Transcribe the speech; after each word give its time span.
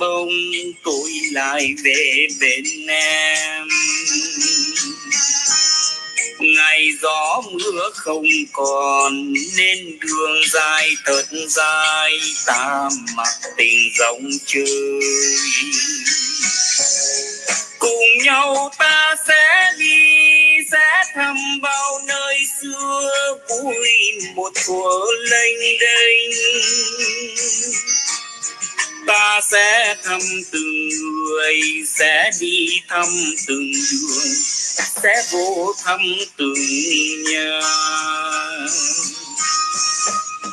bông 0.00 0.28
tôi 0.84 1.10
lại 1.32 1.74
về 1.84 2.26
bên 2.40 2.64
em 2.88 3.68
ngày 6.40 6.92
gió 7.02 7.42
mưa 7.52 7.90
không 7.94 8.24
còn 8.52 9.32
nên 9.32 9.98
đường 10.00 10.40
dài 10.52 10.90
thật 11.06 11.24
dài, 11.48 12.10
ta 12.46 12.88
mặc 13.16 13.28
tình 13.56 13.90
rong 13.98 14.30
chơi. 14.46 15.00
Cùng 17.78 18.24
nhau 18.24 18.70
ta 18.78 19.14
sẽ 19.28 19.72
đi, 19.78 20.06
sẽ 20.72 21.02
thăm 21.14 21.36
bao 21.62 22.00
nơi 22.06 22.36
xưa, 22.62 23.38
vui 23.48 23.88
một 24.34 24.52
thuở 24.66 25.04
lênh 25.30 25.78
đênh 25.80 26.30
ta 29.06 29.40
sẽ 29.50 29.96
thăm 30.04 30.20
từng 30.52 30.88
người, 30.88 31.60
sẽ 31.86 32.30
đi 32.40 32.80
thăm 32.88 33.06
từng 33.48 33.72
đường 33.72 34.32
sẽ 35.02 35.22
vô 35.32 35.74
thăm 35.84 36.00
từng 36.36 36.54
nhà. 37.32 37.60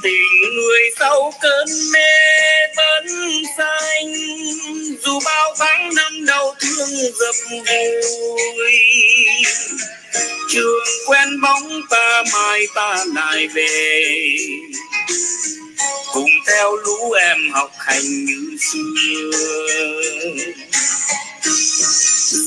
Tình 0.03 0.55
người 0.55 0.81
sau 0.99 1.33
cơn 1.41 1.67
mê 1.93 2.09
vẫn 2.77 3.05
xanh, 3.57 4.13
dù 5.03 5.19
bao 5.25 5.55
tháng 5.59 5.95
năm 5.95 6.25
đau 6.25 6.55
thương 6.59 6.89
dập 7.19 7.35
vui 7.51 7.63
trường 10.49 10.87
quen 11.07 11.41
bóng 11.41 11.81
ta, 11.89 12.23
mai 12.33 12.67
ta 12.75 13.05
lại 13.15 13.47
về 13.47 14.05
cùng 16.13 16.29
theo 16.47 16.75
lũ 16.75 17.11
em 17.11 17.37
học 17.51 17.71
hành 17.77 18.25
như 18.25 18.57
xưa. 18.59 19.31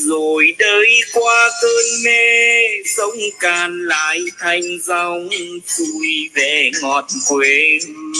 Rồi 0.06 0.55
đời 0.59 1.00
qua 1.12 1.51
cơn 1.62 2.05
mê, 2.05 2.67
sông 2.97 3.17
càn 3.41 3.86
lại 3.86 4.20
thành 4.39 4.62
dòng 4.84 5.28
xuôi 5.67 6.31
về 6.34 6.70
ngọt 6.83 7.06
quê 7.28 7.78
hương. 7.86 8.12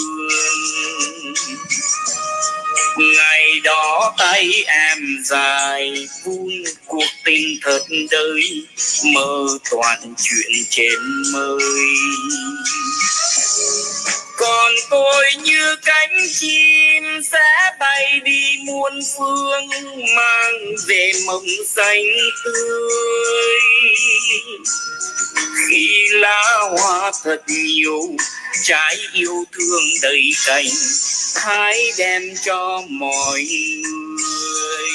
Ngày 2.98 3.61
đó 3.64 4.14
tay 4.19 4.64
em 4.66 5.22
dài, 5.25 6.08
vun 6.25 6.64
cuộc 6.86 7.08
tình 7.25 7.58
thật 7.62 7.83
đời, 8.11 8.66
mơ 9.14 9.47
toàn 9.70 10.14
chuyện 10.19 10.64
trên 10.70 10.98
mây 11.33 11.64
còn 14.41 14.74
tôi 14.91 15.24
như 15.42 15.77
cánh 15.84 16.16
chim 16.33 17.05
sẽ 17.33 17.72
bay 17.80 18.20
đi 18.24 18.56
muôn 18.66 19.00
phương, 19.16 19.69
mang 20.16 20.74
về 20.86 21.12
mộng 21.27 21.47
xanh 21.66 22.05
tươi. 22.44 23.60
Khi 25.69 26.08
lá 26.12 26.58
hoa 26.70 27.12
thật 27.24 27.42
nhiều, 27.48 28.02
trái 28.62 28.97
yêu 29.12 29.44
thương 29.52 29.82
đầy 30.02 30.32
cành, 30.47 30.66
hãy 31.36 31.91
đem 31.98 32.22
cho 32.44 32.82
mọi 32.88 33.42
người. 33.82 34.91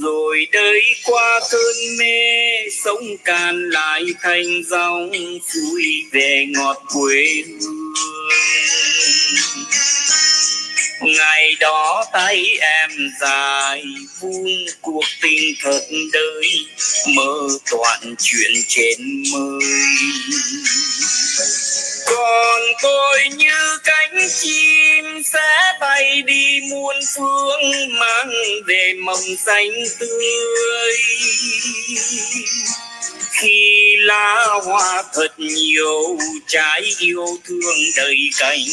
Rồi 0.00 0.46
đây 0.52 0.82
qua 1.04 1.40
cơn 1.50 1.96
mê 1.98 2.53
sông 2.84 3.16
càn 3.24 3.70
lại 3.70 4.02
thành 4.22 4.62
dòng 4.70 5.10
suối 5.52 5.82
về 6.12 6.46
ngọt 6.48 6.82
quê 6.94 7.24
hương. 7.46 7.94
Ngày 11.02 11.54
đó 11.60 12.04
tay 12.12 12.44
em 12.60 12.90
dài 13.20 13.84
vuông 14.20 14.46
cuộc 14.80 15.04
tình 15.22 15.54
thật 15.62 15.80
đời, 16.12 16.66
mơ 17.16 17.48
toàn 17.70 18.14
chuyện 18.22 18.52
trên 18.68 19.22
mây 19.32 19.68
còn 22.06 22.62
tôi 22.82 23.28
như 23.36 23.78
cánh 23.84 24.28
chim 24.40 25.22
sẽ 25.24 25.72
bay 25.80 26.22
đi 26.22 26.60
muôn 26.70 26.96
phương, 27.16 27.98
mang 27.98 28.30
về 28.66 28.94
mầm 29.04 29.36
xanh 29.46 29.70
tươi. 29.98 30.96
Khi 33.32 33.96
lá 33.98 34.46
hoa 34.64 35.02
thật 35.14 35.34
nhiều, 35.38 36.18
trái 36.46 36.82
yêu 36.98 37.26
thương 37.44 37.76
đầy 37.96 38.16
cành, 38.38 38.64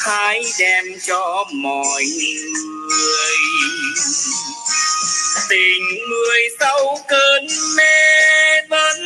hãy 0.00 0.44
đem 0.58 0.84
cho 1.06 1.44
mọi 1.52 2.04
người. 2.04 3.36
Tình 5.48 6.08
người 6.08 6.40
sau 6.60 6.98
cơn 7.08 7.46
mê 7.76 8.62
vẫn 8.68 8.98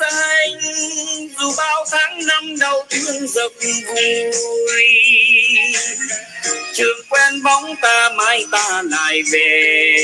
xanh 0.00 0.31
bao 1.56 1.84
tháng 1.90 2.26
năm 2.26 2.58
đau 2.58 2.86
thương 2.90 3.28
dập 3.28 3.52
vui 3.60 4.02
trường 6.74 7.00
quen 7.08 7.42
bóng 7.42 7.76
ta, 7.82 8.10
mai 8.16 8.46
ta 8.52 8.82
lại 8.84 9.22
về. 9.32 9.96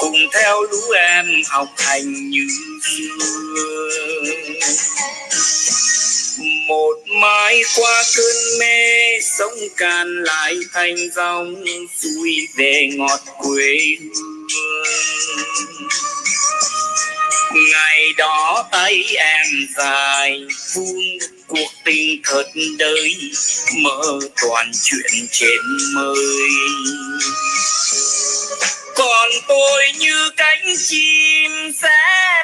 Cùng 0.00 0.16
theo 0.32 0.62
lũ 0.62 0.90
em 0.90 1.26
học 1.48 1.68
hành 1.76 2.30
như 2.30 2.46
xưa. 2.82 3.18
Một 6.68 6.94
mai 7.22 7.62
qua 7.76 8.02
cơn 8.16 8.58
mê, 8.60 9.20
sông 9.38 9.58
càn 9.76 10.24
lại 10.24 10.54
thành 10.72 10.96
dòng 11.16 11.64
xuôi 12.02 12.48
về 12.56 12.88
ngọt 12.96 13.20
quê 13.38 13.76
hương 14.00 14.48
ngày 17.54 18.12
đó 18.16 18.68
tay 18.72 19.04
em 19.18 19.46
dài 19.76 20.40
vun 20.74 21.18
cuộc 21.46 21.70
tình 21.84 22.20
thật 22.24 22.46
đời, 22.78 23.14
mơ 23.82 24.20
toàn 24.42 24.70
chuyện 24.82 25.26
trên 25.32 25.60
mây. 25.94 26.14
Còn 28.96 29.28
tôi 29.48 29.92
như 29.98 30.30
cánh 30.36 30.64
chim 30.88 31.52
sẽ 31.82 31.98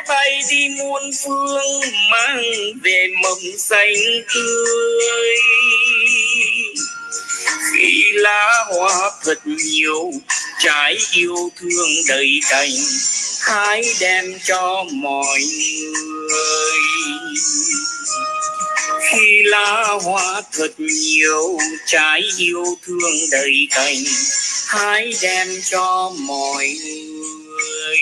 bay 0.09 0.41
đi 0.51 0.69
muôn 0.69 1.03
phương, 1.25 1.81
mang 2.11 2.43
về 2.83 3.07
mầm 3.23 3.59
xanh 3.59 3.95
tươi. 4.35 5.37
Khi 7.73 8.13
lá 8.13 8.65
hoa 8.69 9.11
thật 9.25 9.39
nhiều 9.45 10.13
trái 10.67 10.97
yêu 11.13 11.51
thương 11.57 11.89
đầy 12.09 12.41
cành 12.51 12.71
hãy 13.41 13.83
đem 14.01 14.25
cho 14.45 14.85
mọi 14.93 15.41
người. 15.41 16.79
Khi 19.11 19.43
lá 19.43 19.85
hoa 20.05 20.43
thật 20.53 20.71
nhiều 20.79 21.59
trái 21.87 22.23
yêu 22.39 22.65
thương 22.87 23.15
đầy 23.31 23.69
cành 23.71 24.05
hãy 24.67 25.13
đem 25.23 25.49
cho 25.71 26.13
mọi 26.19 26.69
người. 26.85 27.97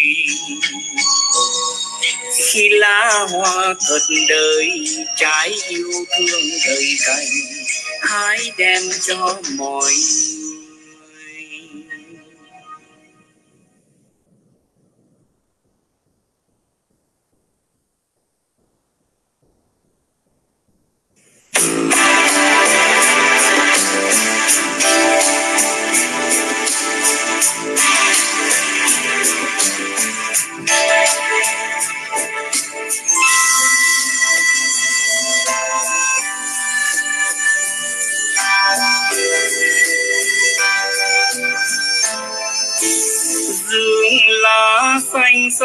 Khi 2.47 2.69
lá 2.69 3.27
hoa 3.31 3.75
thật 3.89 4.03
đời 4.29 4.71
trái 5.17 5.55
yêu 5.69 5.91
thương 6.19 6.43
đầy 6.67 6.97
cành 7.07 7.29
hãy 8.01 8.53
đem 8.57 8.83
cho 9.07 9.41
mọi 9.57 9.93
người. 9.93 10.54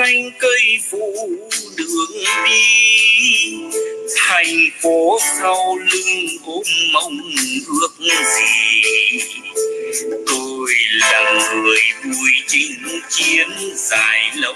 Xanh 0.09 0.31
cây 0.39 0.79
phủ 0.89 1.29
đường 1.77 2.23
đi. 2.45 3.53
Thành 4.17 4.69
phố 4.81 5.19
sau 5.39 5.77
lưng 5.77 6.27
ôm 6.45 6.63
mong 6.94 7.19
ước 7.81 7.94
gì. 8.00 9.19
Tôi 10.27 10.73
là 10.91 11.51
người 11.53 11.81
vui 12.03 12.31
chinh 12.47 13.01
chiến 13.09 13.47
dài 13.75 14.31
lâu. 14.35 14.56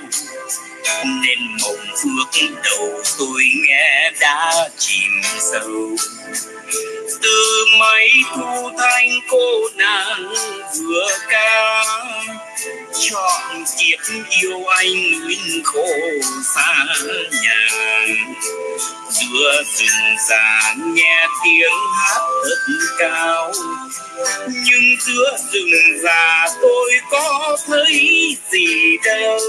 Nên 1.06 1.40
mộng 1.62 1.86
ước 2.04 2.50
đầu 2.64 3.02
tôi 3.18 3.44
nghe 3.68 4.12
đã 4.22 4.70
chìm 4.78 5.12
sâu 5.40 5.96
từ 7.22 7.66
mấy 7.80 8.10
thu 8.36 8.72
thanh 8.78 9.10
cô 9.30 9.70
nàng 9.76 10.34
vừa 10.80 11.18
ca, 11.30 11.84
chọn 13.00 13.64
kiếp 13.78 14.00
yêu 14.42 14.66
anh 14.66 15.22
nguyên 15.24 15.64
khổ 15.64 15.88
xa 16.56 16.86
nhà. 17.44 17.68
Giữa 19.10 19.64
rừng 19.76 20.16
già 20.30 20.76
nghe 20.78 21.28
tiếng 21.44 21.72
hát 22.00 22.22
thật 22.44 22.74
cao, 23.00 23.52
nhưng 24.48 24.96
giữa 25.00 25.38
rừng 25.54 26.02
già 26.04 26.48
tôi 26.62 26.92
có 27.12 27.58
thấy 27.68 28.38
gì 28.52 28.98
đâu? 29.06 29.40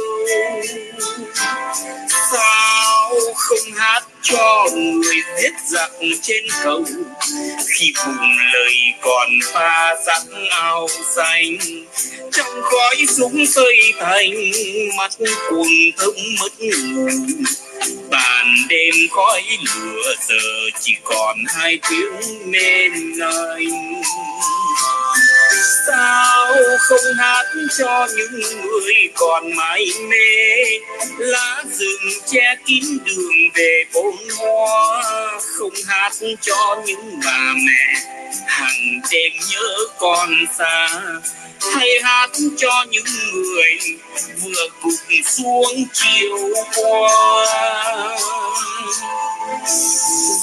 Sao 2.33 3.11
không 3.37 3.75
hát 3.77 4.03
cho 4.25 4.67
người 4.75 5.17
giết 5.43 5.53
giặc 5.67 5.91
trên 6.23 6.45
cầu. 6.65 6.85
Khi 7.69 7.93
cùng 8.05 8.37
lời 8.53 8.75
còn 9.01 9.29
pha 9.53 9.95
sẵn 10.07 10.45
ao 10.51 10.89
xanh 11.17 11.57
trong 12.33 12.63
khói 12.63 12.97
súng 13.09 13.47
xây 13.47 13.93
thành, 14.01 14.31
mắt 14.97 15.13
cuồng 15.51 15.67
thông 15.99 16.17
mất 16.41 16.61
ngủ. 16.61 17.09
Tàn 18.11 18.55
đêm 18.69 18.95
khói 19.11 19.43
lửa 19.75 20.15
giờ 20.29 20.71
chỉ 20.81 20.97
còn 21.05 21.37
hai 21.49 21.79
tiếng 21.91 22.51
mên 22.51 22.93
anh 23.21 24.03
sao 25.87 26.55
không 26.79 27.15
hát 27.19 27.45
cho 27.79 28.07
những 28.17 28.41
người 28.63 28.95
còn 29.15 29.57
mãi 29.57 29.87
mê? 30.09 30.65
Lá 31.19 31.65
rừng 31.71 32.21
che 32.33 32.57
kín 32.67 32.85
đường 33.05 33.44
về 33.55 33.85
bốn 33.95 34.17
hoa, 34.39 35.03
không 35.59 35.73
hát 35.87 36.13
cho 36.41 36.83
những 36.87 37.21
bà 37.25 37.55
mẹ. 37.55 38.01
Hàng 38.47 39.01
đêm 39.11 39.33
nhớ 39.51 39.77
con 39.99 40.31
xa, 40.59 40.89
hay 41.75 41.89
hát 42.03 42.31
cho 42.57 42.85
những 42.91 43.05
người 43.33 43.79
vừa 44.43 44.69
cụp 44.83 44.93
xuống 45.25 45.85
chiều 45.93 46.39
qua. 46.77 48.17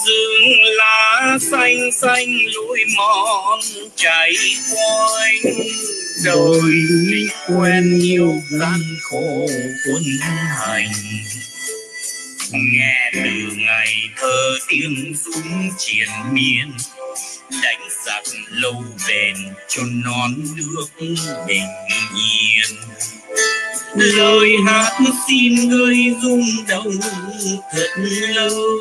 Rừng 0.06 0.64
lá 0.78 1.38
xanh 1.52 1.92
xanh 2.02 2.28
lối 2.54 2.80
mòn 2.98 3.60
chảy 3.96 4.34
quanh 4.72 5.54
đời 6.26 7.30
quen 7.48 8.00
nhiều 8.00 8.34
gian 8.50 8.80
khổ 9.02 9.48
quân 9.86 10.04
hành 10.68 10.92
nghe 12.54 13.12
từ 13.14 13.56
ngày 13.56 14.10
thơ 14.18 14.58
tiếng 14.68 15.14
súng 15.16 15.70
triền 15.78 16.10
miên. 16.32 16.72
Đánh 17.64 17.82
giặc 18.06 18.24
lâu 18.50 18.84
bền 19.08 19.36
cho 19.68 19.84
non 20.06 20.36
nước 20.56 20.86
bình 21.48 21.66
yên. 22.16 22.78
Lời 23.96 24.56
hát 24.68 25.00
xin 25.28 25.70
người 25.70 25.98
rung 26.22 26.66
động 26.68 26.98
thật 27.74 27.88
lâu. 28.30 28.78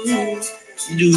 Đừng 0.96 1.14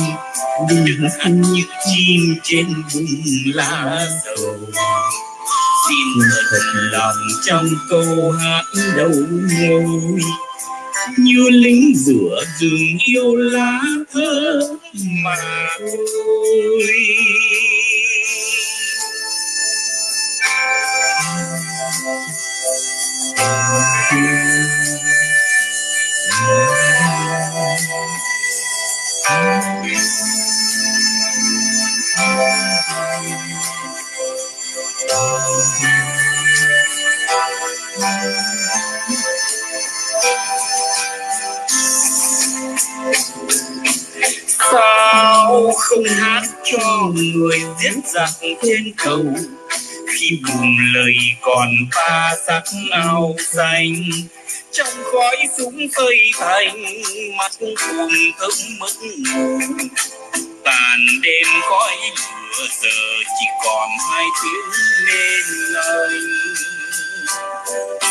đừng 0.70 1.10
ăn 1.20 1.42
như 1.42 1.64
chim 1.86 2.36
trên 2.44 2.68
vùng 2.94 3.22
lá 3.46 4.08
dầu. 4.26 4.60
Xin 5.88 6.30
thật 6.52 6.90
lòng 6.92 7.16
trong 7.46 7.70
câu 7.90 8.32
hát 8.32 8.64
đầu 8.96 9.12
ngôi 9.30 10.22
như 11.18 11.50
lính 11.50 11.96
rửa 11.96 12.40
rừng 12.60 12.98
yêu 13.06 13.36
lá 13.36 13.82
thơ 14.12 14.60
mà 15.24 15.36
thôi 15.80 16.84
sao 35.82 36.14
không 45.94 46.04
hát 46.04 46.42
cho 46.64 47.12
người 47.16 47.62
giết 47.80 47.94
giặc 48.14 48.30
trên 48.42 48.94
cầu. 48.98 49.26
Khi 50.08 50.40
bùm 50.48 50.78
lời 50.94 51.14
còn 51.42 51.70
ba 51.96 52.36
sắc 52.48 52.64
áo 52.92 53.36
xanh, 53.40 53.96
trong 54.72 55.04
khói 55.04 55.38
súng 55.58 55.78
phơi 55.96 56.18
thành, 56.40 56.84
mắt 57.38 57.52
buồn 57.60 57.76
thấm 58.40 58.52
mất 58.80 58.92
ngủ. 59.02 59.60
Tàn 60.64 61.00
đêm 61.22 61.48
khói 61.70 61.98
lửa 62.58 62.68
giờ 62.82 62.90
chỉ 63.26 63.46
còn 63.66 63.90
hai 64.12 64.26
tiếng 64.44 64.72
nên 65.08 65.74
lời 65.74 66.20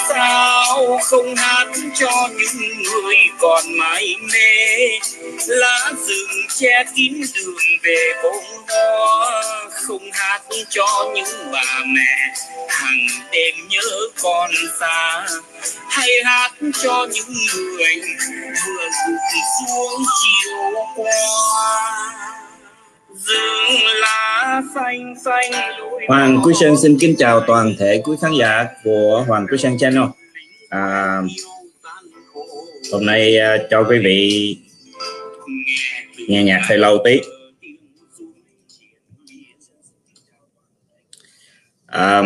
sao 0.08 0.98
không 1.02 1.34
hát 1.36 1.66
cho 1.94 2.28
những 2.30 2.82
người 2.82 3.16
còn 3.38 3.64
mãi 3.78 4.14
mê? 4.32 4.98
Lá 5.46 5.92
rừng 6.06 6.46
che 6.58 6.84
kín 6.96 7.22
đường 7.34 7.78
về 7.82 8.12
bóng 8.22 8.66
hoa. 8.68 9.42
Không 9.72 10.10
hát 10.12 10.42
cho 10.70 11.10
những 11.14 11.52
bà 11.52 11.82
mẹ 11.86 12.34
hàng 12.68 13.28
đêm 13.32 13.54
nhớ 13.68 14.08
con 14.22 14.50
xa. 14.80 15.26
Hay 15.90 16.10
hát 16.24 16.52
cho 16.82 17.06
những 17.12 17.32
người 17.54 18.00
vừa 18.66 18.88
gục 19.08 19.20
xuống 19.58 20.02
chiều 20.22 20.72
qua. 20.96 21.92
Hoàng 26.08 26.40
Quý 26.44 26.54
Sơn 26.60 26.76
xin 26.82 26.96
kính 27.00 27.14
chào 27.18 27.40
toàn 27.46 27.74
thể 27.78 28.02
quý 28.04 28.16
khán 28.20 28.32
giả 28.38 28.66
của 28.84 29.24
Hoàng 29.28 29.46
Quý 29.50 29.58
Sơn 29.58 29.78
Channel. 29.78 30.04
À, 30.68 31.20
hôm 32.92 33.06
nay 33.06 33.36
uh, 33.38 33.66
cho 33.70 33.84
quý 33.84 33.98
vị 33.98 34.56
nghe 36.28 36.44
nhạc 36.44 36.60
hơi 36.68 36.78
lâu 36.78 36.98
tí. 37.04 37.20
À, 41.86 42.22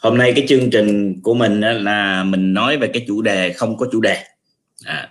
hôm 0.00 0.18
nay 0.18 0.32
cái 0.36 0.46
chương 0.48 0.70
trình 0.70 1.20
của 1.22 1.34
mình 1.34 1.60
là 1.60 2.24
mình 2.24 2.54
nói 2.54 2.76
về 2.76 2.90
cái 2.92 3.04
chủ 3.06 3.22
đề 3.22 3.52
không 3.52 3.76
có 3.76 3.86
chủ 3.92 4.00
đề. 4.00 4.24
À, 4.84 5.08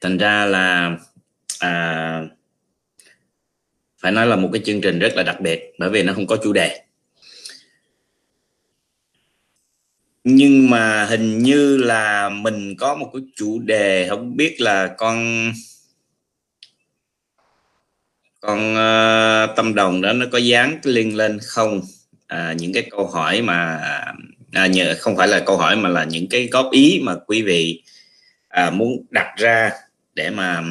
thành 0.00 0.18
ra 0.18 0.46
là 0.46 0.96
à, 1.58 2.22
phải 4.04 4.12
nói 4.12 4.26
là 4.26 4.36
một 4.36 4.48
cái 4.52 4.62
chương 4.64 4.80
trình 4.80 4.98
rất 4.98 5.16
là 5.16 5.22
đặc 5.22 5.40
biệt 5.40 5.72
bởi 5.78 5.90
vì 5.90 6.02
nó 6.02 6.12
không 6.12 6.26
có 6.26 6.36
chủ 6.44 6.52
đề. 6.52 6.80
Nhưng 10.24 10.70
mà 10.70 11.04
hình 11.04 11.38
như 11.38 11.76
là 11.76 12.28
mình 12.28 12.76
có 12.76 12.94
một 12.94 13.10
cái 13.12 13.22
chủ 13.36 13.58
đề 13.58 14.06
không 14.08 14.36
biết 14.36 14.60
là 14.60 14.94
con 14.98 15.52
con 18.40 18.72
uh, 18.72 19.56
tâm 19.56 19.74
đồng 19.74 20.00
đó 20.00 20.12
nó 20.12 20.26
có 20.32 20.38
dán 20.38 20.78
cái 20.82 20.92
link 20.92 21.14
lên 21.14 21.38
không? 21.42 21.80
À, 22.26 22.54
những 22.58 22.72
cái 22.72 22.86
câu 22.90 23.06
hỏi 23.06 23.42
mà 23.42 23.80
à, 24.52 24.66
nhờ 24.66 24.94
không 24.98 25.16
phải 25.16 25.28
là 25.28 25.40
câu 25.40 25.56
hỏi 25.56 25.76
mà 25.76 25.88
là 25.88 26.04
những 26.04 26.28
cái 26.28 26.48
góp 26.52 26.70
ý 26.72 27.00
mà 27.02 27.14
quý 27.26 27.42
vị 27.42 27.82
à, 28.48 28.70
muốn 28.70 29.04
đặt 29.10 29.34
ra 29.36 29.70
để 30.14 30.30
mà 30.30 30.62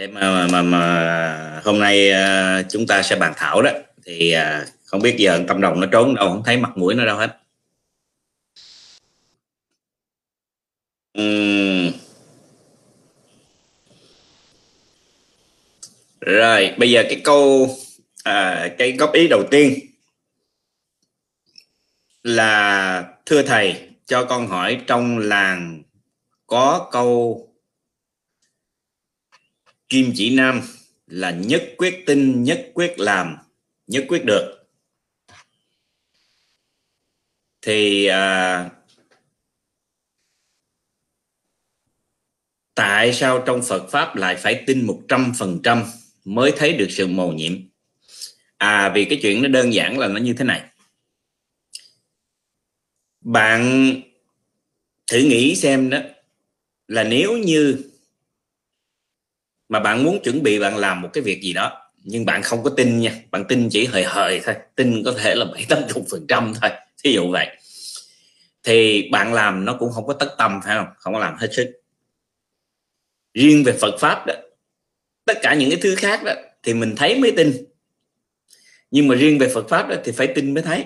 để 0.00 0.06
mà 0.06 0.46
mà, 0.52 0.62
mà 0.62 1.60
hôm 1.64 1.78
nay 1.78 2.10
uh, 2.10 2.66
chúng 2.70 2.86
ta 2.86 3.02
sẽ 3.02 3.16
bàn 3.16 3.32
thảo 3.36 3.62
đó 3.62 3.70
thì 4.06 4.34
uh, 4.36 4.68
không 4.84 5.02
biết 5.02 5.14
giờ 5.18 5.44
tâm 5.48 5.60
đồng 5.60 5.80
nó 5.80 5.86
trốn 5.86 6.14
đâu 6.14 6.28
không 6.28 6.42
thấy 6.44 6.56
mặt 6.56 6.76
mũi 6.76 6.94
nó 6.94 7.04
đâu 7.04 7.16
hết 7.16 7.38
uhm. 11.18 11.92
rồi 16.20 16.74
bây 16.78 16.90
giờ 16.90 17.02
cái 17.02 17.20
câu 17.24 17.68
à, 18.24 18.68
cái 18.78 18.92
góp 18.92 19.12
ý 19.12 19.28
đầu 19.28 19.42
tiên 19.50 19.78
là 22.22 23.04
thưa 23.26 23.42
thầy 23.42 23.88
cho 24.06 24.24
con 24.24 24.46
hỏi 24.46 24.80
trong 24.86 25.18
làng 25.18 25.82
có 26.46 26.88
câu 26.92 27.46
kim 29.90 30.12
chỉ 30.14 30.36
nam 30.36 30.62
là 31.06 31.30
nhất 31.30 31.74
quyết 31.78 32.02
tin 32.06 32.42
nhất 32.42 32.70
quyết 32.74 32.94
làm 32.98 33.36
nhất 33.86 34.04
quyết 34.08 34.24
được. 34.24 34.56
Thì 37.62 38.06
à, 38.06 38.70
tại 42.74 43.12
sao 43.12 43.42
trong 43.46 43.62
Phật 43.68 43.88
pháp 43.90 44.16
lại 44.16 44.36
phải 44.36 44.64
tin 44.66 44.86
một 44.86 45.02
trăm 45.08 45.32
phần 45.38 45.60
trăm 45.62 45.84
mới 46.24 46.52
thấy 46.56 46.72
được 46.72 46.88
sự 46.90 47.06
mầu 47.06 47.32
nhiệm? 47.32 47.52
À 48.56 48.92
vì 48.94 49.04
cái 49.04 49.18
chuyện 49.22 49.42
nó 49.42 49.48
đơn 49.48 49.74
giản 49.74 49.98
là 49.98 50.08
nó 50.08 50.20
như 50.20 50.34
thế 50.38 50.44
này. 50.44 50.62
Bạn 53.20 53.94
thử 55.12 55.18
nghĩ 55.18 55.56
xem 55.56 55.90
đó 55.90 55.98
là 56.88 57.04
nếu 57.04 57.38
như 57.38 57.89
mà 59.70 59.80
bạn 59.80 60.04
muốn 60.04 60.22
chuẩn 60.22 60.42
bị 60.42 60.58
bạn 60.58 60.76
làm 60.76 61.00
một 61.02 61.08
cái 61.12 61.22
việc 61.22 61.42
gì 61.42 61.52
đó 61.52 61.86
nhưng 62.04 62.24
bạn 62.24 62.42
không 62.42 62.62
có 62.62 62.70
tin 62.70 63.00
nha. 63.00 63.12
Bạn 63.30 63.44
tin 63.48 63.68
chỉ 63.70 63.86
hời 63.86 64.04
hời 64.04 64.40
thôi 64.44 64.54
tin 64.74 65.02
có 65.04 65.12
thể 65.12 65.34
là 65.34 65.44
bảy 65.44 65.66
tám 65.68 65.78
chục 65.88 66.06
phần 66.10 66.26
trăm 66.28 66.52
thôi 66.62 66.70
ví 67.04 67.12
dụ 67.12 67.30
vậy. 67.30 67.46
Thì 68.64 69.08
bạn 69.12 69.34
làm 69.34 69.64
nó 69.64 69.76
cũng 69.78 69.92
không 69.92 70.06
có 70.06 70.12
tất 70.12 70.34
tâm 70.38 70.60
phải 70.64 70.76
không? 70.76 70.86
Không 70.96 71.14
có 71.14 71.20
làm 71.20 71.36
hết 71.38 71.48
sức. 71.52 71.82
Riêng 73.34 73.64
về 73.64 73.72
Phật 73.72 73.94
pháp 74.00 74.26
đó 74.26 74.34
tất 75.24 75.38
cả 75.42 75.54
những 75.54 75.70
cái 75.70 75.78
thứ 75.82 75.94
khác 75.94 76.24
đó 76.24 76.32
thì 76.62 76.74
mình 76.74 76.94
thấy 76.96 77.18
mới 77.18 77.32
tin. 77.32 77.52
Nhưng 78.90 79.08
mà 79.08 79.14
riêng 79.14 79.38
về 79.38 79.48
Phật 79.54 79.68
pháp 79.68 79.88
đó 79.88 79.96
thì 80.04 80.12
phải 80.12 80.26
tin 80.26 80.54
mới 80.54 80.62
thấy. 80.62 80.84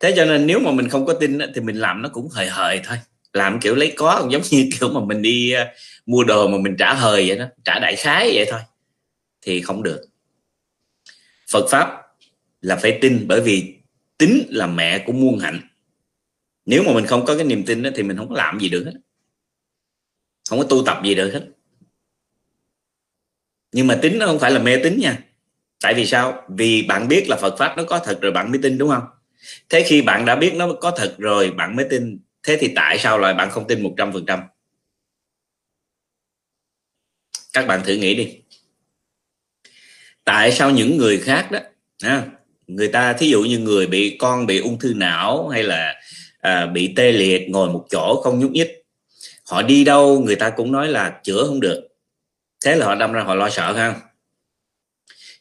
Thế 0.00 0.12
cho 0.16 0.24
nên 0.24 0.46
nếu 0.46 0.60
mà 0.60 0.72
mình 0.72 0.88
không 0.88 1.06
có 1.06 1.12
tin 1.12 1.38
đó, 1.38 1.46
thì 1.54 1.60
mình 1.60 1.76
làm 1.76 2.02
nó 2.02 2.08
cũng 2.08 2.28
hời 2.28 2.46
hời 2.46 2.80
thôi. 2.84 2.98
Làm 3.32 3.60
kiểu 3.60 3.74
lấy 3.74 3.92
có 3.96 4.28
giống 4.30 4.42
như 4.50 4.68
kiểu 4.80 4.90
mà 4.90 5.00
mình 5.00 5.22
đi 5.22 5.54
mua 6.08 6.24
đồ 6.24 6.48
mà 6.48 6.58
mình 6.58 6.76
trả 6.78 6.94
hời 6.94 7.28
vậy 7.28 7.38
đó, 7.38 7.44
trả 7.64 7.78
đại 7.78 7.96
khái 7.96 8.30
vậy 8.34 8.46
thôi, 8.50 8.60
thì 9.42 9.62
không 9.62 9.82
được. 9.82 10.02
Phật 11.52 11.66
pháp 11.70 12.02
là 12.60 12.76
phải 12.76 12.98
tin 13.00 13.24
bởi 13.28 13.40
vì 13.40 13.74
tính 14.18 14.46
là 14.48 14.66
mẹ 14.66 14.98
của 15.06 15.12
muôn 15.12 15.38
hạnh. 15.38 15.60
Nếu 16.66 16.82
mà 16.82 16.92
mình 16.92 17.06
không 17.06 17.24
có 17.24 17.36
cái 17.36 17.44
niềm 17.44 17.64
tin 17.64 17.82
đó 17.82 17.90
thì 17.94 18.02
mình 18.02 18.16
không 18.16 18.28
có 18.28 18.34
làm 18.34 18.60
gì 18.60 18.68
được 18.68 18.84
hết. 18.84 18.92
Không 20.50 20.58
có 20.58 20.64
tu 20.64 20.82
tập 20.86 21.00
gì 21.04 21.14
được 21.14 21.30
hết. 21.32 21.48
Nhưng 23.72 23.86
mà 23.86 23.98
tính 24.02 24.18
nó 24.18 24.26
không 24.26 24.38
phải 24.38 24.50
là 24.50 24.58
mê 24.58 24.76
tín 24.82 24.98
nha. 24.98 25.18
Tại 25.82 25.94
vì 25.94 26.06
sao? 26.06 26.42
Vì 26.48 26.82
bạn 26.82 27.08
biết 27.08 27.24
là 27.28 27.36
Phật 27.36 27.54
pháp 27.58 27.74
nó 27.76 27.84
có 27.84 27.98
thật 27.98 28.18
rồi 28.20 28.32
bạn 28.32 28.50
mới 28.50 28.60
tin, 28.62 28.78
đúng 28.78 28.90
không? 28.90 29.04
Thế 29.68 29.82
khi 29.86 30.02
bạn 30.02 30.24
đã 30.24 30.36
biết 30.36 30.54
nó 30.54 30.72
có 30.80 30.90
thật 30.90 31.14
rồi, 31.18 31.50
bạn 31.50 31.76
mới 31.76 31.86
tin. 31.90 32.18
Thế 32.42 32.56
thì 32.60 32.72
tại 32.76 32.98
sao 32.98 33.18
lại 33.18 33.34
bạn 33.34 33.50
không 33.50 33.66
tin 33.68 33.82
một 33.82 33.94
trăm 33.96 34.12
phần 34.12 34.26
trăm? 34.26 34.40
Các 37.52 37.66
bạn 37.66 37.80
thử 37.84 37.94
nghĩ 37.94 38.14
đi. 38.14 38.28
Tại 40.24 40.52
sao 40.52 40.70
những 40.70 40.96
người 40.96 41.18
khác 41.18 41.50
đó 41.50 41.58
ha, 42.02 42.26
người 42.66 42.88
ta 42.88 43.12
thí 43.12 43.28
dụ 43.28 43.42
như 43.42 43.58
người 43.58 43.86
bị 43.86 44.16
con 44.18 44.46
bị 44.46 44.58
ung 44.58 44.78
thư 44.78 44.94
não 44.94 45.48
hay 45.48 45.62
là 45.62 45.94
à, 46.40 46.66
bị 46.66 46.92
tê 46.96 47.12
liệt 47.12 47.50
ngồi 47.50 47.68
một 47.68 47.86
chỗ 47.90 48.20
không 48.24 48.38
nhúc 48.40 48.50
nhích 48.50 48.84
họ 49.48 49.62
đi 49.62 49.84
đâu 49.84 50.20
người 50.20 50.36
ta 50.36 50.50
cũng 50.50 50.72
nói 50.72 50.88
là 50.88 51.20
chữa 51.24 51.44
không 51.46 51.60
được. 51.60 51.88
Thế 52.64 52.76
là 52.76 52.86
họ 52.86 52.94
đâm 52.94 53.12
ra 53.12 53.22
họ 53.22 53.34
lo 53.34 53.50
sợ 53.50 53.72
ha 53.72 53.94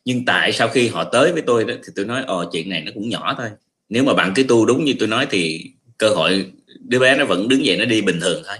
nhưng 0.05 0.25
tại 0.25 0.53
sau 0.53 0.67
khi 0.67 0.87
họ 0.87 1.03
tới 1.03 1.31
với 1.31 1.41
tôi 1.41 1.65
đó 1.65 1.73
thì 1.85 1.93
tôi 1.95 2.05
nói 2.05 2.23
ồ 2.27 2.45
chuyện 2.51 2.69
này 2.69 2.81
nó 2.81 2.91
cũng 2.95 3.09
nhỏ 3.09 3.35
thôi. 3.37 3.49
Nếu 3.89 4.03
mà 4.03 4.13
bạn 4.13 4.33
cứ 4.35 4.43
tu 4.43 4.65
đúng 4.65 4.85
như 4.85 4.93
tôi 4.99 5.07
nói 5.07 5.27
thì 5.29 5.71
cơ 5.97 6.09
hội 6.09 6.51
đứa 6.79 6.99
bé 6.99 7.17
nó 7.17 7.25
vẫn 7.25 7.47
đứng 7.47 7.65
dậy 7.65 7.77
nó 7.77 7.85
đi 7.85 8.01
bình 8.01 8.19
thường 8.21 8.43
thôi. 8.47 8.57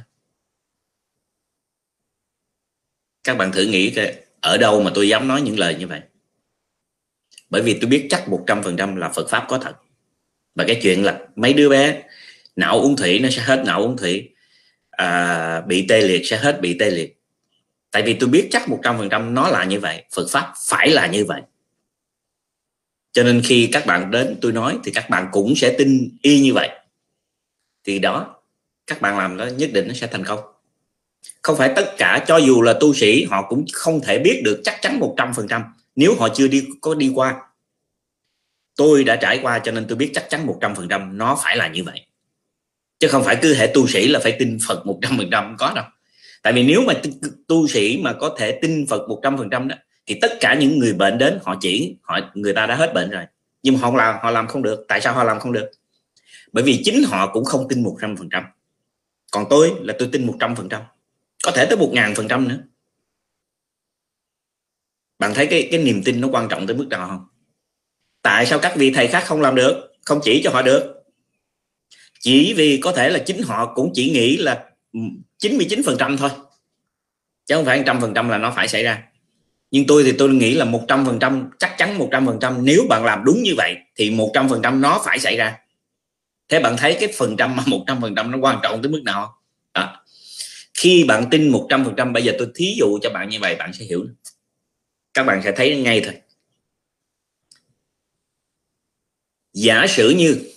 Các 3.27 3.38
bạn 3.38 3.51
thử 3.51 3.63
nghĩ 3.63 3.96
ở 4.41 4.57
đâu 4.57 4.81
mà 4.81 4.91
tôi 4.96 5.10
dám 5.10 5.27
nói 5.27 5.41
những 5.41 5.60
lời 5.60 5.75
như 5.75 5.88
vậy? 5.88 6.01
Bởi 7.50 7.62
vì 7.62 7.77
tôi 7.81 7.89
biết 7.89 8.07
chắc 8.10 8.29
một 8.29 8.43
trăm 8.48 8.63
phần 8.63 8.77
trăm 8.77 8.96
là 8.96 9.10
Phật 9.10 9.29
pháp 9.29 9.46
có 9.48 9.57
thật. 9.57 9.75
Và 10.55 10.63
cái 10.67 10.79
chuyện 10.84 11.03
là 11.03 11.19
mấy 11.36 11.53
đứa 11.53 11.69
bé 11.69 12.03
não 12.55 12.79
uống 12.79 12.96
thủy 12.96 13.19
nó 13.19 13.29
sẽ 13.29 13.41
hết 13.41 13.63
não 13.65 13.81
uống 13.81 13.98
thủy. 13.98 14.29
À, 14.91 15.62
bị 15.62 15.86
tê 15.89 16.01
liệt 16.01 16.22
sẽ 16.25 16.38
hết 16.38 16.62
bị 16.62 16.77
tê 16.79 16.91
liệt. 16.91 17.22
Tại 17.91 18.03
vì 18.03 18.13
tôi 18.13 18.29
biết 18.29 18.48
chắc 18.51 18.69
một 18.69 18.79
trăm 18.84 18.98
phần 18.98 19.10
trăm 19.10 19.34
nó 19.34 19.50
là 19.50 19.63
như 19.63 19.79
vậy 19.79 20.03
Phật 20.15 20.25
pháp 20.29 20.53
phải 20.67 20.89
là 20.89 21.07
như 21.07 21.25
vậy. 21.25 21.41
Cho 23.12 23.24
nên 23.24 23.41
khi 23.46 23.69
các 23.72 23.86
bạn 23.86 24.12
đến 24.12 24.38
tôi 24.41 24.51
nói 24.51 24.77
thì 24.84 24.91
các 24.91 25.10
bạn 25.10 25.27
cũng 25.31 25.55
sẽ 25.55 25.75
tin 25.77 26.17
y 26.22 26.39
như 26.39 26.53
vậy. 26.53 26.69
Thì 27.84 28.00
đó 28.00 28.36
các 28.88 29.01
bạn 29.01 29.17
làm 29.17 29.38
đó 29.38 29.46
nhất 29.46 29.69
định 29.74 29.88
nó 29.88 29.93
sẽ 29.93 30.07
thành 30.07 30.25
công 30.25 30.39
không 31.41 31.57
phải 31.57 31.74
tất 31.75 31.93
cả, 31.98 32.24
cho 32.27 32.38
dù 32.38 32.62
là 32.62 32.74
tu 32.79 32.93
sĩ, 32.93 33.24
họ 33.24 33.46
cũng 33.50 33.65
không 33.74 34.01
thể 34.01 34.19
biết 34.19 34.41
được 34.43 34.62
chắc 34.63 34.81
chắn 34.81 35.00
một 35.00 35.15
trăm 35.17 35.34
phần 35.34 35.48
trăm. 35.48 35.63
Nếu 35.96 36.15
họ 36.19 36.29
chưa 36.36 36.48
đi, 36.48 36.65
có 36.81 36.96
đi 36.96 37.12
qua, 37.15 37.36
tôi 38.75 39.03
đã 39.03 39.15
trải 39.15 39.39
qua 39.41 39.60
cho 39.60 39.72
nên 39.72 39.86
tôi 39.88 39.98
biết 39.98 40.12
chắc 40.13 40.29
chắn 40.29 40.46
một 40.46 40.57
trăm 40.62 40.75
phần 40.75 40.88
trăm 40.88 41.17
nó 41.17 41.39
phải 41.43 41.57
là 41.57 41.67
như 41.67 41.84
vậy. 41.84 42.01
Chứ 43.00 43.07
không 43.07 43.24
phải 43.24 43.38
cứ 43.41 43.53
hệ 43.53 43.72
tu 43.74 43.88
sĩ 43.88 44.07
là 44.07 44.19
phải 44.19 44.36
tin 44.39 44.57
Phật 44.67 44.86
một 44.86 45.00
trăm 45.01 45.17
phần 45.17 45.29
trăm 45.31 45.55
có 45.60 45.74
đâu. 45.75 45.86
Tại 46.41 46.53
vì 46.53 46.63
nếu 46.63 46.81
mà 46.81 46.93
tu 47.48 47.67
sĩ 47.67 48.00
mà 48.01 48.13
có 48.13 48.36
thể 48.38 48.60
tin 48.62 48.86
Phật 48.89 49.10
một 49.10 49.19
trăm 49.24 49.38
phần 49.38 49.50
trăm 49.50 49.67
đó, 49.67 49.75
thì 50.05 50.17
tất 50.22 50.31
cả 50.39 50.53
những 50.53 50.79
người 50.79 50.93
bệnh 50.93 51.17
đến, 51.17 51.39
họ 51.43 51.55
chỉ, 51.62 51.96
họ, 52.01 52.19
người 52.34 52.53
ta 52.53 52.65
đã 52.65 52.75
hết 52.75 52.93
bệnh 52.93 53.10
rồi. 53.10 53.24
Nhưng 53.63 53.74
mà 53.74 53.79
họ 53.79 53.96
làm 53.96 54.15
họ 54.22 54.31
làm 54.31 54.48
không 54.48 54.63
được. 54.63 54.86
Tại 54.88 55.01
sao 55.01 55.13
họ 55.13 55.24
làm 55.24 55.39
không 55.39 55.51
được? 55.51 55.72
Bởi 56.51 56.63
vì 56.63 56.81
chính 56.84 57.03
họ 57.03 57.31
cũng 57.34 57.46
không 57.46 57.67
tin 57.69 57.84
một 57.84 57.98
trăm 58.01 58.17
phần 58.17 58.29
trăm. 58.29 58.43
Còn 59.31 59.46
tôi 59.50 59.72
là 59.81 59.93
tôi 60.00 60.10
tin 60.12 60.27
một 60.27 60.34
trăm 60.39 60.55
phần 60.55 60.69
trăm 60.69 60.81
có 61.44 61.51
thể 61.51 61.65
tới 61.65 61.77
một 61.77 61.89
ngàn 61.94 62.15
phần 62.15 62.27
trăm 62.27 62.48
nữa. 62.48 62.60
Bạn 65.20 65.34
thấy 65.34 65.48
cái 65.48 65.67
cái 65.72 65.84
niềm 65.84 66.01
tin 66.03 66.22
nó 66.22 66.27
quan 66.27 66.48
trọng 66.50 66.67
tới 66.67 66.75
mức 66.75 66.88
nào 66.89 67.08
không? 67.08 67.25
Tại 68.22 68.46
sao 68.46 68.60
các 68.60 68.75
vị 68.75 68.91
thầy 68.91 69.08
khác 69.08 69.24
không 69.25 69.41
làm 69.41 69.56
được? 69.56 69.91
Không 70.06 70.20
chỉ 70.24 70.41
cho 70.44 70.50
họ 70.50 70.62
được. 70.62 71.03
Chỉ 72.20 72.53
vì 72.53 72.79
có 72.84 72.91
thể 72.91 73.10
là 73.10 73.20
chính 73.20 73.41
họ 73.41 73.74
cũng 73.75 73.91
chỉ 73.94 74.10
nghĩ 74.10 74.38
là 74.38 74.65
99 75.38 75.82
phần 75.86 75.96
trăm 76.00 76.17
thôi. 76.17 76.29
Chứ 77.46 77.56
không 77.56 77.65
phải 77.65 77.84
trăm 77.86 78.01
phần 78.01 78.13
trăm 78.13 78.29
là 78.29 78.38
nó 78.38 78.53
phải 78.56 78.67
xảy 78.67 78.84
ra. 78.84 79.03
Nhưng 79.72 79.88
tôi 79.88 80.03
thì 80.03 80.13
tôi 80.17 80.29
nghĩ 80.29 80.53
là 80.53 80.65
một 80.65 80.86
trăm 80.88 81.06
phần 81.06 81.20
trăm, 81.20 81.50
chắc 81.60 81.75
chắn 81.77 81.98
một 81.98 82.10
trăm 82.12 82.25
phần 82.25 82.38
trăm. 82.41 82.65
Nếu 82.65 82.86
bạn 82.89 83.06
làm 83.06 83.24
đúng 83.25 83.44
như 83.44 83.53
vậy, 83.58 83.75
thì 83.96 84.12
một 84.12 84.32
trăm 84.34 84.50
phần 84.50 84.62
trăm 84.63 84.82
nó 84.82 85.01
phải 85.06 85.20
xảy 85.20 85.38
ra. 85.38 85.58
Thế 86.50 86.60
bạn 86.60 86.77
thấy 86.77 86.98
cái 87.00 87.13
phần 87.17 87.38
trăm 87.38 87.56
mà 87.56 87.63
một 87.67 87.84
trăm 87.88 88.01
phần 88.01 88.15
trăm 88.15 88.32
nó 88.32 88.38
quan 88.38 88.60
trọng 88.63 88.82
tới 88.82 88.91
mức 88.91 89.01
nào 89.06 89.41
đó 89.74 90.06
khi 90.77 91.03
bạn 91.03 91.27
tin 91.31 91.50
một 91.50 91.67
trăm 91.69 91.86
phần 91.86 91.93
trăm 91.98 92.13
bây 92.13 92.24
giờ 92.24 92.34
tôi 92.38 92.51
thí 92.55 92.75
dụ 92.79 93.00
cho 93.01 93.10
bạn 93.10 93.29
như 93.29 93.39
vậy 93.41 93.55
bạn 93.55 93.74
sẽ 93.74 93.86
hiểu. 93.86 94.07
Các 95.13 95.24
bạn 95.24 95.41
sẽ 95.43 95.51
thấy 95.55 95.81
ngay 95.81 96.01
thôi. 96.05 96.13
Giả 99.53 99.86
sử 99.89 100.10
như 100.10 100.51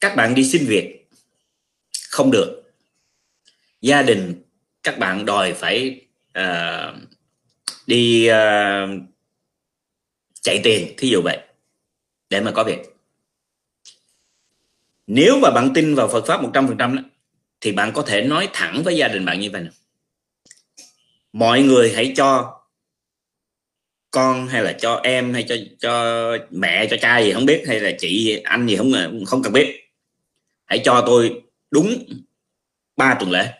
các 0.00 0.16
bạn 0.16 0.34
đi 0.34 0.44
xin 0.44 0.66
việc 0.66 1.08
không 2.08 2.30
được. 2.30 2.72
Gia 3.80 4.02
đình 4.02 4.42
các 4.82 4.98
bạn 4.98 5.24
đòi 5.24 5.52
phải 5.52 6.06
uh, 6.38 6.94
đi 7.86 8.28
uh, 8.30 9.00
chạy 10.40 10.60
tiền 10.64 10.94
thí 10.96 11.08
dụ 11.08 11.20
vậy 11.24 11.38
để 12.30 12.40
mà 12.40 12.52
có 12.54 12.64
việc. 12.64 12.78
Nếu 15.06 15.38
mà 15.38 15.50
bạn 15.50 15.70
tin 15.74 15.94
vào 15.94 16.08
Phật 16.08 16.24
pháp 16.26 16.40
100% 16.42 16.96
đó 16.96 17.02
thì 17.60 17.72
bạn 17.72 17.92
có 17.92 18.02
thể 18.02 18.22
nói 18.22 18.48
thẳng 18.52 18.82
với 18.82 18.96
gia 18.96 19.08
đình 19.08 19.24
bạn 19.24 19.40
như 19.40 19.50
vậy 19.50 19.62
nào. 19.62 19.72
mọi 21.32 21.62
người 21.62 21.92
hãy 21.94 22.12
cho 22.16 22.54
con 24.10 24.48
hay 24.48 24.62
là 24.62 24.72
cho 24.72 25.00
em 25.04 25.34
hay 25.34 25.44
cho 25.48 25.54
cho 25.78 26.36
mẹ, 26.50 26.86
cho 26.90 26.96
cha 27.00 27.18
gì 27.18 27.32
không 27.32 27.46
biết, 27.46 27.64
hay 27.66 27.80
là 27.80 27.90
chị, 27.98 28.40
anh 28.44 28.66
gì 28.66 28.76
không 28.76 28.92
không 29.26 29.42
cần 29.42 29.52
biết. 29.52 29.80
Hãy 30.64 30.80
cho 30.84 31.02
tôi 31.06 31.42
đúng 31.70 32.04
3 32.96 33.14
tuần 33.14 33.30
lễ. 33.30 33.52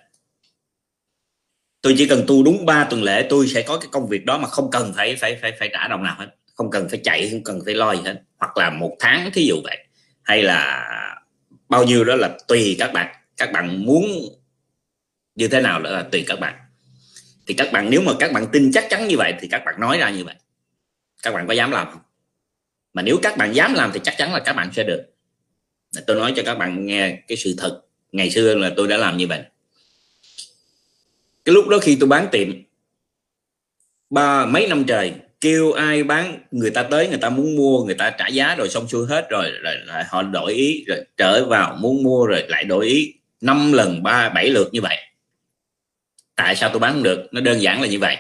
Tôi 1.81 1.95
chỉ 1.99 2.09
cần 2.09 2.25
tu 2.27 2.43
đúng 2.43 2.67
3 2.67 2.85
tuần 2.85 3.03
lễ, 3.03 3.27
tôi 3.31 3.49
sẽ 3.49 3.63
có 3.63 3.79
cái 3.79 3.89
công 3.93 4.09
việc 4.09 4.25
đó 4.25 4.39
mà 4.39 4.49
không 4.49 4.71
cần 4.71 4.93
phải 4.97 5.17
phải 5.17 5.39
phải 5.43 5.53
phải 5.59 5.69
trả 5.73 5.89
đồng 5.89 6.03
nào 6.03 6.17
hết. 6.19 6.29
Không 6.55 6.71
cần 6.71 6.89
phải 6.89 7.01
chạy, 7.05 7.29
không 7.31 7.45
cần 7.45 7.61
phải 7.65 7.75
lo 7.75 7.95
gì 7.97 8.03
hết. 8.05 8.23
Hoặc 8.39 8.57
là 8.57 8.71
một 8.71 8.97
tháng 9.01 9.31
thí 9.33 9.47
dụ 9.47 9.57
vậy. 9.65 9.87
Hay 10.23 10.43
là 10.43 10.85
bao 11.69 11.85
nhiêu 11.85 12.05
đó 12.05 12.15
là 12.17 12.39
tùy 12.49 12.77
các 12.79 12.93
bạn 12.93 13.18
các 13.39 13.53
bạn 13.53 13.87
muốn 13.87 14.05
như 15.35 15.49
thế 15.49 15.61
nào 15.61 15.81
là 15.81 16.03
tùy 16.13 16.25
các 16.27 16.41
bạn. 16.41 16.55
Thì 17.47 17.55
các 17.55 17.73
bạn 17.73 17.91
nếu 17.91 18.01
mà 18.01 18.13
các 18.19 18.33
bạn 18.33 18.47
tin 18.53 18.71
chắc 18.73 18.87
chắn 18.91 19.09
như 19.09 19.17
vậy 19.17 19.35
thì 19.41 19.49
các 19.49 19.63
bạn 19.65 19.81
nói 19.81 19.99
ra 19.99 20.11
như 20.11 20.25
vậy. 20.25 20.35
Các 21.23 21.35
bạn 21.35 21.47
có 21.47 21.55
dám 21.55 21.71
làm 21.71 21.91
không? 21.91 22.03
Mà 22.95 23.03
nếu 23.03 23.19
các 23.23 23.37
bạn 23.37 23.55
dám 23.55 23.75
làm 23.75 23.91
thì 23.95 24.01
chắc 24.05 24.15
chắn 24.19 24.33
là 24.33 24.41
các 24.41 24.53
bạn 24.53 24.71
sẽ 24.73 24.85
được. 24.85 25.05
Tôi 26.07 26.17
nói 26.17 26.33
cho 26.37 26.43
các 26.47 26.55
bạn 26.55 26.87
nghe 26.87 27.19
cái 27.29 27.37
sự 27.37 27.55
thật. 27.59 27.81
Ngày 28.13 28.31
xưa 28.31 28.55
là 28.55 28.73
tôi 28.77 28.89
đã 28.89 28.97
làm 28.97 29.17
như 29.17 29.27
vậy. 29.27 29.43
Cái 31.45 31.55
lúc 31.55 31.69
đó 31.69 31.79
khi 31.83 31.97
tôi 32.01 32.09
bán 32.09 32.29
tiệm 32.33 32.63
ba 34.11 34.47
mấy 34.47 34.67
năm 34.67 34.85
trời 34.85 35.13
kêu 35.41 35.73
ai 35.73 36.05
bán 36.05 36.39
người 36.51 36.71
ta 36.71 36.83
tới 36.83 37.09
người 37.09 37.19
ta 37.19 37.31
muốn 37.31 37.57
mua 37.57 37.85
người 37.85 37.95
ta 37.95 38.11
trả 38.11 38.29
giá 38.29 38.55
rồi 38.55 38.69
xong 38.69 38.89
xuôi 38.89 39.07
hết 39.07 39.27
rồi, 39.31 39.51
rồi, 39.51 39.75
rồi 39.87 40.03
họ 40.09 40.23
đổi 40.23 40.55
ý 40.55 40.85
rồi 40.87 41.05
trở 41.17 41.45
vào 41.45 41.77
muốn 41.81 42.03
mua 42.03 42.27
rồi 42.27 42.45
lại 42.49 42.65
đổi 42.65 42.87
ý 42.87 43.15
năm 43.41 43.73
lần 43.73 44.03
ba 44.03 44.29
bảy 44.29 44.49
lượt 44.49 44.69
như 44.73 44.81
vậy. 44.81 44.97
Tại 46.37 46.57
sao 46.57 46.71
tôi 46.73 46.81
bán 46.81 46.93
không 46.93 47.03
được? 47.03 47.29
Nó 47.33 47.41
đơn 47.41 47.63
giản 47.63 47.83
là 47.83 47.89
như 47.89 47.99
vậy. 47.99 48.17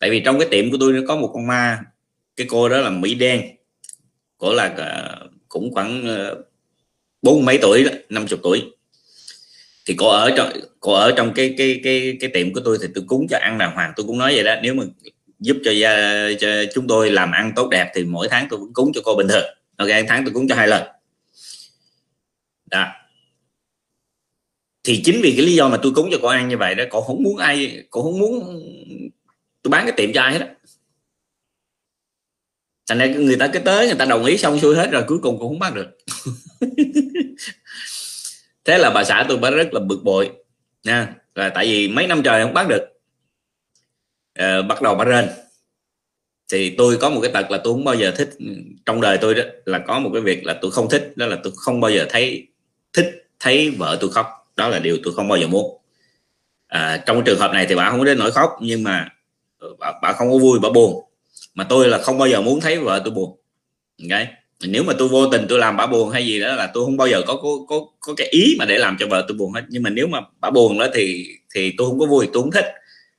Tại 0.00 0.10
vì 0.10 0.20
trong 0.20 0.38
cái 0.38 0.48
tiệm 0.50 0.70
của 0.70 0.76
tôi 0.80 0.92
nó 0.92 1.00
có 1.08 1.16
một 1.16 1.30
con 1.34 1.46
ma. 1.46 1.78
Cái 2.36 2.46
cô 2.50 2.68
đó 2.68 2.76
là 2.76 2.90
mỹ 2.90 3.14
đen. 3.14 3.42
Cổ 4.38 4.52
là 4.52 4.74
ờ, 4.76 5.28
cũng 5.48 5.74
khoảng 5.74 6.06
ờ, 6.08 6.42
bốn 7.22 7.44
mấy 7.44 7.58
tuổi 7.62 7.86
năm 8.08 8.26
chục 8.26 8.40
tuổi. 8.42 8.62
Thì 9.86 9.94
cô 9.98 10.08
ở 10.08 10.30
trong 10.36 10.52
cô 10.80 10.92
ở 10.92 11.12
trong 11.16 11.34
cái 11.34 11.54
cái 11.58 11.80
cái 11.84 12.16
cái 12.20 12.30
tiệm 12.34 12.52
của 12.52 12.60
tôi 12.64 12.78
thì 12.82 12.88
tôi 12.94 13.04
cúng 13.08 13.26
cho 13.30 13.38
ăn 13.38 13.58
đàng 13.58 13.74
hoàng. 13.74 13.92
Tôi 13.96 14.06
cũng 14.06 14.18
nói 14.18 14.34
vậy 14.34 14.44
đó 14.44 14.54
nếu 14.62 14.74
mà 14.74 14.84
giúp 15.38 15.56
cho, 15.64 15.70
gia, 15.70 16.26
cho 16.40 16.48
chúng 16.74 16.86
tôi 16.86 17.10
làm 17.10 17.32
ăn 17.32 17.52
tốt 17.56 17.68
đẹp 17.70 17.92
thì 17.94 18.04
mỗi 18.04 18.28
tháng 18.30 18.46
tôi 18.50 18.60
vẫn 18.60 18.72
cúng 18.74 18.92
cho 18.94 19.00
cô 19.04 19.14
bình 19.14 19.28
thường. 19.28 19.54
Ok 19.76 19.88
tháng 20.08 20.24
tôi 20.24 20.34
cúng 20.34 20.48
cho 20.48 20.54
hai 20.54 20.68
lần. 20.68 20.82
Đó 22.66 22.86
thì 24.84 25.02
chính 25.04 25.20
vì 25.22 25.34
cái 25.36 25.46
lý 25.46 25.54
do 25.54 25.68
mà 25.68 25.78
tôi 25.82 25.92
cúng 25.94 26.08
cho 26.12 26.18
cô 26.22 26.28
ăn 26.28 26.48
như 26.48 26.56
vậy 26.56 26.74
đó 26.74 26.84
cô 26.90 27.00
không 27.00 27.22
muốn 27.22 27.36
ai 27.36 27.84
cô 27.90 28.02
không 28.02 28.18
muốn 28.18 28.62
tôi 29.62 29.70
bán 29.70 29.84
cái 29.86 29.92
tiệm 29.96 30.12
cho 30.12 30.22
ai 30.22 30.32
hết 30.32 30.38
đó 30.38 30.46
thành 32.90 32.98
ra 32.98 33.06
người 33.06 33.36
ta 33.36 33.48
cái 33.48 33.62
tới 33.64 33.86
người 33.86 33.96
ta 33.96 34.04
đồng 34.04 34.24
ý 34.24 34.36
xong 34.36 34.60
xuôi 34.60 34.76
hết 34.76 34.90
rồi 34.90 35.04
cuối 35.06 35.18
cùng 35.22 35.38
cũng 35.38 35.48
không 35.48 35.58
bắt 35.58 35.74
được. 35.74 35.86
Thế 38.64 38.78
là 38.78 38.90
bà 38.90 39.04
xã 39.04 39.26
tôi 39.28 39.38
bà 39.38 39.50
rất 39.50 39.74
là 39.74 39.80
bực 39.80 40.00
bội 40.04 40.30
nha. 40.84 41.14
Là 41.34 41.48
tại 41.48 41.66
vì 41.66 41.88
mấy 41.88 42.06
năm 42.06 42.22
trời 42.22 42.42
không 42.42 42.54
bắt 42.54 42.68
được 42.68 42.82
à, 44.34 44.62
bắt 44.62 44.82
đầu 44.82 44.94
bà 44.94 45.04
rên. 45.04 45.28
Thì 46.52 46.74
tôi 46.78 46.98
có 47.00 47.10
một 47.10 47.20
cái 47.20 47.30
tật 47.32 47.50
là 47.50 47.60
tôi 47.64 47.74
không 47.74 47.84
bao 47.84 47.94
giờ 47.94 48.12
thích 48.16 48.30
trong 48.86 49.00
đời 49.00 49.18
tôi 49.20 49.34
đó 49.34 49.42
là 49.64 49.78
có 49.78 49.98
một 49.98 50.10
cái 50.12 50.22
việc 50.22 50.44
là 50.44 50.58
tôi 50.62 50.70
không 50.70 50.90
thích 50.90 51.12
đó 51.16 51.26
là 51.26 51.36
tôi 51.42 51.52
không 51.56 51.80
bao 51.80 51.90
giờ 51.90 52.06
thấy 52.10 52.46
thích 52.92 53.28
thấy 53.40 53.70
vợ 53.70 53.98
tôi 54.00 54.10
khóc 54.10 54.26
đó 54.60 54.68
là 54.68 54.78
điều 54.78 54.96
tôi 55.04 55.14
không 55.14 55.28
bao 55.28 55.38
giờ 55.38 55.46
muốn. 55.46 55.80
À, 56.68 57.02
trong 57.06 57.22
trường 57.24 57.38
hợp 57.38 57.52
này 57.52 57.66
thì 57.68 57.74
bà 57.74 57.90
không 57.90 57.98
có 57.98 58.04
đến 58.04 58.18
nỗi 58.18 58.30
khóc 58.30 58.50
nhưng 58.60 58.82
mà 58.82 59.08
ờ, 59.58 59.68
bà, 59.78 59.92
bà 60.02 60.12
không 60.12 60.30
có 60.30 60.38
vui 60.38 60.58
bà 60.62 60.68
buồn. 60.70 61.04
Mà 61.54 61.64
tôi 61.64 61.88
là 61.88 61.98
không 61.98 62.18
bao 62.18 62.28
giờ 62.28 62.40
muốn 62.40 62.60
thấy 62.60 62.78
vợ 62.78 63.00
tôi 63.04 63.14
buồn. 63.14 63.36
Okay? 64.02 64.28
nếu 64.64 64.82
mà 64.82 64.92
tôi 64.98 65.08
vô 65.08 65.26
tình 65.26 65.46
tôi 65.48 65.58
làm 65.58 65.76
bà 65.76 65.86
buồn 65.86 66.10
hay 66.10 66.26
gì 66.26 66.40
đó 66.40 66.54
là 66.54 66.70
tôi 66.74 66.84
không 66.84 66.96
bao 66.96 67.08
giờ 67.08 67.22
có 67.26 67.36
có 67.36 67.48
có 67.68 67.76
có 68.00 68.14
cái 68.16 68.28
ý 68.30 68.56
mà 68.58 68.64
để 68.64 68.78
làm 68.78 68.96
cho 69.00 69.06
vợ 69.06 69.24
tôi 69.28 69.36
buồn 69.36 69.52
hết. 69.52 69.62
Nhưng 69.68 69.82
mà 69.82 69.90
nếu 69.90 70.06
mà 70.06 70.20
bà 70.40 70.50
buồn 70.50 70.78
đó 70.78 70.86
thì 70.94 71.26
thì 71.54 71.74
tôi 71.78 71.88
không 71.88 71.98
có 71.98 72.06
vui 72.06 72.28
tôi 72.32 72.42
không 72.42 72.52
thích. 72.52 72.66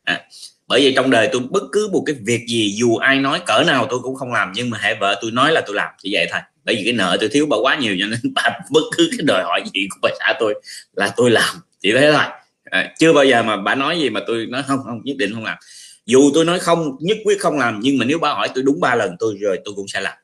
À, 0.04 0.22
bởi 0.68 0.82
vì 0.82 0.94
trong 0.96 1.10
đời 1.10 1.30
tôi 1.32 1.42
bất 1.50 1.64
cứ 1.72 1.90
một 1.92 2.04
cái 2.06 2.16
việc 2.26 2.46
gì 2.48 2.76
dù 2.78 2.96
ai 2.98 3.20
nói 3.20 3.42
cỡ 3.46 3.64
nào 3.68 3.88
tôi 3.90 4.00
cũng 4.00 4.16
không 4.16 4.34
làm 4.34 4.52
nhưng 4.56 4.70
mà 4.70 4.78
hệ 4.82 4.96
vợ 4.96 5.20
tôi 5.22 5.32
nói 5.32 5.52
là 5.52 5.62
tôi 5.66 5.76
làm 5.76 5.90
chỉ 6.02 6.10
vậy 6.14 6.28
thôi 6.32 6.42
bởi 6.72 6.78
vì 6.78 6.86
cái 6.86 6.94
nợ 6.94 7.18
tôi 7.20 7.30
thiếu 7.30 7.46
bà 7.46 7.58
quá 7.62 7.76
nhiều 7.76 7.96
cho 8.00 8.06
nên 8.06 8.20
bà 8.34 8.60
bất 8.70 8.82
cứ 8.98 9.10
cái 9.12 9.26
đòi 9.26 9.44
hỏi 9.44 9.64
gì 9.74 9.88
của 9.90 10.00
bà 10.02 10.10
xã 10.20 10.34
tôi 10.40 10.62
là 10.94 11.14
tôi 11.18 11.32
làm. 11.32 11.56
Chỉ 11.80 11.92
thế 11.92 12.12
thôi. 12.12 12.24
À, 12.64 12.94
chưa 13.00 13.14
bao 13.14 13.26
giờ 13.26 13.44
mà 13.44 13.58
bà 13.58 13.76
nói 13.76 14.00
gì 14.00 14.10
mà 14.10 14.22
tôi 14.28 14.46
nói 14.46 14.64
không 14.68 14.80
không 14.84 15.02
nhất 15.04 15.18
định 15.18 15.34
không 15.34 15.44
làm. 15.44 15.58
Dù 16.06 16.32
tôi 16.34 16.46
nói 16.46 16.60
không 16.60 16.98
nhất 17.00 17.18
quyết 17.24 17.40
không 17.40 17.58
làm 17.58 17.80
nhưng 17.80 17.98
mà 17.98 18.06
nếu 18.06 18.20
bà 18.20 18.34
hỏi 18.34 18.50
tôi 18.56 18.64
đúng 18.64 18.80
ba 18.80 18.96
lần 18.96 19.16
tôi 19.20 19.38
rồi 19.40 19.60
tôi 19.66 19.74
cũng 19.76 19.88
sẽ 19.88 20.02
làm. 20.02 20.18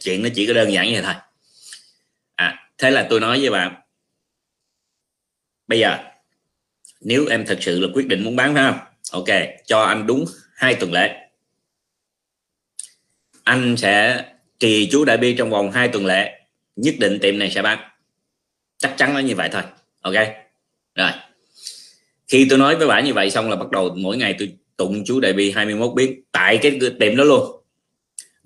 Chuyện 0.00 0.22
nó 0.22 0.28
chỉ 0.34 0.46
có 0.46 0.52
đơn 0.52 0.72
giản 0.72 0.86
như 0.86 0.92
vậy 0.92 1.02
thôi. 1.04 1.14
À 2.34 2.68
thế 2.78 2.90
là 2.90 3.06
tôi 3.10 3.20
nói 3.20 3.40
với 3.40 3.50
bạn 3.50 3.74
bây 5.66 5.78
giờ 5.78 5.98
nếu 7.00 7.26
em 7.26 7.46
thật 7.46 7.58
sự 7.60 7.80
là 7.80 7.88
quyết 7.94 8.06
định 8.06 8.24
muốn 8.24 8.36
bán 8.36 8.54
phải 8.54 8.72
không? 8.72 8.78
Ok 9.10 9.38
cho 9.66 9.82
anh 9.82 10.06
đúng 10.06 10.24
hai 10.54 10.74
tuần 10.74 10.92
lễ. 10.92 11.28
Anh 13.44 13.76
sẽ 13.76 14.24
trì 14.62 14.88
chú 14.90 15.04
đại 15.04 15.16
bi 15.16 15.34
trong 15.34 15.50
vòng 15.50 15.72
hai 15.72 15.88
tuần 15.88 16.06
lễ 16.06 16.40
nhất 16.76 16.94
định 16.98 17.18
tiệm 17.18 17.38
này 17.38 17.50
sẽ 17.50 17.62
bán. 17.62 17.78
Chắc 18.78 18.94
chắn 18.96 19.14
nó 19.14 19.20
như 19.20 19.34
vậy 19.34 19.48
thôi 19.52 19.62
ok? 20.00 20.14
Rồi. 20.94 21.10
Khi 22.28 22.46
tôi 22.50 22.58
nói 22.58 22.76
với 22.76 22.86
bà 22.86 23.00
như 23.00 23.14
vậy 23.14 23.30
xong 23.30 23.50
là 23.50 23.56
bắt 23.56 23.70
đầu 23.70 23.94
mỗi 23.96 24.16
ngày 24.16 24.34
tôi 24.38 24.52
tụng 24.76 25.04
chú 25.04 25.20
đại 25.20 25.32
bi 25.32 25.50
21 25.50 25.90
biến 25.94 26.22
tại 26.32 26.58
cái 26.62 26.78
tiệm 27.00 27.16
đó 27.16 27.24
luôn. 27.24 27.62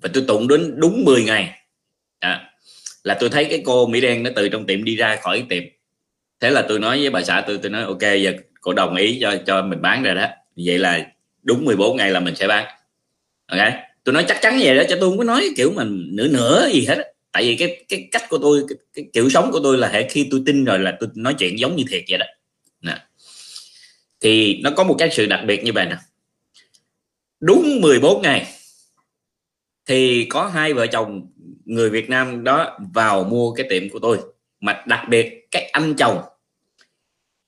Và 0.01 0.09
tôi 0.13 0.23
tụng 0.27 0.47
đến 0.47 0.73
đúng 0.77 1.05
10 1.05 1.23
ngày. 1.23 1.59
À, 2.19 2.51
là 3.03 3.17
tôi 3.19 3.29
thấy 3.29 3.45
cái 3.45 3.61
cô 3.65 3.87
mỹ 3.87 4.01
đen 4.01 4.23
nó 4.23 4.29
từ 4.35 4.49
trong 4.49 4.65
tiệm 4.65 4.83
đi 4.83 4.95
ra 4.95 5.15
khỏi 5.15 5.45
tiệm 5.49 5.63
thế 6.39 6.49
là 6.49 6.65
tôi 6.69 6.79
nói 6.79 6.99
với 6.99 7.09
bà 7.09 7.23
xã 7.23 7.43
tôi 7.47 7.59
tôi 7.61 7.71
nói 7.71 7.83
ok 7.83 8.01
giờ 8.01 8.33
cô 8.61 8.73
đồng 8.73 8.95
ý 8.95 9.17
cho 9.21 9.35
cho 9.45 9.61
mình 9.61 9.81
bán 9.81 10.03
rồi 10.03 10.15
đó. 10.15 10.27
Vậy 10.65 10.79
là 10.79 11.11
đúng 11.43 11.65
14 11.65 11.97
ngày 11.97 12.11
là 12.11 12.19
mình 12.19 12.35
sẽ 12.35 12.47
bán. 12.47 12.65
Ok? 13.47 13.59
Tôi 14.07 14.13
nói 14.13 14.25
chắc 14.27 14.41
chắn 14.41 14.59
vậy 14.61 14.75
đó 14.77 14.83
cho 14.89 14.97
tôi 14.99 15.09
không 15.09 15.17
có 15.17 15.23
nói 15.23 15.49
kiểu 15.55 15.71
mình 15.75 16.09
nửa 16.11 16.27
nửa 16.27 16.69
gì 16.73 16.85
hết 16.85 17.13
tại 17.31 17.43
vì 17.43 17.55
cái 17.55 17.85
cái 17.89 18.07
cách 18.11 18.23
của 18.29 18.37
tôi 18.37 18.63
cái, 18.69 18.77
cái 18.93 19.05
kiểu 19.13 19.29
sống 19.29 19.51
của 19.51 19.59
tôi 19.63 19.77
là 19.77 19.87
hệ 19.87 20.09
khi 20.09 20.27
tôi 20.31 20.41
tin 20.45 20.65
rồi 20.65 20.79
là 20.79 20.97
tôi 20.99 21.09
nói 21.15 21.35
chuyện 21.39 21.59
giống 21.59 21.75
như 21.75 21.83
thiệt 21.89 22.03
vậy 22.09 22.17
đó. 22.17 22.25
Nè. 22.81 22.97
thì 24.19 24.61
nó 24.63 24.71
có 24.71 24.83
một 24.83 24.95
cái 24.99 25.09
sự 25.11 25.25
đặc 25.25 25.39
biệt 25.47 25.63
như 25.63 25.73
vậy 25.73 25.85
nè. 25.85 25.97
Đúng 27.39 27.81
14 27.81 28.21
ngày 28.21 28.47
thì 29.85 30.25
có 30.29 30.47
hai 30.47 30.73
vợ 30.73 30.87
chồng 30.87 31.27
người 31.65 31.89
Việt 31.89 32.09
Nam 32.09 32.43
đó 32.43 32.79
vào 32.93 33.23
mua 33.23 33.53
cái 33.53 33.67
tiệm 33.69 33.89
của 33.89 33.99
tôi. 33.99 34.17
Mà 34.59 34.83
đặc 34.87 35.05
biệt 35.09 35.47
cái 35.51 35.69
anh 35.73 35.93
chồng 35.97 36.21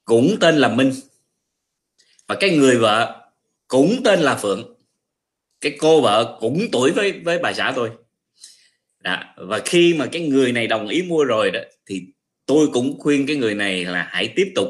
cũng 0.06 0.38
tên 0.40 0.58
là 0.58 0.68
Minh 0.68 0.92
và 2.28 2.36
cái 2.40 2.58
người 2.58 2.78
vợ 2.78 3.22
cũng 3.68 4.02
tên 4.04 4.20
là 4.20 4.36
Phượng 4.36 4.79
cái 5.62 5.76
cô 5.80 6.02
vợ 6.02 6.38
cũng 6.40 6.68
tuổi 6.72 6.92
với 6.92 7.12
với 7.12 7.40
bà 7.40 7.54
xã 7.54 7.74
tôi. 7.76 7.90
Đó. 9.04 9.24
và 9.38 9.60
khi 9.66 9.94
mà 9.94 10.06
cái 10.06 10.22
người 10.22 10.52
này 10.52 10.68
đồng 10.68 10.88
ý 10.88 11.02
mua 11.02 11.24
rồi 11.24 11.52
đó, 11.52 11.60
thì 11.86 12.02
tôi 12.46 12.68
cũng 12.74 13.00
khuyên 13.00 13.28
cái 13.28 13.36
người 13.36 13.56
này 13.56 13.86
là 13.86 14.08
hãy 14.12 14.34
tiếp 14.36 14.52
tục 14.56 14.68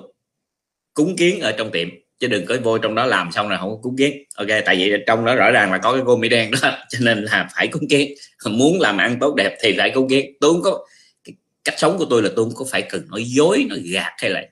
cúng 0.94 1.16
kiến 1.18 1.40
ở 1.40 1.52
trong 1.52 1.72
tiệm, 1.72 1.90
chứ 2.20 2.28
đừng 2.28 2.46
có 2.46 2.58
vô 2.64 2.78
trong 2.78 2.96
đó 2.96 3.06
làm 3.06 3.32
xong 3.32 3.50
rồi 3.50 3.58
không 3.58 3.70
có 3.70 3.78
cúng 3.82 3.98
kiến. 3.98 4.24
Ok, 4.36 4.48
tại 4.66 4.76
vì 4.76 4.94
trong 5.08 5.26
đó 5.26 5.36
rõ 5.36 5.52
ràng 5.52 5.72
là 5.72 5.78
có 5.78 5.94
cái 5.94 6.02
cô 6.06 6.18
mỹ 6.18 6.30
đen 6.30 6.52
đó, 6.52 6.72
cho 6.90 7.00
nên 7.02 7.24
là 7.24 7.50
phải 7.56 7.68
cúng 7.68 7.88
kiến. 7.90 8.14
Muốn 8.50 8.80
làm 8.80 8.98
ăn 8.98 9.18
tốt 9.20 9.36
đẹp 9.36 9.58
thì 9.64 9.76
phải 9.78 9.92
cúng 9.92 10.10
kiến. 10.10 10.38
Tôi 10.40 10.54
không 10.54 10.62
có, 10.62 10.86
cái 11.24 11.36
cách 11.64 11.76
sống 11.78 11.98
của 11.98 12.06
tôi 12.10 12.22
là 12.22 12.30
tôi 12.36 12.46
không 12.46 12.56
có 12.56 12.66
phải 12.72 12.82
cần 12.82 13.08
nói 13.10 13.24
dối, 13.24 13.66
nói 13.70 13.80
gạt 13.80 14.14
hay 14.18 14.30
là 14.32 14.44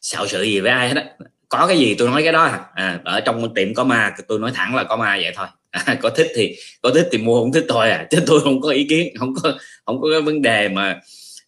xạo 0.00 0.26
sự 0.26 0.42
gì 0.42 0.60
với 0.60 0.70
ai 0.70 0.88
hết 0.88 0.96
á. 0.96 1.04
Có 1.48 1.66
cái 1.66 1.78
gì 1.78 1.94
tôi 1.94 2.08
nói 2.08 2.22
cái 2.22 2.32
đó 2.32 2.42
à. 2.42 2.60
à 2.74 3.00
ở 3.04 3.20
trong 3.20 3.54
tiệm 3.54 3.74
có 3.74 3.84
ma, 3.84 4.14
tôi 4.28 4.38
nói 4.38 4.50
thẳng 4.54 4.74
là 4.74 4.84
có 4.84 4.96
ma 4.96 5.18
vậy 5.22 5.32
thôi 5.36 5.46
à, 5.74 5.98
có 6.02 6.10
thích 6.10 6.32
thì 6.34 6.56
có 6.82 6.90
thích 6.90 7.08
thì 7.12 7.18
mua 7.18 7.40
không 7.40 7.52
thích 7.52 7.64
thôi 7.68 7.90
à 7.90 8.06
chứ 8.10 8.18
tôi 8.26 8.40
không 8.40 8.60
có 8.60 8.70
ý 8.70 8.86
kiến 8.88 9.14
không 9.18 9.34
có 9.42 9.52
không 9.86 10.00
có 10.00 10.08
cái 10.12 10.20
vấn 10.20 10.42
đề 10.42 10.68
mà 10.68 11.00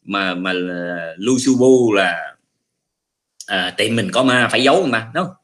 mà 0.03 0.35
mà 0.35 0.53
lu 1.17 1.39
su 1.39 1.59
bu 1.59 1.93
là 1.93 2.35
à, 3.47 3.75
tiệm 3.77 3.97
mình 3.97 4.11
có 4.13 4.23
ma 4.23 4.49
phải 4.51 4.63
giấu 4.63 4.87
mà 4.87 5.11
đúng 5.15 5.25
không 5.25 5.35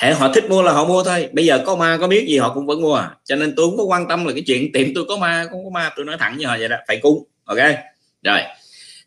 hệ 0.00 0.14
họ 0.14 0.32
thích 0.32 0.44
mua 0.50 0.62
là 0.62 0.72
họ 0.72 0.84
mua 0.84 1.04
thôi 1.04 1.28
bây 1.32 1.46
giờ 1.46 1.62
có 1.66 1.76
ma 1.76 1.98
có 2.00 2.06
biết 2.06 2.26
gì 2.28 2.38
họ 2.38 2.54
cũng 2.54 2.66
vẫn 2.66 2.82
mua 2.82 2.94
à. 2.94 3.16
cho 3.24 3.36
nên 3.36 3.54
tôi 3.56 3.66
không 3.66 3.76
có 3.76 3.84
quan 3.84 4.08
tâm 4.08 4.24
là 4.24 4.32
cái 4.32 4.42
chuyện 4.46 4.72
tiệm 4.72 4.94
tôi 4.94 5.04
có 5.08 5.16
ma 5.16 5.46
không 5.50 5.64
có 5.64 5.70
ma 5.70 5.90
tôi 5.96 6.04
nói 6.04 6.16
thẳng 6.20 6.36
với 6.36 6.46
họ 6.46 6.56
vậy 6.58 6.68
đó 6.68 6.76
phải 6.88 6.98
cúng 7.02 7.24
ok 7.44 7.58
rồi 8.22 8.40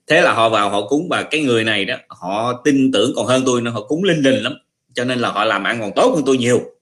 thế 0.07 0.21
là 0.21 0.33
họ 0.33 0.49
vào 0.49 0.69
họ 0.69 0.87
cúng 0.87 1.07
và 1.09 1.23
cái 1.23 1.41
người 1.41 1.63
này 1.63 1.85
đó 1.85 1.95
họ 2.07 2.61
tin 2.65 2.91
tưởng 2.91 3.11
còn 3.15 3.25
hơn 3.25 3.43
tôi 3.45 3.61
nữa 3.61 3.71
họ 3.71 3.81
cúng 3.81 4.03
linh 4.03 4.23
đình 4.23 4.43
lắm 4.43 4.53
cho 4.93 5.03
nên 5.03 5.19
là 5.19 5.29
họ 5.29 5.43
làm 5.43 5.63
ăn 5.63 5.79
còn 5.81 5.91
tốt 5.95 6.11
hơn 6.15 6.23
tôi 6.25 6.37
nhiều 6.37 6.76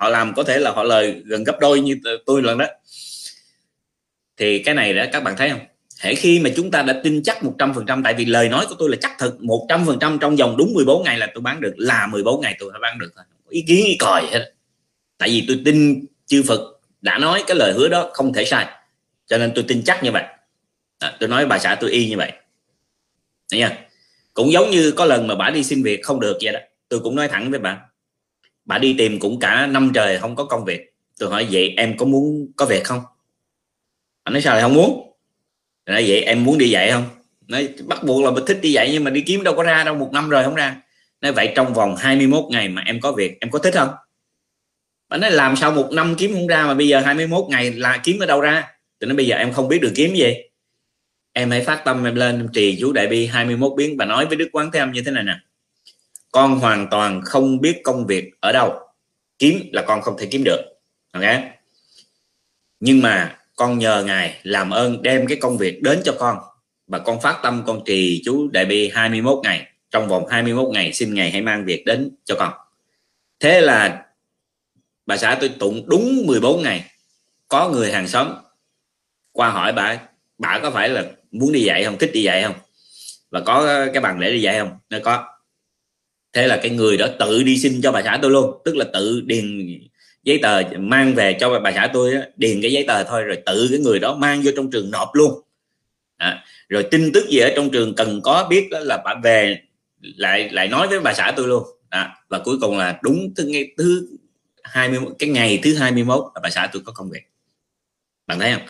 họ 0.00 0.08
làm 0.08 0.34
có 0.34 0.42
thể 0.42 0.58
là 0.58 0.70
họ 0.70 0.82
lời 0.82 1.22
gần 1.24 1.44
gấp 1.44 1.60
đôi 1.60 1.80
như 1.80 2.00
tôi 2.26 2.42
lần 2.42 2.58
đó. 2.58 2.66
Thì 4.36 4.62
cái 4.62 4.74
này 4.74 4.94
đó 4.94 5.04
các 5.12 5.22
bạn 5.22 5.34
thấy 5.36 5.50
không? 5.50 5.60
Hễ 6.00 6.14
khi 6.14 6.40
mà 6.40 6.50
chúng 6.56 6.70
ta 6.70 6.82
đã 6.82 7.00
tin 7.04 7.22
chắc 7.22 7.42
100% 7.42 8.02
tại 8.04 8.14
vì 8.14 8.24
lời 8.24 8.48
nói 8.48 8.66
của 8.68 8.74
tôi 8.78 8.90
là 8.90 8.96
chắc 9.00 9.12
thật 9.18 9.36
100% 9.40 10.18
trong 10.18 10.36
vòng 10.36 10.56
đúng 10.58 10.74
14 10.74 11.02
ngày 11.02 11.18
là 11.18 11.28
tôi 11.34 11.42
bán 11.42 11.60
được 11.60 11.74
là 11.76 12.06
14 12.06 12.40
ngày 12.40 12.56
tôi 12.58 12.70
phải 12.72 12.80
bán 12.82 12.98
được 12.98 13.12
thôi 13.16 13.24
ý 13.48 13.64
kiến 13.68 13.86
ý 13.86 13.96
còi 13.98 14.26
hết. 14.32 14.52
Tại 15.18 15.28
vì 15.28 15.44
tôi 15.48 15.60
tin 15.64 16.04
chư 16.26 16.42
Phật 16.48 16.60
đã 17.02 17.18
nói 17.18 17.44
cái 17.46 17.56
lời 17.56 17.72
hứa 17.72 17.88
đó 17.88 18.10
không 18.12 18.32
thể 18.32 18.44
sai. 18.44 18.66
Cho 19.26 19.38
nên 19.38 19.52
tôi 19.54 19.64
tin 19.68 19.82
chắc 19.84 20.04
như 20.04 20.12
vậy. 20.12 20.24
À, 20.98 21.16
tôi 21.20 21.28
nói 21.28 21.46
bà 21.46 21.58
xã 21.58 21.74
tôi 21.74 21.90
y 21.90 22.08
như 22.08 22.16
vậy. 22.16 22.32
Đấy 23.52 23.60
nha 23.60 23.78
cũng 24.34 24.52
giống 24.52 24.70
như 24.70 24.92
có 24.92 25.04
lần 25.04 25.26
mà 25.26 25.34
bà 25.34 25.50
đi 25.50 25.64
xin 25.64 25.82
việc 25.82 26.02
không 26.02 26.20
được 26.20 26.38
vậy 26.42 26.52
đó. 26.52 26.60
Tôi 26.88 27.00
cũng 27.00 27.16
nói 27.16 27.28
thẳng 27.28 27.50
với 27.50 27.60
bạn 27.60 27.78
bà 28.70 28.78
đi 28.78 28.94
tìm 28.98 29.18
cũng 29.18 29.40
cả 29.40 29.66
năm 29.66 29.90
trời 29.94 30.18
không 30.18 30.36
có 30.36 30.44
công 30.44 30.64
việc. 30.64 30.92
Tôi 31.18 31.30
hỏi, 31.30 31.46
vậy 31.50 31.74
em 31.76 31.96
có 31.96 32.06
muốn 32.06 32.52
có 32.56 32.66
việc 32.66 32.84
không? 32.84 33.00
Anh 34.24 34.32
nói, 34.32 34.42
sao 34.42 34.54
lại 34.54 34.62
không 34.62 34.74
muốn? 34.74 35.12
Nói, 35.86 36.04
vậy 36.08 36.22
em 36.22 36.44
muốn 36.44 36.58
đi 36.58 36.70
dạy 36.70 36.90
không? 36.90 37.04
Nói, 37.48 37.68
bắt 37.86 38.04
buộc 38.04 38.24
là 38.24 38.30
mình 38.30 38.44
thích 38.46 38.58
đi 38.62 38.72
dạy 38.72 38.90
nhưng 38.92 39.04
mà 39.04 39.10
đi 39.10 39.20
kiếm 39.20 39.42
đâu 39.42 39.54
có 39.54 39.62
ra 39.62 39.84
đâu, 39.84 39.94
một 39.94 40.10
năm 40.12 40.28
rồi 40.28 40.44
không 40.44 40.54
ra. 40.54 40.76
Nói, 41.20 41.32
vậy 41.32 41.52
trong 41.54 41.74
vòng 41.74 41.96
21 41.96 42.44
ngày 42.50 42.68
mà 42.68 42.82
em 42.86 43.00
có 43.00 43.12
việc, 43.12 43.40
em 43.40 43.50
có 43.50 43.58
thích 43.58 43.74
không? 43.74 43.88
Bà 45.08 45.16
nói, 45.16 45.30
làm 45.30 45.56
sao 45.56 45.72
một 45.72 45.88
năm 45.92 46.14
kiếm 46.18 46.32
không 46.32 46.46
ra 46.46 46.66
mà 46.66 46.74
bây 46.74 46.88
giờ 46.88 47.00
21 47.00 47.44
ngày 47.48 47.72
là 47.72 48.00
kiếm 48.04 48.18
ở 48.18 48.26
đâu 48.26 48.40
ra? 48.40 48.68
Tôi 48.98 49.08
nói, 49.08 49.16
bây 49.16 49.26
giờ 49.26 49.36
em 49.36 49.52
không 49.52 49.68
biết 49.68 49.78
được 49.82 49.92
kiếm 49.94 50.14
gì. 50.14 50.34
Em 51.32 51.50
hãy 51.50 51.64
phát 51.64 51.82
tâm 51.84 52.04
em 52.04 52.14
lên 52.14 52.36
em 52.36 52.48
trì 52.52 52.78
chú 52.80 52.92
đại 52.92 53.06
bi 53.06 53.26
21 53.26 53.72
biến 53.76 53.96
và 53.96 54.04
nói 54.04 54.26
với 54.26 54.36
đức 54.36 54.48
quán 54.52 54.70
thế 54.72 54.78
âm 54.78 54.92
như 54.92 55.02
thế 55.02 55.10
này 55.10 55.24
nè 55.24 55.34
con 56.32 56.58
hoàn 56.58 56.86
toàn 56.90 57.20
không 57.24 57.60
biết 57.60 57.80
công 57.84 58.06
việc 58.06 58.30
ở 58.40 58.52
đâu. 58.52 58.80
Kiếm 59.38 59.70
là 59.72 59.84
con 59.86 60.02
không 60.02 60.16
thể 60.18 60.26
kiếm 60.30 60.44
được. 60.44 60.60
Ok? 61.12 61.24
Nhưng 62.80 63.02
mà 63.02 63.38
con 63.56 63.78
nhờ 63.78 64.04
ngài 64.06 64.40
làm 64.42 64.70
ơn 64.70 65.02
đem 65.02 65.26
cái 65.26 65.38
công 65.40 65.58
việc 65.58 65.82
đến 65.82 66.00
cho 66.04 66.14
con. 66.18 66.38
Và 66.86 66.98
con 66.98 67.20
phát 67.20 67.40
tâm 67.42 67.62
con 67.66 67.82
trì 67.86 68.22
chú 68.24 68.48
đại 68.52 68.64
bi 68.64 68.90
21 68.94 69.38
ngày. 69.42 69.66
Trong 69.90 70.08
vòng 70.08 70.26
21 70.26 70.68
ngày 70.72 70.92
xin 70.92 71.14
ngài 71.14 71.30
hãy 71.30 71.42
mang 71.42 71.64
việc 71.64 71.84
đến 71.86 72.16
cho 72.24 72.34
con. 72.38 72.52
Thế 73.40 73.60
là 73.60 74.06
bà 75.06 75.16
xã 75.16 75.38
tôi 75.40 75.48
tụng 75.48 75.82
đúng 75.86 76.26
14 76.26 76.62
ngày. 76.62 76.84
Có 77.48 77.68
người 77.68 77.92
hàng 77.92 78.08
xóm 78.08 78.34
qua 79.32 79.50
hỏi 79.50 79.72
bà 79.72 79.98
bà 80.38 80.58
có 80.62 80.70
phải 80.70 80.88
là 80.88 81.04
muốn 81.30 81.52
đi 81.52 81.60
dạy 81.60 81.84
không? 81.84 81.98
Thích 81.98 82.10
đi 82.14 82.22
dạy 82.22 82.42
không? 82.42 82.54
Và 83.30 83.40
có 83.40 83.86
cái 83.92 84.02
bằng 84.02 84.20
để 84.20 84.32
đi 84.32 84.40
dạy 84.40 84.58
không? 84.58 84.78
Nó 84.90 84.98
có 85.04 85.39
thế 86.32 86.46
là 86.46 86.56
cái 86.56 86.70
người 86.70 86.96
đó 86.96 87.06
tự 87.18 87.42
đi 87.42 87.58
xin 87.58 87.80
cho 87.82 87.92
bà 87.92 88.02
xã 88.02 88.18
tôi 88.22 88.30
luôn. 88.30 88.62
Tức 88.64 88.76
là 88.76 88.84
tự 88.92 89.20
điền 89.26 89.68
giấy 90.22 90.38
tờ 90.42 90.62
mang 90.78 91.14
về 91.14 91.36
cho 91.40 91.60
bà 91.60 91.72
xã 91.72 91.90
tôi 91.92 92.14
điền 92.36 92.62
cái 92.62 92.72
giấy 92.72 92.84
tờ 92.88 93.04
thôi 93.04 93.22
rồi 93.22 93.38
tự 93.46 93.68
cái 93.70 93.78
người 93.78 93.98
đó 93.98 94.14
mang 94.14 94.42
vô 94.44 94.50
trong 94.56 94.70
trường 94.70 94.90
nộp 94.90 95.08
luôn. 95.12 95.40
À, 96.16 96.44
rồi 96.68 96.82
tin 96.90 97.12
tức 97.12 97.28
gì 97.28 97.38
ở 97.38 97.52
trong 97.56 97.70
trường 97.70 97.94
cần 97.94 98.20
có 98.22 98.46
biết 98.50 98.68
đó 98.70 98.78
là 98.78 99.02
bà 99.04 99.14
về 99.22 99.58
lại 100.00 100.48
lại 100.52 100.68
nói 100.68 100.88
với 100.88 101.00
bà 101.00 101.14
xã 101.14 101.32
tôi 101.36 101.48
luôn. 101.48 101.64
À, 101.88 102.16
và 102.28 102.38
cuối 102.38 102.58
cùng 102.60 102.78
là 102.78 102.98
đúng 103.02 103.32
thứ 103.36 103.44
ngày 103.44 103.68
thứ 103.78 104.08
20 104.62 105.00
cái 105.18 105.28
ngày 105.28 105.60
thứ 105.62 105.74
21 105.74 106.24
là 106.34 106.40
bà 106.42 106.50
xã 106.50 106.68
tôi 106.72 106.82
có 106.84 106.92
công 106.92 107.10
việc. 107.10 107.22
Bạn 108.26 108.38
thấy 108.38 108.52
không? 108.52 108.62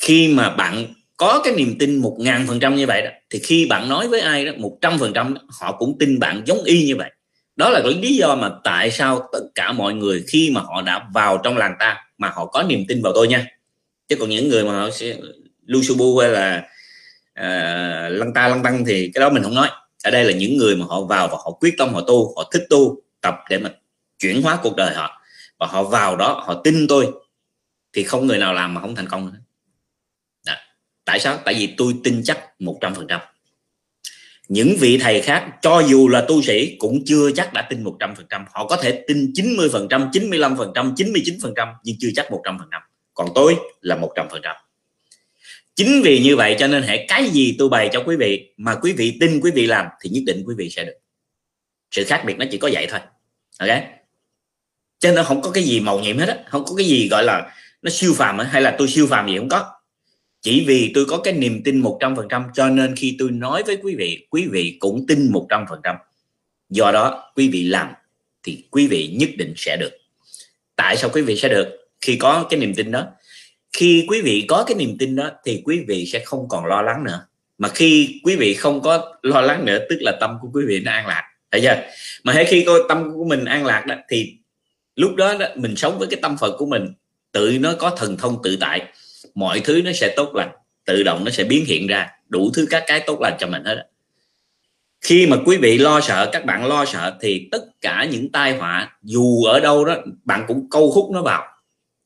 Khi 0.00 0.28
mà 0.28 0.50
bạn 0.50 0.86
có 1.20 1.40
cái 1.44 1.54
niềm 1.54 1.76
tin 1.78 1.96
một 1.96 2.16
ngàn 2.18 2.44
phần 2.48 2.60
trăm 2.60 2.76
như 2.76 2.86
vậy 2.86 3.02
đó 3.02 3.10
thì 3.30 3.38
khi 3.38 3.66
bạn 3.66 3.88
nói 3.88 4.08
với 4.08 4.20
ai 4.20 4.44
đó 4.44 4.52
một 4.58 4.78
trăm 4.80 4.98
phần 4.98 5.12
trăm 5.12 5.34
họ 5.60 5.76
cũng 5.78 5.98
tin 5.98 6.18
bạn 6.18 6.42
giống 6.46 6.64
y 6.64 6.86
như 6.86 6.96
vậy. 6.96 7.10
Đó 7.56 7.70
là 7.70 7.80
cái 7.84 7.94
lý 7.94 8.16
do 8.16 8.34
mà 8.34 8.50
tại 8.64 8.90
sao 8.90 9.28
tất 9.32 9.40
cả 9.54 9.72
mọi 9.72 9.94
người 9.94 10.24
khi 10.28 10.50
mà 10.50 10.60
họ 10.60 10.82
đã 10.82 11.08
vào 11.14 11.40
trong 11.44 11.56
làng 11.56 11.74
ta 11.78 12.04
mà 12.18 12.28
họ 12.28 12.46
có 12.46 12.62
niềm 12.62 12.84
tin 12.88 13.02
vào 13.02 13.12
tôi 13.14 13.28
nha. 13.28 13.46
Chứ 14.08 14.16
còn 14.16 14.28
những 14.28 14.48
người 14.48 14.64
mà 14.64 14.80
họ 14.80 14.90
sẽ 14.90 15.16
lu 15.66 15.82
su 15.82 15.96
bu 15.96 16.18
hay 16.18 16.30
là 16.30 16.62
uh, 17.40 18.18
lăng 18.18 18.34
ta 18.34 18.48
lăng 18.48 18.62
tăng 18.62 18.84
thì 18.84 19.10
cái 19.14 19.20
đó 19.20 19.30
mình 19.30 19.42
không 19.42 19.54
nói. 19.54 19.68
Ở 20.04 20.10
đây 20.10 20.24
là 20.24 20.32
những 20.32 20.56
người 20.56 20.76
mà 20.76 20.86
họ 20.88 21.00
vào 21.00 21.28
và 21.28 21.36
họ 21.36 21.50
quyết 21.60 21.74
tâm 21.78 21.94
họ 21.94 22.00
tu 22.00 22.34
họ 22.36 22.50
thích 22.52 22.66
tu 22.70 23.02
tập 23.20 23.34
để 23.50 23.58
mà 23.58 23.70
chuyển 24.18 24.42
hóa 24.42 24.58
cuộc 24.62 24.76
đời 24.76 24.94
họ. 24.94 25.20
Và 25.58 25.66
họ 25.66 25.82
vào 25.82 26.16
đó 26.16 26.42
họ 26.46 26.60
tin 26.64 26.86
tôi 26.88 27.06
thì 27.92 28.02
không 28.02 28.26
người 28.26 28.38
nào 28.38 28.54
làm 28.54 28.74
mà 28.74 28.80
không 28.80 28.94
thành 28.94 29.08
công 29.08 29.26
nữa 29.26 29.38
tại 31.10 31.20
sao? 31.20 31.38
Tại 31.44 31.54
vì 31.54 31.74
tôi 31.76 31.94
tin 32.04 32.22
chắc 32.24 32.60
một 32.60 32.78
trăm 32.80 32.94
phần 32.94 33.06
trăm. 33.08 33.20
Những 34.48 34.76
vị 34.80 34.98
thầy 34.98 35.20
khác, 35.20 35.46
cho 35.62 35.80
dù 35.80 36.08
là 36.08 36.24
tu 36.28 36.42
sĩ, 36.42 36.76
cũng 36.78 37.04
chưa 37.06 37.30
chắc 37.32 37.52
đã 37.52 37.62
tin 37.62 37.84
100% 37.84 38.44
họ 38.52 38.66
có 38.66 38.76
thể 38.76 39.04
tin 39.08 39.32
90% 39.34 40.10
95% 40.10 40.94
99% 40.94 41.74
nhưng 41.84 41.96
chưa 42.00 42.08
chắc 42.16 42.26
100% 42.30 42.58
còn 43.14 43.28
tôi 43.34 43.56
là 43.80 43.96
100% 43.96 44.54
chính 45.80 46.02
vì 46.02 46.18
như 46.18 46.36
vậy 46.36 46.56
cho 46.58 46.66
nên 46.66 46.82
hệ 46.82 47.06
cái 47.06 47.30
gì 47.30 47.56
tôi 47.58 47.68
bày 47.68 47.88
cho 47.92 48.02
quý 48.06 48.16
vị, 48.16 48.52
mà 48.56 48.74
quý 48.74 48.92
vị 48.92 49.16
tin 49.20 49.40
quý 49.40 49.50
vị 49.50 49.66
làm, 49.66 49.86
thì 50.00 50.10
nhất 50.10 50.22
định 50.26 50.44
quý 50.46 50.54
vị 50.58 50.70
sẽ 50.70 50.84
được. 50.84 50.96
Sự 51.90 52.04
khác 52.04 52.22
biệt 52.26 52.38
nó 52.38 52.44
chỉ 52.50 52.58
có 52.58 52.70
vậy 52.72 52.86
thôi. 52.90 53.00
Ok? 53.58 53.68
Cho 54.98 55.12
nên 55.12 55.24
không 55.24 55.42
có 55.42 55.50
cái 55.50 55.64
gì 55.64 55.80
màu 55.80 56.00
nhiệm 56.00 56.18
hết 56.18 56.28
á. 56.28 56.36
Không 56.46 56.64
có 56.64 56.74
cái 56.74 56.86
gì 56.86 57.08
gọi 57.08 57.24
là 57.24 57.52
nó 57.82 57.90
siêu 57.90 58.14
phàm 58.16 58.38
hay 58.38 58.62
là 58.62 58.74
tôi 58.78 58.88
siêu 58.88 59.06
phàm 59.06 59.28
gì 59.28 59.38
không 59.38 59.48
có 59.48 59.79
chỉ 60.40 60.64
vì 60.66 60.92
tôi 60.94 61.04
có 61.04 61.18
cái 61.18 61.32
niềm 61.32 61.62
tin 61.64 61.82
100% 61.82 62.44
cho 62.54 62.68
nên 62.68 62.96
khi 62.96 63.16
tôi 63.18 63.30
nói 63.30 63.62
với 63.66 63.76
quý 63.82 63.94
vị 63.94 64.26
quý 64.30 64.46
vị 64.50 64.76
cũng 64.80 65.06
tin 65.06 65.32
100% 65.32 65.96
do 66.70 66.92
đó 66.92 67.32
quý 67.36 67.48
vị 67.48 67.64
làm 67.64 67.88
thì 68.42 68.64
quý 68.70 68.86
vị 68.86 69.16
nhất 69.18 69.30
định 69.36 69.54
sẽ 69.56 69.76
được. 69.80 69.90
Tại 70.76 70.96
sao 70.96 71.10
quý 71.12 71.22
vị 71.22 71.36
sẽ 71.36 71.48
được? 71.48 71.88
Khi 72.00 72.16
có 72.16 72.46
cái 72.50 72.60
niềm 72.60 72.74
tin 72.74 72.90
đó. 72.90 73.06
Khi 73.72 74.04
quý 74.08 74.20
vị 74.20 74.44
có 74.48 74.64
cái 74.66 74.74
niềm 74.76 74.96
tin 74.98 75.16
đó 75.16 75.30
thì 75.44 75.62
quý 75.64 75.84
vị 75.88 76.06
sẽ 76.06 76.22
không 76.24 76.48
còn 76.48 76.66
lo 76.66 76.82
lắng 76.82 77.04
nữa. 77.04 77.26
Mà 77.58 77.68
khi 77.68 78.20
quý 78.24 78.36
vị 78.36 78.54
không 78.54 78.80
có 78.80 79.14
lo 79.22 79.40
lắng 79.40 79.64
nữa 79.64 79.78
tức 79.90 79.96
là 80.00 80.12
tâm 80.20 80.38
của 80.40 80.48
quý 80.54 80.64
vị 80.66 80.80
nó 80.80 80.92
an 80.92 81.06
lạc. 81.06 81.22
Thấy 81.50 81.60
chưa? 81.60 81.82
Mà 82.24 82.32
hãy 82.32 82.44
khi 82.44 82.64
có 82.66 82.78
tâm 82.88 83.12
của 83.14 83.24
mình 83.24 83.44
an 83.44 83.66
lạc 83.66 83.86
đó 83.86 83.94
thì 84.08 84.34
lúc 84.96 85.14
đó, 85.14 85.38
đó 85.38 85.46
mình 85.56 85.76
sống 85.76 85.98
với 85.98 86.08
cái 86.10 86.18
tâm 86.22 86.36
phật 86.40 86.56
của 86.58 86.66
mình 86.66 86.92
tự 87.32 87.58
nó 87.60 87.74
có 87.78 87.90
thần 87.90 88.16
thông 88.16 88.42
tự 88.42 88.56
tại 88.60 88.82
mọi 89.34 89.60
thứ 89.60 89.82
nó 89.84 89.92
sẽ 89.92 90.14
tốt 90.16 90.34
lành 90.34 90.50
tự 90.84 91.02
động 91.02 91.24
nó 91.24 91.30
sẽ 91.30 91.44
biến 91.44 91.64
hiện 91.64 91.86
ra 91.86 92.10
đủ 92.28 92.50
thứ 92.54 92.66
các 92.70 92.84
cái 92.86 93.00
tốt 93.06 93.20
lành 93.20 93.36
cho 93.38 93.46
mình 93.46 93.64
hết 93.64 93.86
khi 95.00 95.26
mà 95.26 95.36
quý 95.46 95.56
vị 95.56 95.78
lo 95.78 96.00
sợ 96.00 96.28
các 96.32 96.44
bạn 96.44 96.66
lo 96.66 96.84
sợ 96.84 97.16
thì 97.20 97.48
tất 97.52 97.62
cả 97.80 98.06
những 98.10 98.32
tai 98.32 98.56
họa 98.56 98.98
dù 99.02 99.44
ở 99.44 99.60
đâu 99.60 99.84
đó 99.84 99.96
bạn 100.24 100.44
cũng 100.48 100.70
câu 100.70 100.90
hút 100.90 101.10
nó 101.10 101.22
vào. 101.22 101.46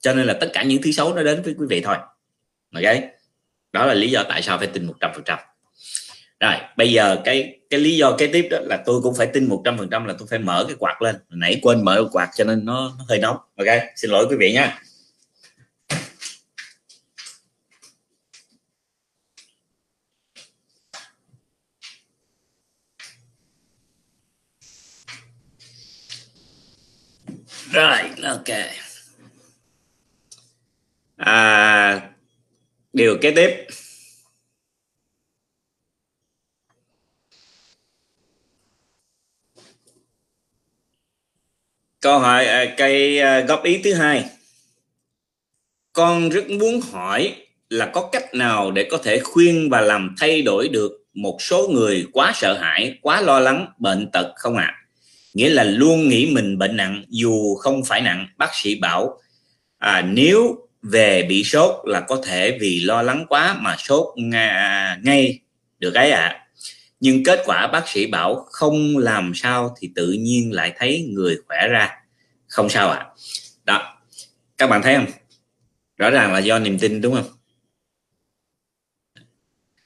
Cho 0.01 0.15
nên 0.15 0.27
là 0.27 0.35
tất 0.35 0.51
cả 0.53 0.63
những 0.63 0.83
thứ 0.83 0.93
xấu 0.93 1.15
nó 1.15 1.23
đến 1.23 1.43
với 1.43 1.55
quý 1.59 1.67
vị 1.69 1.81
thôi. 1.81 1.97
Ok? 2.75 2.95
Đó 3.73 3.87
là 3.87 3.95
lý 3.95 4.11
do 4.11 4.23
tại 4.29 4.43
sao 4.43 4.59
phải 4.59 4.67
tin 4.67 4.89
100% 5.01 5.37
rồi 6.41 6.55
bây 6.77 6.93
giờ 6.93 7.17
cái 7.25 7.59
cái 7.71 7.81
lý 7.81 7.97
do 7.97 8.15
kế 8.19 8.27
tiếp 8.27 8.49
đó 8.51 8.59
là 8.63 8.83
tôi 8.87 9.01
cũng 9.03 9.15
phải 9.15 9.27
tin 9.27 9.49
100% 9.49 10.07
là 10.07 10.15
tôi 10.19 10.29
phải 10.31 10.39
mở 10.39 10.65
cái 10.69 10.77
quạt 10.79 11.03
lên. 11.03 11.17
Nãy 11.29 11.59
quên 11.63 11.85
mở 11.85 12.05
quạt 12.13 12.31
cho 12.37 12.45
nên 12.45 12.65
nó, 12.65 12.93
nó 12.99 13.05
hơi 13.09 13.19
nóng. 13.19 13.37
Ok? 13.57 13.67
Xin 13.97 14.11
lỗi 14.11 14.27
quý 14.31 14.37
vị 14.37 14.53
nha. 14.53 14.79
Rồi 27.75 27.99
ok 28.23 28.49
à, 31.17 32.11
điều 32.93 33.19
kế 33.21 33.31
tiếp. 33.31 33.67
Câu 42.01 42.19
hỏi 42.19 42.47
à, 42.47 42.75
cây 42.77 43.21
à, 43.21 43.41
góp 43.41 43.65
ý 43.65 43.81
thứ 43.85 43.95
hai. 43.95 44.25
Con 45.93 46.29
rất 46.29 46.51
muốn 46.51 46.81
hỏi 46.93 47.37
là 47.69 47.91
có 47.95 48.09
cách 48.13 48.35
nào 48.35 48.71
để 48.71 48.89
có 48.91 48.99
thể 49.05 49.21
khuyên 49.25 49.71
và 49.71 49.81
làm 49.81 50.15
thay 50.19 50.43
đổi 50.43 50.69
được 50.69 50.93
một 51.15 51.37
số 51.41 51.69
người 51.69 52.07
quá 52.13 52.33
sợ 52.35 52.59
hãi 52.59 52.99
quá 53.03 53.21
lo 53.21 53.41
lắng 53.41 53.67
bệnh 53.79 54.11
tật 54.13 54.33
không 54.37 54.57
ạ? 54.57 54.75
à? 54.79 54.84
Nghĩa 55.35 55.49
là 55.49 55.65
luôn 55.65 56.09
nghĩ 56.09 56.31
mình 56.35 56.59
bệnh 56.59 56.77
nặng 56.77 57.05
dù 57.09 57.55
không 57.55 57.85
phải 57.85 58.01
nặng. 58.01 58.29
Bác 58.37 58.51
sĩ 58.55 58.75
bảo 58.75 59.19
à, 59.79 60.03
nếu 60.03 60.57
về 60.83 61.23
bị 61.23 61.45
sốt 61.45 61.89
là 61.89 62.01
có 62.01 62.23
thể 62.25 62.59
vì 62.61 62.81
lo 62.81 63.03
lắng 63.03 63.27
quá 63.29 63.57
mà 63.61 63.77
sốt 63.79 64.15
ngay 65.03 65.41
được 65.79 65.95
ấy 65.95 66.11
ạ. 66.11 66.27
À. 66.27 66.47
nhưng 67.01 67.25
kết 67.25 67.43
quả 67.47 67.67
bác 67.67 67.89
sĩ 67.89 68.07
bảo 68.07 68.47
không 68.51 68.99
làm 68.99 69.33
sao 69.35 69.75
thì 69.81 69.91
tự 69.95 70.13
nhiên 70.13 70.53
lại 70.53 70.73
thấy 70.79 71.11
người 71.13 71.37
khỏe 71.47 71.69
ra. 71.69 71.91
Không 72.47 72.69
sao 72.69 72.91
ạ. 72.91 72.99
À. 72.99 73.11
đó. 73.65 73.97
Các 74.59 74.67
bạn 74.67 74.83
thấy 74.83 74.95
không? 74.95 75.07
Rõ 75.97 76.11
ràng 76.11 76.33
là 76.33 76.39
do 76.39 76.59
niềm 76.59 76.79
tin 76.79 77.01
đúng 77.01 77.15
không? 77.15 77.27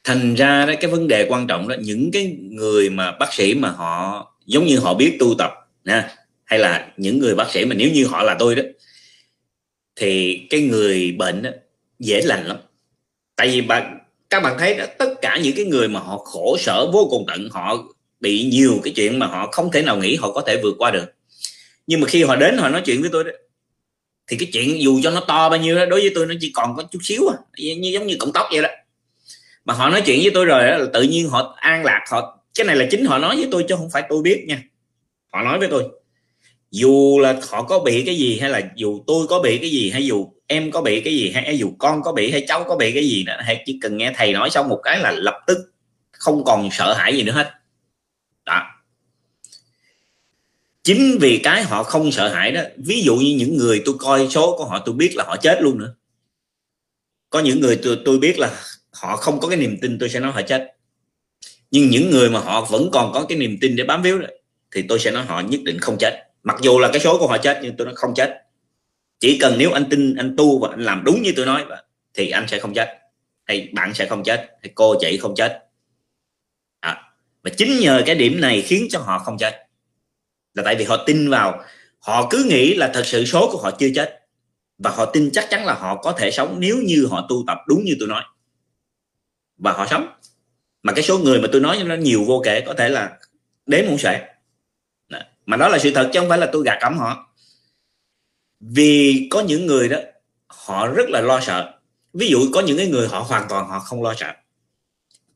Thành 0.04 0.34
ra 0.34 0.66
đó 0.66 0.72
cái 0.80 0.90
vấn 0.90 1.08
đề 1.08 1.26
quan 1.28 1.46
trọng 1.46 1.68
đó 1.68 1.76
những 1.80 2.10
cái 2.12 2.36
người 2.40 2.90
mà 2.90 3.12
bác 3.12 3.32
sĩ 3.32 3.54
mà 3.54 3.70
họ 3.70 4.26
giống 4.48 4.66
như 4.66 4.78
họ 4.78 4.94
biết 4.94 5.16
tu 5.20 5.34
tập 5.38 5.52
nha 5.84 6.14
hay 6.44 6.58
là 6.58 6.88
những 6.96 7.18
người 7.18 7.34
bác 7.34 7.50
sĩ 7.50 7.64
mà 7.64 7.74
nếu 7.74 7.90
như 7.90 8.06
họ 8.06 8.22
là 8.22 8.36
tôi 8.38 8.54
đó 8.54 8.62
thì 9.96 10.40
cái 10.50 10.60
người 10.60 11.14
bệnh 11.18 11.42
đó, 11.42 11.50
dễ 11.98 12.20
lành 12.20 12.46
lắm. 12.46 12.56
Tại 13.36 13.48
vì 13.48 13.60
bạn 13.60 13.98
các 14.30 14.42
bạn 14.42 14.56
thấy 14.58 14.74
đó, 14.74 14.84
tất 14.98 15.14
cả 15.22 15.38
những 15.42 15.56
cái 15.56 15.64
người 15.64 15.88
mà 15.88 16.00
họ 16.00 16.18
khổ 16.18 16.56
sở 16.60 16.90
vô 16.92 17.08
cùng 17.10 17.24
tận 17.28 17.48
họ 17.50 17.76
bị 18.20 18.44
nhiều 18.52 18.80
cái 18.84 18.92
chuyện 18.96 19.18
mà 19.18 19.26
họ 19.26 19.48
không 19.52 19.70
thể 19.72 19.82
nào 19.82 19.96
nghĩ 19.96 20.16
họ 20.16 20.32
có 20.32 20.40
thể 20.46 20.60
vượt 20.62 20.74
qua 20.78 20.90
được. 20.90 21.06
Nhưng 21.86 22.00
mà 22.00 22.06
khi 22.08 22.22
họ 22.22 22.36
đến 22.36 22.56
họ 22.56 22.68
nói 22.68 22.82
chuyện 22.84 23.00
với 23.00 23.10
tôi 23.12 23.24
đó 23.24 23.30
thì 24.26 24.36
cái 24.36 24.48
chuyện 24.52 24.82
dù 24.82 25.00
cho 25.02 25.10
nó 25.10 25.20
to 25.20 25.48
bao 25.48 25.58
nhiêu 25.58 25.76
đó 25.76 25.86
đối 25.86 26.00
với 26.00 26.10
tôi 26.14 26.26
nó 26.26 26.34
chỉ 26.40 26.52
còn 26.54 26.76
có 26.76 26.82
chút 26.90 26.98
xíu 27.02 27.28
à 27.28 27.36
như 27.56 27.90
giống 27.92 28.06
như 28.06 28.16
cọng 28.18 28.32
tóc 28.32 28.46
vậy 28.52 28.62
đó. 28.62 28.68
Mà 29.64 29.74
họ 29.74 29.90
nói 29.90 30.02
chuyện 30.06 30.20
với 30.22 30.30
tôi 30.34 30.44
rồi 30.44 30.66
đó, 30.66 30.78
là 30.78 30.86
tự 30.92 31.02
nhiên 31.02 31.28
họ 31.28 31.56
an 31.56 31.84
lạc 31.84 32.04
họ 32.10 32.37
cái 32.58 32.66
này 32.66 32.76
là 32.76 32.86
chính 32.90 33.04
họ 33.04 33.18
nói 33.18 33.36
với 33.36 33.48
tôi 33.50 33.64
chứ 33.68 33.76
không 33.76 33.90
phải 33.90 34.02
tôi 34.08 34.22
biết 34.22 34.44
nha. 34.48 34.62
Họ 35.32 35.42
nói 35.42 35.58
với 35.58 35.68
tôi 35.68 35.84
dù 36.70 37.18
là 37.18 37.40
họ 37.48 37.62
có 37.62 37.78
bị 37.78 38.02
cái 38.06 38.16
gì 38.16 38.38
hay 38.38 38.50
là 38.50 38.60
dù 38.76 39.04
tôi 39.06 39.26
có 39.26 39.40
bị 39.40 39.58
cái 39.58 39.70
gì 39.70 39.90
hay 39.90 40.06
dù 40.06 40.32
em 40.46 40.70
có 40.70 40.80
bị 40.80 41.00
cái 41.00 41.14
gì 41.14 41.32
hay 41.34 41.58
dù 41.58 41.72
con 41.78 42.02
có 42.02 42.12
bị 42.12 42.30
hay 42.30 42.44
cháu 42.48 42.64
có 42.64 42.76
bị 42.76 42.92
cái 42.92 43.08
gì 43.08 43.24
nữa 43.24 43.36
hay 43.38 43.62
chỉ 43.66 43.78
cần 43.82 43.96
nghe 43.96 44.12
thầy 44.16 44.32
nói 44.32 44.50
xong 44.50 44.68
một 44.68 44.80
cái 44.82 44.98
là 44.98 45.10
lập 45.10 45.34
tức 45.46 45.58
không 46.12 46.44
còn 46.44 46.68
sợ 46.70 46.94
hãi 46.94 47.16
gì 47.16 47.22
nữa 47.22 47.32
hết. 47.32 47.50
Đó. 48.44 48.62
Chính 50.82 51.18
vì 51.20 51.40
cái 51.42 51.62
họ 51.62 51.82
không 51.82 52.12
sợ 52.12 52.28
hãi 52.28 52.52
đó 52.52 52.62
ví 52.76 53.02
dụ 53.02 53.16
như 53.16 53.36
những 53.38 53.56
người 53.56 53.82
tôi 53.84 53.94
coi 53.98 54.28
số 54.30 54.56
của 54.58 54.64
họ 54.64 54.82
tôi 54.86 54.94
biết 54.94 55.16
là 55.16 55.24
họ 55.24 55.36
chết 55.36 55.58
luôn 55.62 55.78
nữa. 55.78 55.94
Có 57.30 57.40
những 57.40 57.60
người 57.60 57.78
tôi, 57.82 57.98
tôi 58.04 58.18
biết 58.18 58.38
là 58.38 58.50
họ 58.92 59.16
không 59.16 59.40
có 59.40 59.48
cái 59.48 59.58
niềm 59.58 59.76
tin 59.82 59.98
tôi 59.98 60.08
sẽ 60.08 60.20
nói 60.20 60.32
họ 60.32 60.42
chết 60.42 60.77
nhưng 61.70 61.90
những 61.90 62.10
người 62.10 62.30
mà 62.30 62.40
họ 62.40 62.64
vẫn 62.64 62.90
còn 62.92 63.12
có 63.12 63.26
cái 63.28 63.38
niềm 63.38 63.58
tin 63.60 63.76
để 63.76 63.84
bám 63.84 64.02
víu 64.02 64.20
thì 64.74 64.84
tôi 64.88 64.98
sẽ 64.98 65.10
nói 65.10 65.24
họ 65.24 65.40
nhất 65.40 65.60
định 65.64 65.78
không 65.78 65.96
chết. 66.00 66.24
Mặc 66.42 66.56
dù 66.62 66.78
là 66.78 66.88
cái 66.92 67.00
số 67.00 67.18
của 67.18 67.26
họ 67.26 67.38
chết 67.38 67.60
nhưng 67.62 67.76
tôi 67.76 67.84
nói 67.84 67.94
không 67.96 68.14
chết. 68.14 68.42
Chỉ 69.20 69.38
cần 69.38 69.54
nếu 69.58 69.72
anh 69.72 69.84
tin 69.90 70.14
anh 70.14 70.34
tu 70.36 70.58
và 70.58 70.68
anh 70.70 70.84
làm 70.84 71.02
đúng 71.04 71.22
như 71.22 71.32
tôi 71.36 71.46
nói 71.46 71.64
thì 72.14 72.30
anh 72.30 72.48
sẽ 72.48 72.58
không 72.58 72.74
chết. 72.74 72.98
Hay 73.44 73.68
bạn 73.72 73.94
sẽ 73.94 74.06
không 74.06 74.24
chết 74.24 74.48
hay 74.62 74.72
cô 74.74 74.94
chị 75.00 75.18
không 75.22 75.34
chết. 75.34 75.64
À, 76.80 77.02
và 77.42 77.50
chính 77.56 77.78
nhờ 77.80 78.02
cái 78.06 78.14
điểm 78.14 78.40
này 78.40 78.62
khiến 78.62 78.86
cho 78.90 78.98
họ 78.98 79.18
không 79.18 79.38
chết. 79.38 79.66
Là 80.54 80.62
tại 80.62 80.74
vì 80.74 80.84
họ 80.84 81.04
tin 81.06 81.30
vào 81.30 81.64
họ 81.98 82.26
cứ 82.30 82.46
nghĩ 82.50 82.74
là 82.74 82.90
thật 82.94 83.06
sự 83.06 83.24
số 83.24 83.48
của 83.52 83.58
họ 83.58 83.70
chưa 83.70 83.88
chết. 83.94 84.14
Và 84.78 84.90
họ 84.90 85.04
tin 85.04 85.30
chắc 85.32 85.46
chắn 85.50 85.66
là 85.66 85.74
họ 85.74 86.02
có 86.02 86.12
thể 86.12 86.30
sống 86.30 86.56
nếu 86.60 86.76
như 86.84 87.06
họ 87.10 87.26
tu 87.28 87.44
tập 87.46 87.58
đúng 87.66 87.84
như 87.84 87.96
tôi 87.98 88.08
nói. 88.08 88.22
Và 89.56 89.72
họ 89.72 89.86
sống 89.86 90.08
mà 90.88 90.94
cái 90.94 91.04
số 91.04 91.18
người 91.18 91.40
mà 91.40 91.48
tôi 91.52 91.60
nói 91.60 91.82
nó 91.84 91.94
nhiều 91.94 92.24
vô 92.24 92.42
kể, 92.44 92.60
có 92.66 92.74
thể 92.74 92.88
là 92.88 93.18
đếm 93.66 93.86
không 93.86 93.98
xuể. 93.98 94.20
Mà 95.46 95.56
đó 95.56 95.68
là 95.68 95.78
sự 95.78 95.92
thật 95.94 96.10
chứ 96.12 96.20
không 96.20 96.28
phải 96.28 96.38
là 96.38 96.48
tôi 96.52 96.62
gạt 96.64 96.78
cắm 96.80 96.98
họ. 96.98 97.34
Vì 98.60 99.28
có 99.30 99.40
những 99.40 99.66
người 99.66 99.88
đó, 99.88 99.98
họ 100.46 100.86
rất 100.86 101.08
là 101.08 101.20
lo 101.20 101.40
sợ. 101.40 101.78
Ví 102.12 102.28
dụ 102.28 102.38
có 102.52 102.60
những 102.60 102.76
cái 102.76 102.86
người 102.86 103.08
họ 103.08 103.20
hoàn 103.20 103.46
toàn 103.48 103.68
họ 103.68 103.78
không 103.78 104.02
lo 104.02 104.14
sợ. 104.14 104.32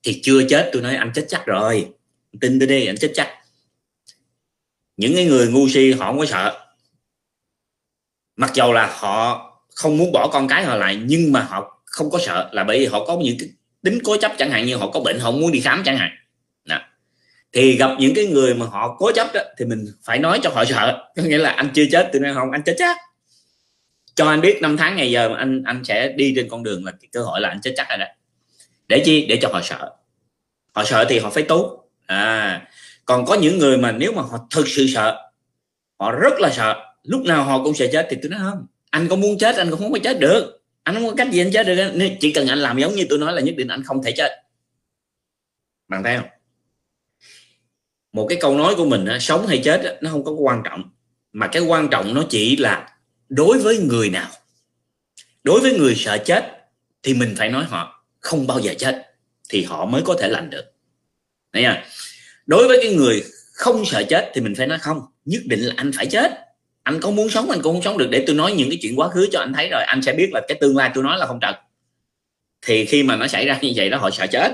Thì 0.02 0.20
chưa 0.22 0.42
chết, 0.48 0.70
tôi 0.72 0.82
nói 0.82 0.96
anh 0.96 1.12
chết 1.14 1.26
chắc 1.28 1.46
rồi. 1.46 1.92
Tin 2.40 2.58
tôi 2.58 2.66
đi, 2.66 2.86
anh 2.86 2.96
chết 2.96 3.12
chắc. 3.14 3.28
Những 4.96 5.14
cái 5.14 5.24
người 5.24 5.48
ngu 5.48 5.68
si 5.68 5.92
họ 5.92 6.06
không 6.06 6.18
có 6.18 6.26
sợ. 6.26 6.66
Mặc 8.36 8.50
dầu 8.54 8.72
là 8.72 8.96
họ 8.98 9.48
không 9.74 9.98
muốn 9.98 10.12
bỏ 10.12 10.30
con 10.32 10.48
cái 10.48 10.64
họ 10.64 10.76
lại, 10.76 11.00
nhưng 11.04 11.32
mà 11.32 11.42
họ 11.42 11.82
không 11.84 12.10
có 12.10 12.18
sợ 12.18 12.50
là 12.52 12.64
bởi 12.64 12.78
vì 12.78 12.86
họ 12.86 13.06
có 13.06 13.18
những 13.24 13.36
cái 13.38 13.48
tính 13.82 13.98
cố 14.04 14.16
chấp 14.16 14.32
chẳng 14.38 14.50
hạn 14.50 14.66
như 14.66 14.76
họ 14.76 14.90
có 14.90 15.00
bệnh, 15.00 15.20
họ 15.20 15.30
muốn 15.30 15.52
đi 15.52 15.60
khám 15.60 15.82
chẳng 15.84 15.96
hạn. 15.96 16.10
Đó. 16.64 16.78
thì 17.52 17.76
gặp 17.76 17.90
những 17.98 18.14
cái 18.14 18.26
người 18.26 18.54
mà 18.54 18.66
họ 18.66 18.96
cố 18.98 19.12
chấp 19.12 19.26
đó, 19.34 19.40
thì 19.58 19.64
mình 19.64 19.86
phải 20.04 20.18
nói 20.18 20.40
cho 20.42 20.50
họ 20.50 20.64
sợ. 20.64 21.10
Có 21.16 21.22
nghĩa 21.22 21.38
là 21.38 21.50
anh 21.50 21.70
chưa 21.74 21.84
chết 21.92 22.08
tôi 22.12 22.20
nói 22.20 22.34
không, 22.34 22.50
anh 22.50 22.62
chết 22.62 22.74
chắc. 22.78 22.96
Cho 24.14 24.28
anh 24.28 24.40
biết 24.40 24.58
năm 24.62 24.76
tháng 24.76 24.96
ngày 24.96 25.10
giờ 25.10 25.28
mà 25.28 25.36
anh 25.36 25.62
anh 25.64 25.84
sẽ 25.84 26.08
đi 26.08 26.32
trên 26.36 26.48
con 26.48 26.62
đường 26.62 26.84
là 26.84 26.92
cái 26.92 27.08
cơ 27.12 27.22
hội 27.22 27.40
là 27.40 27.48
anh 27.48 27.60
chết 27.62 27.72
chắc 27.76 27.88
rồi 27.88 27.98
đó. 27.98 28.06
Để 28.88 29.02
chi? 29.04 29.26
Để 29.26 29.38
cho 29.42 29.48
họ 29.52 29.60
sợ. 29.62 29.90
Họ 30.72 30.84
sợ 30.84 31.04
thì 31.08 31.18
họ 31.18 31.30
phải 31.30 31.42
tốt. 31.42 31.88
À. 32.06 32.62
Còn 33.04 33.24
có 33.26 33.34
những 33.34 33.58
người 33.58 33.76
mà 33.76 33.92
nếu 33.92 34.12
mà 34.12 34.22
họ 34.22 34.46
thực 34.50 34.68
sự 34.68 34.86
sợ, 34.94 35.30
họ 36.00 36.12
rất 36.12 36.32
là 36.40 36.50
sợ, 36.50 36.94
lúc 37.02 37.20
nào 37.20 37.44
họ 37.44 37.64
cũng 37.64 37.74
sẽ 37.74 37.88
chết 37.92 38.06
thì 38.10 38.16
tôi 38.22 38.30
nói 38.30 38.40
không. 38.50 38.66
Anh 38.90 39.08
có 39.08 39.16
muốn 39.16 39.38
chết, 39.38 39.56
anh 39.56 39.70
cũng 39.70 39.78
không 39.78 39.92
có 39.92 39.98
chết 40.02 40.20
được 40.20 40.61
anh 40.82 40.94
không 40.94 41.06
có 41.06 41.14
cách 41.16 41.28
gì 41.32 41.40
anh 41.40 41.52
chết 41.52 41.66
được 41.66 42.16
chỉ 42.20 42.32
cần 42.32 42.46
anh 42.46 42.58
làm 42.58 42.78
giống 42.78 42.94
như 42.94 43.06
tôi 43.10 43.18
nói 43.18 43.32
là 43.32 43.40
nhất 43.40 43.54
định 43.58 43.68
anh 43.68 43.82
không 43.84 44.02
thể 44.02 44.12
chết. 44.16 44.30
Bạn 45.88 46.02
thấy 46.02 46.16
không? 46.16 46.28
Một 48.12 48.26
cái 48.28 48.38
câu 48.40 48.56
nói 48.56 48.74
của 48.76 48.84
mình 48.84 49.06
sống 49.20 49.46
hay 49.46 49.60
chết 49.64 49.98
nó 50.00 50.10
không 50.10 50.24
có 50.24 50.30
quan 50.30 50.62
trọng. 50.64 50.90
Mà 51.32 51.46
cái 51.46 51.62
quan 51.62 51.88
trọng 51.90 52.14
nó 52.14 52.24
chỉ 52.30 52.56
là 52.56 52.96
đối 53.28 53.58
với 53.58 53.78
người 53.78 54.10
nào. 54.10 54.30
Đối 55.44 55.60
với 55.60 55.78
người 55.78 55.94
sợ 55.94 56.18
chết 56.24 56.44
thì 57.02 57.14
mình 57.14 57.34
phải 57.38 57.48
nói 57.48 57.64
họ 57.64 58.04
không 58.20 58.46
bao 58.46 58.60
giờ 58.60 58.74
chết, 58.78 59.14
thì 59.48 59.64
họ 59.64 59.86
mới 59.86 60.02
có 60.04 60.16
thể 60.20 60.28
lành 60.28 60.50
được. 60.50 60.64
Đấy 61.52 61.64
à? 61.64 61.84
đối 62.46 62.68
với 62.68 62.78
cái 62.82 62.94
người 62.94 63.24
không 63.52 63.84
sợ 63.84 64.02
chết 64.08 64.30
thì 64.34 64.40
mình 64.40 64.54
phải 64.54 64.66
nói 64.66 64.78
không, 64.78 65.00
nhất 65.24 65.42
định 65.46 65.60
là 65.60 65.74
anh 65.76 65.90
phải 65.96 66.06
chết 66.06 66.32
anh 66.82 67.00
có 67.00 67.10
muốn 67.10 67.28
sống, 67.28 67.50
anh 67.50 67.62
cũng 67.62 67.74
không 67.74 67.82
sống 67.82 67.98
được. 67.98 68.08
Để 68.10 68.24
tôi 68.26 68.36
nói 68.36 68.52
những 68.52 68.70
cái 68.70 68.78
chuyện 68.82 68.98
quá 68.98 69.08
khứ 69.08 69.28
cho 69.32 69.40
anh 69.40 69.52
thấy 69.52 69.68
rồi, 69.68 69.82
anh 69.86 70.02
sẽ 70.02 70.12
biết 70.12 70.30
là 70.32 70.40
cái 70.48 70.58
tương 70.60 70.76
lai 70.76 70.90
tôi 70.94 71.04
nói 71.04 71.18
là 71.18 71.26
không 71.26 71.40
trật 71.40 71.54
thì 72.66 72.84
khi 72.84 73.02
mà 73.02 73.16
nó 73.16 73.26
xảy 73.26 73.46
ra 73.46 73.58
như 73.62 73.72
vậy 73.76 73.90
đó, 73.90 73.98
họ 73.98 74.10
sợ 74.10 74.26
chết. 74.26 74.52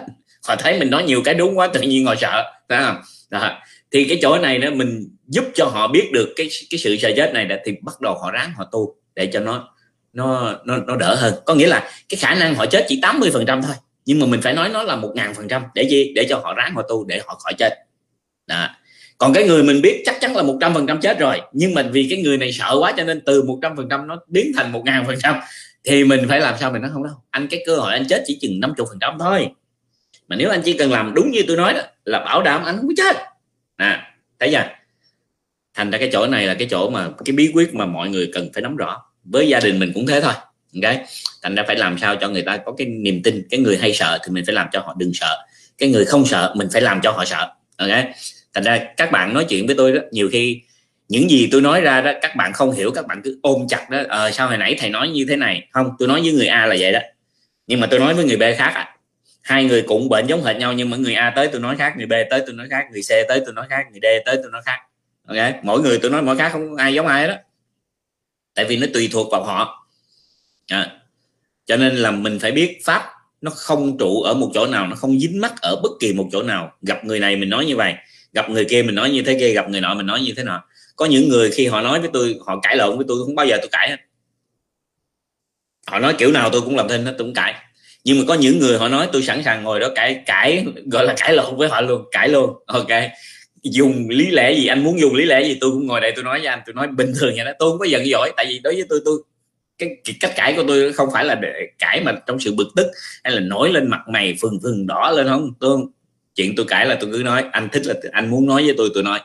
Họ 0.49 0.57
thấy 0.57 0.79
mình 0.79 0.91
nói 0.91 1.05
nhiều 1.05 1.23
cái 1.25 1.35
đúng 1.35 1.59
quá, 1.59 1.67
tự 1.67 1.81
nhiên 1.81 2.07
họ 2.07 2.15
sợ. 2.15 2.53
Phải 2.69 2.83
không? 2.83 2.97
Đó. 3.31 3.59
thì 3.93 4.05
cái 4.05 4.19
chỗ 4.23 4.39
này 4.39 4.59
đó, 4.59 4.71
mình 4.71 5.09
giúp 5.27 5.45
cho 5.55 5.65
họ 5.65 5.89
biết 5.89 6.11
được 6.13 6.33
cái 6.37 6.49
cái 6.71 6.79
sự 6.79 6.97
sợ 6.97 7.13
chết 7.17 7.33
này 7.35 7.45
đã 7.45 7.59
thì 7.65 7.73
bắt 7.83 8.01
đầu 8.01 8.19
họ 8.23 8.31
ráng 8.31 8.53
họ 8.57 8.69
tu 8.73 8.95
để 9.15 9.31
cho 9.33 9.41
nó 9.41 9.75
nó 10.13 10.57
nó 10.65 10.77
nó 10.77 10.97
đỡ 10.97 11.15
hơn. 11.15 11.35
Có 11.47 11.55
nghĩa 11.55 11.67
là 11.67 11.91
cái 12.09 12.19
khả 12.19 12.35
năng 12.35 12.55
họ 12.55 12.67
chết 12.67 12.85
chỉ 12.89 12.99
80 13.03 13.31
phần 13.33 13.47
trăm 13.47 13.63
thôi, 13.63 13.75
nhưng 14.05 14.19
mà 14.19 14.27
mình 14.27 14.41
phải 14.41 14.53
nói 14.53 14.69
nó 14.69 14.83
là 14.83 14.97
một 14.97 15.13
ngàn 15.15 15.35
phần 15.35 15.49
trăm 15.49 15.63
để 15.75 15.83
gì 15.83 16.13
để 16.15 16.27
cho 16.29 16.41
họ 16.45 16.55
ráng 16.55 16.75
họ 16.75 16.83
tu, 16.89 17.05
để 17.05 17.21
họ 17.27 17.35
khỏi 17.35 17.53
chết. 17.59 17.71
Đó 18.47 18.69
còn 19.19 19.33
cái 19.33 19.45
người 19.45 19.63
mình 19.63 19.83
biết 19.83 20.03
chắc 20.05 20.21
chắn 20.21 20.37
là 20.37 20.43
một 20.43 20.59
trăm 20.61 20.75
phần 20.75 20.87
trăm 20.87 21.01
chết 21.01 21.19
rồi. 21.19 21.41
Nhưng 21.53 21.75
mà 21.75 21.83
vì 21.93 22.07
cái 22.11 22.23
người 22.23 22.39
này 22.39 22.53
sợ 22.53 22.77
quá 22.81 22.93
cho 22.97 23.05
nên 23.05 23.21
từ 23.21 23.43
một 23.43 23.59
trăm 23.63 23.77
phần 23.77 23.89
trăm 23.91 24.07
nó 24.07 24.19
biến 24.29 24.53
thành 24.57 24.73
một 24.73 24.83
ngàn 24.85 25.05
phần 25.07 25.17
trăm 25.23 25.41
thì 25.85 26.05
mình 26.05 26.27
phải 26.29 26.41
làm 26.41 26.55
sao 26.61 26.73
mình 26.73 26.83
nói 26.83 26.91
không 26.95 27.05
đâu. 27.05 27.15
Anh 27.31 27.49
cái 27.51 27.63
cơ 27.67 27.77
hội 27.77 27.93
anh 27.93 28.07
chết 28.09 28.23
chỉ 28.27 28.39
chừng 28.41 28.61
50 28.61 28.87
phần 28.89 28.99
trăm 29.01 29.17
thôi. 29.19 29.49
Mà 30.29 30.37
nếu 30.37 30.51
anh 30.51 30.63
chỉ 30.65 30.73
cần 30.73 30.93
làm 30.93 31.15
đúng 31.15 31.31
như 31.31 31.43
tôi 31.49 31.57
nói 31.57 31.75
đó, 31.75 31.81
là 32.05 32.19
bảo 32.25 32.43
đảm 32.43 32.65
anh 32.65 32.77
không 32.77 32.89
có 32.89 32.95
chết. 32.97 33.17
Nè, 33.79 34.01
thấy 34.39 34.51
chưa? 34.53 34.65
Thành 35.75 35.91
ra 35.91 35.99
cái 35.99 36.11
chỗ 36.13 36.27
này 36.27 36.47
là 36.47 36.55
cái 36.55 36.69
chỗ 36.71 36.91
mà 36.91 37.09
cái 37.25 37.33
bí 37.33 37.51
quyết 37.55 37.75
mà 37.75 37.87
mọi 37.87 38.09
người 38.09 38.31
cần 38.35 38.51
phải 38.55 38.63
nắm 38.63 38.77
rõ. 38.77 39.03
Với 39.25 39.49
gia 39.49 39.61
đình 39.61 39.79
mình 39.79 39.93
cũng 39.95 40.07
thế 40.07 40.21
thôi, 40.21 40.33
ok? 40.83 40.97
Thành 41.43 41.55
ra 41.55 41.65
phải 41.67 41.77
làm 41.77 41.99
sao 41.99 42.17
cho 42.17 42.29
người 42.29 42.43
ta 42.43 42.57
có 42.57 42.73
cái 42.79 42.87
niềm 42.87 43.23
tin. 43.23 43.47
Cái 43.51 43.61
người 43.61 43.77
hay 43.77 43.95
sợ 43.95 44.19
thì 44.25 44.33
mình 44.33 44.45
phải 44.47 44.55
làm 44.55 44.69
cho 44.73 44.81
họ 44.81 44.95
đừng 44.99 45.15
sợ. 45.15 45.47
Cái 45.79 45.89
người 45.89 46.05
không 46.05 46.27
sợ 46.27 46.53
mình 46.57 46.69
phải 46.73 46.83
làm 46.83 47.01
cho 47.03 47.13
họ 47.13 47.25
sợ, 47.25 47.53
ok? 47.77 47.89
Thành 48.59 48.65
ra 48.65 48.87
các 48.97 49.13
bạn 49.13 49.35
nói 49.35 49.47
chuyện 49.49 49.67
với 49.67 49.77
tôi 49.77 49.93
đó 49.93 50.01
nhiều 50.11 50.29
khi 50.33 50.61
những 51.09 51.31
gì 51.31 51.49
tôi 51.53 51.61
nói 51.61 51.81
ra 51.81 52.01
đó 52.01 52.13
các 52.23 52.37
bạn 52.37 52.53
không 52.53 52.73
hiểu 52.73 52.91
các 52.91 53.07
bạn 53.07 53.21
cứ 53.25 53.39
ôm 53.43 53.67
chặt 53.69 53.91
đó 53.91 53.99
ờ, 54.09 54.31
sao 54.31 54.49
hồi 54.49 54.57
nãy 54.57 54.77
thầy 54.79 54.91
nói 54.91 55.09
như 55.09 55.27
thế 55.29 55.37
này? 55.37 55.69
Không 55.71 55.91
tôi 55.99 56.09
nói 56.09 56.21
với 56.21 56.33
người 56.33 56.47
A 56.47 56.67
là 56.67 56.77
vậy 56.79 56.93
đó. 56.93 57.01
Nhưng 57.67 57.81
mà 57.81 57.87
tôi 57.91 58.01
nói 58.01 58.15
với 58.15 58.25
người 58.25 58.37
B 58.37 58.43
khác 58.59 58.73
à 58.75 58.95
hai 59.43 59.65
người 59.65 59.83
cũng 59.83 60.09
bệnh 60.09 60.27
giống 60.27 60.45
hệt 60.45 60.57
nhau 60.57 60.73
nhưng 60.73 60.91
mà 60.91 60.97
người 60.97 61.15
A 61.15 61.33
tới 61.37 61.49
tôi 61.53 61.61
nói 61.61 61.77
khác 61.77 61.95
người 61.97 62.07
B 62.07 62.13
tới 62.31 62.43
tôi 62.47 62.55
nói 62.55 62.67
khác 62.71 62.85
người 62.93 63.03
C 63.03 63.29
tới 63.29 63.43
tôi 63.45 63.55
nói 63.55 63.67
khác 63.71 63.87
người 63.91 64.01
D 64.03 64.07
tới 64.27 64.39
tôi 64.43 64.53
nói 64.53 64.63
khác. 64.65 64.79
Ok 65.27 65.37
mỗi 65.63 65.81
người 65.81 65.99
tôi 66.03 66.11
nói 66.11 66.23
mỗi 66.23 66.39
khác 66.39 66.49
không 66.53 66.77
ai 66.77 66.95
giống 66.95 67.07
ai 67.07 67.29
đó. 67.29 67.35
Tại 68.55 68.65
vì 68.65 68.77
nó 68.77 68.87
tùy 68.95 69.09
thuộc 69.13 69.33
vào 69.33 69.45
họ. 69.45 69.89
À. 70.69 70.91
cho 71.67 71.77
nên 71.77 71.97
là 71.97 72.11
mình 72.11 72.39
phải 72.39 72.53
biết 72.53 72.79
pháp 72.85 73.03
nó 73.41 73.51
không 73.51 73.99
trụ 73.99 74.23
ở 74.23 74.35
một 74.35 74.51
chỗ 74.55 74.67
nào 74.67 74.87
nó 74.87 74.97
không 74.97 75.19
dính 75.19 75.41
mắc 75.41 75.53
ở 75.61 75.81
bất 75.83 75.91
kỳ 76.01 76.13
một 76.13 76.29
chỗ 76.33 76.43
nào. 76.43 76.73
Gặp 76.83 77.05
người 77.05 77.21
này 77.21 77.37
mình 77.37 77.51
nói 77.51 77.67
như 77.67 77.77
vậy 77.77 77.95
gặp 78.33 78.51
người 78.51 78.65
kia 78.65 78.83
mình 78.83 78.95
nói 78.95 79.11
như 79.11 79.23
thế 79.23 79.37
kia 79.41 79.53
gặp 79.53 79.71
người 79.71 79.81
nọ 79.81 79.95
mình 79.95 80.07
nói 80.07 80.21
như 80.21 80.33
thế 80.37 80.43
nọ. 80.45 80.65
Có 80.97 81.07
những 81.07 81.29
người 81.29 81.51
khi 81.51 81.67
họ 81.67 81.81
nói 81.81 82.01
với 82.01 82.11
tôi 82.13 82.39
họ 82.47 82.61
cãi 82.63 82.77
lộn 82.77 82.97
với 82.97 83.05
tôi 83.09 83.19
không 83.25 83.35
bao 83.35 83.47
giờ 83.47 83.57
tôi 83.61 83.69
cãi 83.73 83.91
hết. 83.91 83.97
Họ 85.87 85.99
nói 85.99 86.15
kiểu 86.19 86.33
nào 86.33 86.51
tôi 86.51 86.61
cũng 86.61 86.77
làm 86.77 86.89
thinh 86.89 87.05
nó 87.05 87.11
tôi 87.19 87.27
cũng 87.27 87.35
cãi. 87.35 87.55
Nhưng 88.05 88.19
mà 88.19 88.25
có 88.29 88.35
những 88.35 88.59
người 88.59 88.79
họ 88.79 88.89
nói 88.89 89.09
tôi 89.13 89.23
sẵn 89.23 89.43
sàng 89.45 89.65
ngồi 89.65 89.81
đó 89.81 89.89
cãi 89.95 90.23
cãi 90.27 90.65
gọi 90.93 91.05
là 91.05 91.15
cãi 91.19 91.35
lộn 91.35 91.57
với 91.57 91.69
họ 91.69 91.81
luôn 91.81 92.05
cãi 92.11 92.29
luôn. 92.29 92.53
Ok. 92.67 92.89
Dùng 93.63 94.09
lý 94.09 94.31
lẽ 94.31 94.53
gì 94.53 94.67
anh 94.67 94.85
muốn 94.85 95.01
dùng 95.01 95.15
lý 95.15 95.25
lẽ 95.25 95.43
gì 95.43 95.59
tôi 95.61 95.71
cũng 95.71 95.87
ngồi 95.87 96.01
đây 96.01 96.13
tôi 96.15 96.25
nói 96.25 96.39
với 96.39 96.47
anh 96.47 96.61
tôi 96.67 96.75
nói 96.75 96.89
bình 96.89 97.13
thường 97.21 97.33
vậy 97.37 97.45
đó. 97.45 97.53
Tôi 97.59 97.71
không 97.71 97.79
có 97.79 97.85
giận 97.85 98.07
giỏi 98.07 98.33
tại 98.37 98.47
vì 98.49 98.59
đối 98.59 98.75
với 98.75 98.85
tôi 98.89 99.01
tôi 99.05 99.23
cái, 99.79 99.89
cái 100.05 100.17
cách 100.21 100.33
cãi 100.37 100.55
của 100.57 100.65
tôi 100.69 100.93
không 100.93 101.09
phải 101.13 101.25
là 101.25 101.35
để 101.35 101.53
cãi 101.79 102.01
mà 102.05 102.13
trong 102.27 102.41
sự 102.41 102.55
bực 102.55 102.69
tức 102.77 102.87
hay 103.25 103.35
là 103.35 103.41
nổi 103.41 103.73
lên 103.73 103.91
mặt 103.91 104.01
mày 104.13 104.37
phừng 104.41 104.59
phừng 104.63 104.87
đỏ 104.87 105.13
lên 105.17 105.29
không? 105.29 105.53
Tôi 105.61 105.79
chuyện 106.39 106.55
tôi 106.57 106.67
cãi 106.69 106.87
là 106.87 106.97
tôi 107.01 107.11
cứ 107.13 107.23
nói 107.25 107.45
anh 107.53 107.69
thích 107.73 107.87
là 107.87 107.95
anh 108.13 108.31
muốn 108.31 108.47
nói 108.47 108.65
với 108.65 108.75
tôi 108.79 108.91
tôi 108.95 109.03
nói. 109.03 109.21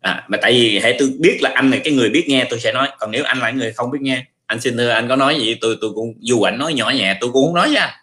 À, 0.00 0.24
mà 0.28 0.38
tại 0.42 0.52
vì 0.52 0.78
hãy 0.78 0.96
tôi 0.98 1.12
biết 1.18 1.38
là 1.42 1.50
anh 1.54 1.70
là 1.70 1.76
cái 1.84 1.92
người 1.92 2.10
biết 2.10 2.24
nghe 2.28 2.46
tôi 2.50 2.60
sẽ 2.60 2.72
nói. 2.72 2.88
Còn 2.98 3.10
nếu 3.10 3.24
anh 3.24 3.38
là 3.38 3.50
người 3.50 3.72
không 3.72 3.90
biết 3.90 3.98
nghe 4.00 4.24
anh 4.46 4.60
xin 4.60 4.76
thưa 4.76 4.88
anh 4.88 5.08
có 5.08 5.16
nói 5.16 5.40
gì 5.40 5.54
tôi 5.60 5.76
tôi 5.80 5.90
cũng 5.94 6.14
dù 6.20 6.42
anh 6.42 6.58
nói 6.58 6.74
nhỏ 6.74 6.90
nhẹ 6.90 7.16
tôi 7.20 7.30
cũng 7.32 7.46
không 7.46 7.54
nói 7.54 7.72
ra 7.74 7.96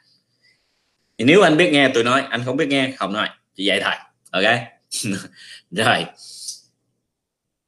thì 1.18 1.26
nếu 1.26 1.42
anh 1.42 1.58
biết 1.58 1.70
nghe 1.72 1.92
tôi 1.94 2.04
nói. 2.04 2.24
Anh 2.30 2.42
không 2.46 2.58
biết 2.58 2.68
nghe 2.68 2.92
không 2.98 3.14
nói. 3.14 3.30
Chỉ 3.56 3.70
vậy 3.70 3.82
thôi 3.84 3.94
ok? 4.32 4.58
Rồi. 5.72 6.06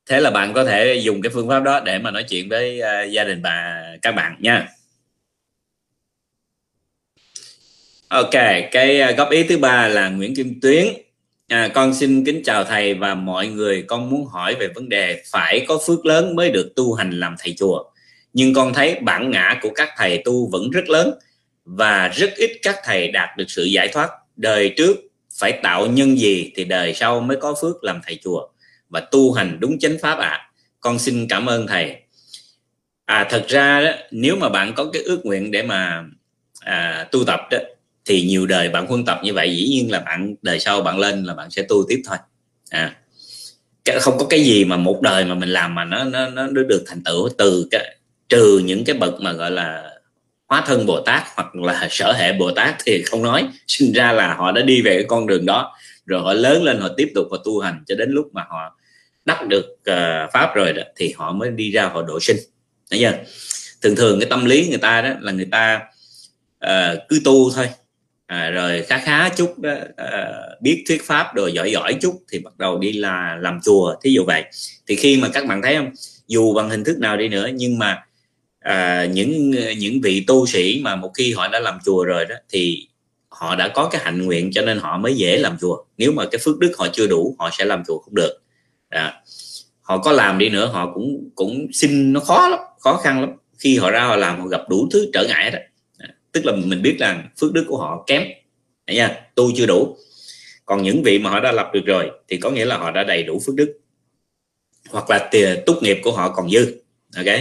Thế 0.10 0.20
là 0.20 0.32
bạn 0.32 0.54
có 0.54 0.66
thể 0.66 0.96
dùng 0.96 1.22
cái 1.22 1.32
phương 1.34 1.50
pháp 1.50 1.64
đó 1.64 1.80
để 1.80 2.00
mà 2.00 2.12
nói 2.12 2.24
chuyện 2.24 2.50
với 2.50 2.82
uh, 2.82 3.12
gia 3.12 3.24
đình 3.24 3.42
bà 3.42 3.84
các 4.02 4.12
bạn 4.12 4.36
nha. 4.40 4.68
Ok 8.10 8.32
cái 8.72 9.02
à, 9.02 9.12
góp 9.12 9.30
ý 9.30 9.44
thứ 9.44 9.58
ba 9.58 9.88
là 9.88 10.10
Nguyễn 10.10 10.36
Kim 10.36 10.60
Tuyến. 10.62 10.88
À, 11.48 11.68
con 11.74 11.94
xin 11.94 12.26
kính 12.26 12.42
chào 12.44 12.64
thầy 12.64 12.94
và 12.94 13.16
mọi 13.16 13.48
người. 13.48 13.84
Con 13.88 14.10
muốn 14.10 14.26
hỏi 14.26 14.56
về 14.56 14.68
vấn 14.76 14.90
đề 14.90 15.24
phải 15.32 15.66
có 15.68 15.80
phước 15.88 16.06
lớn 16.06 16.36
mới 16.36 16.52
được 16.52 16.74
tu 16.76 16.94
hành 16.94 17.12
làm 17.12 17.36
thầy 17.40 17.56
chùa. 17.58 17.84
Nhưng 18.34 18.54
con 18.54 18.74
thấy 18.74 18.96
bản 19.02 19.32
ngã 19.32 19.60
của 19.62 19.70
các 19.76 19.90
thầy 19.98 20.22
tu 20.26 20.50
vẫn 20.52 20.70
rất 20.70 20.90
lớn 20.90 21.14
và 21.66 22.08
rất 22.08 22.34
ít 22.36 22.52
các 22.62 22.76
thầy 22.84 23.12
đạt 23.12 23.38
được 23.38 23.46
sự 23.48 23.64
giải 23.64 23.88
thoát. 23.88 24.10
Đời 24.36 24.74
trước 24.78 24.98
phải 25.40 25.52
tạo 25.64 25.88
nhân 25.88 26.20
gì 26.20 26.52
thì 26.56 26.64
đời 26.64 26.94
sau 26.94 27.20
mới 27.20 27.38
có 27.38 27.56
phước 27.62 27.84
làm 27.84 28.00
thầy 28.06 28.20
chùa 28.24 28.48
và 28.90 29.00
tu 29.00 29.32
hành 29.32 29.58
đúng 29.60 29.80
chánh 29.80 29.98
pháp 30.02 30.20
ạ. 30.20 30.30
À. 30.30 30.52
con 30.80 31.00
xin 31.00 31.28
cảm 31.28 31.46
ơn 31.46 31.68
thầy. 31.68 31.96
À 33.06 33.28
thật 33.30 33.46
ra 33.48 33.82
đó 33.82 33.92
nếu 34.12 34.36
mà 34.36 34.50
bạn 34.50 34.74
có 34.76 34.90
cái 34.94 35.02
ước 35.02 35.26
nguyện 35.26 35.52
để 35.52 35.64
mà 35.64 36.06
à, 36.60 37.08
tu 37.12 37.24
tập 37.26 37.40
đó 37.52 37.58
thì 38.10 38.22
nhiều 38.22 38.46
đời 38.46 38.70
bạn 38.70 38.88
huân 38.88 39.06
tập 39.06 39.20
như 39.24 39.34
vậy 39.34 39.56
dĩ 39.58 39.68
nhiên 39.68 39.92
là 39.92 40.00
bạn 40.00 40.36
đời 40.42 40.60
sau 40.60 40.82
bạn 40.82 41.00
lên 41.00 41.24
là 41.24 41.34
bạn 41.34 41.52
sẽ 41.52 41.62
tu 41.62 41.86
tiếp 41.90 42.02
thôi. 42.06 42.18
À 42.70 42.96
không 44.02 44.18
có 44.18 44.26
cái 44.30 44.44
gì 44.44 44.66
mà 44.66 44.78
một 44.78 45.02
đời 45.02 45.26
mà 45.26 45.36
mình 45.36 45.50
làm 45.50 45.76
mà 45.76 45.86
nó 45.86 46.04
nó 46.04 46.30
nó 46.30 46.48
được 46.48 46.84
thành 46.88 47.04
tựu 47.04 47.30
từ 47.38 47.68
cái 47.72 47.98
trừ 48.30 48.62
những 48.66 48.86
cái 48.86 48.96
bậc 48.96 49.22
mà 49.22 49.32
gọi 49.32 49.52
là 49.52 49.92
hóa 50.48 50.64
thân 50.68 50.86
bồ 50.86 51.02
tát 51.02 51.24
hoặc 51.36 51.56
là 51.56 51.88
sở 51.92 52.12
hệ 52.12 52.34
bồ 52.34 52.52
tát 52.52 52.76
thì 52.86 53.04
không 53.04 53.24
nói. 53.24 53.48
Sinh 53.68 53.94
ra 53.94 54.12
là 54.12 54.34
họ 54.34 54.52
đã 54.52 54.62
đi 54.62 54.82
về 54.82 54.94
cái 54.94 55.06
con 55.08 55.28
đường 55.28 55.46
đó 55.46 55.76
rồi 56.06 56.22
họ 56.22 56.34
lớn 56.34 56.64
lên 56.64 56.80
họ 56.80 56.90
tiếp 56.98 57.12
tục 57.16 57.28
họ 57.32 57.38
tu 57.46 57.60
hành 57.60 57.84
cho 57.88 57.96
đến 57.96 58.12
lúc 58.12 58.30
mà 58.34 58.46
họ 58.50 58.78
đắc 59.26 59.48
được 59.48 59.66
uh, 59.92 60.32
pháp 60.34 60.56
rồi 60.56 60.74
đó 60.74 60.84
thì 60.96 61.14
họ 61.18 61.32
mới 61.32 61.50
đi 61.50 61.72
ra 61.72 61.86
họ 61.86 62.02
độ 62.02 62.20
sinh. 62.20 62.38
Thấy 62.92 63.00
chưa? 63.00 63.14
Thường 63.82 63.96
thường 63.96 64.20
cái 64.20 64.30
tâm 64.30 64.46
lý 64.46 64.68
người 64.70 64.78
ta 64.78 65.02
đó 65.02 65.10
là 65.20 65.32
người 65.32 65.48
ta 65.52 65.82
uh, 66.66 67.00
cứ 67.10 67.22
tu 67.26 67.52
thôi 67.56 67.70
à, 68.30 68.50
rồi 68.50 68.84
khá 68.88 68.98
khá 68.98 69.30
chút 69.30 69.52
uh, 69.52 70.62
biết 70.62 70.84
thuyết 70.88 71.04
pháp 71.04 71.36
rồi 71.36 71.54
giỏi 71.54 71.72
giỏi 71.72 71.94
chút 72.02 72.24
thì 72.32 72.40
bắt 72.40 72.58
đầu 72.58 72.78
đi 72.80 72.94
là 72.94 73.38
làm 73.42 73.60
chùa 73.64 73.96
thí 74.04 74.12
dụ 74.14 74.24
vậy. 74.28 74.44
Thì 74.88 74.96
khi 74.96 75.18
mà 75.18 75.28
các 75.34 75.46
bạn 75.48 75.62
thấy 75.62 75.76
không 75.76 75.92
dù 76.28 76.54
bằng 76.54 76.70
hình 76.70 76.84
thức 76.84 76.98
nào 77.00 77.18
đi 77.18 77.28
nữa 77.28 77.50
nhưng 77.54 77.80
mà 77.80 78.04
à, 78.60 79.06
những 79.06 79.52
những 79.78 80.02
vị 80.02 80.24
tu 80.28 80.46
sĩ 80.46 80.82
mà 80.84 80.96
một 80.96 81.12
khi 81.18 81.34
họ 81.34 81.48
đã 81.48 81.60
làm 81.60 81.80
chùa 81.86 82.04
rồi 82.04 82.26
đó 82.26 82.36
thì 82.50 82.88
họ 83.30 83.56
đã 83.56 83.68
có 83.68 83.90
cái 83.92 84.02
hạnh 84.04 84.26
nguyện 84.26 84.52
cho 84.54 84.62
nên 84.62 84.80
họ 84.80 84.98
mới 84.98 85.16
dễ 85.16 85.38
làm 85.38 85.58
chùa. 85.62 85.84
Nếu 85.98 86.12
mà 86.12 86.26
cái 86.32 86.40
phước 86.44 86.60
đức 86.60 86.72
họ 86.78 86.88
chưa 86.94 87.08
đủ 87.08 87.36
họ 87.40 87.50
sẽ 87.58 87.66
làm 87.66 87.84
chùa 87.88 88.00
không 88.00 88.16
được. 88.16 88.42
Đó. 88.92 89.12
họ 89.82 89.98
có 89.98 90.12
làm 90.12 90.38
đi 90.38 90.50
nữa 90.50 90.66
họ 90.66 90.92
cũng 90.94 91.30
cũng 91.36 91.68
xin 91.74 92.14
nó 92.14 92.20
khó 92.20 92.50
lắm 92.50 92.60
khó 92.80 92.98
khăn 93.04 93.22
lắm. 93.22 93.30
Khi 93.60 93.78
họ 93.78 93.92
ra 93.92 94.04
họ 94.04 94.16
làm 94.16 94.42
họ 94.42 94.48
gặp 94.48 94.62
đủ 94.70 94.88
thứ 94.92 95.10
trở 95.14 95.26
ngại 95.28 95.52
đó 95.52 95.60
tức 96.32 96.46
là 96.46 96.52
mình 96.56 96.82
biết 96.82 96.96
là 97.00 97.24
phước 97.40 97.54
đức 97.54 97.66
của 97.68 97.78
họ 97.78 98.04
kém. 98.08 98.24
Đấy 98.88 98.96
nha 98.96 99.22
tu 99.36 99.52
chưa 99.56 99.66
đủ. 99.66 99.98
Còn 100.66 100.84
những 100.84 101.04
vị 101.04 101.20
mà 101.20 101.30
họ 101.30 101.40
đã 101.40 101.52
lập 101.52 101.70
được 101.74 101.86
rồi 101.86 102.12
thì 102.28 102.38
có 102.38 102.52
nghĩa 102.52 102.66
là 102.66 102.78
họ 102.78 102.92
đã 102.92 103.04
đầy 103.04 103.24
đủ 103.24 103.42
phước 103.46 103.56
đức. 103.56 103.80
Hoặc 104.90 105.10
là 105.10 105.30
tốt 105.66 105.80
nghiệp 105.82 105.98
của 106.04 106.12
họ 106.12 106.34
còn 106.36 106.50
dư. 106.50 106.82
Ok? 107.16 107.36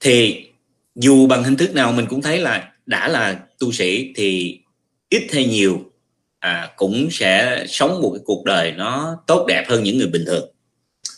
Thì 0.00 0.46
dù 0.94 1.26
bằng 1.26 1.44
hình 1.44 1.56
thức 1.56 1.74
nào 1.74 1.92
mình 1.92 2.06
cũng 2.08 2.22
thấy 2.22 2.38
là 2.38 2.72
đã 2.86 3.08
là 3.08 3.40
tu 3.58 3.72
sĩ 3.72 4.12
thì 4.16 4.60
ít 5.08 5.26
hay 5.32 5.44
nhiều 5.44 5.92
à, 6.38 6.72
cũng 6.76 7.08
sẽ 7.10 7.64
sống 7.68 8.02
một 8.02 8.10
cái 8.14 8.22
cuộc 8.24 8.44
đời 8.44 8.72
nó 8.72 9.16
tốt 9.26 9.44
đẹp 9.48 9.64
hơn 9.68 9.82
những 9.82 9.98
người 9.98 10.06
bình 10.06 10.24
thường 10.26 10.55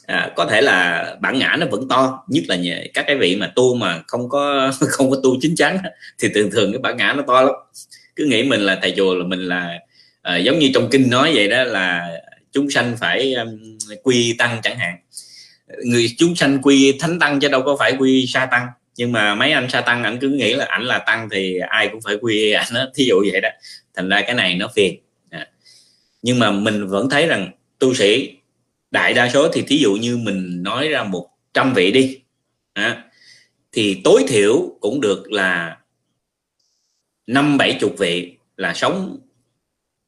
à, 0.08 0.30
có 0.36 0.46
thể 0.46 0.60
là 0.60 1.06
bản 1.20 1.38
ngã 1.38 1.56
nó 1.58 1.66
vẫn 1.70 1.88
to 1.88 2.24
nhất 2.28 2.44
là 2.48 2.56
các 2.94 3.04
cái 3.06 3.16
vị 3.16 3.36
mà 3.36 3.52
tu 3.54 3.74
mà 3.74 4.02
không 4.06 4.28
có 4.28 4.72
không 4.88 5.10
có 5.10 5.16
tu 5.22 5.36
chính 5.40 5.56
chắn 5.56 5.78
thì 6.18 6.28
thường 6.34 6.50
thường 6.50 6.72
cái 6.72 6.78
bản 6.78 6.96
ngã 6.96 7.12
nó 7.16 7.22
to 7.26 7.42
lắm. 7.42 7.54
Cứ 8.16 8.24
nghĩ 8.24 8.42
mình 8.42 8.60
là 8.60 8.78
thầy 8.82 8.94
chùa 8.96 9.14
là 9.14 9.24
mình 9.24 9.40
là 9.40 9.78
à, 10.22 10.36
giống 10.36 10.58
như 10.58 10.70
trong 10.74 10.88
kinh 10.90 11.10
nói 11.10 11.32
vậy 11.34 11.48
đó 11.48 11.64
là 11.64 12.08
chúng 12.52 12.70
sanh 12.70 12.96
phải 13.00 13.34
um, 13.34 13.78
quy 14.02 14.34
tăng 14.38 14.60
chẳng 14.62 14.78
hạn. 14.78 14.96
Người 15.84 16.06
chúng 16.18 16.36
sanh 16.36 16.62
quy 16.62 16.98
thánh 17.00 17.18
tăng 17.18 17.40
chứ 17.40 17.48
đâu 17.48 17.62
có 17.62 17.76
phải 17.76 17.96
quy 17.98 18.26
sa 18.26 18.46
tăng. 18.46 18.66
Nhưng 18.96 19.12
mà 19.12 19.34
mấy 19.34 19.52
anh 19.52 19.70
sa 19.70 19.80
tăng 19.80 20.04
ảnh 20.04 20.18
cứ 20.20 20.28
nghĩ 20.28 20.54
là 20.54 20.64
ảnh 20.64 20.84
là 20.84 20.98
tăng 20.98 21.28
thì 21.32 21.58
ai 21.68 21.88
cũng 21.88 22.00
phải 22.00 22.16
quy 22.20 22.52
ảnh 22.52 22.68
đó 22.74 22.86
thí 22.94 23.04
dụ 23.04 23.24
vậy 23.32 23.40
đó. 23.40 23.48
Thành 23.96 24.08
ra 24.08 24.20
cái 24.20 24.34
này 24.34 24.54
nó 24.54 24.68
phiền. 24.76 24.96
À. 25.30 25.46
nhưng 26.22 26.38
mà 26.38 26.50
mình 26.50 26.86
vẫn 26.86 27.10
thấy 27.10 27.26
rằng 27.26 27.50
tu 27.78 27.94
sĩ 27.94 28.37
đại 28.90 29.14
đa 29.14 29.30
số 29.30 29.48
thì 29.52 29.62
thí 29.62 29.78
dụ 29.78 29.92
như 29.92 30.16
mình 30.16 30.62
nói 30.62 30.88
ra 30.88 31.04
một 31.04 31.28
trăm 31.54 31.74
vị 31.74 31.92
đi 31.92 32.18
à, 32.72 33.04
thì 33.72 34.00
tối 34.04 34.24
thiểu 34.28 34.76
cũng 34.80 35.00
được 35.00 35.32
là 35.32 35.78
năm 37.26 37.58
bảy 37.58 37.78
chục 37.80 37.94
vị 37.98 38.36
là 38.56 38.74
sống 38.74 39.18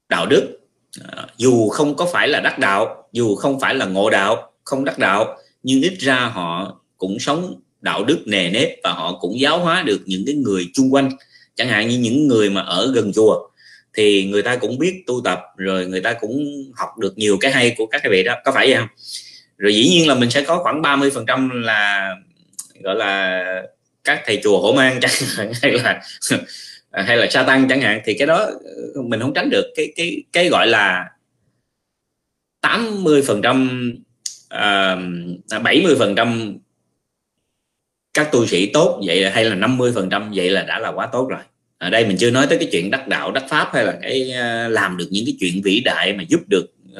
đạo 0.08 0.26
đức. 0.26 0.58
À, 1.00 1.26
dù 1.36 1.68
không 1.68 1.96
có 1.96 2.08
phải 2.12 2.28
là 2.28 2.40
đắc 2.40 2.58
đạo 2.58 3.08
dù 3.12 3.34
không 3.34 3.60
phải 3.60 3.74
là 3.74 3.86
ngộ 3.86 4.10
đạo 4.10 4.52
không 4.64 4.84
đắc 4.84 4.98
đạo 4.98 5.38
nhưng 5.62 5.82
ít 5.82 5.94
ra 5.98 6.26
họ 6.26 6.80
cũng 6.98 7.18
sống 7.18 7.60
đạo 7.80 8.04
đức 8.04 8.22
nề 8.26 8.50
nếp 8.50 8.68
và 8.84 8.92
họ 8.92 9.18
cũng 9.20 9.40
giáo 9.40 9.58
hóa 9.58 9.82
được 9.82 10.00
những 10.06 10.22
cái 10.26 10.34
người 10.34 10.70
chung 10.74 10.94
quanh. 10.94 11.10
Chẳng 11.54 11.68
hạn 11.68 11.88
như 11.88 11.98
những 11.98 12.28
người 12.28 12.50
mà 12.50 12.60
ở 12.60 12.92
gần 12.94 13.12
chùa 13.12 13.49
thì 13.94 14.28
người 14.30 14.42
ta 14.42 14.56
cũng 14.56 14.78
biết 14.78 15.02
tu 15.06 15.20
tập, 15.24 15.40
rồi 15.56 15.86
người 15.86 16.00
ta 16.00 16.12
cũng 16.12 16.44
học 16.76 16.98
được 16.98 17.18
nhiều 17.18 17.38
cái 17.40 17.52
hay 17.52 17.74
của 17.78 17.86
các 17.86 18.00
cái 18.02 18.10
vị 18.10 18.22
đó. 18.22 18.34
Có 18.44 18.52
phải 18.52 18.66
vậy 18.66 18.76
không? 18.76 18.88
Rồi 19.58 19.74
dĩ 19.74 19.88
nhiên 19.88 20.08
là 20.08 20.14
mình 20.14 20.30
sẽ 20.30 20.42
có 20.42 20.58
khoảng 20.62 20.82
30 20.82 21.10
phần 21.10 21.26
trăm 21.26 21.62
là, 21.62 22.14
gọi 22.82 22.94
là, 22.94 23.44
các 24.04 24.22
thầy 24.26 24.40
chùa 24.44 24.60
hổ 24.60 24.72
mang 24.72 25.00
chẳng 25.00 25.10
hạn, 25.36 25.52
hay 25.62 25.72
là 25.72 26.00
hay 27.06 27.16
là 27.16 27.26
sa 27.30 27.42
tăng 27.42 27.68
chẳng 27.68 27.80
hạn. 27.80 28.00
Thì 28.04 28.14
cái 28.18 28.26
đó 28.26 28.36
ờ, 28.94 29.02
mình 29.02 29.20
không 29.20 29.34
tránh 29.34 29.50
được. 29.50 29.72
Cái 29.76 29.92
cái 29.96 30.22
cái 30.32 30.48
gọi 30.48 30.66
là 30.66 31.04
80 32.60 33.22
phần 33.26 33.42
trăm 33.42 33.90
ờ, 34.48 34.98
à, 35.50 35.58
bảy 35.58 35.80
70 35.80 35.96
phần 35.98 36.14
trăm 36.14 36.58
các 38.14 38.28
tu 38.32 38.46
sĩ 38.46 38.70
tốt 38.72 39.00
vậy 39.06 39.30
hay 39.30 39.44
là 39.44 39.54
50 39.54 39.92
phần 39.94 40.10
trăm 40.10 40.32
vậy 40.34 40.50
là 40.50 40.62
đã 40.62 40.78
là 40.78 40.88
quá 40.88 41.06
tốt 41.12 41.28
rồi 41.28 41.40
ở 41.80 41.90
đây 41.90 42.06
mình 42.06 42.16
chưa 42.16 42.30
nói 42.30 42.46
tới 42.46 42.58
cái 42.58 42.68
chuyện 42.72 42.90
đắc 42.90 43.08
đạo 43.08 43.32
đắc 43.32 43.44
pháp 43.48 43.70
hay 43.72 43.84
là 43.84 43.98
cái 44.02 44.32
à, 44.32 44.68
làm 44.68 44.96
được 44.96 45.06
những 45.10 45.24
cái 45.26 45.34
chuyện 45.40 45.62
vĩ 45.64 45.80
đại 45.80 46.12
mà 46.12 46.24
giúp 46.28 46.40
được 46.48 46.66
uh, 46.92 46.98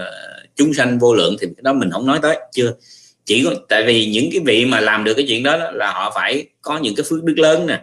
chúng 0.56 0.74
sanh 0.74 0.98
vô 0.98 1.14
lượng 1.14 1.36
thì 1.40 1.46
cái 1.46 1.62
đó 1.62 1.72
mình 1.72 1.90
không 1.90 2.06
nói 2.06 2.18
tới 2.22 2.38
chưa. 2.52 2.74
Chỉ 3.26 3.44
có 3.44 3.54
tại 3.68 3.84
vì 3.86 4.06
những 4.06 4.28
cái 4.32 4.40
vị 4.44 4.64
mà 4.64 4.80
làm 4.80 5.04
được 5.04 5.14
cái 5.14 5.26
chuyện 5.28 5.42
đó, 5.42 5.58
đó 5.58 5.70
là 5.70 5.92
họ 5.92 6.12
phải 6.14 6.46
có 6.62 6.78
những 6.78 6.94
cái 6.94 7.04
phước 7.10 7.24
đức 7.24 7.38
lớn 7.38 7.66
nè. 7.66 7.80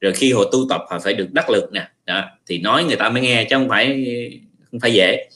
Rồi 0.00 0.12
khi 0.12 0.32
họ 0.32 0.44
tu 0.52 0.66
tập 0.68 0.80
họ 0.90 0.98
phải 1.04 1.14
được 1.14 1.32
đắc 1.32 1.50
lực 1.50 1.72
nè. 1.72 1.88
Đó 2.06 2.24
thì 2.46 2.58
nói 2.58 2.84
người 2.84 2.96
ta 2.96 3.08
mới 3.08 3.22
nghe 3.22 3.44
chứ 3.44 3.56
không 3.56 3.68
phải 3.68 4.06
không 4.70 4.80
phải 4.80 4.92
dễ 4.92 5.28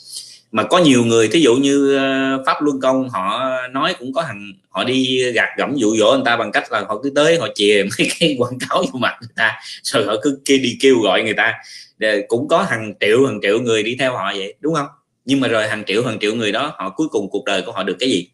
mà 0.52 0.62
có 0.62 0.78
nhiều 0.78 1.04
người 1.04 1.28
thí 1.28 1.40
dụ 1.40 1.56
như 1.56 1.96
ờ, 1.96 2.42
pháp 2.46 2.62
luân 2.62 2.80
công 2.80 3.08
họ 3.08 3.50
nói 3.70 3.94
cũng 3.98 4.12
có 4.12 4.22
hàng 4.22 4.52
họ 4.68 4.84
đi 4.84 5.32
gạt 5.32 5.48
gẫm 5.56 5.76
dụ 5.76 5.96
dỗ 5.96 6.12
người 6.12 6.22
ta 6.24 6.36
bằng 6.36 6.52
cách 6.52 6.72
là 6.72 6.84
họ 6.88 7.00
cứ 7.02 7.12
tới 7.14 7.38
họ 7.38 7.48
chìa 7.54 7.84
mấy 7.98 8.08
cái 8.20 8.36
quảng 8.38 8.58
cáo 8.68 8.84
vô 8.92 8.98
mặt 8.98 9.16
người 9.20 9.30
ta 9.36 9.60
rồi 9.82 10.04
họ 10.04 10.14
cứ 10.22 10.40
kia 10.44 10.58
đi 10.58 10.76
kêu 10.80 11.00
gọi 11.00 11.22
người 11.22 11.34
ta. 11.34 11.54
Để 11.98 12.24
cũng 12.28 12.48
có 12.48 12.62
hàng 12.62 12.94
triệu 13.00 13.26
hàng 13.26 13.38
triệu 13.42 13.60
người 13.60 13.82
đi 13.82 13.96
theo 13.98 14.12
họ 14.12 14.32
vậy 14.36 14.54
đúng 14.60 14.74
không? 14.74 14.86
Nhưng 15.24 15.40
mà 15.40 15.48
rồi 15.48 15.68
hàng 15.68 15.84
triệu 15.86 16.04
hàng 16.04 16.18
triệu 16.20 16.34
người 16.34 16.52
đó 16.52 16.74
họ 16.78 16.90
cuối 16.90 17.08
cùng 17.08 17.30
cuộc 17.30 17.44
đời 17.44 17.62
của 17.62 17.72
họ 17.72 17.82
được 17.82 17.96
cái 18.00 18.10
gì? 18.10 18.28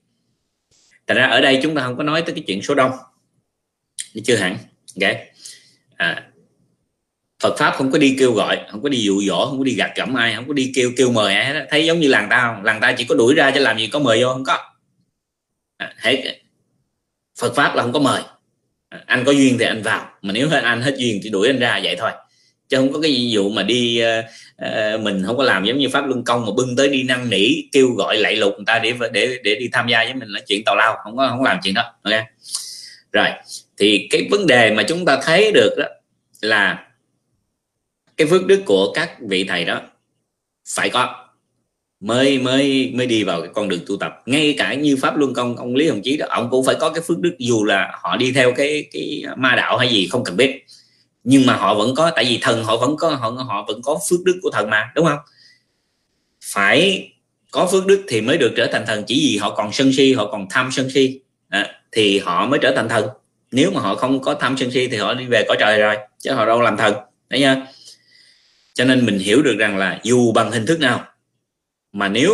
Thành 1.06 1.16
ra 1.16 1.26
ở 1.26 1.40
đây 1.40 1.60
chúng 1.62 1.74
ta 1.74 1.82
không 1.82 1.96
có 1.96 2.02
nói 2.02 2.22
tới 2.22 2.34
cái 2.34 2.44
chuyện 2.46 2.62
số 2.62 2.74
đông. 2.74 2.90
Chưa 4.24 4.36
hẳn 4.36 4.56
ok? 5.00 5.16
À, 5.96 6.26
Phật 7.46 7.56
pháp 7.58 7.74
không 7.76 7.90
có 7.90 7.98
đi 7.98 8.16
kêu 8.18 8.32
gọi 8.32 8.60
không 8.70 8.82
có 8.82 8.88
đi 8.88 8.98
dụ 8.98 9.22
dỗ 9.22 9.46
không 9.46 9.58
có 9.58 9.64
đi 9.64 9.74
gạt 9.74 9.90
gẫm 9.96 10.14
ai 10.14 10.34
không 10.34 10.48
có 10.48 10.52
đi 10.52 10.72
kêu 10.74 10.92
kêu 10.96 11.10
mời 11.10 11.34
ai 11.34 11.46
hết 11.46 11.66
thấy 11.70 11.86
giống 11.86 12.00
như 12.00 12.08
làng 12.08 12.26
ta 12.30 12.40
không? 12.40 12.64
Làng 12.64 12.80
ta 12.80 12.92
chỉ 12.92 13.04
có 13.04 13.14
đuổi 13.14 13.34
ra 13.34 13.50
cho 13.50 13.60
làm 13.60 13.78
gì 13.78 13.86
có 13.86 13.98
mời 13.98 14.22
vô 14.22 14.28
không 14.32 14.44
có. 14.44 14.58
À, 15.76 15.92
hết 15.98 16.22
Phật 17.40 17.54
pháp 17.54 17.74
là 17.74 17.82
không 17.82 17.92
có 17.92 17.98
mời. 17.98 18.22
À, 18.88 19.00
anh 19.06 19.24
có 19.24 19.32
duyên 19.32 19.58
thì 19.58 19.64
anh 19.64 19.82
vào 19.82 20.10
mà 20.22 20.32
nếu 20.32 20.48
hết 20.48 20.62
anh 20.64 20.82
hết 20.82 20.94
duyên 20.98 21.20
thì 21.22 21.30
đuổi 21.30 21.48
anh 21.48 21.58
ra 21.58 21.80
vậy 21.82 21.96
thôi. 21.98 22.10
Chứ 22.68 22.76
không 22.76 22.92
có 22.92 23.00
cái 23.00 23.12
vụ 23.12 23.28
dụ 23.30 23.50
mà 23.50 23.62
đi 23.62 24.02
uh, 24.02 24.24
uh, 24.66 25.00
mình 25.00 25.22
không 25.26 25.36
có 25.36 25.42
làm 25.42 25.64
giống 25.64 25.78
như 25.78 25.88
pháp 25.88 26.06
luân 26.06 26.24
công 26.24 26.46
mà 26.46 26.52
bưng 26.56 26.76
tới 26.76 26.88
đi 26.88 27.02
năn 27.02 27.30
nỉ 27.30 27.62
kêu 27.72 27.88
gọi 27.90 28.16
lạy 28.16 28.36
lục 28.36 28.54
người 28.56 28.64
ta 28.66 28.78
để 28.78 28.94
để 29.12 29.38
để 29.42 29.54
đi 29.54 29.68
tham 29.72 29.88
gia 29.88 30.04
với 30.04 30.14
mình 30.14 30.28
là 30.28 30.40
chuyện 30.46 30.62
tào 30.64 30.76
lao 30.76 30.96
không 31.04 31.16
có 31.16 31.28
không 31.28 31.42
làm 31.42 31.58
chuyện 31.62 31.74
đó 31.74 31.94
ok? 32.02 32.24
Rồi 33.12 33.28
thì 33.78 34.08
cái 34.10 34.28
vấn 34.30 34.46
đề 34.46 34.70
mà 34.70 34.82
chúng 34.82 35.04
ta 35.04 35.18
thấy 35.22 35.52
được 35.52 35.74
đó 35.78 35.86
là 36.40 36.86
cái 38.16 38.26
phước 38.26 38.46
đức 38.46 38.62
của 38.66 38.92
các 38.92 39.10
vị 39.28 39.44
thầy 39.48 39.64
đó 39.64 39.80
phải 40.68 40.90
có. 40.90 41.22
Mới 42.00 42.38
mới 42.38 42.92
mới 42.94 43.06
đi 43.06 43.24
vào 43.24 43.40
cái 43.40 43.50
con 43.54 43.68
đường 43.68 43.80
tu 43.86 43.96
tập. 43.96 44.22
Ngay 44.26 44.54
cả 44.58 44.74
như 44.74 44.96
pháp 44.96 45.16
luân 45.16 45.34
công 45.34 45.56
ông 45.56 45.74
lý 45.74 45.88
hồng 45.88 46.00
chí 46.04 46.16
đó 46.16 46.26
ông 46.30 46.50
cũng 46.50 46.64
phải 46.64 46.74
có 46.80 46.90
cái 46.90 47.02
phước 47.06 47.18
đức 47.18 47.34
dù 47.38 47.64
là 47.64 47.98
họ 48.02 48.16
đi 48.16 48.32
theo 48.32 48.52
cái 48.56 48.86
cái 48.92 49.22
ma 49.36 49.54
đạo 49.56 49.78
hay 49.78 49.88
gì 49.88 50.08
không 50.08 50.24
cần 50.24 50.36
biết. 50.36 50.64
Nhưng 51.24 51.46
mà 51.46 51.56
họ 51.56 51.74
vẫn 51.74 51.94
có 51.94 52.10
tại 52.10 52.24
vì 52.24 52.38
thần 52.42 52.64
họ 52.64 52.76
vẫn 52.76 52.96
có 52.96 53.08
họ 53.08 53.30
họ 53.30 53.64
vẫn 53.68 53.82
có 53.82 53.98
phước 54.10 54.20
đức 54.24 54.38
của 54.42 54.50
thần 54.50 54.70
mà 54.70 54.92
đúng 54.94 55.06
không? 55.06 55.18
Phải 56.44 57.10
có 57.50 57.68
phước 57.72 57.86
đức 57.86 58.04
thì 58.08 58.20
mới 58.20 58.38
được 58.38 58.52
trở 58.56 58.66
thành 58.72 58.84
thần. 58.86 59.04
Chỉ 59.06 59.14
vì 59.14 59.38
họ 59.38 59.50
còn 59.50 59.72
sân 59.72 59.92
si 59.92 60.12
họ 60.12 60.26
còn 60.32 60.46
tham 60.50 60.70
sân 60.72 60.90
si 60.90 61.20
à, 61.48 61.80
thì 61.92 62.18
họ 62.18 62.46
mới 62.46 62.58
trở 62.62 62.72
thành 62.76 62.88
thần. 62.88 63.08
Nếu 63.50 63.70
mà 63.70 63.80
họ 63.80 63.94
không 63.94 64.20
có 64.20 64.34
tham 64.34 64.56
sân 64.56 64.70
si 64.70 64.88
thì 64.88 64.96
họ 64.96 65.14
đi 65.14 65.24
về 65.26 65.44
cõi 65.48 65.56
trời 65.60 65.78
rồi 65.78 65.96
chứ 66.18 66.32
họ 66.32 66.46
đâu 66.46 66.60
làm 66.60 66.76
thần. 66.76 66.94
Đấy 67.28 67.40
nha 67.40 67.66
cho 68.76 68.84
nên 68.84 69.06
mình 69.06 69.18
hiểu 69.18 69.42
được 69.42 69.56
rằng 69.58 69.76
là 69.76 70.00
dù 70.02 70.32
bằng 70.32 70.50
hình 70.50 70.66
thức 70.66 70.80
nào, 70.80 71.04
mà 71.92 72.08
nếu 72.08 72.32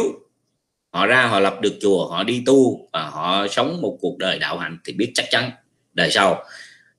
họ 0.93 1.07
ra 1.07 1.26
họ 1.26 1.40
lập 1.40 1.61
được 1.61 1.78
chùa, 1.80 2.09
họ 2.09 2.24
đi 2.24 2.43
tu 2.47 2.88
và 2.93 3.03
họ 3.03 3.47
sống 3.51 3.80
một 3.80 3.99
cuộc 4.01 4.18
đời 4.18 4.38
đạo 4.38 4.59
hạnh 4.59 4.78
thì 4.84 4.93
biết 4.93 5.11
chắc 5.14 5.26
chắn 5.30 5.51
đời 5.95 6.11
sau, 6.11 6.45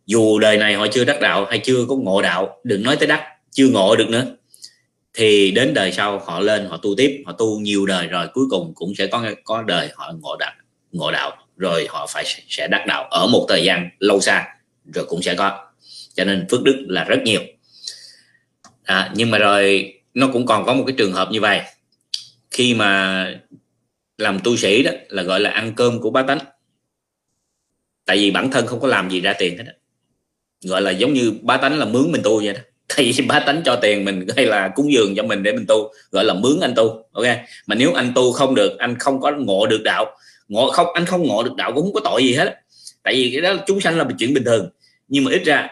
dù 0.05 0.39
đời 0.39 0.57
này 0.57 0.73
họ 0.73 0.87
chưa 0.87 1.05
đắc 1.05 1.21
đạo 1.21 1.45
hay 1.45 1.59
chưa 1.59 1.85
có 1.89 1.95
ngộ 1.95 2.21
đạo, 2.21 2.59
đừng 2.63 2.83
nói 2.83 2.95
tới 2.95 3.07
đắc, 3.07 3.23
chưa 3.51 3.67
ngộ 3.67 3.95
được 3.95 4.09
nữa, 4.09 4.25
thì 5.13 5.51
đến 5.51 5.73
đời 5.73 5.91
sau 5.91 6.19
họ 6.19 6.39
lên, 6.39 6.65
họ 6.65 6.77
tu 6.77 6.95
tiếp, 6.97 7.23
họ 7.25 7.31
tu 7.31 7.59
nhiều 7.59 7.85
đời 7.85 8.07
rồi 8.07 8.27
cuối 8.33 8.45
cùng 8.49 8.71
cũng 8.75 8.95
sẽ 8.95 9.07
có 9.07 9.25
có 9.43 9.61
đời 9.61 9.89
họ 9.95 10.13
ngộ 10.21 10.35
đạo 10.39 10.53
ngộ 10.91 11.11
đạo, 11.11 11.37
rồi 11.57 11.87
họ 11.89 12.07
phải 12.09 12.23
sẽ 12.47 12.67
đắc 12.67 12.85
đạo 12.87 13.03
ở 13.03 13.27
một 13.27 13.45
thời 13.49 13.63
gian 13.63 13.89
lâu 13.99 14.21
xa, 14.21 14.47
rồi 14.93 15.05
cũng 15.07 15.21
sẽ 15.21 15.35
có. 15.35 15.65
Cho 16.13 16.23
nên 16.23 16.47
phước 16.51 16.63
đức 16.63 16.85
là 16.87 17.03
rất 17.03 17.19
nhiều 17.23 17.41
à, 18.83 19.11
nhưng 19.15 19.31
mà 19.31 19.37
rồi 19.37 19.93
nó 20.13 20.29
cũng 20.33 20.45
còn 20.45 20.65
có 20.65 20.73
một 20.73 20.83
cái 20.87 20.95
trường 20.97 21.13
hợp 21.13 21.31
như 21.31 21.41
vậy. 21.41 21.61
Khi 22.51 22.73
mà 22.73 23.25
làm 24.17 24.39
tu 24.43 24.57
sĩ 24.57 24.83
đó 24.83 24.91
là 25.09 25.23
gọi 25.23 25.39
là 25.39 25.49
ăn 25.49 25.73
cơm 25.75 26.01
của 26.01 26.09
bá 26.09 26.23
tánh. 26.23 26.39
Tại 28.05 28.17
vì 28.17 28.31
bản 28.31 28.51
thân 28.51 28.67
không 28.67 28.79
có 28.79 28.87
làm 28.87 29.09
gì 29.09 29.21
ra 29.21 29.33
tiền 29.39 29.57
hết 29.57 29.63
đó. 29.63 29.71
gọi 30.63 30.81
là 30.81 30.91
giống 30.91 31.13
như 31.13 31.33
bá 31.41 31.57
tánh 31.57 31.79
là 31.79 31.85
mướn 31.85 32.11
mình 32.11 32.21
tu 32.23 32.37
vậy 32.43 32.53
đó. 32.53 32.59
Tại 32.97 33.11
vì 33.15 33.25
bá 33.25 33.39
tánh 33.39 33.61
cho 33.65 33.75
tiền 33.75 34.05
mình 34.05 34.27
hay 34.35 34.45
là 34.45 34.71
cúng 34.75 34.93
dường 34.93 35.15
cho 35.15 35.23
mình 35.23 35.43
để 35.43 35.51
mình 35.51 35.65
tu 35.67 35.91
gọi 36.11 36.25
là 36.25 36.33
mướn 36.33 36.59
anh 36.61 36.73
tu 36.75 37.05
ok? 37.11 37.25
Mà 37.67 37.75
nếu 37.75 37.93
anh 37.93 38.11
tu 38.15 38.31
không 38.31 38.55
được 38.55 38.77
anh 38.77 38.95
không 38.99 39.21
có 39.21 39.31
ngộ 39.31 39.67
được 39.67 39.81
đạo. 39.83 40.17
Ngộ 40.47 40.71
không 40.71 40.87
anh 40.93 41.05
không 41.05 41.27
ngộ 41.27 41.43
được 41.43 41.55
đạo 41.57 41.71
cũng 41.73 41.83
không 41.83 41.93
có 41.93 42.01
tội 42.03 42.23
gì 42.23 42.33
hết 42.33 42.63
tại 43.03 43.13
vì 43.13 43.29
cái 43.33 43.41
đó 43.41 43.63
chúng 43.67 43.81
sanh 43.81 43.97
là 43.97 44.03
một 44.03 44.11
chuyện 44.17 44.33
bình 44.33 44.43
thường. 44.43 44.69
Nhưng 45.07 45.23
mà 45.23 45.31
ít 45.31 45.43
ra 45.45 45.69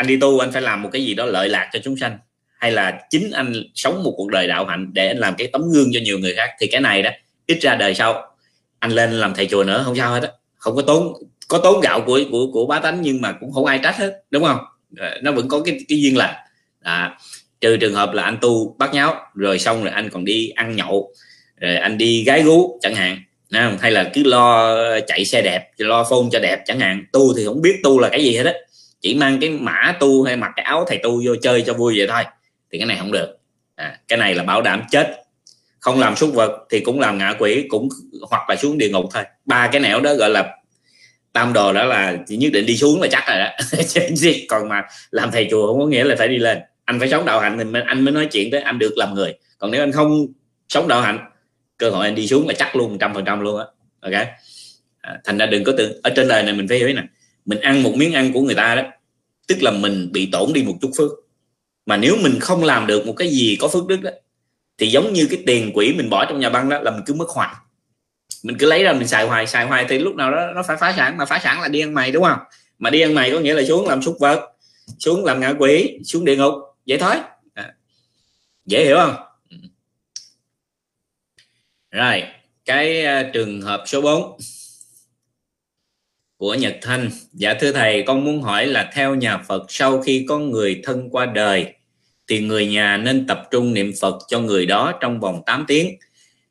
anh 0.00 0.06
đi 0.06 0.16
tu 0.16 0.38
anh 0.38 0.52
phải 0.52 0.62
làm 0.62 0.82
một 0.82 0.88
cái 0.92 1.04
gì 1.04 1.14
đó 1.14 1.26
lợi 1.26 1.48
lạc 1.48 1.70
cho 1.72 1.78
chúng 1.84 1.96
sanh. 1.96 2.18
Hay 2.58 2.72
là 2.72 3.00
chính 3.10 3.30
anh 3.30 3.52
sống 3.74 4.02
một 4.04 4.14
cuộc 4.16 4.30
đời 4.30 4.46
đạo 4.46 4.66
hạnh 4.66 4.90
để 4.92 5.08
anh 5.08 5.18
làm 5.18 5.34
cái 5.38 5.48
tấm 5.52 5.62
gương 5.72 5.90
cho 5.94 6.00
nhiều 6.02 6.18
người 6.18 6.34
khác. 6.36 6.50
Thì 6.60 6.66
cái 6.66 6.80
này 6.80 7.02
đó 7.02 7.10
ít 7.46 7.58
ra 7.60 7.74
đời 7.74 7.94
sau 7.94 8.36
anh 8.78 8.90
lên 8.90 9.12
làm 9.12 9.34
thầy 9.34 9.46
chùa 9.46 9.64
nữa 9.64 9.82
không 9.84 9.96
sao 9.96 10.12
hết 10.12 10.22
á. 10.22 10.28
Không 10.56 10.76
có 10.76 10.82
tốn 10.82 11.12
có 11.48 11.58
tốn 11.58 11.80
gạo 11.80 12.00
của 12.00 12.20
của 12.30 12.46
của 12.52 12.66
bá 12.66 12.78
tánh 12.78 13.02
nhưng 13.02 13.20
mà 13.20 13.32
cũng 13.32 13.52
không 13.52 13.64
ai 13.64 13.80
trách 13.82 13.96
hết 13.96 14.22
đúng 14.30 14.44
không? 14.44 14.58
Ờ, 14.96 15.18
nó 15.22 15.32
vẫn 15.32 15.48
có 15.48 15.60
cái 15.60 15.78
cái 15.88 16.02
duyên 16.02 16.16
lành 16.16 16.34
à, 16.82 17.18
trừ 17.60 17.76
trường 17.76 17.94
hợp 17.94 18.12
là 18.12 18.22
anh 18.22 18.38
tu 18.40 18.76
bắt 18.78 18.94
nháo 18.94 19.14
rồi 19.34 19.58
xong 19.58 19.84
rồi 19.84 19.92
anh 19.92 20.10
còn 20.10 20.24
đi 20.24 20.48
ăn 20.48 20.76
nhậu 20.76 21.12
rồi 21.60 21.76
anh 21.76 21.98
đi 21.98 22.24
gái 22.24 22.42
gú 22.42 22.78
chẳng 22.82 22.94
hạn. 22.94 23.22
Hay 23.80 23.90
là 23.90 24.10
cứ 24.14 24.22
lo 24.24 24.76
chạy 25.06 25.24
xe 25.24 25.42
đẹp 25.42 25.70
lo 25.78 26.04
phone 26.10 26.28
cho 26.32 26.38
đẹp 26.38 26.58
chẳng 26.66 26.80
hạn. 26.80 27.04
Tu 27.12 27.34
thì 27.36 27.44
không 27.44 27.62
biết 27.62 27.74
tu 27.82 27.98
là 27.98 28.08
cái 28.08 28.24
gì 28.24 28.36
hết 28.36 28.46
á 28.46 28.52
chỉ 29.00 29.14
mang 29.14 29.38
cái 29.40 29.50
mã 29.50 29.96
tu 30.00 30.22
hay 30.22 30.36
mặc 30.36 30.50
cái 30.56 30.64
áo 30.64 30.84
thầy 30.88 30.98
tu 31.02 31.22
vô 31.26 31.36
chơi 31.42 31.62
cho 31.66 31.74
vui 31.74 31.94
vậy 31.98 32.06
thôi. 32.08 32.22
Thì 32.72 32.78
cái 32.78 32.86
này 32.86 32.96
không 32.98 33.12
được. 33.12 33.38
À, 33.76 33.98
cái 34.08 34.18
này 34.18 34.34
là 34.34 34.42
bảo 34.42 34.62
đảm 34.62 34.82
chết. 34.90 35.16
Không 35.80 36.00
làm 36.00 36.16
súc 36.16 36.34
vật 36.34 36.50
thì 36.70 36.80
cũng 36.80 37.00
làm 37.00 37.18
ngạ 37.18 37.34
quỷ 37.38 37.66
cũng 37.68 37.88
hoặc 38.30 38.50
là 38.50 38.56
xuống 38.56 38.78
địa 38.78 38.88
ngục 38.88 39.04
thôi. 39.12 39.22
Ba 39.44 39.68
cái 39.72 39.80
nẻo 39.80 40.00
đó 40.00 40.14
gọi 40.14 40.30
là 40.30 40.56
tam 41.32 41.52
đồ 41.52 41.72
đó 41.72 41.84
là 41.84 42.16
chỉ 42.26 42.36
nhất 42.36 42.52
định 42.52 42.66
đi 42.66 42.76
xuống 42.76 43.00
là 43.00 43.08
chắc 43.10 43.24
rồi 43.28 43.38
đó. 43.38 43.48
Còn 44.48 44.68
mà 44.68 44.82
làm 45.10 45.30
thầy 45.30 45.48
chùa 45.50 45.66
không 45.66 45.80
có 45.80 45.86
nghĩa 45.86 46.04
là 46.04 46.16
phải 46.18 46.28
đi 46.28 46.38
lên. 46.38 46.58
Anh 46.84 46.98
phải 46.98 47.08
sống 47.08 47.24
đạo 47.24 47.40
hạnh 47.40 47.58
thì 47.58 47.80
anh 47.86 48.04
mới 48.04 48.12
nói 48.14 48.26
chuyện 48.26 48.50
tới 48.50 48.60
anh 48.60 48.78
được 48.78 48.92
làm 48.96 49.14
người. 49.14 49.34
Còn 49.58 49.70
nếu 49.70 49.82
anh 49.82 49.92
không 49.92 50.26
sống 50.68 50.88
đạo 50.88 51.00
hạnh 51.00 51.30
cơ 51.76 51.90
hội 51.90 52.06
anh 52.06 52.14
đi 52.14 52.26
xuống 52.26 52.48
là 52.48 52.54
chắc 52.58 52.76
luôn 52.76 52.98
trăm 52.98 53.14
phần 53.14 53.24
trăm 53.24 53.40
luôn 53.40 53.58
á. 53.58 53.64
Ok? 54.00 54.26
À, 55.00 55.18
thành 55.24 55.38
ra 55.38 55.46
đừng 55.46 55.64
có 55.64 55.72
tưởng 55.78 55.92
ở 56.02 56.10
trên 56.16 56.28
đời 56.28 56.42
này 56.42 56.54
mình 56.54 56.68
phải 56.68 56.78
hiểu 56.78 56.88
nè 56.88 57.02
mình 57.50 57.60
ăn 57.60 57.82
một 57.82 57.92
miếng 57.96 58.12
ăn 58.12 58.32
của 58.32 58.40
người 58.40 58.54
ta 58.54 58.74
đó 58.74 58.82
tức 59.48 59.62
là 59.62 59.70
mình 59.70 60.12
bị 60.12 60.28
tổn 60.32 60.52
đi 60.52 60.62
một 60.62 60.74
chút 60.80 60.90
phước. 60.96 61.10
Mà 61.86 61.96
nếu 61.96 62.16
mình 62.22 62.40
không 62.40 62.64
làm 62.64 62.86
được 62.86 63.06
một 63.06 63.12
cái 63.12 63.28
gì 63.28 63.56
có 63.60 63.68
phước 63.68 63.86
đức 63.86 64.02
đó 64.02 64.10
thì 64.78 64.86
giống 64.86 65.12
như 65.12 65.26
cái 65.30 65.42
tiền 65.46 65.72
quỹ 65.74 65.92
mình 65.92 66.10
bỏ 66.10 66.24
trong 66.24 66.40
nhà 66.40 66.50
băng 66.50 66.68
đó 66.68 66.78
là 66.78 66.90
mình 66.90 67.02
cứ 67.06 67.14
mất 67.14 67.28
hoài. 67.28 67.54
Mình 68.42 68.58
cứ 68.58 68.66
lấy 68.66 68.84
ra 68.84 68.92
mình 68.92 69.08
xài 69.08 69.26
hoài 69.26 69.46
xài 69.46 69.66
hoài 69.66 69.86
thì 69.88 69.98
lúc 69.98 70.14
nào 70.14 70.30
đó 70.30 70.46
nó 70.54 70.62
phải 70.62 70.76
phá 70.76 70.94
sản 70.96 71.16
mà 71.16 71.24
phá 71.24 71.40
sản 71.44 71.60
là 71.60 71.68
đi 71.68 71.80
ăn 71.80 71.94
mày 71.94 72.10
đúng 72.10 72.24
không? 72.24 72.38
Mà 72.78 72.90
đi 72.90 73.00
ăn 73.00 73.14
mày 73.14 73.30
có 73.30 73.38
nghĩa 73.38 73.54
là 73.54 73.64
xuống 73.64 73.88
làm 73.88 74.02
súc 74.02 74.16
vật 74.20 74.40
xuống 74.98 75.24
làm 75.24 75.40
ngạ 75.40 75.54
quỷ 75.58 75.98
xuống 76.04 76.24
địa 76.24 76.36
ngục. 76.36 76.54
Vậy 76.86 76.98
thôi. 76.98 77.14
À. 77.54 77.74
dễ 78.66 78.84
hiểu 78.84 78.96
không? 78.96 79.14
Ừ. 79.50 79.56
Rồi 81.90 82.22
cái 82.64 83.04
uh, 83.04 83.32
trường 83.32 83.62
hợp 83.62 83.82
số 83.86 84.00
4 84.00 84.38
của 86.40 86.54
Nhật 86.54 86.78
Thanh 86.82 87.10
dạ 87.32 87.54
thưa 87.54 87.72
thầy 87.72 88.02
con 88.02 88.24
muốn 88.24 88.42
hỏi 88.42 88.66
là 88.66 88.90
theo 88.94 89.14
nhà 89.14 89.38
Phật 89.38 89.62
sau 89.68 90.02
khi 90.02 90.24
có 90.28 90.38
người 90.38 90.80
thân 90.84 91.10
qua 91.10 91.26
đời 91.26 91.66
thì 92.28 92.40
người 92.40 92.66
nhà 92.66 92.96
nên 92.96 93.26
tập 93.26 93.42
trung 93.50 93.74
niệm 93.74 93.92
Phật 94.00 94.18
cho 94.28 94.40
người 94.40 94.66
đó 94.66 94.92
trong 95.00 95.20
vòng 95.20 95.42
8 95.46 95.64
tiếng 95.68 95.96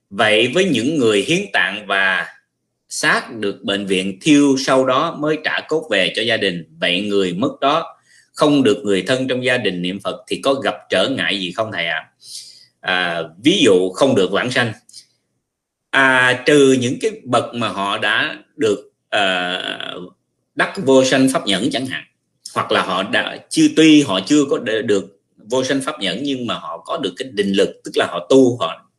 vậy 0.09 0.51
với 0.53 0.65
những 0.65 0.97
người 0.97 1.21
hiến 1.21 1.39
tạng 1.53 1.87
và 1.87 2.27
xác 2.89 3.33
được 3.33 3.63
bệnh 3.63 3.85
viện 3.85 4.19
thiêu 4.21 4.55
sau 4.57 4.85
đó 4.85 5.17
mới 5.19 5.37
trả 5.43 5.59
cốt 5.67 5.87
về 5.91 6.13
cho 6.15 6.21
gia 6.21 6.37
đình 6.37 6.65
vậy 6.79 7.01
người 7.01 7.33
mất 7.33 7.59
đó 7.61 7.97
không 8.33 8.63
được 8.63 8.81
người 8.83 9.01
thân 9.01 9.27
trong 9.27 9.43
gia 9.43 9.57
đình 9.57 9.81
niệm 9.81 9.99
Phật 9.99 10.23
thì 10.27 10.41
có 10.43 10.53
gặp 10.53 10.75
trở 10.89 11.09
ngại 11.09 11.39
gì 11.39 11.51
không 11.51 11.71
thầy 11.73 11.85
ạ 11.85 12.09
à? 12.81 12.93
à, 12.93 13.23
ví 13.43 13.61
dụ 13.63 13.89
không 13.89 14.15
được 14.15 14.31
vãng 14.31 14.51
sanh 14.51 14.73
à, 15.89 16.43
trừ 16.45 16.77
những 16.79 16.97
cái 17.01 17.11
bậc 17.23 17.55
mà 17.55 17.67
họ 17.67 17.97
đã 17.97 18.37
được 18.55 18.88
uh, 19.15 20.13
đắc 20.55 20.73
vô 20.77 21.03
sanh 21.03 21.29
pháp 21.29 21.45
nhẫn 21.45 21.69
chẳng 21.71 21.85
hạn. 21.85 22.03
Hoặc 22.55 22.71
là 22.71 22.81
họ 22.81 23.03
đã 23.03 23.37
chưa 23.49 23.67
tuy 23.75 24.01
họ 24.01 24.19
chưa 24.25 24.45
có 24.49 24.57
được 24.57 25.19
vô 25.37 25.63
sanh 25.63 25.81
pháp 25.81 25.99
nhẫn 25.99 26.19
nhưng 26.23 26.47
mà 26.47 26.53
họ 26.53 26.83
có 26.85 26.97
được 26.97 27.13
cái 27.17 27.29
định 27.31 27.51
lực 27.51 27.69
tức 27.83 27.91
là 27.95 28.07
họ 28.09 28.27
tu 28.29 28.57
họ 28.57 28.91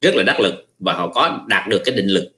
rất 0.00 0.14
là 0.14 0.22
đắc 0.22 0.40
lực 0.40 0.54
và 0.78 0.92
họ 0.92 1.08
có 1.08 1.44
đạt 1.46 1.68
được 1.68 1.82
cái 1.84 1.94
định 1.94 2.08
lực. 2.08 2.32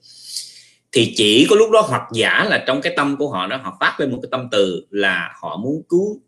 Thì 0.91 1.13
chỉ 1.15 1.47
có 1.49 1.55
lúc 1.55 1.71
đó 1.71 1.81
hoặc 1.81 2.01
giả 2.13 2.45
là 2.49 2.63
trong 2.67 2.81
cái 2.81 2.93
tâm 2.97 3.15
của 3.17 3.29
họ 3.29 3.47
đó 3.47 3.59
họ 3.63 3.77
phát 3.79 3.99
lên 3.99 4.11
một 4.11 4.19
cái 4.21 4.29
tâm 4.31 4.47
từ 4.51 4.85
là 4.89 5.33
họ 5.41 5.57
muốn 5.57 5.81
cứu 5.89 6.21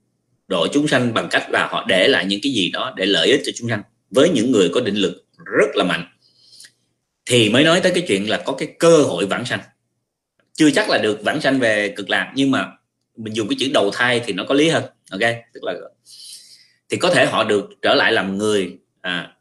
độ 0.47 0.67
chúng 0.73 0.87
sanh 0.87 1.13
bằng 1.13 1.27
cách 1.31 1.51
là 1.51 1.67
họ 1.71 1.85
để 1.87 2.07
lại 2.07 2.25
những 2.25 2.39
cái 2.43 2.51
gì 2.51 2.69
đó 2.73 2.93
để 2.95 3.05
lợi 3.05 3.27
ích 3.27 3.41
cho 3.45 3.51
chúng 3.55 3.69
sanh 3.69 3.81
với 4.11 4.29
những 4.29 4.51
người 4.51 4.69
có 4.73 4.81
định 4.81 4.95
lực 4.95 5.25
rất 5.45 5.75
là 5.75 5.83
mạnh. 5.83 6.05
Thì 7.25 7.49
mới 7.49 7.63
nói 7.63 7.79
tới 7.81 7.91
cái 7.91 8.03
chuyện 8.07 8.29
là 8.29 8.43
có 8.45 8.53
cái 8.53 8.67
cơ 8.79 8.97
hội 8.97 9.25
vãng 9.25 9.45
sanh 9.45 9.59
chưa 10.55 10.71
chắc 10.71 10.89
là 10.89 10.97
được 10.97 11.23
vãng 11.23 11.41
sanh 11.41 11.59
về 11.59 11.93
cực 11.95 12.09
lạc 12.09 12.31
nhưng 12.35 12.51
mà 12.51 12.71
mình 13.17 13.35
dùng 13.35 13.47
cái 13.47 13.55
chữ 13.59 13.69
đầu 13.73 13.91
thai 13.93 14.21
thì 14.25 14.33
nó 14.33 14.43
có 14.47 14.55
lý 14.55 14.69
hơn 14.69 14.83
ok? 15.11 15.21
Tức 15.53 15.63
là 15.63 15.73
thì 16.89 16.97
có 16.97 17.09
thể 17.09 17.25
họ 17.25 17.43
được 17.43 17.69
trở 17.81 17.93
lại 17.93 18.11
làm 18.11 18.37
người 18.37 18.77
à, 19.01 19.31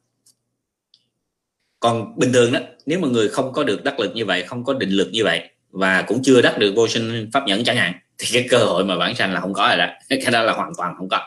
còn 1.81 2.19
bình 2.19 2.33
thường 2.33 2.53
đó 2.53 2.61
nếu 2.87 2.99
mà 2.99 3.09
người 3.09 3.29
không 3.29 3.53
có 3.53 3.65
được 3.65 3.85
đắc 3.85 4.01
lực 4.01 4.13
như 4.15 4.25
vậy 4.25 4.43
không 4.43 4.65
có 4.65 4.75
định 4.75 4.91
lực 4.91 5.09
như 5.13 5.25
vậy 5.25 5.51
và 5.71 6.03
cũng 6.03 6.23
chưa 6.23 6.43
đắc 6.43 6.59
được 6.59 6.73
vô 6.77 6.89
sinh 6.89 7.31
pháp 7.33 7.47
nhẫn 7.47 7.65
chẳng 7.65 7.77
hạn 7.77 7.93
thì 8.19 8.27
cái 8.33 8.47
cơ 8.51 8.59
hội 8.59 8.85
mà 8.85 8.97
vãng 8.97 9.15
sanh 9.15 9.33
là 9.33 9.41
không 9.41 9.53
có 9.53 9.67
rồi 9.69 9.77
đó. 9.77 9.87
Cái 10.09 10.33
đó 10.33 10.43
là 10.43 10.53
hoàn 10.53 10.73
toàn 10.77 10.95
không 10.99 11.09
có. 11.09 11.21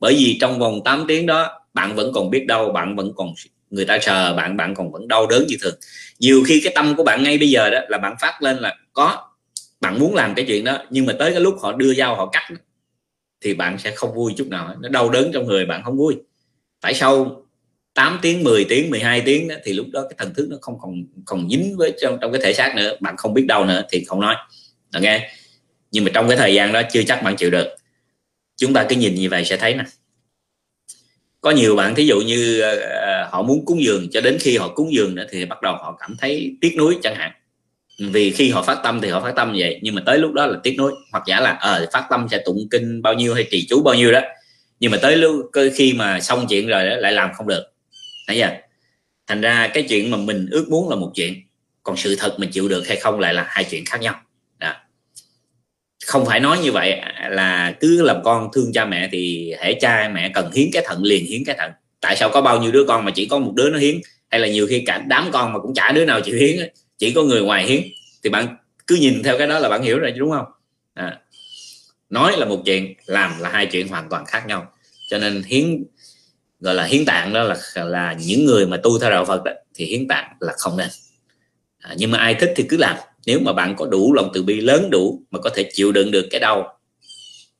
Bởi 0.00 0.14
vì 0.14 0.38
trong 0.40 0.58
vòng 0.58 0.80
8 0.84 1.04
tiếng 1.08 1.26
đó 1.26 1.60
bạn 1.74 1.96
vẫn 1.96 2.12
còn 2.14 2.30
biết 2.30 2.44
đau 2.46 2.70
bạn 2.70 2.96
vẫn 2.96 3.12
còn 3.16 3.34
người 3.70 3.84
ta 3.84 3.98
sờ 3.98 4.34
bạn 4.34 4.56
bạn 4.56 4.74
còn 4.74 4.92
vẫn 4.92 5.08
đau 5.08 5.26
đớn 5.26 5.44
như 5.48 5.56
thường 5.60 5.74
nhiều 6.18 6.42
khi 6.46 6.60
cái 6.64 6.72
tâm 6.74 6.94
của 6.96 7.04
bạn 7.04 7.22
ngay 7.22 7.38
bây 7.38 7.50
giờ 7.50 7.70
đó 7.70 7.80
là 7.88 7.98
bạn 7.98 8.14
phát 8.20 8.42
lên 8.42 8.56
là 8.56 8.76
có 8.92 9.28
bạn 9.80 9.98
muốn 9.98 10.14
làm 10.14 10.34
cái 10.34 10.44
chuyện 10.48 10.64
đó 10.64 10.78
nhưng 10.90 11.06
mà 11.06 11.12
tới 11.18 11.30
cái 11.30 11.40
lúc 11.40 11.56
họ 11.60 11.72
đưa 11.72 11.94
dao 11.94 12.16
họ 12.16 12.26
cắt 12.32 12.48
thì 13.40 13.54
bạn 13.54 13.78
sẽ 13.78 13.90
không 13.90 14.14
vui 14.14 14.34
chút 14.36 14.48
nào 14.48 14.74
nó 14.80 14.88
đau 14.88 15.10
đớn 15.10 15.30
trong 15.34 15.46
người 15.46 15.66
bạn 15.66 15.82
không 15.84 15.96
vui. 15.96 16.16
Phải 16.80 16.94
sau 16.94 17.42
8 17.94 18.18
tiếng 18.22 18.44
10 18.44 18.66
tiếng 18.68 18.90
12 18.90 19.20
tiếng 19.20 19.48
đó, 19.48 19.54
thì 19.64 19.72
lúc 19.72 19.86
đó 19.92 20.02
cái 20.02 20.14
thần 20.18 20.34
thức 20.34 20.46
nó 20.50 20.56
không 20.60 20.78
còn 20.80 21.04
còn 21.24 21.48
dính 21.50 21.76
với 21.76 21.92
trong 22.00 22.18
trong 22.20 22.32
cái 22.32 22.40
thể 22.44 22.52
xác 22.52 22.74
nữa 22.76 22.96
bạn 23.00 23.16
không 23.16 23.34
biết 23.34 23.44
đâu 23.48 23.64
nữa 23.64 23.82
thì 23.90 24.04
không 24.04 24.20
nói. 24.20 24.34
Ok? 24.94 25.04
Nhưng 25.90 26.04
mà 26.04 26.10
trong 26.14 26.28
cái 26.28 26.36
thời 26.36 26.54
gian 26.54 26.72
đó 26.72 26.82
chưa 26.92 27.02
chắc 27.02 27.22
bạn 27.22 27.36
chịu 27.36 27.50
được. 27.50 27.66
Chúng 28.56 28.72
ta 28.72 28.86
cứ 28.88 28.96
nhìn 28.96 29.14
như 29.14 29.28
vậy 29.28 29.44
sẽ 29.44 29.56
thấy 29.56 29.74
nè 29.74 29.84
có 31.40 31.50
nhiều 31.50 31.76
bạn 31.76 31.94
thí 31.94 32.06
dụ 32.06 32.20
như 32.20 32.62
uh, 32.62 33.32
họ 33.32 33.42
muốn 33.42 33.64
cúng 33.64 33.82
dường 33.82 34.10
cho 34.10 34.20
đến 34.20 34.38
khi 34.40 34.56
họ 34.56 34.68
cúng 34.68 34.92
dường 34.92 35.14
nữa 35.14 35.24
thì 35.30 35.44
bắt 35.44 35.62
đầu 35.62 35.74
họ 35.74 35.96
cảm 36.00 36.16
thấy 36.20 36.56
tiếc 36.60 36.74
nuối 36.78 36.96
chẳng 37.02 37.14
hạn. 37.14 37.32
Vì 37.98 38.30
khi 38.30 38.50
họ 38.50 38.62
phát 38.62 38.78
tâm 38.84 39.00
thì 39.00 39.08
họ 39.08 39.20
phát 39.20 39.32
tâm 39.36 39.52
như 39.52 39.60
vậy 39.60 39.78
nhưng 39.82 39.94
mà 39.94 40.02
tới 40.06 40.18
lúc 40.18 40.32
đó 40.32 40.46
là 40.46 40.58
tiếc 40.62 40.74
nuối. 40.78 40.92
Hoặc 41.12 41.24
giả 41.26 41.40
là 41.40 41.50
ờ 41.50 41.80
uh, 41.82 41.88
phát 41.92 42.06
tâm 42.10 42.26
sẽ 42.30 42.42
tụng 42.44 42.68
kinh 42.70 43.02
bao 43.02 43.14
nhiêu 43.14 43.34
hay 43.34 43.44
trì 43.50 43.66
chú 43.68 43.82
bao 43.82 43.94
nhiêu 43.94 44.12
đó 44.12 44.20
nhưng 44.80 44.90
mà 44.90 44.98
tới 45.02 45.16
lúc 45.16 45.50
khi 45.74 45.92
mà 45.92 46.20
xong 46.20 46.46
chuyện 46.48 46.66
rồi 46.66 46.86
đó, 46.86 46.96
lại 46.96 47.12
làm 47.12 47.30
không 47.34 47.48
được. 47.48 47.64
Thấy 48.26 48.36
chưa? 48.36 48.56
Thành 49.26 49.40
ra 49.40 49.70
cái 49.74 49.82
chuyện 49.82 50.10
mà 50.10 50.16
mình 50.16 50.46
ước 50.50 50.68
muốn 50.68 50.88
là 50.88 50.96
một 50.96 51.12
chuyện 51.14 51.34
còn 51.82 51.96
sự 51.96 52.16
thật 52.18 52.34
mình 52.38 52.50
chịu 52.50 52.68
được 52.68 52.88
hay 52.88 52.96
không 52.96 53.20
lại 53.20 53.34
là 53.34 53.46
hai 53.48 53.64
chuyện 53.70 53.84
khác 53.84 54.00
nhau 54.00 54.14
không 56.06 56.26
phải 56.26 56.40
nói 56.40 56.58
như 56.58 56.72
vậy 56.72 57.00
là 57.28 57.74
cứ 57.80 58.02
làm 58.02 58.22
con 58.24 58.48
thương 58.52 58.72
cha 58.72 58.84
mẹ 58.84 59.08
thì 59.12 59.54
hễ 59.60 59.74
cha 59.74 60.10
mẹ 60.14 60.30
cần 60.34 60.52
hiến 60.52 60.68
cái 60.72 60.82
thận 60.86 61.02
liền 61.02 61.26
hiến 61.26 61.44
cái 61.44 61.56
thận. 61.58 61.70
Tại 62.00 62.16
sao 62.16 62.30
có 62.30 62.40
bao 62.40 62.62
nhiêu 62.62 62.72
đứa 62.72 62.84
con 62.88 63.04
mà 63.04 63.10
chỉ 63.14 63.26
có 63.26 63.38
một 63.38 63.52
đứa 63.54 63.70
nó 63.70 63.78
hiến? 63.78 64.00
Hay 64.30 64.40
là 64.40 64.48
nhiều 64.48 64.66
khi 64.66 64.82
cả 64.86 65.04
đám 65.08 65.28
con 65.32 65.52
mà 65.52 65.58
cũng 65.58 65.74
chả 65.74 65.92
đứa 65.92 66.04
nào 66.04 66.20
chịu 66.20 66.36
hiến 66.36 66.56
chỉ 66.98 67.12
có 67.12 67.22
người 67.22 67.42
ngoài 67.42 67.66
hiến. 67.66 67.82
Thì 68.24 68.30
bạn 68.30 68.56
cứ 68.86 68.94
nhìn 68.94 69.22
theo 69.22 69.38
cái 69.38 69.46
đó 69.46 69.58
là 69.58 69.68
bạn 69.68 69.82
hiểu 69.82 69.98
rồi 69.98 70.10
đúng 70.10 70.30
không? 70.30 70.46
À. 70.94 71.18
nói 72.10 72.36
là 72.36 72.44
một 72.44 72.62
chuyện 72.64 72.94
làm 73.06 73.40
là 73.40 73.48
hai 73.48 73.66
chuyện 73.66 73.88
hoàn 73.88 74.08
toàn 74.10 74.26
khác 74.26 74.46
nhau. 74.46 74.72
Cho 75.10 75.18
nên 75.18 75.42
hiến 75.42 75.84
gọi 76.60 76.74
là 76.74 76.84
hiến 76.84 77.04
tạng 77.04 77.32
đó 77.32 77.42
là 77.42 77.56
là 77.74 78.16
những 78.18 78.44
người 78.44 78.66
mà 78.66 78.76
tu 78.76 78.98
theo 78.98 79.10
đạo 79.10 79.24
Phật 79.24 79.44
đó, 79.44 79.52
thì 79.74 79.84
hiến 79.84 80.08
tạng 80.08 80.32
là 80.40 80.52
không 80.58 80.76
nên. 80.76 80.88
À, 81.78 81.94
nhưng 81.96 82.10
mà 82.10 82.18
ai 82.18 82.34
thích 82.34 82.52
thì 82.56 82.64
cứ 82.68 82.76
làm 82.76 82.96
nếu 83.28 83.40
mà 83.40 83.52
bạn 83.52 83.74
có 83.76 83.86
đủ 83.86 84.12
lòng 84.12 84.30
từ 84.34 84.42
bi 84.42 84.60
lớn 84.60 84.90
đủ 84.90 85.22
mà 85.30 85.38
có 85.38 85.50
thể 85.50 85.70
chịu 85.72 85.92
đựng 85.92 86.10
được 86.10 86.26
cái 86.30 86.40
đau 86.40 86.78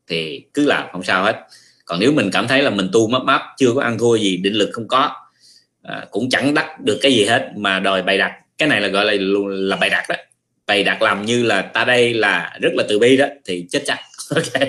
thì 0.06 0.42
cứ 0.54 0.64
làm 0.64 0.86
không 0.92 1.02
sao 1.02 1.24
hết. 1.24 1.36
Còn 1.84 2.00
nếu 2.00 2.12
mình 2.12 2.30
cảm 2.32 2.48
thấy 2.48 2.62
là 2.62 2.70
mình 2.70 2.88
tu 2.92 3.08
mấp 3.08 3.22
máp 3.22 3.42
chưa 3.58 3.72
có 3.74 3.82
ăn 3.82 3.98
thua 3.98 4.16
gì 4.16 4.36
định 4.36 4.54
lực 4.54 4.70
không 4.72 4.88
có 4.88 5.10
à, 5.82 6.06
cũng 6.10 6.30
chẳng 6.30 6.54
đắc 6.54 6.80
được 6.80 6.98
cái 7.02 7.12
gì 7.12 7.24
hết 7.24 7.50
mà 7.56 7.80
đòi 7.80 8.02
bày 8.02 8.18
đặt. 8.18 8.32
Cái 8.58 8.68
này 8.68 8.80
là 8.80 8.88
gọi 8.88 9.04
là 9.04 9.12
là 9.48 9.76
bày 9.76 9.90
đặt 9.90 10.04
đó. 10.08 10.14
Bày 10.66 10.84
đặt 10.84 11.02
làm 11.02 11.26
như 11.26 11.42
là 11.42 11.62
ta 11.62 11.84
đây 11.84 12.14
là 12.14 12.58
rất 12.60 12.70
là 12.74 12.84
từ 12.88 12.98
bi 12.98 13.16
đó 13.16 13.26
thì 13.44 13.66
chết 13.70 13.82
chắc. 13.86 13.98
Ok. 14.34 14.68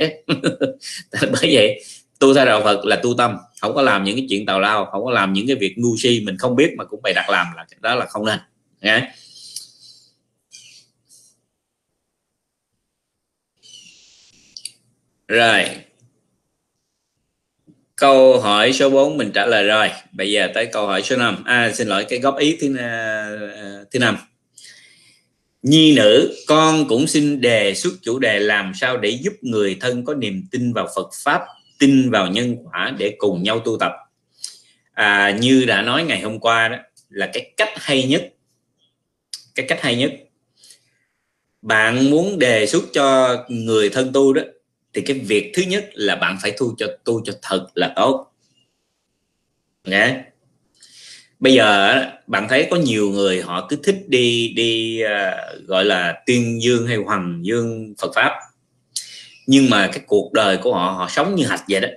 Bởi 1.22 1.50
vậy 1.54 1.84
tu 2.20 2.34
theo 2.34 2.46
đạo 2.46 2.62
Phật 2.64 2.86
là 2.86 2.96
tu 2.96 3.14
tâm 3.18 3.38
không 3.62 3.76
có 3.76 3.82
làm 3.82 4.04
những 4.04 4.16
cái 4.16 4.26
chuyện 4.30 4.46
tào 4.46 4.60
lao 4.60 4.86
không 4.86 5.06
có 5.06 5.12
làm 5.12 5.34
những 5.34 5.48
cái 5.48 5.56
việc 5.56 5.74
ngu 5.78 5.98
si 5.98 6.22
mình 6.26 6.38
không 6.38 6.56
biết 6.56 6.74
mà 6.78 6.84
cũng 6.84 7.02
bày 7.04 7.14
đặt 7.14 7.30
làm 7.30 7.48
là 7.56 7.66
đó 7.80 7.96
là 7.96 8.06
không 8.06 8.26
nên. 8.26 8.40
Nghe 8.82 9.08
rồi. 15.30 15.66
Câu 17.96 18.40
hỏi 18.40 18.74
số 18.74 18.90
4 18.90 19.18
mình 19.18 19.32
trả 19.34 19.46
lời 19.46 19.68
rồi. 19.68 19.90
Bây 20.12 20.32
giờ 20.32 20.48
tới 20.54 20.66
câu 20.66 20.88
hỏi 20.88 21.02
số 21.02 21.18
5 21.18 21.44
à 21.44 21.72
xin 21.74 21.88
lỗi 21.88 22.06
cái 22.10 22.20
góp 22.20 22.38
ý 22.38 22.58
thứ 22.62 22.78
à, 22.78 23.30
à, 23.56 23.84
thứ 23.92 24.00
năm. 24.00 24.18
Nhi 25.62 25.96
nữ 25.96 26.36
con 26.48 26.88
cũng 26.88 27.08
xin 27.08 27.42
đề 27.42 27.76
xuất 27.76 27.94
chủ 28.02 28.20
đề 28.20 28.40
làm 28.40 28.72
sao 28.76 28.98
để 28.98 29.10
giúp 29.10 29.34
người 29.42 29.78
thân 29.82 30.06
có 30.06 30.14
niềm 30.14 30.44
tin 30.52 30.74
vào 30.74 30.88
Phật 30.96 31.10
pháp 31.24 31.42
tin 31.80 32.10
vào 32.10 32.28
nhân 32.28 32.56
quả 32.64 32.94
để 32.98 33.16
cùng 33.18 33.44
nhau 33.44 33.60
tu 33.60 33.78
tập. 33.80 33.92
À, 34.92 35.38
như 35.42 35.66
đã 35.66 35.82
nói 35.82 36.04
ngày 36.04 36.22
hôm 36.22 36.40
qua 36.40 36.68
đó 36.68 36.78
là 37.10 37.30
cái 37.34 37.54
cách 37.58 37.70
hay 37.76 38.04
nhất. 38.04 38.34
Cái 39.56 39.66
cách 39.70 39.82
hay 39.82 39.96
nhất. 39.96 40.12
Bạn 41.62 42.10
muốn 42.10 42.40
đề 42.40 42.66
xuất 42.66 42.84
cho 42.94 43.38
người 43.50 43.90
thân 43.90 44.14
tu 44.14 44.34
đó 44.34 44.42
thì 44.94 45.02
cái 45.02 45.20
việc 45.20 45.52
thứ 45.56 45.62
nhất 45.62 45.90
là 45.94 46.16
bạn 46.16 46.38
phải 46.42 46.52
tu 46.60 46.76
cho 46.78 46.88
tu 47.04 47.22
cho 47.26 47.34
thật 47.42 47.68
là 47.76 47.94
tốt. 47.96 48.26
Nghe? 49.84 50.24
bây 51.40 51.54
giờ 51.54 51.96
bạn 52.28 52.48
thấy 52.50 52.68
có 52.72 52.78
nhiều 52.78 53.10
người 53.10 53.42
họ 53.42 53.68
cứ 53.70 53.76
thích 53.84 54.04
đi 54.08 54.54
đi 54.56 55.02
uh, 55.04 55.68
gọi 55.68 55.86
là 55.86 56.24
tuyên 56.26 56.62
dương 56.62 56.88
hay 56.88 56.98
hoàng 56.98 57.40
dương 57.42 57.94
Phật 58.02 58.12
pháp. 58.16 58.40
Nhưng 59.48 59.70
mà 59.70 59.88
cái 59.88 60.04
cuộc 60.08 60.34
đời 60.34 60.58
của 60.58 60.74
họ 60.74 60.92
họ 60.92 61.08
sống 61.10 61.36
như 61.36 61.46
hạch 61.46 61.64
vậy 61.70 61.82
đó. 61.82 61.88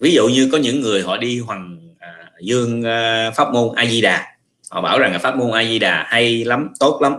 Ví 0.00 0.14
dụ 0.14 0.28
như 0.28 0.48
có 0.52 0.58
những 0.58 0.80
người 0.80 1.02
họ 1.02 1.16
đi 1.16 1.40
hoàng 1.40 1.78
uh, 1.92 2.00
à, 2.00 2.30
dương 2.42 2.80
uh, 2.80 3.34
pháp 3.36 3.52
môn 3.52 3.74
a 3.76 3.86
di 3.86 4.00
đà. 4.00 4.26
Họ 4.70 4.80
bảo 4.80 4.98
rằng 4.98 5.12
là 5.12 5.18
pháp 5.18 5.36
môn 5.36 5.52
a 5.52 5.64
di 5.64 5.78
đà 5.78 6.04
hay 6.08 6.44
lắm 6.44 6.68
tốt 6.80 6.98
lắm. 7.02 7.12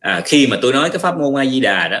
À, 0.00 0.22
khi 0.24 0.46
mà 0.46 0.58
tôi 0.62 0.72
nói 0.72 0.90
cái 0.90 0.98
pháp 0.98 1.18
môn 1.18 1.34
a 1.34 1.46
di 1.46 1.60
đà 1.60 1.88
đó 1.88 2.00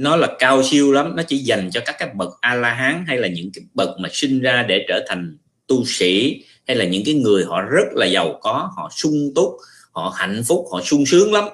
nó 0.00 0.16
là 0.16 0.28
cao 0.38 0.62
siêu 0.62 0.92
lắm. 0.92 1.16
Nó 1.16 1.22
chỉ 1.22 1.38
dành 1.38 1.70
cho 1.70 1.80
các 1.86 1.96
cái 1.98 2.08
bậc 2.14 2.28
a 2.40 2.54
la 2.54 2.74
hán 2.74 3.04
hay 3.08 3.18
là 3.18 3.28
những 3.28 3.50
cái 3.54 3.64
bậc 3.74 3.88
mà 3.98 4.08
sinh 4.12 4.40
ra 4.40 4.62
để 4.68 4.84
trở 4.88 5.04
thành 5.08 5.36
tu 5.66 5.84
sĩ, 5.84 6.42
hay 6.66 6.76
là 6.76 6.84
những 6.84 7.02
cái 7.04 7.14
người 7.14 7.44
họ 7.44 7.60
rất 7.60 7.86
là 7.92 8.06
giàu 8.06 8.38
có, 8.42 8.70
họ 8.76 8.90
sung 8.96 9.32
túc, 9.34 9.50
họ 9.92 10.14
hạnh 10.16 10.42
phúc, 10.48 10.66
họ 10.72 10.80
sung 10.84 11.06
sướng 11.06 11.32
lắm, 11.32 11.44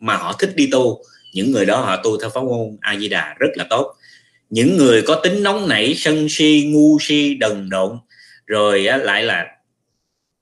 mà 0.00 0.16
họ 0.16 0.32
thích 0.32 0.56
đi 0.56 0.68
tu. 0.72 1.02
Những 1.34 1.52
người 1.52 1.66
đó 1.66 1.80
họ 1.80 1.96
tu 1.96 2.20
theo 2.20 2.30
pháp 2.30 2.44
môn 2.44 2.76
a 2.80 2.96
di 2.96 3.08
đà 3.08 3.34
rất 3.38 3.50
là 3.54 3.66
tốt. 3.70 3.94
Những 4.50 4.76
người 4.76 5.02
có 5.02 5.14
tính 5.14 5.42
nóng 5.42 5.68
nảy, 5.68 5.94
sân 5.94 6.26
si, 6.30 6.70
ngu 6.72 6.98
si, 7.00 7.34
đần 7.34 7.68
độn, 7.70 7.98
rồi 8.46 8.82
lại 8.82 9.22
là 9.22 9.46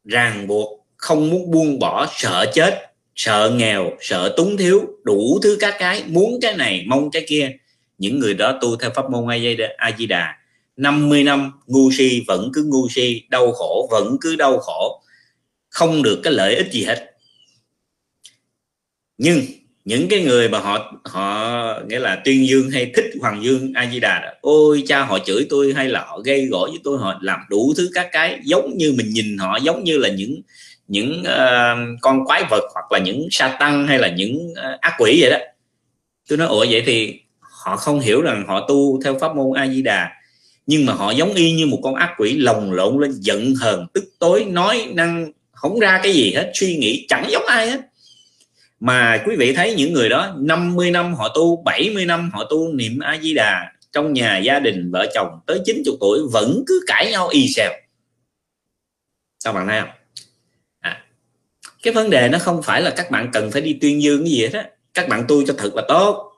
ràng 0.05 0.47
buộc, 0.47 0.87
không 0.97 1.31
muốn 1.31 1.51
buông 1.51 1.79
bỏ, 1.79 2.07
sợ 2.17 2.47
chết 2.55 2.92
sợ 3.17 3.53
nghèo 3.57 3.91
sợ 4.01 4.35
túng 4.37 4.57
thiếu 4.57 4.81
đủ 5.05 5.39
thứ 5.43 5.57
các 5.61 5.75
cái 5.79 6.03
muốn 6.07 6.39
cái 6.43 6.57
này 6.57 6.85
mong 6.87 7.11
cái 7.11 7.25
kia. 7.29 7.51
Những 7.99 8.19
người 8.19 8.35
đó 8.35 8.59
tu 8.61 8.77
theo 8.77 8.91
pháp 8.95 9.11
môn 9.11 9.27
a 9.77 9.91
di 9.99 10.07
đà 10.07 10.37
50 10.77 11.25
năm 11.25 11.53
ngu 11.67 11.91
si 11.93 12.23
vẫn 12.27 12.51
cứ 12.53 12.65
ngu 12.65 12.89
si 12.89 13.23
đau 13.29 13.53
khổ 13.53 13.89
vẫn 13.91 14.17
cứ 14.21 14.37
đau 14.37 14.59
khổ. 14.59 15.03
Không 15.69 16.03
được 16.03 16.21
cái 16.23 16.33
lợi 16.33 16.55
ích 16.55 16.73
gì 16.73 16.85
hết. 16.85 17.17
Nhưng 19.19 19.41
những 19.85 20.09
cái 20.09 20.23
người 20.23 20.49
mà 20.49 20.59
họ 20.59 20.95
họ 21.05 21.81
nghĩa 21.89 21.99
là 21.99 22.23
tuyên 22.25 22.47
dương 22.47 22.71
hay 22.71 22.93
thích 22.97 23.05
hoàng 23.21 23.45
dương 23.45 23.73
a 23.75 23.91
di 23.93 24.01
đà 24.01 24.21
đó, 24.21 24.29
ôi 24.41 24.83
cha 24.87 25.05
họ 25.05 25.19
chửi 25.19 25.47
tôi 25.51 25.73
hay 25.73 25.89
là 25.89 26.05
họ 26.05 26.21
gây 26.25 26.47
gỗ 26.47 26.69
với 26.71 26.81
tôi 26.85 26.99
họ 26.99 27.19
làm 27.23 27.41
đủ 27.51 27.75
thứ 27.77 27.91
các 27.95 28.09
cái 28.13 28.41
giống 28.45 28.77
như 28.77 28.95
mình 28.97 29.11
nhìn 29.11 29.39
họ 29.39 29.57
giống 29.57 29.85
như 29.85 29.99
là 29.99 30.09
những 30.09 30.41
những 30.89 31.23
uh, 31.23 32.01
con 32.01 32.25
quái 32.25 32.45
vật 32.51 32.65
hoặc 32.75 32.93
là 32.93 32.99
những 32.99 33.29
sa 33.31 33.57
tăng 33.61 33.87
hay 33.87 33.99
là 33.99 34.09
những 34.09 34.51
uh, 34.51 34.81
ác 34.81 34.95
quỷ 34.99 35.19
vậy 35.21 35.31
đó. 35.31 35.39
Tôi 36.29 36.39
nói 36.39 36.49
ủa 36.49 36.67
vậy 36.71 36.83
thì 36.87 37.21
họ 37.41 37.77
không 37.77 38.01
hiểu 38.01 38.23
rằng 38.23 38.45
họ 38.47 38.67
tu 38.69 39.01
theo 39.05 39.19
pháp 39.19 39.37
môn 39.37 39.53
a 39.57 39.67
di 39.67 39.83
đà 39.83 40.11
nhưng 40.67 40.87
mà 40.87 40.93
họ 40.93 41.11
giống 41.11 41.35
y 41.35 41.53
như 41.53 41.67
một 41.67 41.79
con 41.83 41.95
ác 41.95 42.15
quỷ 42.19 42.37
lồng 42.37 42.73
lộn 42.73 43.01
lên 43.01 43.11
giận 43.13 43.55
hờn 43.61 43.87
tức 43.95 44.05
tối 44.19 44.45
nói 44.45 44.89
năng 44.93 45.33
không 45.53 45.79
ra 45.79 46.01
cái 46.03 46.13
gì 46.13 46.33
hết 46.35 46.51
suy 46.55 46.77
nghĩ 46.77 47.07
chẳng 47.09 47.27
giống 47.31 47.47
ai 47.47 47.71
hết. 47.71 47.81
Mà 48.81 49.23
quý 49.27 49.37
vị 49.37 49.53
thấy 49.53 49.75
những 49.75 49.93
người 49.93 50.09
đó 50.09 50.35
50 50.39 50.91
năm 50.91 51.15
họ 51.15 51.29
tu 51.35 51.63
70 51.65 52.07
năm 52.07 52.31
họ 52.33 52.45
tu 52.51 52.73
niệm 52.73 52.99
A 52.99 53.19
Di 53.23 53.35
Đà 53.35 53.73
trong 53.93 54.13
nhà 54.13 54.39
gia 54.39 54.59
đình 54.59 54.91
vợ 54.93 55.07
chồng 55.15 55.29
tới 55.47 55.61
90 55.65 55.97
tuổi 56.01 56.21
vẫn 56.33 56.63
cứ 56.67 56.81
cãi 56.87 57.11
nhau 57.11 57.29
y 57.29 57.49
xèo. 57.49 57.71
Sao 59.39 59.53
bạn 59.53 59.69
thấy 59.69 59.81
không? 59.81 59.91
Cái 61.83 61.93
vấn 61.93 62.11
đề 62.11 62.29
nó 62.29 62.39
không 62.39 62.63
phải 62.63 62.81
là 62.81 62.91
các 62.91 63.11
bạn 63.11 63.31
cần 63.33 63.51
phải 63.51 63.63
đi 63.63 63.79
tuyên 63.81 64.03
dương 64.03 64.25
cái 64.25 64.31
gì 64.31 64.43
hết 64.43 64.53
á. 64.53 64.65
Các 64.95 65.09
bạn 65.09 65.25
tu 65.29 65.47
cho 65.47 65.55
thật 65.59 65.75
là 65.75 65.83
tốt. 65.89 66.33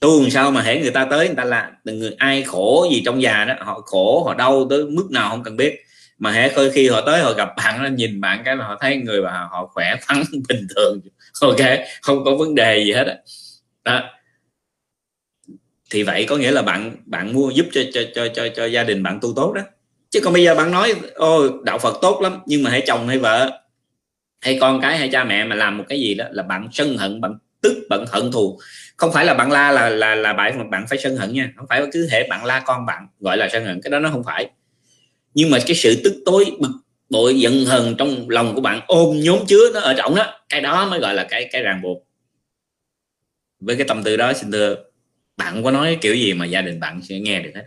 Tu 0.00 0.20
làm 0.20 0.30
sao 0.30 0.50
mà 0.50 0.62
hễ 0.62 0.80
người 0.80 0.90
ta 0.90 1.06
tới 1.10 1.26
người 1.26 1.36
ta 1.36 1.44
là 1.44 1.72
người 1.84 2.14
ai 2.18 2.42
khổ 2.42 2.86
gì 2.92 3.02
trong 3.04 3.22
già 3.22 3.44
đó 3.44 3.54
họ 3.60 3.80
khổ 3.80 4.24
họ 4.26 4.34
đau 4.34 4.66
tới 4.70 4.84
mức 4.84 5.10
nào 5.10 5.30
không 5.30 5.42
cần 5.42 5.56
biết. 5.56 5.78
Mà 6.18 6.32
hễ 6.32 6.48
khơi 6.48 6.70
khi 6.70 6.88
họ 6.88 7.00
tới 7.00 7.20
họ 7.20 7.32
gặp 7.32 7.48
bạn 7.56 7.82
nó 7.82 7.88
nhìn 7.88 8.20
bạn 8.20 8.42
cái 8.44 8.56
là 8.56 8.64
họ 8.64 8.76
thấy 8.80 8.96
người 8.96 9.22
và 9.22 9.48
họ 9.50 9.70
khỏe 9.72 9.96
phắn 10.02 10.22
bình 10.48 10.66
thường. 10.76 11.00
Ok 11.40 11.60
không 12.02 12.24
có 12.24 12.34
vấn 12.34 12.54
đề 12.54 12.84
gì 12.84 12.92
hết 12.92 13.04
đó. 13.04 13.12
đó. 13.84 14.02
Thì 15.90 16.02
vậy 16.02 16.24
có 16.28 16.36
nghĩa 16.36 16.50
là 16.50 16.62
bạn 16.62 16.96
bạn 17.06 17.32
mua 17.32 17.50
giúp 17.50 17.66
cho 17.72 17.80
cho 17.94 18.00
cho 18.14 18.28
cho, 18.34 18.48
cho 18.56 18.66
gia 18.66 18.84
đình 18.84 19.02
bạn 19.02 19.18
tu 19.22 19.32
tốt 19.36 19.52
đó. 19.52 19.62
Chứ 20.10 20.20
còn 20.24 20.32
bây 20.32 20.42
giờ 20.42 20.54
bạn 20.54 20.70
nói 20.70 20.94
ô 21.14 21.48
đạo 21.64 21.78
Phật 21.78 21.98
tốt 22.02 22.20
lắm 22.22 22.40
nhưng 22.46 22.62
mà 22.62 22.70
hãy 22.70 22.82
chồng 22.86 23.08
hay 23.08 23.18
vợ 23.18 23.60
hay 24.40 24.58
con 24.60 24.80
cái 24.80 24.98
hay 24.98 25.08
cha 25.08 25.24
mẹ 25.24 25.44
mà 25.44 25.56
làm 25.56 25.78
một 25.78 25.84
cái 25.88 26.00
gì 26.00 26.14
đó 26.14 26.24
là 26.30 26.42
bạn 26.42 26.68
sân 26.72 26.96
hận, 26.96 27.20
bạn 27.20 27.32
tức, 27.62 27.86
bạn 27.90 28.04
hận 28.12 28.32
thù. 28.32 28.58
Không 28.96 29.12
phải 29.12 29.24
là 29.24 29.34
bạn 29.34 29.52
la 29.52 29.72
là 29.72 29.88
là 29.88 30.14
là 30.14 30.32
bạn 30.32 30.58
mà 30.58 30.64
bạn 30.70 30.86
phải 30.88 30.98
sân 30.98 31.16
hận 31.16 31.32
nha. 31.32 31.52
Không 31.56 31.66
phải 31.68 31.82
cứ 31.92 32.08
thể 32.10 32.26
bạn 32.30 32.44
la 32.44 32.60
con 32.60 32.86
bạn 32.86 33.06
gọi 33.20 33.36
là 33.36 33.48
sân 33.48 33.64
hận, 33.64 33.80
cái 33.82 33.90
đó 33.90 33.98
nó 33.98 34.10
không 34.10 34.24
phải. 34.24 34.50
Nhưng 35.34 35.50
mà 35.50 35.58
cái 35.66 35.76
sự 35.76 36.00
tức 36.04 36.22
tối, 36.24 36.46
bực 36.58 36.72
bội, 37.10 37.40
giận 37.40 37.64
hờn 37.64 37.94
trong 37.98 38.28
lòng 38.28 38.54
của 38.54 38.60
bạn 38.60 38.80
ôm 38.86 39.20
nhóm 39.20 39.38
chứa 39.48 39.70
nó 39.74 39.80
ở 39.80 39.94
trọng 39.94 40.14
đó, 40.14 40.40
cái 40.48 40.60
đó 40.60 40.86
mới 40.90 41.00
gọi 41.00 41.14
là 41.14 41.26
cái 41.30 41.48
cái 41.52 41.62
ràng 41.62 41.82
buộc. 41.82 42.06
Với 43.60 43.76
cái 43.76 43.86
tâm 43.88 44.02
tư 44.02 44.16
đó, 44.16 44.32
xin 44.32 44.52
thưa, 44.52 44.76
bạn 45.36 45.64
có 45.64 45.70
nói 45.70 45.98
kiểu 46.00 46.14
gì 46.14 46.34
mà 46.34 46.46
gia 46.46 46.62
đình 46.62 46.80
bạn 46.80 47.00
sẽ 47.02 47.18
nghe 47.18 47.40
được 47.40 47.50
hết. 47.54 47.64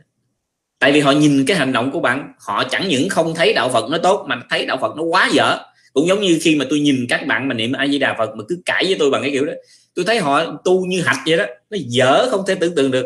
Tại 0.80 0.92
vì 0.92 1.00
họ 1.00 1.12
nhìn 1.12 1.46
cái 1.46 1.58
hành 1.58 1.74
động 1.74 1.92
của 1.92 2.00
bạn, 2.00 2.34
họ 2.40 2.64
chẳng 2.64 2.88
những 2.88 3.10
không 3.10 3.34
thấy 3.36 3.54
đạo 3.54 3.70
phật 3.70 3.90
nó 3.90 3.98
tốt, 3.98 4.26
mà 4.30 4.42
thấy 4.50 4.66
đạo 4.66 4.78
phật 4.82 4.96
nó 4.98 5.04
quá 5.04 5.30
dở 5.34 5.58
cũng 5.94 6.08
giống 6.08 6.22
như 6.22 6.40
khi 6.42 6.56
mà 6.56 6.66
tôi 6.70 6.80
nhìn 6.80 7.06
các 7.10 7.28
bạn 7.28 7.48
mà 7.48 7.54
niệm 7.54 7.72
a 7.72 7.88
di 7.88 8.00
đà 8.00 8.16
phật 8.18 8.36
mà 8.36 8.44
cứ 8.48 8.62
cãi 8.66 8.84
với 8.86 8.96
tôi 9.00 9.10
bằng 9.10 9.22
cái 9.22 9.32
kiểu 9.32 9.46
đó. 9.46 9.54
Tôi 9.96 10.06
thấy 10.06 10.20
họ 10.20 10.62
tu 10.66 10.86
như 10.86 11.02
hạch 11.02 11.18
vậy 11.26 11.38
đó 11.38 11.46
nó 11.70 11.78
dở 11.82 12.28
không 12.30 12.44
thể 12.48 12.56
tưởng 12.56 12.76
tượng 12.76 12.92
được. 12.92 13.06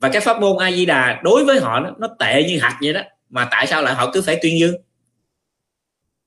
Và 0.00 0.08
cái 0.08 0.20
pháp 0.20 0.40
môn 0.40 0.58
a 0.58 0.72
di 0.72 0.86
đà 0.86 1.20
đối 1.22 1.44
với 1.44 1.60
họ 1.60 1.80
nó, 1.80 1.90
nó 1.98 2.08
tệ 2.18 2.44
như 2.48 2.58
hạch 2.58 2.76
vậy 2.82 2.92
đó 2.92 3.00
mà 3.30 3.48
tại 3.50 3.66
sao 3.66 3.82
lại 3.82 3.94
họ 3.94 4.10
cứ 4.12 4.22
phải 4.22 4.38
tuyên 4.42 4.58
dương? 4.58 4.74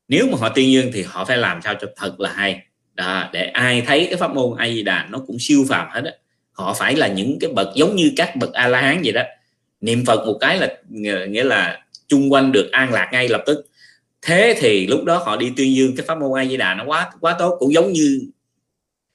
Nếu 0.08 0.28
mà 0.32 0.38
họ 0.38 0.50
tuyên 0.50 0.72
dương 0.72 0.91
thì 0.93 1.04
họ 1.08 1.26
phải 1.26 1.38
làm 1.38 1.62
sao 1.64 1.76
cho 1.82 1.88
thật 1.95 2.20
là 2.20 2.34
hay. 2.34 2.62
Đó, 2.93 3.30
để 3.34 3.45
ai 3.45 3.82
thấy 3.82 4.06
cái 4.06 4.16
pháp 4.16 4.34
môn 4.36 4.58
a 4.58 4.68
di 4.68 4.84
đà 4.84 5.08
nó 5.10 5.20
cũng 5.28 5.38
siêu 5.39 5.66
phàm 5.70 5.88
hết 5.91 6.02
đó 6.02 6.12
họ 6.52 6.74
phải 6.74 6.95
là 6.95 7.08
những 7.08 7.38
cái 7.41 7.52
bậc 7.56 7.68
giống 7.76 7.95
như 7.95 8.14
các 8.16 8.36
bậc 8.36 8.54
a 8.54 8.68
la 8.68 8.82
hán 8.82 9.02
vậy 9.04 9.12
đó. 9.14 9.22
Niệm 9.82 10.06
phật 10.06 10.26
một 10.26 10.38
cái 10.41 10.60
là 10.60 10.68
nghĩa 11.28 11.43
là 11.43 11.86
chung 12.08 12.34
quanh 12.34 12.52
được 12.52 12.70
an 12.72 12.93
lạc 12.93 13.10
ngay 13.12 13.30
lập 13.30 13.43
tức 13.45 13.66
thế 14.22 14.55
thì 14.59 14.88
lúc 14.88 15.03
đó 15.03 15.18
họ 15.26 15.36
đi 15.36 15.53
tuyên 15.57 15.76
dương 15.76 15.95
cái 15.95 16.05
pháp 16.05 16.18
môn 16.18 16.39
a 16.39 16.45
di 16.45 16.57
đà 16.57 16.74
nó 16.74 16.84
quá 16.88 17.11
quá 17.22 17.36
tốt 17.39 17.55
cũng 17.59 17.74
giống 17.74 17.93
như 17.93 18.22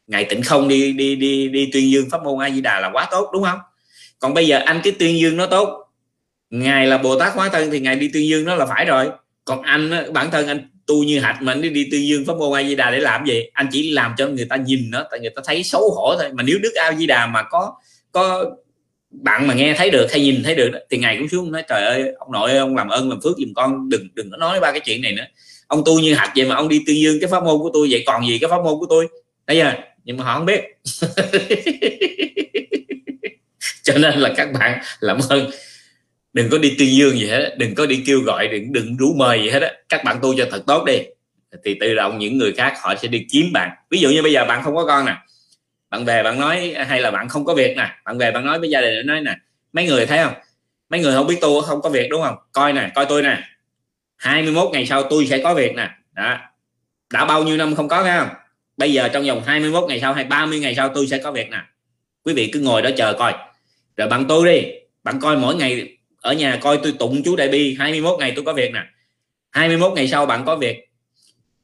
ngày 0.06 0.24
tịnh 0.24 0.42
không 0.42 0.68
đi 0.68 0.92
đi 0.92 1.16
đi 1.16 1.48
đi 1.48 1.70
tuyên 1.72 1.90
dương 1.90 2.10
pháp 2.10 2.22
môn 2.24 2.38
a 2.38 2.50
di 2.50 2.60
đà 2.60 2.80
là 2.80 2.90
quá 2.92 3.08
tốt 3.10 3.30
đúng 3.32 3.42
không? 3.42 3.58
Còn 4.18 4.34
bây 4.34 4.46
giờ 4.46 4.58
anh 4.58 4.80
cái 4.84 4.92
tuyên 4.98 5.18
dương 5.18 5.36
nó 5.36 5.46
tốt 5.46 5.88
ngài 6.50 6.86
là 6.86 6.98
bồ 6.98 7.18
tát 7.18 7.34
hóa 7.34 7.48
thân 7.48 7.70
thì 7.70 7.80
ngài 7.80 7.96
đi 7.96 8.10
tuyên 8.12 8.28
dương 8.28 8.44
nó 8.44 8.54
là 8.54 8.66
phải 8.66 8.84
rồi. 8.84 9.10
Còn 9.44 9.62
anh 9.62 10.12
bản 10.12 10.30
thân 10.30 10.46
anh 10.46 10.68
tu 10.86 11.02
như 11.02 11.20
hạch 11.20 11.42
mà 11.42 11.52
anh 11.52 11.62
đi, 11.62 11.70
đi 11.70 11.88
tuyên 11.90 12.08
dương 12.08 12.24
pháp 12.26 12.36
môn 12.36 12.58
a 12.58 12.62
di 12.62 12.74
đà 12.74 12.90
để 12.90 13.00
làm 13.00 13.26
gì? 13.26 13.42
Anh 13.52 13.66
chỉ 13.72 13.92
làm 13.92 14.14
cho 14.18 14.28
người 14.28 14.44
ta 14.44 14.56
nhìn 14.56 14.90
nó 14.90 15.04
tại 15.10 15.20
người 15.20 15.30
ta 15.30 15.42
thấy 15.44 15.62
xấu 15.62 15.90
hổ 15.90 16.16
thôi. 16.18 16.30
Mà 16.32 16.42
nếu 16.42 16.58
đức 16.58 16.74
a 16.74 16.92
di 16.92 17.06
đà 17.06 17.26
mà 17.26 17.42
có 17.42 17.74
có 18.12 18.44
bạn 19.12 19.46
mà 19.46 19.54
nghe 19.54 19.74
thấy 19.78 19.90
được 19.90 20.06
hay 20.10 20.20
nhìn 20.20 20.42
thấy 20.42 20.54
được 20.54 20.70
thì 20.90 20.98
ngày 20.98 21.16
cũng 21.18 21.28
xuống 21.28 21.52
nói 21.52 21.62
trời 21.68 21.84
ơi 21.84 22.12
ông 22.18 22.32
nội 22.32 22.50
ơi, 22.50 22.58
ông 22.58 22.76
làm 22.76 22.88
ơn 22.88 23.08
làm 23.08 23.20
phước 23.20 23.36
giùm 23.38 23.52
con 23.54 23.88
đừng 23.88 24.08
đừng 24.14 24.30
có 24.30 24.36
nói 24.36 24.60
ba 24.60 24.72
cái 24.72 24.80
chuyện 24.80 25.02
này 25.02 25.12
nữa. 25.12 25.24
Ông 25.66 25.82
tu 25.86 26.00
như 26.00 26.14
hạt 26.14 26.32
vậy 26.36 26.46
mà 26.46 26.54
ông 26.54 26.68
đi 26.68 26.80
tuyên 26.86 27.02
dương 27.02 27.20
cái 27.20 27.30
pháp 27.30 27.44
môn 27.44 27.58
của 27.58 27.70
tôi 27.74 27.88
vậy 27.90 28.02
còn 28.06 28.26
gì 28.26 28.38
cái 28.38 28.50
pháp 28.50 28.62
môn 28.64 28.74
của 28.80 28.86
tôi? 28.88 29.08
Bây 29.46 29.56
giờ 29.56 29.72
nhưng 30.04 30.16
mà 30.16 30.24
họ 30.24 30.34
không 30.34 30.46
biết. 30.46 30.60
Cho 33.82 33.98
nên 33.98 34.18
là 34.18 34.32
các 34.36 34.52
bạn 34.52 34.82
làm 35.00 35.18
ơn. 35.28 35.50
Đừng 36.32 36.50
có 36.50 36.58
đi 36.58 36.74
tuyên 36.78 36.96
dương 36.96 37.18
gì 37.18 37.26
hết 37.26 37.54
đừng 37.58 37.74
có 37.74 37.86
đi 37.86 38.02
kêu 38.06 38.20
gọi 38.20 38.48
đừng 38.48 38.72
đừng 38.72 38.96
rủ 38.96 39.14
mời 39.16 39.42
gì 39.42 39.50
hết 39.50 39.62
á. 39.62 39.72
Các 39.88 40.04
bạn 40.04 40.18
tu 40.22 40.34
cho 40.38 40.46
thật 40.50 40.62
tốt 40.66 40.84
đi. 40.84 40.98
Thì 41.64 41.76
tự 41.80 41.94
động 41.94 42.18
những 42.18 42.38
người 42.38 42.52
khác 42.52 42.74
họ 42.80 42.94
sẽ 43.02 43.08
đi 43.08 43.26
kiếm 43.30 43.52
bạn. 43.52 43.70
Ví 43.90 43.98
dụ 43.98 44.08
như 44.08 44.22
bây 44.22 44.32
giờ 44.32 44.44
bạn 44.44 44.62
không 44.64 44.76
có 44.76 44.84
con 44.86 45.06
nè 45.06 45.16
bạn 45.92 46.04
về 46.04 46.22
bạn 46.22 46.40
nói, 46.40 46.74
hay 46.88 47.00
là 47.00 47.10
bạn 47.10 47.28
không 47.28 47.44
có 47.44 47.54
việc 47.54 47.76
nè. 47.76 47.90
Bạn 48.04 48.18
về 48.18 48.30
bạn 48.30 48.46
nói 48.46 48.58
với 48.58 48.70
gia 48.70 48.80
đình 48.80 49.06
nói 49.06 49.20
nè. 49.20 49.36
Mấy 49.72 49.86
người 49.86 50.06
thấy 50.06 50.18
không? 50.18 50.34
Mấy 50.88 51.00
người 51.00 51.14
không 51.14 51.26
biết 51.26 51.38
tu 51.40 51.60
không 51.60 51.82
có 51.82 51.90
việc 51.90 52.08
đúng 52.10 52.22
không? 52.22 52.36
Coi 52.52 52.72
nè, 52.72 52.90
coi 52.94 53.06
tôi 53.06 53.22
nè. 53.22 53.38
21 54.16 54.68
ngày 54.72 54.86
sau 54.86 55.02
tôi 55.10 55.26
sẽ 55.26 55.38
có 55.42 55.54
việc 55.54 55.74
nè. 55.76 55.90
Đó. 56.12 56.38
Đã 57.12 57.24
bao 57.24 57.44
nhiêu 57.44 57.56
năm 57.56 57.74
không 57.74 57.88
có 57.88 58.02
phải 58.02 58.18
không? 58.18 58.28
Bây 58.76 58.92
giờ 58.92 59.08
trong 59.08 59.26
vòng 59.26 59.42
21 59.46 59.84
ngày 59.88 60.00
sau 60.00 60.12
hay 60.12 60.24
30 60.24 60.60
ngày 60.60 60.74
sau 60.74 60.88
tôi 60.88 61.06
sẽ 61.06 61.18
có 61.18 61.32
việc 61.32 61.50
nè. 61.50 61.58
Quý 62.24 62.34
vị 62.34 62.50
cứ 62.52 62.60
ngồi 62.60 62.82
đó 62.82 62.90
chờ 62.96 63.14
coi. 63.18 63.34
Rồi 63.96 64.08
bạn 64.08 64.24
tôi 64.28 64.46
đi. 64.46 64.68
Bạn 65.04 65.20
coi 65.20 65.36
mỗi 65.36 65.54
ngày 65.54 65.96
ở 66.20 66.32
nhà 66.32 66.58
coi 66.62 66.78
tôi 66.82 66.94
tụng 66.98 67.22
chú 67.24 67.36
đại 67.36 67.48
bi 67.48 67.76
21 67.78 68.18
ngày 68.18 68.32
tôi 68.36 68.44
có 68.44 68.52
việc 68.52 68.72
nè. 68.72 68.80
21 69.50 69.92
ngày 69.96 70.08
sau 70.08 70.26
bạn 70.26 70.44
có 70.44 70.56
việc. 70.56 70.88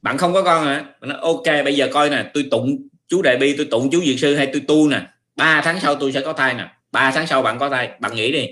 Bạn 0.03 0.19
không 0.19 0.35
có 0.35 0.43
con 0.43 0.65
hả? 0.65 0.85
À? 1.01 1.17
ok, 1.21 1.45
bây 1.65 1.77
giờ 1.77 1.89
coi 1.93 2.11
nè, 2.11 2.31
tôi 2.35 2.49
tụng 2.51 2.89
chú 3.09 3.23
đại 3.23 3.37
bi, 3.37 3.57
tôi 3.57 3.69
tụng 3.71 3.91
chú 3.93 4.05
dược 4.05 4.19
sư 4.19 4.35
hay 4.35 4.49
tôi 4.53 4.63
tu 4.69 4.89
nè, 4.89 5.07
ba 5.37 5.63
tháng 5.65 5.81
sau 5.81 5.95
tôi 5.95 6.13
sẽ 6.13 6.21
có 6.21 6.33
thai 6.33 6.55
nè, 6.55 6.69
ba 6.93 7.11
tháng 7.15 7.27
sau 7.27 7.43
bạn 7.43 7.59
có 7.59 7.69
thai, 7.69 7.91
bạn 8.01 8.15
nghĩ 8.15 8.33
đi. 8.33 8.47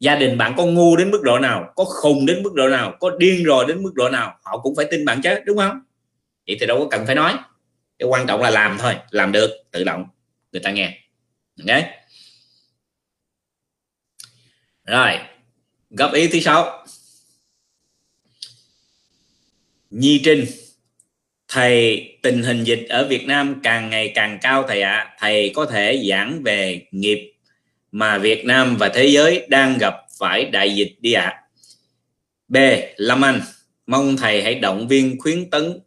Gia 0.00 0.16
đình 0.16 0.38
bạn 0.38 0.54
có 0.56 0.64
ngu 0.64 0.96
đến 0.96 1.10
mức 1.10 1.22
độ 1.22 1.38
nào, 1.38 1.72
có 1.76 1.84
khùng 1.84 2.26
đến 2.26 2.42
mức 2.42 2.54
độ 2.54 2.68
nào, 2.68 2.96
có 3.00 3.10
điên 3.18 3.44
rồi 3.44 3.64
đến 3.68 3.82
mức 3.82 3.94
độ 3.94 4.08
nào, 4.08 4.38
họ 4.42 4.58
cũng 4.58 4.76
phải 4.76 4.86
tin 4.90 5.04
bạn 5.04 5.20
chứ 5.22 5.34
đúng 5.44 5.58
không? 5.58 5.80
Vậy 6.46 6.56
thì 6.60 6.66
đâu 6.66 6.78
có 6.78 6.88
cần 6.90 7.06
phải 7.06 7.14
nói. 7.14 7.34
Cái 7.98 8.08
quan 8.08 8.26
trọng 8.26 8.42
là 8.42 8.50
làm 8.50 8.78
thôi, 8.80 8.94
làm 9.10 9.32
được, 9.32 9.50
tự 9.70 9.84
động, 9.84 10.04
người 10.52 10.60
ta 10.60 10.70
nghe. 10.70 10.98
Ok? 11.68 11.84
Rồi, 14.84 15.12
góp 15.90 16.12
ý 16.12 16.28
thứ 16.28 16.40
sáu. 16.40 16.86
Nhi 19.90 20.20
trinh 20.24 20.46
thầy, 21.48 22.08
tình 22.22 22.42
hình 22.42 22.64
dịch 22.64 22.86
ở 22.88 23.06
Việt 23.08 23.26
Nam 23.26 23.60
càng 23.62 23.90
ngày 23.90 24.12
càng 24.14 24.38
cao 24.42 24.64
thầy 24.68 24.82
ạ 24.82 24.92
à. 24.92 25.16
thầy 25.20 25.52
có 25.54 25.66
thể 25.66 26.04
giảng 26.08 26.42
về 26.42 26.82
nghiệp 26.90 27.32
mà 27.92 28.18
Việt 28.18 28.44
Nam 28.44 28.76
và 28.76 28.88
thế 28.88 29.06
giới 29.06 29.46
đang 29.48 29.78
gặp 29.78 29.94
phải 30.18 30.44
đại 30.44 30.74
dịch 30.74 30.96
đi 31.00 31.12
ạ 31.12 31.22
à. 31.22 31.42
B, 32.48 32.56
Lâm 32.96 33.24
Anh, 33.24 33.40
mong 33.86 34.16
thầy 34.16 34.42
hãy 34.42 34.54
động 34.54 34.88
viên 34.88 35.18
khuyến 35.18 35.50
tấn 35.50 35.80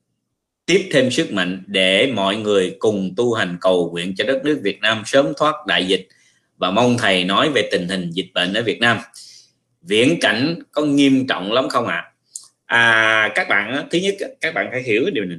tiếp 0.65 0.89
thêm 0.91 1.11
sức 1.11 1.33
mạnh 1.33 1.63
để 1.67 2.11
mọi 2.15 2.35
người 2.35 2.75
cùng 2.79 3.13
tu 3.17 3.33
hành 3.33 3.57
cầu 3.61 3.89
nguyện 3.91 4.15
cho 4.17 4.25
đất 4.25 4.41
nước 4.45 4.59
Việt 4.63 4.79
Nam 4.81 5.03
sớm 5.05 5.33
thoát 5.37 5.55
đại 5.67 5.87
dịch 5.87 6.07
và 6.57 6.71
mong 6.71 6.97
thầy 6.97 7.23
nói 7.23 7.49
về 7.49 7.69
tình 7.71 7.87
hình 7.87 8.09
dịch 8.11 8.33
bệnh 8.33 8.53
ở 8.53 8.63
Việt 8.63 8.79
Nam 8.79 8.97
viễn 9.81 10.19
cảnh 10.21 10.59
có 10.71 10.81
nghiêm 10.81 11.27
trọng 11.27 11.51
lắm 11.51 11.69
không 11.69 11.87
ạ 11.87 11.95
à? 11.95 12.08
À 12.69 13.31
các 13.35 13.49
bạn 13.49 13.87
thứ 13.91 13.99
nhất, 13.99 14.15
các 14.41 14.53
bạn 14.53 14.67
phải 14.71 14.83
hiểu 14.83 15.01
cái 15.05 15.11
điều 15.11 15.25
này 15.25 15.37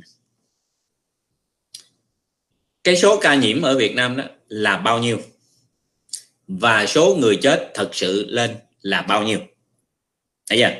cái 2.85 2.97
số 2.97 3.20
ca 3.20 3.35
nhiễm 3.35 3.62
ở 3.62 3.76
Việt 3.76 3.95
Nam 3.95 4.16
đó 4.16 4.24
là 4.49 4.76
bao 4.76 4.99
nhiêu? 4.99 5.20
Và 6.49 6.87
số 6.87 7.16
người 7.20 7.37
chết 7.37 7.70
thật 7.74 7.89
sự 7.93 8.26
lên 8.28 8.51
là 8.83 9.03
bao 9.03 9.22
nhiêu? 9.22 9.39
Thấy 10.51 10.59
chưa? 10.59 10.74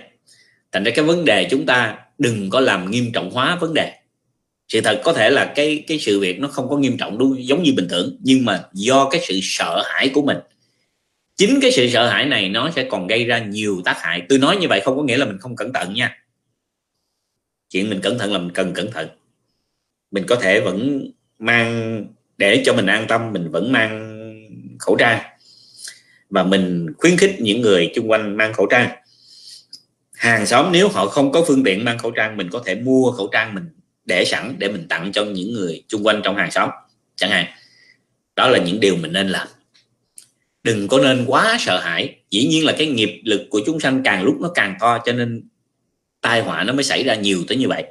Thành 0.72 0.84
ra 0.84 0.92
cái 0.94 1.05
vấn 1.05 1.24
đề 1.24 1.48
chúng 1.51 1.66
ta 1.66 1.98
đừng 2.18 2.51
có 2.51 2.61
làm 2.61 2.90
nghiêm 2.90 3.12
trọng 3.12 3.30
hóa 3.30 3.57
vấn 3.57 3.74
đề. 3.74 3.96
Sự 4.68 4.80
thật 4.80 5.01
có 5.05 5.12
thể 5.12 5.30
là 5.30 5.53
cái 5.57 5.84
cái 5.86 5.98
sự 5.98 6.20
việc 6.20 6.40
nó 6.40 6.48
không 6.48 6.68
có 6.68 6.76
nghiêm 6.76 6.96
trọng 6.96 7.18
đúng, 7.18 7.46
giống 7.46 7.62
như 7.62 7.72
bình 7.76 7.88
thường, 7.88 8.16
nhưng 8.20 8.44
mà 8.44 8.64
do 8.72 9.09
cái 9.11 9.20
sự 9.28 9.40
sợ 9.42 9.82
hãi 9.86 10.11
của 10.14 10.22
mình. 10.22 10.38
Chính 11.36 11.59
cái 11.62 11.70
sự 11.72 11.88
sợ 11.88 12.09
hãi 12.09 12.26
này 12.26 12.48
nó 12.48 12.70
sẽ 12.76 12.86
còn 12.90 13.07
gây 13.07 13.24
ra 13.24 13.38
nhiều 13.38 13.82
tác 13.84 14.03
hại. 14.03 14.22
Tôi 14.28 14.38
nói 14.38 14.57
như 14.57 14.68
vậy 14.68 14.80
không 14.80 14.96
có 14.96 15.03
nghĩa 15.03 15.16
là 15.16 15.24
mình 15.24 15.38
không 15.38 15.57
cẩn 15.57 15.72
thận 15.72 15.94
nha 15.94 16.19
chuyện 17.70 17.90
mình 17.90 18.00
cẩn 18.00 18.18
thận 18.18 18.32
là 18.32 18.38
mình 18.38 18.52
cần 18.54 18.72
cẩn 18.74 18.92
thận. 18.92 19.08
Mình 20.10 20.24
có 20.26 20.36
thể 20.36 20.60
vẫn 20.60 21.10
mang, 21.38 22.04
để 22.38 22.62
cho 22.66 22.74
mình 22.74 22.86
an 22.86 23.06
tâm, 23.08 23.32
mình 23.32 23.50
vẫn 23.50 23.72
mang 23.72 24.16
khẩu 24.78 24.96
trang. 24.96 25.22
Và 26.30 26.42
mình 26.42 26.86
khuyến 26.98 27.16
khích 27.16 27.36
những 27.40 27.60
người 27.60 27.92
chung 27.94 28.10
quanh 28.10 28.36
mang 28.36 28.52
khẩu 28.52 28.66
trang. 28.66 28.90
Hàng 30.14 30.46
xóm 30.46 30.72
nếu 30.72 30.88
họ 30.88 31.06
không 31.06 31.32
có 31.32 31.44
phương 31.48 31.64
tiện 31.64 31.84
mang 31.84 31.98
khẩu 31.98 32.10
trang, 32.10 32.36
mình 32.36 32.50
có 32.50 32.62
thể 32.66 32.74
mua 32.74 33.12
khẩu 33.12 33.28
trang 33.32 33.54
mình 33.54 33.64
để 34.04 34.24
sẵn 34.24 34.54
để 34.58 34.68
mình 34.68 34.88
tặng 34.88 35.12
cho 35.12 35.24
những 35.24 35.52
người 35.52 35.82
chung 35.88 36.06
quanh 36.06 36.20
trong 36.24 36.36
hàng 36.36 36.50
xóm, 36.50 36.70
chẳng 37.16 37.30
hạn. 37.30 37.46
Đó 38.36 38.48
là 38.48 38.58
những 38.58 38.80
điều 38.80 38.96
mình 38.96 39.12
nên 39.12 39.28
làm. 39.28 39.48
Đừng 40.62 40.88
có 40.88 40.98
nên 40.98 41.24
quá 41.26 41.56
sợ 41.60 41.80
hãi. 41.80 42.16
Dĩ 42.30 42.46
nhiên 42.46 42.64
là 42.64 42.74
cái 42.78 42.86
nghiệp 42.86 43.20
lực 43.24 43.46
của 43.50 43.60
chúng 43.66 43.80
sanh 43.80 44.02
càng 44.04 44.22
lúc 44.22 44.40
nó 44.40 44.48
càng 44.54 44.76
to, 44.80 44.98
cho 45.04 45.12
nên 45.12 45.48
tai 46.20 46.40
họa 46.40 46.64
nó 46.64 46.72
mới 46.72 46.84
xảy 46.84 47.04
ra 47.04 47.14
nhiều 47.14 47.44
tới 47.48 47.56
như 47.56 47.68
vậy 47.68 47.84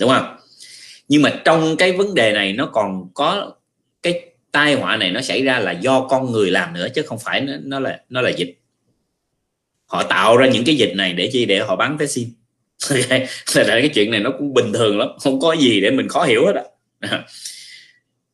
đúng 0.00 0.10
không? 0.10 0.36
Nhưng 1.08 1.22
mà 1.22 1.30
trong 1.44 1.76
cái 1.76 1.92
vấn 1.92 2.14
đề 2.14 2.32
này 2.32 2.52
nó 2.52 2.66
còn 2.66 3.08
có 3.14 3.52
cái 4.02 4.20
tai 4.52 4.74
họa 4.74 4.96
này 4.96 5.10
nó 5.10 5.20
xảy 5.20 5.42
ra 5.42 5.58
là 5.58 5.72
do 5.72 6.00
con 6.00 6.32
người 6.32 6.50
làm 6.50 6.72
nữa 6.74 6.88
chứ 6.94 7.02
không 7.02 7.18
phải 7.18 7.40
nó, 7.40 7.52
nó 7.62 7.80
là 7.80 8.00
nó 8.08 8.20
là 8.20 8.30
dịch. 8.30 8.58
Họ 9.86 10.02
tạo 10.02 10.36
ra 10.36 10.46
những 10.46 10.64
cái 10.64 10.74
dịch 10.76 10.92
này 10.94 11.12
để 11.12 11.30
chi? 11.32 11.44
Để 11.44 11.58
họ 11.58 11.76
bán 11.76 11.96
vaccine. 11.96 12.30
Okay. 12.90 13.28
là 13.54 13.80
cái 13.80 13.88
chuyện 13.88 14.10
này 14.10 14.20
nó 14.20 14.30
cũng 14.38 14.54
bình 14.54 14.72
thường 14.72 14.98
lắm 14.98 15.08
không 15.20 15.40
có 15.40 15.52
gì 15.52 15.80
để 15.80 15.90
mình 15.90 16.08
khó 16.08 16.24
hiểu 16.24 16.46
hết 16.46 16.52
á. 16.54 16.62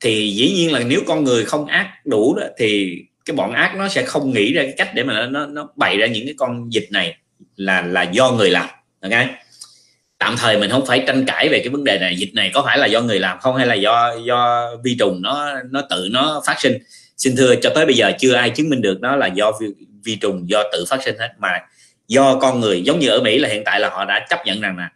Thì 0.01 0.35
dĩ 0.35 0.53
nhiên 0.53 0.73
là 0.73 0.79
nếu 0.79 1.01
con 1.07 1.25
người 1.25 1.45
không 1.45 1.67
ác 1.67 1.93
đủ 2.05 2.35
đó 2.35 2.47
thì 2.59 2.99
cái 3.25 3.37
bọn 3.37 3.53
ác 3.53 3.75
nó 3.77 3.89
sẽ 3.89 4.03
không 4.03 4.31
nghĩ 4.33 4.53
ra 4.53 4.63
cái 4.63 4.75
cách 4.77 4.91
để 4.95 5.05
mà 5.05 5.27
nó 5.27 5.47
nó 5.47 5.69
bày 5.77 5.97
ra 5.97 6.07
những 6.07 6.27
cái 6.27 6.35
con 6.39 6.73
dịch 6.73 6.89
này 6.91 7.17
là 7.57 7.83
là 7.83 8.03
do 8.03 8.31
người 8.31 8.51
làm 8.51 8.69
ok. 9.01 9.13
Tạm 10.19 10.37
thời 10.39 10.59
mình 10.59 10.71
không 10.71 10.87
phải 10.87 11.05
tranh 11.07 11.25
cãi 11.27 11.49
về 11.49 11.59
cái 11.59 11.69
vấn 11.69 11.85
đề 11.85 11.99
này. 11.99 12.17
Dịch 12.17 12.35
này 12.35 12.51
có 12.55 12.63
phải 12.63 12.79
là 12.79 12.87
do 12.87 13.01
người 13.01 13.19
làm 13.19 13.39
không 13.41 13.57
hay 13.57 13.67
là 13.67 13.75
do 13.75 14.15
do 14.27 14.71
vi 14.85 14.97
trùng 14.99 15.23
nó 15.23 15.53
nó 15.71 15.83
tự 15.91 16.09
nó 16.11 16.43
phát 16.47 16.61
sinh? 16.61 16.79
Xin 17.17 17.37
thưa 17.37 17.55
cho 17.63 17.71
tới 17.75 17.87
bây 17.87 17.95
giờ 17.95 18.13
chưa 18.19 18.35
ai 18.35 18.51
chứng 18.51 18.71
minh 18.71 18.81
được 18.81 19.01
nó 19.01 19.17
là 19.17 19.27
do 19.27 19.53
vi, 19.61 19.67
vi 20.05 20.17
trùng 20.17 20.51
do 20.51 20.63
tự 20.73 20.85
phát 20.89 21.03
sinh 21.03 21.19
hết 21.19 21.29
mà 21.39 21.61
do 22.09 22.39
con 22.41 22.61
người 22.61 22.83
giống 22.83 22.99
như 22.99 23.09
ở 23.09 23.21
Mỹ 23.21 23.39
là 23.39 23.49
hiện 23.49 23.63
tại 23.65 23.81
là 23.81 23.89
họ 23.91 24.05
đã 24.05 24.27
chấp 24.31 24.39
nhận 24.47 24.61
rằng 24.61 24.77
là 24.77 24.91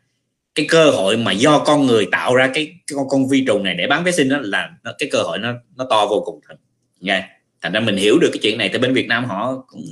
cái 0.54 0.66
cơ 0.68 0.90
hội 0.90 1.16
mà 1.16 1.32
do 1.32 1.58
con 1.58 1.86
người 1.86 2.06
tạo 2.12 2.34
ra 2.34 2.50
cái, 2.54 2.66
cái 2.86 2.96
con, 2.96 3.08
con 3.08 3.28
vi 3.28 3.44
trùng 3.46 3.64
này 3.64 3.74
để 3.74 3.86
bán 3.86 4.04
vaccine 4.04 4.30
đó 4.30 4.38
là 4.42 4.70
nó, 4.82 4.92
cái 4.98 5.08
cơ 5.12 5.22
hội 5.22 5.38
nó 5.38 5.52
nó 5.76 5.86
to 5.90 6.06
vô 6.06 6.22
cùng 6.26 6.40
thật. 6.48 6.54
Nghe 7.00 7.28
thành 7.62 7.72
ra 7.72 7.80
mình 7.80 7.96
hiểu 7.96 8.18
được 8.18 8.30
cái 8.32 8.40
chuyện 8.42 8.58
này 8.58 8.68
thì 8.72 8.78
bên 8.78 8.94
Việt 8.94 9.06
Nam 9.08 9.24
họ 9.24 9.64
cũng 9.68 9.84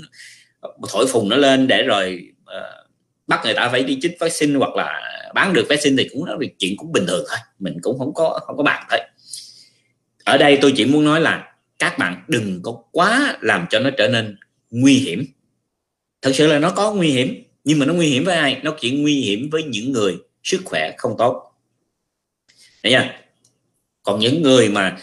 thổi 0.88 1.06
phùng 1.06 1.28
nó 1.28 1.36
lên 1.36 1.66
để 1.66 1.82
rồi 1.82 2.22
uh, 2.42 2.81
bắt 3.32 3.44
người 3.44 3.54
ta 3.54 3.68
phải 3.68 3.82
đi 3.82 3.98
chích 4.02 4.16
vaccine 4.20 4.58
hoặc 4.58 4.76
là 4.76 5.00
bán 5.34 5.52
được 5.52 5.66
vaccine 5.68 6.02
thì 6.02 6.08
cũng 6.12 6.24
nói 6.24 6.36
việc 6.40 6.58
chuyện 6.58 6.76
cũng 6.76 6.92
bình 6.92 7.06
thường 7.06 7.24
thôi. 7.28 7.38
Mình 7.58 7.78
cũng 7.82 7.98
không 7.98 8.14
có 8.14 8.40
không 8.46 8.56
có 8.56 8.62
bàn 8.62 8.86
thôi 8.90 9.00
ở 10.24 10.38
đây 10.38 10.58
tôi 10.62 10.72
chỉ 10.76 10.84
muốn 10.84 11.04
nói 11.04 11.20
là 11.20 11.54
các 11.78 11.98
bạn 11.98 12.24
đừng 12.28 12.60
có 12.62 12.82
quá 12.92 13.38
làm 13.40 13.66
cho 13.70 13.78
nó 13.80 13.90
trở 13.98 14.08
nên 14.08 14.36
nguy 14.70 14.94
hiểm. 14.94 15.26
Thật 16.22 16.32
sự 16.34 16.46
là 16.46 16.58
nó 16.58 16.70
có 16.70 16.92
nguy 16.92 17.10
hiểm 17.10 17.44
nhưng 17.64 17.78
mà 17.78 17.86
nó 17.86 17.94
nguy 17.94 18.06
hiểm 18.06 18.24
với 18.24 18.36
ai? 18.36 18.60
Nó 18.62 18.74
chỉ 18.80 18.90
nguy 18.90 19.20
hiểm 19.20 19.48
với 19.52 19.62
những 19.62 19.92
người 19.92 20.16
sức 20.42 20.60
khỏe 20.64 20.92
không 20.98 21.14
tốt. 21.18 21.52
Đấy 22.82 22.92
nha 22.92 23.20
còn 24.02 24.20
những 24.20 24.42
người 24.42 24.68
mà 24.68 24.98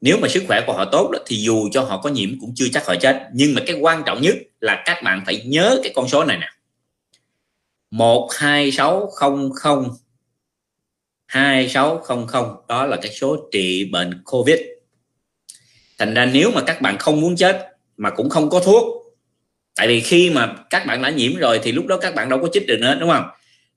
nếu 0.00 0.18
mà 0.18 0.28
sức 0.28 0.44
khỏe 0.46 0.60
của 0.66 0.72
họ 0.72 0.84
tốt 0.92 1.10
đó, 1.12 1.18
thì 1.26 1.36
dù 1.36 1.68
cho 1.72 1.82
họ 1.82 2.00
có 2.00 2.10
nhiễm 2.10 2.40
cũng 2.40 2.52
chưa 2.54 2.66
chắc 2.72 2.86
họ 2.86 2.94
chết. 3.00 3.28
Nhưng 3.32 3.54
mà 3.54 3.62
cái 3.66 3.76
quan 3.80 4.02
trọng 4.06 4.22
nhất 4.22 4.34
là 4.60 4.82
các 4.86 5.02
bạn 5.04 5.22
phải 5.26 5.42
nhớ 5.46 5.80
cái 5.82 5.92
con 5.94 6.08
số 6.08 6.24
này 6.24 6.38
nè. 6.38 6.48
12600 7.94 9.90
2600 11.26 12.44
đó 12.68 12.86
là 12.86 12.96
cái 12.96 13.12
số 13.12 13.48
trị 13.52 13.84
bệnh 13.92 14.22
Covid. 14.24 14.58
Thành 15.98 16.14
ra 16.14 16.26
nếu 16.26 16.50
mà 16.50 16.60
các 16.66 16.80
bạn 16.80 16.98
không 16.98 17.20
muốn 17.20 17.36
chết 17.36 17.68
mà 17.96 18.10
cũng 18.10 18.30
không 18.30 18.50
có 18.50 18.60
thuốc 18.60 18.84
tại 19.76 19.88
vì 19.88 20.00
khi 20.00 20.30
mà 20.30 20.54
các 20.70 20.86
bạn 20.86 21.02
đã 21.02 21.10
nhiễm 21.10 21.36
rồi 21.36 21.60
thì 21.62 21.72
lúc 21.72 21.86
đó 21.86 21.96
các 21.96 22.14
bạn 22.14 22.28
đâu 22.28 22.38
có 22.42 22.48
chích 22.52 22.66
được 22.66 22.78
nữa 22.80 22.96
đúng 23.00 23.10
không? 23.10 23.24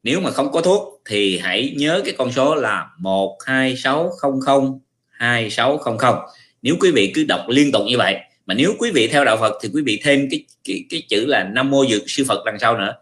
Nếu 0.03 0.19
mà 0.19 0.31
không 0.31 0.51
có 0.51 0.61
thuốc 0.61 1.01
thì 1.05 1.37
hãy 1.37 1.73
nhớ 1.77 2.01
cái 2.05 2.13
con 2.17 2.31
số 2.31 2.55
là 2.55 2.89
12600 2.99 4.79
2600 5.09 6.15
nếu 6.61 6.75
quý 6.79 6.91
vị 6.91 7.11
cứ 7.15 7.23
đọc 7.23 7.41
liên 7.47 7.71
tục 7.71 7.81
như 7.87 7.97
vậy 7.97 8.15
mà 8.45 8.53
nếu 8.53 8.73
quý 8.79 8.91
vị 8.91 9.07
theo 9.07 9.25
đạo 9.25 9.37
Phật 9.37 9.53
thì 9.61 9.69
quý 9.73 9.81
vị 9.85 9.99
thêm 10.03 10.27
cái 10.31 10.45
cái, 10.63 10.83
cái 10.89 11.03
chữ 11.09 11.25
là 11.25 11.43
Nam 11.43 11.69
mô 11.69 11.85
dược 11.85 12.01
sư 12.07 12.25
Phật 12.27 12.45
đằng 12.45 12.59
sau 12.59 12.77
nữa 12.77 12.95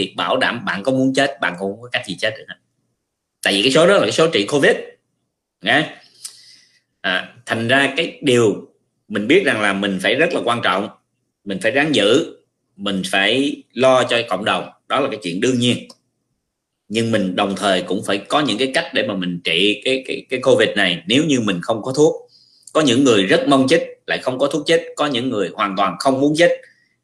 thì 0.00 0.14
bảo 0.16 0.36
đảm 0.36 0.64
bạn 0.64 0.82
có 0.82 0.92
muốn 0.92 1.14
chết 1.14 1.40
bạn 1.40 1.54
cũng 1.58 1.72
không 1.72 1.82
có 1.82 1.88
cách 1.92 2.06
gì 2.06 2.16
chết 2.20 2.34
được 2.38 2.44
hết. 2.48 2.54
Tại 3.42 3.52
vì 3.52 3.62
cái 3.62 3.72
số 3.72 3.86
đó 3.86 3.94
là 3.94 4.00
cái 4.00 4.12
số 4.12 4.26
trị 4.32 4.46
covid. 4.46 4.76
Nghe? 5.60 5.96
À, 7.00 7.34
thành 7.46 7.68
ra 7.68 7.94
cái 7.96 8.18
điều 8.22 8.68
mình 9.08 9.26
biết 9.26 9.44
rằng 9.44 9.60
là 9.60 9.72
mình 9.72 9.98
phải 10.02 10.14
rất 10.14 10.34
là 10.34 10.40
quan 10.44 10.60
trọng 10.62 10.88
mình 11.44 11.58
phải 11.62 11.72
ráng 11.72 11.94
giữ 11.94 12.36
mình 12.76 13.02
phải 13.10 13.62
lo 13.72 14.04
cho 14.04 14.22
cộng 14.28 14.44
đồng. 14.44 14.68
Đó 14.88 15.00
là 15.00 15.08
cái 15.10 15.20
chuyện 15.22 15.40
đương 15.40 15.58
nhiên. 15.58 15.88
Nhưng 16.88 17.12
mình 17.12 17.36
đồng 17.36 17.56
thời 17.56 17.82
cũng 17.82 18.02
phải 18.06 18.18
có 18.18 18.40
những 18.40 18.58
cái 18.58 18.70
cách 18.74 18.90
để 18.94 19.06
mà 19.08 19.14
mình 19.14 19.40
trị 19.44 19.82
cái 19.84 20.04
cái 20.06 20.26
cái 20.30 20.40
covid 20.42 20.68
này. 20.76 21.02
Nếu 21.06 21.24
như 21.24 21.40
mình 21.40 21.60
không 21.62 21.82
có 21.82 21.92
thuốc 21.96 22.30
có 22.72 22.80
những 22.80 23.04
người 23.04 23.22
rất 23.22 23.48
mong 23.48 23.66
chết 23.68 23.86
lại 24.06 24.18
không 24.18 24.38
có 24.38 24.46
thuốc 24.46 24.62
chết 24.66 24.84
có 24.96 25.06
những 25.06 25.30
người 25.30 25.50
hoàn 25.54 25.76
toàn 25.76 25.96
không 25.98 26.20
muốn 26.20 26.34
chết 26.36 26.60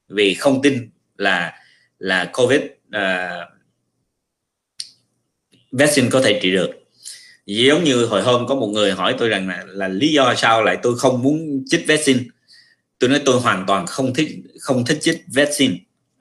vì 0.09 0.35
không 0.35 0.63
tin 0.63 0.91
là 1.17 1.53
là 1.99 2.31
covid 2.33 2.61
uh, 2.89 3.49
vaccine 5.73 6.09
có 6.11 6.23
thể 6.23 6.41
trị 6.43 6.53
được. 6.53 6.71
Giống 7.47 7.85
như 7.85 8.05
hồi 8.05 8.23
hôm 8.23 8.47
có 8.47 8.55
một 8.55 8.67
người 8.67 8.93
hỏi 8.93 9.15
tôi 9.19 9.29
rằng 9.29 9.49
là, 9.49 9.65
là 9.67 9.89
lý 9.89 10.13
do 10.13 10.35
sao 10.35 10.63
lại 10.63 10.77
tôi 10.83 10.99
không 10.99 11.23
muốn 11.23 11.65
chích 11.67 11.85
vaccine. 11.89 12.21
Tôi 12.99 13.11
nói 13.11 13.21
tôi 13.25 13.41
hoàn 13.41 13.65
toàn 13.67 13.87
không 13.87 14.15
thích 14.15 14.29
không 14.61 14.85
thích 14.85 14.99
chích 15.01 15.25
vaccine 15.27 15.75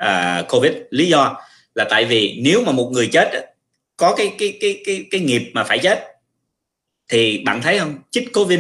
uh, 0.04 0.48
covid. 0.50 0.72
Lý 0.90 1.08
do 1.08 1.38
là 1.76 1.88
tại 1.90 2.06
vì 2.06 2.42
nếu 2.44 2.64
mà 2.66 2.72
một 2.72 2.90
người 2.94 3.10
chết 3.12 3.56
có 3.98 4.16
cái 4.16 4.36
cái 4.40 4.58
cái 4.62 4.82
cái 4.86 5.06
cái 5.12 5.22
nghiệp 5.22 5.52
mà 5.54 5.64
phải 5.64 5.80
chết 5.80 6.00
thì 7.10 7.44
bạn 7.46 7.62
thấy 7.62 7.80
không? 7.80 7.98
Chích 8.12 8.34
covid 8.34 8.60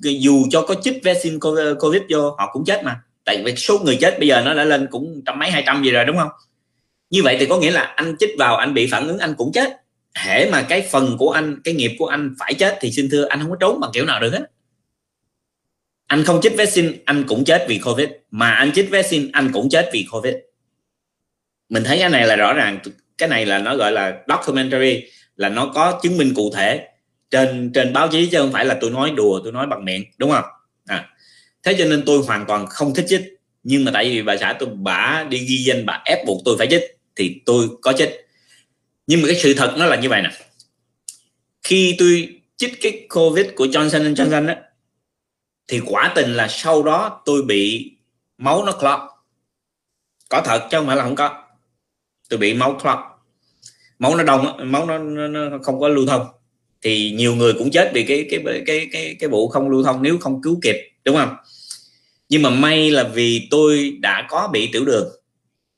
dù 0.00 0.46
cho 0.50 0.62
có 0.62 0.74
chích 0.82 1.04
vaccine 1.04 1.36
covid 1.80 2.02
vô 2.08 2.30
họ 2.30 2.50
cũng 2.52 2.64
chết 2.64 2.84
mà. 2.84 3.00
Tại 3.24 3.42
vì 3.44 3.56
số 3.56 3.78
người 3.78 3.96
chết 4.00 4.18
bây 4.18 4.28
giờ 4.28 4.42
nó 4.44 4.54
đã 4.54 4.64
lên 4.64 4.86
cũng 4.90 5.22
trăm 5.26 5.38
mấy 5.38 5.50
hai 5.50 5.62
trăm 5.66 5.84
gì 5.84 5.90
rồi 5.90 6.04
đúng 6.04 6.16
không? 6.16 6.30
Như 7.10 7.22
vậy 7.22 7.36
thì 7.40 7.46
có 7.46 7.58
nghĩa 7.58 7.70
là 7.70 7.82
anh 7.82 8.16
chích 8.18 8.30
vào, 8.38 8.56
anh 8.56 8.74
bị 8.74 8.86
phản 8.86 9.08
ứng, 9.08 9.18
anh 9.18 9.34
cũng 9.34 9.52
chết. 9.52 9.76
Hễ 10.14 10.50
mà 10.50 10.62
cái 10.62 10.82
phần 10.90 11.16
của 11.18 11.30
anh, 11.30 11.60
cái 11.64 11.74
nghiệp 11.74 11.92
của 11.98 12.06
anh 12.06 12.34
phải 12.38 12.54
chết 12.54 12.78
thì 12.80 12.92
xin 12.92 13.10
thưa, 13.10 13.24
anh 13.24 13.40
không 13.40 13.50
có 13.50 13.56
trốn 13.60 13.80
bằng 13.80 13.90
kiểu 13.94 14.04
nào 14.04 14.20
được 14.20 14.32
hết. 14.32 14.50
Anh 16.06 16.24
không 16.24 16.40
chích 16.42 16.56
vaccine, 16.56 16.92
anh 17.04 17.24
cũng 17.28 17.44
chết 17.44 17.66
vì 17.68 17.78
covid. 17.78 18.08
Mà 18.30 18.50
anh 18.50 18.72
chích 18.72 18.90
vaccine, 18.90 19.28
anh 19.32 19.50
cũng 19.52 19.68
chết 19.68 19.90
vì 19.92 20.06
covid. 20.10 20.34
Mình 21.68 21.84
thấy 21.84 21.98
cái 21.98 22.10
này 22.10 22.26
là 22.26 22.36
rõ 22.36 22.52
ràng. 22.52 22.78
Cái 23.18 23.28
này 23.28 23.46
là 23.46 23.58
nó 23.58 23.76
gọi 23.76 23.92
là 23.92 24.18
documentary, 24.28 25.02
là 25.36 25.48
nó 25.48 25.66
có 25.74 26.00
chứng 26.02 26.18
minh 26.18 26.34
cụ 26.34 26.52
thể 26.54 26.88
trên 27.30 27.72
trên 27.74 27.92
báo 27.92 28.08
chí 28.08 28.28
chứ 28.32 28.38
không 28.38 28.52
phải 28.52 28.64
là 28.64 28.78
tôi 28.80 28.90
nói 28.90 29.10
đùa, 29.16 29.40
tôi 29.44 29.52
nói 29.52 29.66
bằng 29.66 29.84
miệng, 29.84 30.04
đúng 30.18 30.30
không? 30.30 30.44
À. 30.86 31.08
thế 31.62 31.74
cho 31.78 31.84
nên 31.84 32.02
tôi 32.06 32.18
hoàn 32.18 32.44
toàn 32.46 32.66
không 32.66 32.94
thích 32.94 33.04
chích. 33.08 33.22
Nhưng 33.62 33.84
mà 33.84 33.90
tại 33.94 34.10
vì 34.10 34.22
bà 34.22 34.36
xã 34.36 34.56
tôi 34.58 34.68
bả 34.72 35.24
đi 35.28 35.38
ghi 35.38 35.56
danh, 35.56 35.86
bà 35.86 36.02
ép 36.04 36.26
buộc 36.26 36.42
tôi 36.44 36.54
phải 36.58 36.66
chích 36.66 36.95
thì 37.16 37.40
tôi 37.46 37.68
có 37.82 37.92
chích 37.92 38.26
nhưng 39.06 39.22
mà 39.22 39.28
cái 39.28 39.36
sự 39.36 39.54
thật 39.54 39.74
nó 39.78 39.86
là 39.86 39.96
như 39.96 40.08
vậy 40.08 40.22
nè. 40.22 40.30
Khi 41.62 41.94
tôi 41.98 42.40
chích 42.56 42.78
cái 42.80 43.06
covid 43.08 43.46
của 43.56 43.66
Johnson 43.66 44.14
Johnson 44.14 44.48
á 44.48 44.56
thì 45.68 45.80
quả 45.86 46.12
tình 46.14 46.34
là 46.34 46.48
sau 46.48 46.82
đó 46.82 47.22
tôi 47.24 47.42
bị 47.42 47.92
máu 48.38 48.64
nó 48.64 48.72
clot. 48.72 49.00
Có 50.28 50.42
thật 50.44 50.68
chứ 50.70 50.76
không 50.78 50.86
phải 50.86 50.96
là 50.96 51.02
không 51.02 51.14
có. 51.14 51.42
Tôi 52.28 52.38
bị 52.38 52.54
máu 52.54 52.78
clot. 52.82 52.98
Máu 53.98 54.16
nó 54.16 54.22
đông 54.22 54.72
máu 54.72 54.86
nó, 54.86 54.98
nó, 54.98 55.28
nó 55.28 55.58
không 55.62 55.80
có 55.80 55.88
lưu 55.88 56.06
thông. 56.06 56.26
Thì 56.82 57.10
nhiều 57.10 57.34
người 57.34 57.52
cũng 57.52 57.70
chết 57.70 57.90
vì 57.94 58.04
cái 58.04 58.26
cái 58.30 58.40
cái 58.44 58.62
cái 58.66 58.88
cái, 58.92 59.16
cái 59.20 59.28
vụ 59.28 59.48
không 59.48 59.70
lưu 59.70 59.82
thông 59.82 60.02
nếu 60.02 60.18
không 60.18 60.42
cứu 60.42 60.58
kịp 60.62 60.76
đúng 61.04 61.16
không? 61.16 61.36
Nhưng 62.28 62.42
mà 62.42 62.50
may 62.50 62.90
là 62.90 63.02
vì 63.02 63.48
tôi 63.50 63.96
đã 64.00 64.26
có 64.28 64.48
bị 64.52 64.70
tiểu 64.72 64.84
đường 64.84 65.08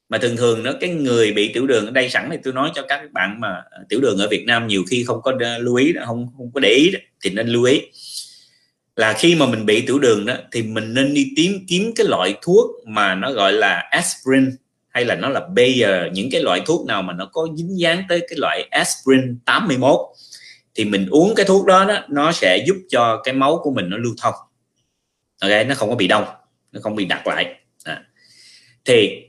mà 0.08 0.18
thường 0.18 0.36
thường 0.36 0.62
nó 0.62 0.72
cái 0.80 0.90
người 0.90 1.32
bị 1.32 1.52
tiểu 1.52 1.66
đường 1.66 1.86
ở 1.86 1.90
đây 1.90 2.10
sẵn 2.10 2.28
thì 2.30 2.36
tôi 2.42 2.52
nói 2.52 2.70
cho 2.74 2.82
các 2.88 3.12
bạn 3.12 3.40
mà 3.40 3.62
ờ, 3.70 3.84
tiểu 3.88 4.00
đường 4.00 4.18
ở 4.18 4.28
Việt 4.28 4.44
Nam 4.46 4.66
nhiều 4.66 4.84
khi 4.90 5.04
không 5.04 5.22
có 5.22 5.32
lưu 5.60 5.74
ý 5.74 5.94
không 6.06 6.28
không 6.36 6.50
có 6.54 6.60
để 6.60 6.68
ý 6.68 6.90
đó, 6.90 6.98
thì 7.24 7.30
nên 7.30 7.48
lưu 7.48 7.64
ý 7.64 7.82
là 8.96 9.12
khi 9.12 9.34
mà 9.34 9.46
mình 9.46 9.66
bị 9.66 9.80
tiểu 9.80 9.98
đường 9.98 10.26
đó 10.26 10.34
thì 10.52 10.62
mình 10.62 10.94
nên 10.94 11.14
đi 11.14 11.32
tìm 11.36 11.66
kiếm 11.68 11.92
cái 11.96 12.06
loại 12.06 12.34
thuốc 12.42 12.70
mà 12.86 13.14
nó 13.14 13.32
gọi 13.32 13.52
là 13.52 13.88
aspirin 13.90 14.50
hay 14.88 15.04
là 15.04 15.14
nó 15.14 15.28
là 15.28 15.40
Bayer 15.56 16.12
những 16.12 16.30
cái 16.30 16.42
loại 16.42 16.62
thuốc 16.66 16.86
nào 16.86 17.02
mà 17.02 17.12
nó 17.12 17.26
có 17.32 17.48
dính 17.56 17.78
dáng 17.78 18.02
tới 18.08 18.20
cái 18.20 18.38
loại 18.38 18.68
aspirin 18.70 19.38
81 19.44 20.00
thì 20.74 20.84
mình 20.84 21.06
uống 21.10 21.34
cái 21.34 21.46
thuốc 21.46 21.66
đó, 21.66 21.84
đó 21.84 21.98
nó 22.08 22.32
sẽ 22.32 22.64
giúp 22.66 22.76
cho 22.88 23.20
cái 23.24 23.34
máu 23.34 23.60
của 23.62 23.70
mình 23.70 23.90
nó 23.90 23.96
lưu 23.96 24.14
thông 24.22 24.34
ok 25.40 25.66
nó 25.66 25.74
không 25.74 25.88
có 25.88 25.94
bị 25.94 26.08
đông 26.08 26.24
nó 26.72 26.80
không 26.82 26.96
bị 26.96 27.04
đặt 27.04 27.26
lại 27.26 27.54
à. 27.84 28.02
thì 28.84 29.27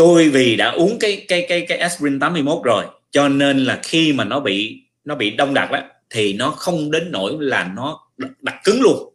tôi 0.00 0.28
vì 0.28 0.56
đã 0.56 0.70
uống 0.70 0.98
cái 0.98 1.24
cái 1.28 1.46
cái 1.48 1.66
cái 1.68 1.78
aspirin 1.78 2.20
81 2.20 2.64
rồi 2.64 2.84
cho 3.10 3.28
nên 3.28 3.64
là 3.64 3.80
khi 3.82 4.12
mà 4.12 4.24
nó 4.24 4.40
bị 4.40 4.82
nó 5.04 5.14
bị 5.14 5.30
đông 5.30 5.54
đặc 5.54 5.70
đó 5.72 5.78
thì 6.10 6.32
nó 6.32 6.50
không 6.50 6.90
đến 6.90 7.12
nỗi 7.12 7.36
là 7.40 7.72
nó 7.76 8.00
đặc 8.40 8.54
cứng 8.64 8.82
luôn. 8.82 9.14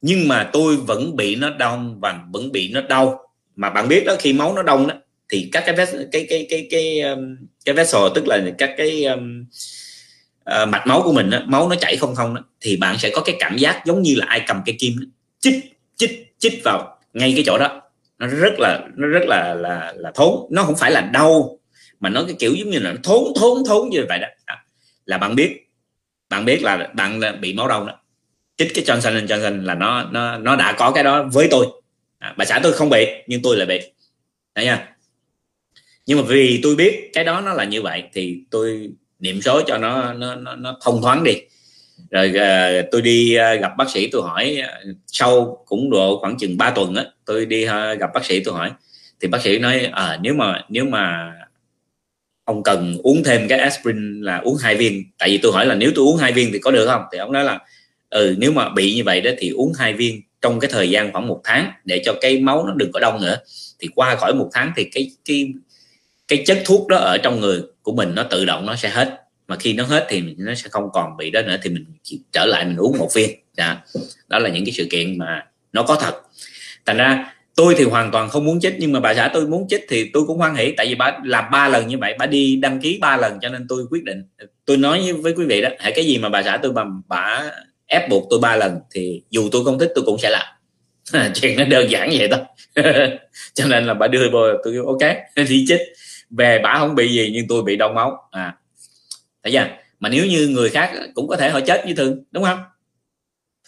Nhưng 0.00 0.28
mà 0.28 0.50
tôi 0.52 0.76
vẫn 0.76 1.16
bị 1.16 1.36
nó 1.36 1.50
đông 1.50 2.00
và 2.00 2.20
vẫn 2.32 2.52
bị 2.52 2.72
nó 2.72 2.80
đau. 2.80 3.28
Mà 3.56 3.70
bạn 3.70 3.88
biết 3.88 4.04
đó 4.06 4.16
khi 4.18 4.32
máu 4.32 4.54
nó 4.54 4.62
đông 4.62 4.86
đó 4.86 4.94
thì 5.28 5.48
các 5.52 5.62
cái 5.66 5.76
vết 5.76 5.88
cái 6.12 6.26
cái 6.30 6.46
cái 6.50 6.66
cái 6.70 7.00
um, 7.00 7.36
cái 7.64 7.74
vessel 7.74 8.02
tức 8.14 8.26
là 8.26 8.44
các 8.58 8.74
cái 8.76 9.04
um, 9.04 9.44
uh, 10.62 10.68
mạch 10.68 10.86
máu 10.86 11.02
của 11.04 11.12
mình 11.12 11.30
đó, 11.30 11.38
máu 11.46 11.68
nó 11.68 11.76
chảy 11.76 11.96
không 11.96 12.14
thông 12.14 12.34
đó, 12.34 12.44
thì 12.60 12.76
bạn 12.76 12.98
sẽ 12.98 13.10
có 13.14 13.20
cái 13.20 13.36
cảm 13.38 13.56
giác 13.56 13.82
giống 13.86 14.02
như 14.02 14.14
là 14.14 14.26
ai 14.28 14.42
cầm 14.46 14.62
cây 14.66 14.76
kim 14.78 14.92
đó, 15.00 15.06
chích 15.40 15.54
chích 15.96 16.34
chích 16.38 16.60
vào 16.64 16.98
ngay 17.12 17.32
cái 17.36 17.44
chỗ 17.46 17.58
đó 17.58 17.77
nó 18.18 18.26
rất 18.26 18.52
là 18.58 18.88
nó 18.96 19.06
rất 19.06 19.22
là 19.26 19.54
là 19.54 19.92
là 19.96 20.12
thốn. 20.14 20.34
Nó 20.50 20.62
không 20.62 20.76
phải 20.76 20.90
là 20.90 21.00
đau 21.00 21.58
mà 22.00 22.08
nó 22.08 22.24
cái 22.26 22.36
kiểu 22.38 22.54
giống 22.54 22.70
như 22.70 22.78
là 22.78 22.92
nó 22.92 22.98
thốn 23.02 23.24
thốn 23.40 23.62
thốn 23.66 23.88
như 23.88 24.04
vậy 24.08 24.18
đó. 24.18 24.54
Là 25.04 25.18
bạn 25.18 25.34
biết 25.34 25.68
bạn 26.28 26.44
biết 26.44 26.62
là 26.62 26.90
bạn 26.94 27.20
bị 27.40 27.54
máu 27.54 27.68
đông 27.68 27.86
đó. 27.86 28.00
Chích 28.56 28.72
cái 28.74 28.84
Johnson 28.84 29.26
Johnson 29.26 29.62
là 29.64 29.74
nó 29.74 30.02
nó 30.02 30.38
nó 30.38 30.56
đã 30.56 30.74
có 30.78 30.90
cái 30.90 31.04
đó 31.04 31.28
với 31.32 31.48
tôi. 31.50 31.66
À, 32.18 32.34
bà 32.36 32.44
xã 32.44 32.60
tôi 32.62 32.72
không 32.72 32.90
bị 32.90 33.06
nhưng 33.26 33.42
tôi 33.42 33.56
lại 33.56 33.66
bị. 33.66 33.80
Đấy 34.54 34.64
nha 34.64 34.94
nhưng 36.06 36.18
mà 36.18 36.24
vì 36.28 36.60
tôi 36.62 36.76
biết 36.76 37.10
cái 37.12 37.24
đó 37.24 37.40
nó 37.40 37.52
là 37.52 37.64
như 37.64 37.82
vậy 37.82 38.02
thì 38.12 38.38
tôi 38.50 38.90
niệm 39.18 39.42
số 39.42 39.62
cho 39.66 39.78
nó 39.78 40.12
nó 40.12 40.34
nó, 40.34 40.56
nó 40.56 40.78
thông 40.84 41.02
thoáng 41.02 41.24
đi 41.24 41.32
rồi 42.10 42.32
uh, 42.34 42.86
tôi 42.90 43.02
đi 43.02 43.36
uh, 43.36 43.60
gặp 43.60 43.72
bác 43.78 43.90
sĩ 43.90 44.08
tôi 44.12 44.22
hỏi 44.22 44.56
ờ, 44.66 44.80
sau 45.06 45.62
cũng 45.66 45.90
độ 45.90 46.18
khoảng 46.20 46.38
chừng 46.38 46.56
3 46.56 46.70
tuần 46.70 46.94
á 46.94 47.04
tôi 47.24 47.46
đi 47.46 47.64
uh, 47.64 48.00
gặp 48.00 48.10
bác 48.14 48.24
sĩ 48.24 48.40
tôi 48.40 48.54
hỏi. 48.54 48.70
Thì 49.20 49.28
bác 49.28 49.42
sĩ 49.42 49.58
nói 49.58 49.88
à, 49.92 50.18
nếu 50.22 50.34
mà 50.34 50.64
nếu 50.68 50.84
mà 50.84 51.32
ông 52.44 52.62
cần 52.62 52.98
uống 53.02 53.24
thêm 53.24 53.48
cái 53.48 53.58
aspirin 53.58 54.20
là 54.20 54.38
uống 54.38 54.56
hai 54.56 54.76
viên. 54.76 55.04
Tại 55.18 55.28
vì 55.28 55.38
tôi 55.38 55.52
hỏi 55.52 55.66
là 55.66 55.74
nếu 55.74 55.92
tôi 55.94 56.04
uống 56.04 56.16
hai 56.16 56.32
viên 56.32 56.50
thì 56.52 56.58
có 56.58 56.70
được 56.70 56.86
không? 56.86 57.02
Thì 57.12 57.18
ông 57.18 57.32
nói 57.32 57.44
là 57.44 57.58
ừ 58.10 58.34
nếu 58.38 58.52
mà 58.52 58.68
bị 58.68 58.94
như 58.94 59.04
vậy 59.04 59.20
đó 59.20 59.30
thì 59.38 59.50
uống 59.50 59.72
hai 59.78 59.92
viên 59.92 60.22
trong 60.42 60.60
cái 60.60 60.70
thời 60.72 60.90
gian 60.90 61.12
khoảng 61.12 61.28
một 61.28 61.40
tháng 61.44 61.72
để 61.84 62.02
cho 62.04 62.14
cái 62.20 62.40
máu 62.40 62.66
nó 62.66 62.74
đừng 62.74 62.92
có 62.92 63.00
đông 63.00 63.22
nữa. 63.22 63.36
Thì 63.80 63.88
qua 63.94 64.16
khỏi 64.16 64.34
một 64.34 64.50
tháng 64.52 64.72
thì 64.76 64.84
cái 64.84 65.10
cái 65.24 65.52
cái 66.28 66.42
chất 66.46 66.62
thuốc 66.64 66.88
đó 66.88 66.96
ở 66.96 67.18
trong 67.18 67.40
người 67.40 67.62
của 67.82 67.92
mình 67.92 68.14
nó 68.14 68.22
tự 68.22 68.44
động 68.44 68.66
nó 68.66 68.76
sẽ 68.76 68.88
hết 68.88 69.27
mà 69.48 69.56
khi 69.56 69.72
nó 69.72 69.84
hết 69.84 70.06
thì 70.08 70.22
nó 70.38 70.54
sẽ 70.54 70.68
không 70.70 70.88
còn 70.92 71.16
bị 71.16 71.30
đó 71.30 71.42
nữa 71.42 71.56
thì 71.62 71.70
mình 71.70 71.84
trở 72.32 72.46
lại 72.46 72.64
mình 72.64 72.76
uống 72.76 72.98
một 72.98 73.08
viên. 73.14 73.30
Dạ. 73.56 73.76
đó 74.28 74.38
là 74.38 74.48
những 74.48 74.64
cái 74.64 74.72
sự 74.72 74.86
kiện 74.90 75.18
mà 75.18 75.46
nó 75.72 75.82
có 75.82 75.94
thật. 75.94 76.14
Thành 76.86 76.96
ra 76.96 77.34
tôi 77.58 77.74
thì 77.78 77.84
hoàn 77.84 78.10
toàn 78.10 78.28
không 78.28 78.44
muốn 78.44 78.60
chích 78.60 78.74
nhưng 78.78 78.92
mà 78.92 79.00
bà 79.00 79.14
xã 79.14 79.30
tôi 79.34 79.46
muốn 79.46 79.68
chích 79.68 79.86
thì 79.88 80.10
tôi 80.12 80.24
cũng 80.26 80.38
hoan 80.38 80.54
hỷ 80.54 80.72
tại 80.76 80.86
vì 80.86 80.94
bà 80.94 81.18
làm 81.24 81.44
ba 81.52 81.68
lần 81.68 81.88
như 81.88 81.98
vậy 81.98 82.14
bà 82.18 82.26
đi 82.26 82.56
đăng 82.56 82.80
ký 82.80 82.98
ba 83.00 83.16
lần 83.16 83.38
cho 83.42 83.48
nên 83.48 83.66
tôi 83.68 83.84
quyết 83.90 84.04
định 84.04 84.22
tôi 84.64 84.76
nói 84.76 85.12
với 85.12 85.32
quý 85.32 85.44
vị 85.44 85.60
đó 85.60 85.68
hãy 85.78 85.92
cái 85.92 86.06
gì 86.06 86.18
mà 86.18 86.28
bà 86.28 86.42
xã 86.42 86.56
tôi 86.62 86.72
bà, 86.72 86.84
bà 87.08 87.50
ép 87.86 88.08
buộc 88.08 88.26
tôi 88.30 88.40
ba 88.40 88.56
lần 88.56 88.78
thì 88.90 89.22
dù 89.30 89.48
tôi 89.52 89.64
không 89.64 89.78
thích 89.78 89.92
tôi 89.94 90.04
cũng 90.04 90.18
sẽ 90.18 90.30
làm. 90.30 90.46
Chuyện 91.34 91.58
nó 91.58 91.64
đơn 91.64 91.90
giản 91.90 92.10
vậy 92.18 92.28
đó 92.28 92.38
cho 93.54 93.66
nên 93.66 93.86
là 93.86 93.94
bà 93.94 94.08
đưa 94.08 94.30
vô 94.32 94.40
tôi 94.64 94.72
kêu 94.72 94.86
ok 94.86 95.16
đi 95.48 95.64
chích 95.68 95.80
về 96.30 96.60
bà 96.62 96.78
không 96.78 96.94
bị 96.94 97.08
gì 97.08 97.30
nhưng 97.34 97.48
tôi 97.48 97.62
bị 97.62 97.76
đông 97.76 97.94
máu. 97.94 98.28
À 98.30 98.54
thấy 99.42 99.52
chưa 99.52 99.66
mà 100.00 100.08
nếu 100.08 100.26
như 100.26 100.48
người 100.48 100.70
khác 100.70 100.92
cũng 101.14 101.28
có 101.28 101.36
thể 101.36 101.50
họ 101.50 101.60
chết 101.60 101.86
như 101.86 101.94
thường 101.94 102.24
đúng 102.30 102.44
không? 102.44 102.58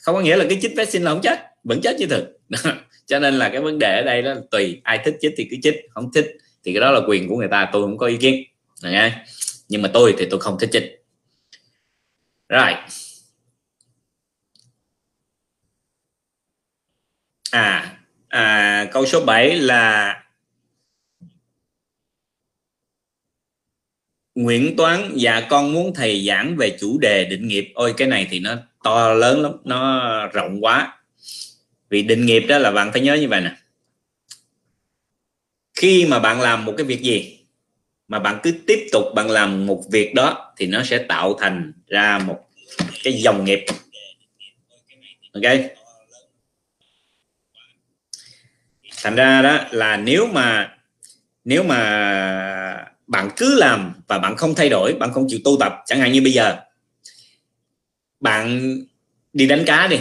Không 0.03 0.15
có 0.15 0.21
nghĩa 0.21 0.37
là 0.37 0.45
cái 0.49 0.59
chích 0.63 0.73
vaccine 0.77 1.05
là 1.05 1.11
không 1.11 1.21
chết 1.23 1.39
vẫn 1.65 1.81
chết 1.83 1.97
như 1.99 2.07
thường. 2.07 2.27
Cho 3.07 3.19
nên 3.19 3.35
là 3.35 3.49
cái 3.49 3.61
vấn 3.61 3.79
đề 3.79 3.97
ở 3.97 4.03
đây 4.03 4.23
đó 4.23 4.35
là 4.35 4.41
tùy 4.51 4.81
ai 4.85 5.01
thích 5.05 5.17
chích 5.21 5.33
thì 5.37 5.49
cứ 5.51 5.57
chích 5.63 5.75
không 5.95 6.13
thích 6.13 6.37
thì 6.65 6.73
cái 6.73 6.81
đó 6.81 6.91
là 6.91 7.01
quyền 7.09 7.29
của 7.29 7.37
người 7.37 7.49
ta 7.51 7.71
tôi 7.73 7.83
không 7.83 7.99
có 7.99 8.07
ý 8.07 8.17
kiến. 8.17 8.45
Nghe 8.83 9.25
nhưng 9.69 9.83
mà 9.83 9.91
tôi 9.95 10.15
thì 10.19 10.27
tôi 10.31 10.41
không 10.41 10.59
thích 10.59 10.71
chích. 10.73 11.05
Rồi. 12.49 12.73
À, 17.51 17.99
à 18.29 18.85
câu 18.93 19.07
số 19.07 19.25
7 19.25 19.57
là 19.57 20.15
Nguyễn 24.41 24.77
Toán 24.77 25.13
dạ 25.15 25.41
con 25.41 25.73
muốn 25.73 25.95
thầy 25.95 26.27
giảng 26.27 26.57
về 26.57 26.77
chủ 26.81 26.99
đề 26.99 27.25
định 27.25 27.49
nghiệp. 27.49 27.73
Ôi, 27.75 27.95
cái 27.97 28.09
này 28.09 28.27
thì 28.31 28.41
nó 28.41 28.57
to 28.83 29.15
lớn 29.15 29.43
lắm, 29.43 29.53
nó 29.65 30.27
rộng 30.27 30.65
quá. 30.65 30.99
Vì 31.89 32.03
định 32.03 32.27
nghiệp 32.27 32.41
đó 32.41 32.59
là 32.59 32.71
bạn 32.71 32.93
phải 32.93 33.01
nhớ 33.01 33.15
như 33.15 33.29
vậy 33.29 33.41
nè. 33.41 33.53
Khi 35.75 36.07
mà 36.07 36.19
bạn 36.19 36.41
làm 36.41 36.65
một 36.65 36.75
cái 36.77 36.87
việc 36.87 37.01
gì, 37.01 37.39
mà 38.09 38.19
bạn 38.19 38.41
cứ 38.43 38.53
tiếp 38.67 38.89
tục 38.93 39.05
bạn 39.15 39.31
làm 39.31 39.67
một 39.67 39.83
việc 39.91 40.15
đó, 40.15 40.53
thì 40.57 40.67
nó 40.67 40.83
sẽ 40.83 40.99
tạo 40.99 41.37
thành 41.41 41.73
ra 41.87 42.19
một 42.19 42.39
cái 43.05 43.13
dòng 43.13 43.45
nghiệp. 43.45 43.65
Ok? 45.33 45.61
Thành 49.03 49.17
ra 49.17 49.43
đó 49.43 49.59
là 49.71 49.97
nếu 49.97 50.27
mà 50.27 50.77
nếu 51.45 51.63
mà 51.63 52.87
bạn 53.11 53.31
cứ 53.37 53.55
làm 53.55 53.93
và 54.09 54.19
bạn 54.19 54.37
không 54.37 54.55
thay 54.55 54.69
đổi, 54.69 54.95
bạn 54.95 55.13
không 55.13 55.27
chịu 55.29 55.39
tu 55.45 55.57
tập, 55.61 55.73
chẳng 55.87 55.99
hạn 56.01 56.13
như 56.13 56.23
bây 56.23 56.33
giờ. 56.33 56.57
Bạn 58.21 58.77
đi 59.33 59.47
đánh 59.47 59.65
cá 59.67 59.87
đi. 59.87 59.97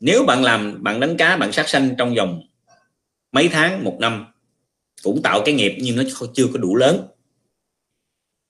Nếu 0.00 0.24
bạn 0.24 0.44
làm, 0.44 0.82
bạn 0.82 1.00
đánh 1.00 1.16
cá, 1.16 1.36
bạn 1.36 1.52
sát 1.52 1.68
sanh 1.68 1.94
trong 1.98 2.14
vòng 2.14 2.40
mấy 3.32 3.48
tháng, 3.48 3.84
một 3.84 3.96
năm, 4.00 4.26
cũng 5.02 5.22
tạo 5.22 5.42
cái 5.44 5.54
nghiệp 5.54 5.76
nhưng 5.78 5.96
nó 5.96 6.02
chưa 6.34 6.46
có 6.52 6.58
đủ 6.58 6.76
lớn. 6.76 7.06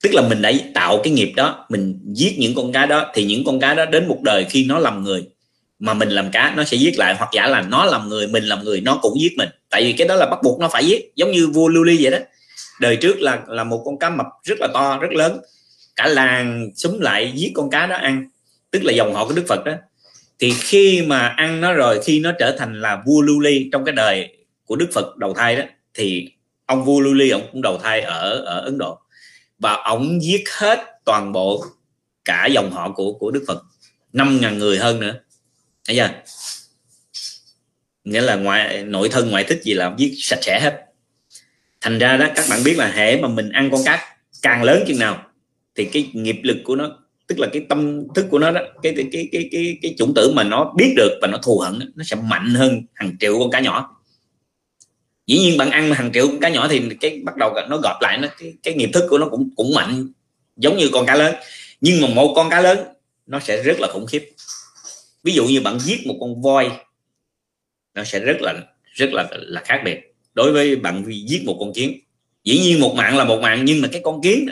Tức 0.02 0.10
là 0.14 0.28
mình 0.28 0.42
đã 0.42 0.52
tạo 0.74 1.00
cái 1.04 1.12
nghiệp 1.12 1.32
đó, 1.36 1.66
mình 1.68 2.00
giết 2.04 2.34
những 2.38 2.54
con 2.54 2.72
cá 2.72 2.86
đó, 2.86 3.10
thì 3.14 3.24
những 3.24 3.44
con 3.44 3.60
cá 3.60 3.74
đó 3.74 3.86
đến 3.86 4.08
một 4.08 4.18
đời 4.22 4.46
khi 4.50 4.64
nó 4.64 4.78
làm 4.78 5.04
người, 5.04 5.28
mà 5.78 5.94
mình 5.94 6.08
làm 6.08 6.30
cá, 6.30 6.54
nó 6.56 6.64
sẽ 6.64 6.76
giết 6.76 6.98
lại, 6.98 7.14
hoặc 7.18 7.30
giả 7.32 7.46
là 7.46 7.62
nó 7.62 7.84
làm 7.84 8.08
người, 8.08 8.26
mình 8.28 8.44
làm 8.44 8.64
người, 8.64 8.80
nó 8.80 8.98
cũng 9.02 9.20
giết 9.20 9.32
mình. 9.36 9.48
Tại 9.70 9.82
vì 9.82 9.92
cái 9.92 10.08
đó 10.08 10.14
là 10.14 10.26
bắt 10.26 10.38
buộc 10.42 10.60
nó 10.60 10.68
phải 10.68 10.86
giết, 10.86 11.12
giống 11.16 11.30
như 11.30 11.48
vua 11.48 11.68
lưu 11.68 11.84
ly 11.84 11.98
vậy 12.00 12.10
đó 12.10 12.18
đời 12.80 12.96
trước 12.96 13.20
là 13.20 13.42
là 13.48 13.64
một 13.64 13.82
con 13.84 13.98
cá 13.98 14.10
mập 14.10 14.26
rất 14.44 14.58
là 14.60 14.68
to, 14.74 14.98
rất 14.98 15.12
lớn. 15.12 15.40
Cả 15.96 16.06
làng 16.06 16.70
súng 16.76 17.00
lại 17.00 17.32
giết 17.34 17.52
con 17.54 17.70
cá 17.70 17.86
đó 17.86 17.96
ăn. 17.96 18.28
Tức 18.70 18.84
là 18.84 18.92
dòng 18.92 19.14
họ 19.14 19.28
của 19.28 19.34
đức 19.34 19.44
phật 19.48 19.64
đó. 19.64 19.72
Thì 20.38 20.52
khi 20.60 21.02
mà 21.02 21.28
ăn 21.28 21.60
nó 21.60 21.72
rồi, 21.72 22.00
khi 22.04 22.20
nó 22.20 22.32
trở 22.38 22.56
thành 22.58 22.80
là 22.80 23.02
vua 23.06 23.20
lưu 23.20 23.40
ly 23.40 23.68
trong 23.72 23.84
cái 23.84 23.94
đời 23.94 24.36
của 24.64 24.76
đức 24.76 24.88
phật 24.92 25.16
đầu 25.16 25.34
thai 25.34 25.56
đó, 25.56 25.62
thì 25.94 26.28
ông 26.66 26.84
vua 26.84 27.00
lưu 27.00 27.14
ly, 27.14 27.30
ông 27.30 27.48
cũng 27.52 27.62
đầu 27.62 27.78
thai 27.78 28.00
ở 28.00 28.44
ở 28.44 28.60
ấn 28.60 28.78
độ. 28.78 28.98
Và 29.58 29.72
ông 29.84 30.22
giết 30.22 30.44
hết 30.58 30.78
toàn 31.04 31.32
bộ 31.32 31.64
cả 32.24 32.46
dòng 32.46 32.70
họ 32.70 32.90
của 32.90 33.12
của 33.12 33.30
đức 33.30 33.44
phật. 33.46 33.62
Năm 34.12 34.38
ngàn 34.40 34.58
người 34.58 34.78
hơn 34.78 35.00
nữa. 35.00 35.14
Thấy 35.88 35.96
chưa? 35.96 36.10
Nghĩa 38.04 38.20
là 38.20 38.36
ngoại, 38.36 38.82
nội 38.82 39.08
thân 39.08 39.30
ngoại 39.30 39.44
thích 39.44 39.60
gì 39.62 39.74
là 39.74 39.86
ông 39.86 39.98
giết 39.98 40.12
sạch 40.18 40.38
sẽ 40.42 40.60
hết 40.60 40.85
thành 41.80 41.98
ra 41.98 42.16
đó 42.16 42.26
các 42.34 42.44
bạn 42.50 42.60
biết 42.64 42.78
là 42.78 42.88
hệ 42.88 43.20
mà 43.20 43.28
mình 43.28 43.52
ăn 43.52 43.70
con 43.72 43.80
cá 43.84 44.18
càng 44.42 44.62
lớn 44.62 44.84
chừng 44.86 44.98
nào 44.98 45.22
thì 45.74 45.84
cái 45.84 46.10
nghiệp 46.12 46.36
lực 46.42 46.56
của 46.64 46.76
nó 46.76 46.98
tức 47.26 47.38
là 47.38 47.48
cái 47.52 47.66
tâm 47.68 48.02
thức 48.14 48.26
của 48.30 48.38
nó 48.38 48.50
đó 48.50 48.60
cái 48.82 48.92
cái 48.96 49.08
cái 49.12 49.28
cái 49.32 49.48
cái, 49.52 49.78
cái 49.82 49.94
chủng 49.98 50.14
tử 50.14 50.32
mà 50.32 50.44
nó 50.44 50.72
biết 50.76 50.92
được 50.96 51.18
và 51.22 51.28
nó 51.28 51.38
thù 51.42 51.58
hận 51.58 51.92
nó 51.94 52.04
sẽ 52.04 52.16
mạnh 52.16 52.54
hơn 52.54 52.82
hàng 52.94 53.16
triệu 53.20 53.38
con 53.38 53.50
cá 53.50 53.60
nhỏ. 53.60 54.02
Dĩ 55.26 55.38
nhiên 55.38 55.58
bạn 55.58 55.70
ăn 55.70 55.92
hàng 55.92 56.10
triệu 56.12 56.28
con 56.28 56.40
cá 56.40 56.48
nhỏ 56.48 56.68
thì 56.68 56.82
cái 57.00 57.20
bắt 57.24 57.36
đầu 57.36 57.54
nó 57.68 57.76
gọt 57.76 57.96
lại 58.00 58.18
nó 58.18 58.28
cái, 58.38 58.54
cái 58.62 58.74
nghiệp 58.74 58.90
thức 58.94 59.04
của 59.10 59.18
nó 59.18 59.28
cũng 59.28 59.50
cũng 59.56 59.74
mạnh 59.74 60.12
giống 60.56 60.76
như 60.76 60.88
con 60.92 61.06
cá 61.06 61.14
lớn. 61.14 61.34
Nhưng 61.80 62.00
mà 62.00 62.08
một 62.08 62.32
con 62.36 62.50
cá 62.50 62.60
lớn 62.60 62.78
nó 63.26 63.40
sẽ 63.40 63.62
rất 63.62 63.80
là 63.80 63.88
khủng 63.92 64.06
khiếp. 64.06 64.30
Ví 65.22 65.32
dụ 65.32 65.44
như 65.46 65.60
bạn 65.60 65.78
giết 65.78 66.06
một 66.06 66.16
con 66.20 66.42
voi 66.42 66.70
nó 67.94 68.04
sẽ 68.04 68.18
rất 68.18 68.36
là 68.40 68.54
rất 68.92 69.12
là 69.12 69.28
là 69.32 69.62
khác 69.64 69.82
biệt 69.84 70.15
đối 70.36 70.52
với 70.52 70.76
bạn 70.76 71.04
giết 71.26 71.42
một 71.44 71.56
con 71.60 71.72
kiến. 71.72 72.00
Dĩ 72.44 72.58
nhiên 72.58 72.80
một 72.80 72.94
mạng 72.94 73.16
là 73.16 73.24
một 73.24 73.40
mạng, 73.40 73.64
nhưng 73.64 73.80
mà 73.80 73.88
cái 73.92 74.00
con 74.04 74.22
kiến 74.22 74.46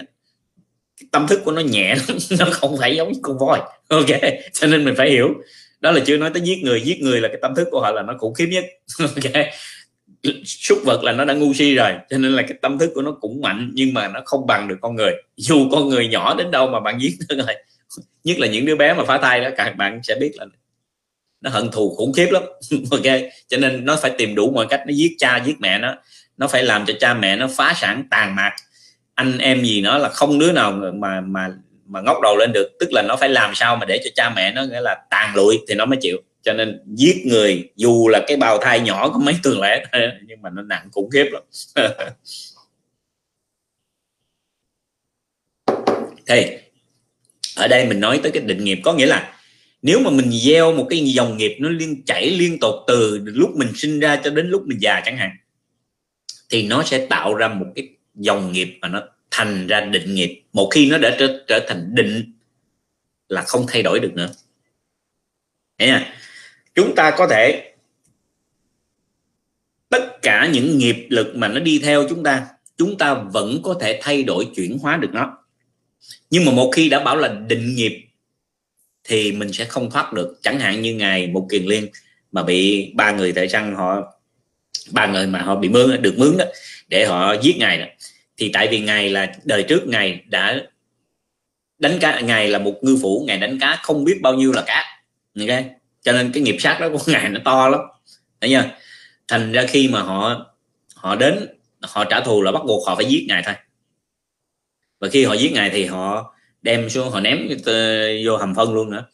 tâm 1.10 1.26
thức 1.28 1.40
của 1.44 1.52
nó 1.52 1.60
nhẹ 1.60 1.94
nó 2.38 2.46
không 2.52 2.76
phải 2.78 2.96
giống 2.96 3.12
như 3.12 3.18
con 3.22 3.38
voi. 3.38 3.60
Ok, 3.88 4.20
cho 4.52 4.66
nên 4.66 4.84
mình 4.84 4.94
phải 4.96 5.10
hiểu. 5.10 5.28
Đó 5.80 5.90
là 5.90 6.00
chưa 6.06 6.16
nói 6.16 6.30
tới 6.34 6.42
giết 6.42 6.62
người. 6.62 6.80
Giết 6.80 7.00
người 7.00 7.20
là 7.20 7.28
cái 7.28 7.38
tâm 7.42 7.54
thức 7.54 7.68
của 7.70 7.80
họ 7.80 7.92
là 7.92 8.02
nó 8.02 8.14
khủng 8.18 8.34
khiếp 8.34 8.46
nhất. 8.46 8.64
Ok. 8.98 9.46
Súc 10.44 10.78
vật 10.84 11.04
là 11.04 11.12
nó 11.12 11.24
đã 11.24 11.34
ngu 11.34 11.54
si 11.54 11.74
rồi, 11.74 11.92
cho 12.10 12.18
nên 12.18 12.32
là 12.32 12.42
cái 12.42 12.58
tâm 12.62 12.78
thức 12.78 12.90
của 12.94 13.02
nó 13.02 13.16
cũng 13.20 13.40
mạnh, 13.40 13.70
nhưng 13.74 13.94
mà 13.94 14.08
nó 14.08 14.20
không 14.24 14.46
bằng 14.46 14.68
được 14.68 14.76
con 14.80 14.96
người. 14.96 15.12
Dù 15.36 15.68
con 15.72 15.88
người 15.88 16.08
nhỏ 16.08 16.34
đến 16.34 16.50
đâu 16.50 16.66
mà 16.66 16.80
bạn 16.80 17.00
giết 17.00 17.16
nó 17.28 17.44
rồi, 17.44 17.54
nhất 18.24 18.38
là 18.38 18.46
những 18.46 18.66
đứa 18.66 18.76
bé 18.76 18.94
mà 18.94 19.04
phá 19.04 19.18
thai 19.18 19.40
đó, 19.40 19.50
các 19.56 19.76
bạn 19.76 20.00
sẽ 20.02 20.14
biết 20.20 20.32
là 20.36 20.46
nó 21.44 21.50
hận 21.50 21.70
thù 21.70 21.94
khủng 21.96 22.12
khiếp 22.12 22.28
lắm. 22.30 22.42
Ok, 22.90 23.02
cho 23.48 23.56
nên 23.56 23.84
nó 23.84 23.96
phải 24.02 24.10
tìm 24.18 24.34
đủ 24.34 24.50
mọi 24.50 24.66
cách. 24.70 24.80
Nó 24.86 24.92
giết 24.92 25.12
cha, 25.18 25.42
giết 25.46 25.56
mẹ 25.60 25.78
nó. 25.78 25.94
Nó 26.36 26.48
phải 26.48 26.62
làm 26.62 26.86
cho 26.86 26.94
cha 27.00 27.14
mẹ 27.14 27.36
nó 27.36 27.48
phá 27.56 27.74
sản 27.76 28.04
tàn 28.10 28.36
mạc. 28.36 28.52
Anh 29.14 29.38
em 29.38 29.64
gì 29.64 29.80
nó 29.80 29.98
là 29.98 30.08
không 30.08 30.38
đứa 30.38 30.52
nào 30.52 30.72
mà 30.72 31.20
mà 31.20 31.50
mà 31.86 32.00
ngóc 32.00 32.20
đầu 32.22 32.36
lên 32.36 32.52
được. 32.52 32.68
Tức 32.80 32.92
là 32.92 33.02
nó 33.02 33.16
phải 33.16 33.28
làm 33.28 33.54
sao 33.54 33.76
mà 33.76 33.86
để 33.86 34.00
cho 34.04 34.10
cha 34.14 34.30
mẹ 34.30 34.52
nó 34.52 34.62
nghĩa 34.62 34.80
là 34.80 34.96
tàn 35.10 35.34
lụi 35.34 35.58
thì 35.68 35.74
nó 35.74 35.84
mới 35.84 35.98
chịu. 36.02 36.16
Cho 36.42 36.52
nên 36.52 36.82
giết 36.86 37.16
người 37.26 37.68
dù 37.76 38.08
là 38.08 38.20
cái 38.26 38.36
bào 38.36 38.58
thai 38.58 38.80
nhỏ 38.80 39.08
có 39.08 39.18
mấy 39.18 39.34
tuần 39.42 39.60
lễ 39.60 39.84
nhưng 40.26 40.42
mà 40.42 40.50
nó 40.50 40.62
nặng 40.62 40.88
khủng 40.92 41.10
khiếp 41.10 41.30
lắm. 41.32 41.42
Thì 46.26 46.46
ở 47.56 47.68
đây 47.68 47.86
mình 47.86 48.00
nói 48.00 48.20
tới 48.22 48.32
cái 48.32 48.42
định 48.42 48.64
nghiệp. 48.64 48.78
Có 48.84 48.92
nghĩa 48.92 49.06
là 49.06 49.34
nếu 49.84 50.00
mà 50.00 50.10
mình 50.10 50.30
gieo 50.32 50.72
một 50.72 50.86
cái 50.90 51.04
dòng 51.04 51.36
nghiệp 51.36 51.56
nó 51.60 51.68
liên 51.68 52.04
chảy 52.04 52.30
liên 52.30 52.58
tục 52.60 52.74
từ 52.86 53.20
lúc 53.24 53.56
mình 53.56 53.68
sinh 53.74 54.00
ra 54.00 54.20
cho 54.24 54.30
đến 54.30 54.48
lúc 54.48 54.62
mình 54.66 54.78
già 54.80 55.02
chẳng 55.04 55.16
hạn 55.16 55.30
thì 56.48 56.66
nó 56.66 56.82
sẽ 56.82 57.06
tạo 57.06 57.34
ra 57.34 57.48
một 57.48 57.66
cái 57.74 57.88
dòng 58.14 58.52
nghiệp 58.52 58.78
mà 58.80 58.88
nó 58.88 59.02
thành 59.30 59.66
ra 59.66 59.80
định 59.80 60.14
nghiệp. 60.14 60.42
Một 60.52 60.68
khi 60.74 60.90
nó 60.90 60.98
đã 60.98 61.16
trở, 61.18 61.44
trở 61.48 61.66
thành 61.68 61.94
định 61.94 62.32
là 63.28 63.42
không 63.42 63.66
thay 63.68 63.82
đổi 63.82 64.00
được 64.00 64.12
nữa. 64.14 64.28
Nha 65.78 66.14
chúng 66.74 66.94
ta 66.94 67.14
có 67.18 67.26
thể 67.30 67.74
tất 69.88 70.22
cả 70.22 70.50
những 70.52 70.78
nghiệp 70.78 71.06
lực 71.08 71.36
mà 71.36 71.48
nó 71.48 71.60
đi 71.60 71.78
theo 71.78 72.08
chúng 72.08 72.22
ta 72.22 72.46
chúng 72.76 72.98
ta 72.98 73.14
vẫn 73.14 73.60
có 73.62 73.74
thể 73.80 74.00
thay 74.02 74.22
đổi 74.22 74.48
chuyển 74.56 74.78
hóa 74.78 74.96
được 74.96 75.10
nó. 75.12 75.38
Nhưng 76.30 76.44
mà 76.44 76.52
một 76.52 76.70
khi 76.74 76.88
đã 76.88 77.04
bảo 77.04 77.16
là 77.16 77.28
định 77.28 77.74
nghiệp 77.74 78.04
thì 79.04 79.32
mình 79.32 79.52
sẽ 79.52 79.64
không 79.64 79.90
thoát 79.90 80.12
được. 80.12 80.38
Chẳng 80.42 80.60
hạn 80.60 80.82
như 80.82 80.94
ngày 80.94 81.26
một 81.26 81.46
kiền 81.50 81.64
liên 81.64 81.86
mà 82.32 82.42
bị 82.42 82.92
ba 82.94 83.10
người 83.12 83.32
tại 83.32 83.48
săn 83.48 83.74
họ, 83.74 84.14
ba 84.90 85.06
người 85.06 85.26
mà 85.26 85.38
họ 85.42 85.56
bị 85.56 85.68
mướn, 85.68 86.02
được 86.02 86.14
mướn 86.18 86.36
đó, 86.36 86.44
để 86.88 87.06
họ 87.06 87.34
giết 87.42 87.56
ngài 87.58 87.78
đó. 87.78 87.86
Thì 88.36 88.50
tại 88.52 88.68
vì 88.68 88.80
ngài 88.80 89.10
là 89.10 89.32
đời 89.44 89.62
trước, 89.62 89.86
ngài 89.86 90.20
đã 90.26 90.60
đánh 91.78 91.98
cá, 92.00 92.20
ngài 92.20 92.48
là 92.48 92.58
một 92.58 92.74
ngư 92.82 92.98
phủ, 93.02 93.24
ngài 93.26 93.38
đánh 93.38 93.58
cá 93.60 93.80
không 93.82 94.04
biết 94.04 94.18
bao 94.22 94.34
nhiêu 94.34 94.52
là 94.52 94.62
cá. 94.66 94.84
Ok? 95.40 95.64
Cho 96.02 96.12
nên 96.12 96.32
cái 96.32 96.42
nghiệp 96.42 96.56
sát 96.58 96.78
đó 96.80 96.88
của 96.88 96.98
ngài 97.12 97.28
nó 97.28 97.40
to 97.44 97.68
lắm. 97.68 97.80
Thấy 98.40 98.50
chưa? 98.50 98.70
Thành 99.28 99.52
ra 99.52 99.66
khi 99.68 99.88
mà 99.88 100.02
họ 100.02 100.46
họ 100.94 101.16
đến, 101.16 101.46
họ 101.82 102.04
trả 102.04 102.20
thù 102.20 102.42
là 102.42 102.52
bắt 102.52 102.62
buộc 102.66 102.86
họ 102.86 102.94
phải 102.94 103.04
giết 103.04 103.24
ngài 103.28 103.42
thôi. 103.42 103.54
Và 105.00 105.08
khi 105.08 105.24
họ 105.24 105.34
giết 105.34 105.52
ngài 105.52 105.70
thì 105.70 105.84
họ 105.84 106.33
đem 106.64 106.90
xuống 106.90 107.10
họ 107.10 107.20
ném 107.20 107.48
ờ, 107.64 108.08
vô 108.24 108.36
hầm 108.36 108.54
phân 108.54 108.74
luôn 108.74 108.90
nữa. 108.90 109.04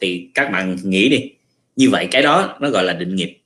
Thì 0.00 0.28
các 0.34 0.50
bạn 0.52 0.76
nghĩ 0.82 1.08
đi, 1.08 1.30
như 1.76 1.90
vậy 1.90 2.08
cái 2.10 2.22
đó 2.22 2.56
nó 2.60 2.70
gọi 2.70 2.84
là 2.84 2.92
định 2.92 3.16
nghiệp. 3.16 3.38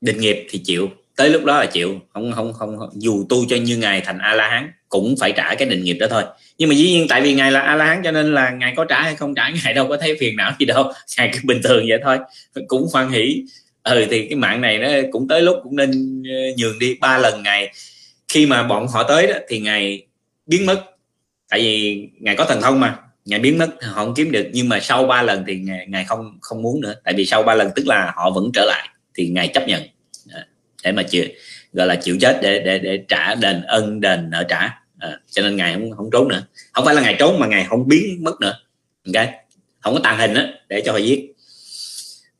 Định 0.00 0.20
nghiệp 0.20 0.46
thì 0.50 0.58
chịu, 0.64 0.90
tới 1.16 1.30
lúc 1.30 1.44
đó 1.44 1.58
là 1.58 1.66
chịu, 1.66 2.00
không 2.08 2.32
không 2.32 2.52
không 2.52 2.76
dù 2.94 3.26
tu 3.28 3.44
cho 3.48 3.56
như 3.56 3.76
ngài 3.76 4.00
thành 4.00 4.18
a 4.18 4.34
la 4.34 4.48
hán 4.48 4.72
cũng 4.88 5.14
phải 5.20 5.32
trả 5.32 5.54
cái 5.54 5.68
định 5.68 5.84
nghiệp 5.84 5.96
đó 6.00 6.06
thôi. 6.10 6.22
Nhưng 6.58 6.68
mà 6.68 6.74
dĩ 6.74 6.88
nhiên 6.88 7.06
tại 7.08 7.20
vì 7.20 7.34
ngài 7.34 7.52
là 7.52 7.60
a 7.60 7.76
la 7.76 7.84
hán 7.84 8.00
cho 8.04 8.10
nên 8.10 8.34
là 8.34 8.50
ngài 8.50 8.72
có 8.76 8.84
trả 8.84 9.02
hay 9.02 9.16
không 9.16 9.34
trả, 9.34 9.50
ngài 9.64 9.74
đâu 9.74 9.88
có 9.88 9.96
thấy 9.96 10.16
phiền 10.20 10.36
não 10.36 10.52
gì 10.58 10.66
đâu. 10.66 10.92
Ngài 11.18 11.30
cứ 11.32 11.38
bình 11.44 11.60
thường 11.64 11.84
vậy 11.88 11.98
thôi, 12.04 12.18
cũng 12.68 12.86
hoan 12.92 13.10
hỷ. 13.10 13.44
Ừ 13.82 14.06
thì 14.10 14.26
cái 14.28 14.36
mạng 14.36 14.60
này 14.60 14.78
nó 14.78 14.88
cũng 15.12 15.28
tới 15.28 15.42
lúc 15.42 15.56
cũng 15.62 15.76
nên 15.76 16.22
ờ, 16.28 16.36
nhường 16.58 16.78
đi. 16.78 16.94
Ba 17.00 17.18
lần 17.18 17.42
ngày 17.42 17.72
khi 18.28 18.46
mà 18.46 18.62
bọn 18.62 18.88
họ 18.88 19.02
tới 19.02 19.26
đó 19.26 19.34
thì 19.48 19.60
ngài 19.60 20.06
biến 20.46 20.66
mất 20.66 20.97
tại 21.50 21.60
vì 21.60 22.08
ngài 22.20 22.36
có 22.36 22.44
thần 22.44 22.60
thông 22.62 22.80
mà 22.80 22.98
ngài 23.24 23.40
biến 23.40 23.58
mất 23.58 23.68
họ 23.82 24.04
không 24.04 24.14
kiếm 24.14 24.32
được. 24.32 24.46
Nhưng 24.52 24.68
mà 24.68 24.80
sau 24.80 25.04
ba 25.04 25.22
lần 25.22 25.44
thì 25.46 25.58
ngài, 25.58 25.86
ngài 25.88 26.04
không 26.04 26.38
không 26.40 26.62
muốn 26.62 26.80
nữa. 26.80 26.94
Tại 27.04 27.14
vì 27.14 27.26
sau 27.26 27.42
ba 27.42 27.54
lần 27.54 27.70
tức 27.76 27.86
là 27.86 28.12
họ 28.16 28.30
vẫn 28.30 28.50
trở 28.54 28.64
lại 28.64 28.88
thì 29.14 29.28
ngài 29.28 29.48
chấp 29.48 29.68
nhận. 29.68 29.82
Để 30.84 30.92
mà 30.92 31.02
chịu 31.02 31.24
gọi 31.72 31.86
là 31.86 31.94
chịu 31.94 32.16
chết 32.20 32.38
để 32.42 32.62
để 32.64 32.78
để 32.78 33.04
trả 33.08 33.34
đền 33.34 33.62
ân 33.62 34.00
đền 34.00 34.30
nợ 34.30 34.44
trả. 34.48 34.74
À, 34.98 35.20
cho 35.30 35.42
nên 35.42 35.56
ngài 35.56 35.74
không 35.74 35.90
không 35.96 36.10
trốn 36.12 36.28
nữa. 36.28 36.42
Không 36.72 36.84
phải 36.84 36.94
là 36.94 37.02
ngài 37.02 37.16
trốn 37.18 37.40
mà 37.40 37.46
ngài 37.46 37.64
không 37.64 37.88
biến 37.88 38.24
mất 38.24 38.40
nữa. 38.40 38.60
Ok? 39.06 39.28
Không 39.80 39.94
có 39.94 40.00
tàn 40.04 40.18
hình 40.18 40.34
đó 40.34 40.42
để 40.68 40.80
cho 40.80 40.92
họ 40.92 40.98
giết. 40.98 41.32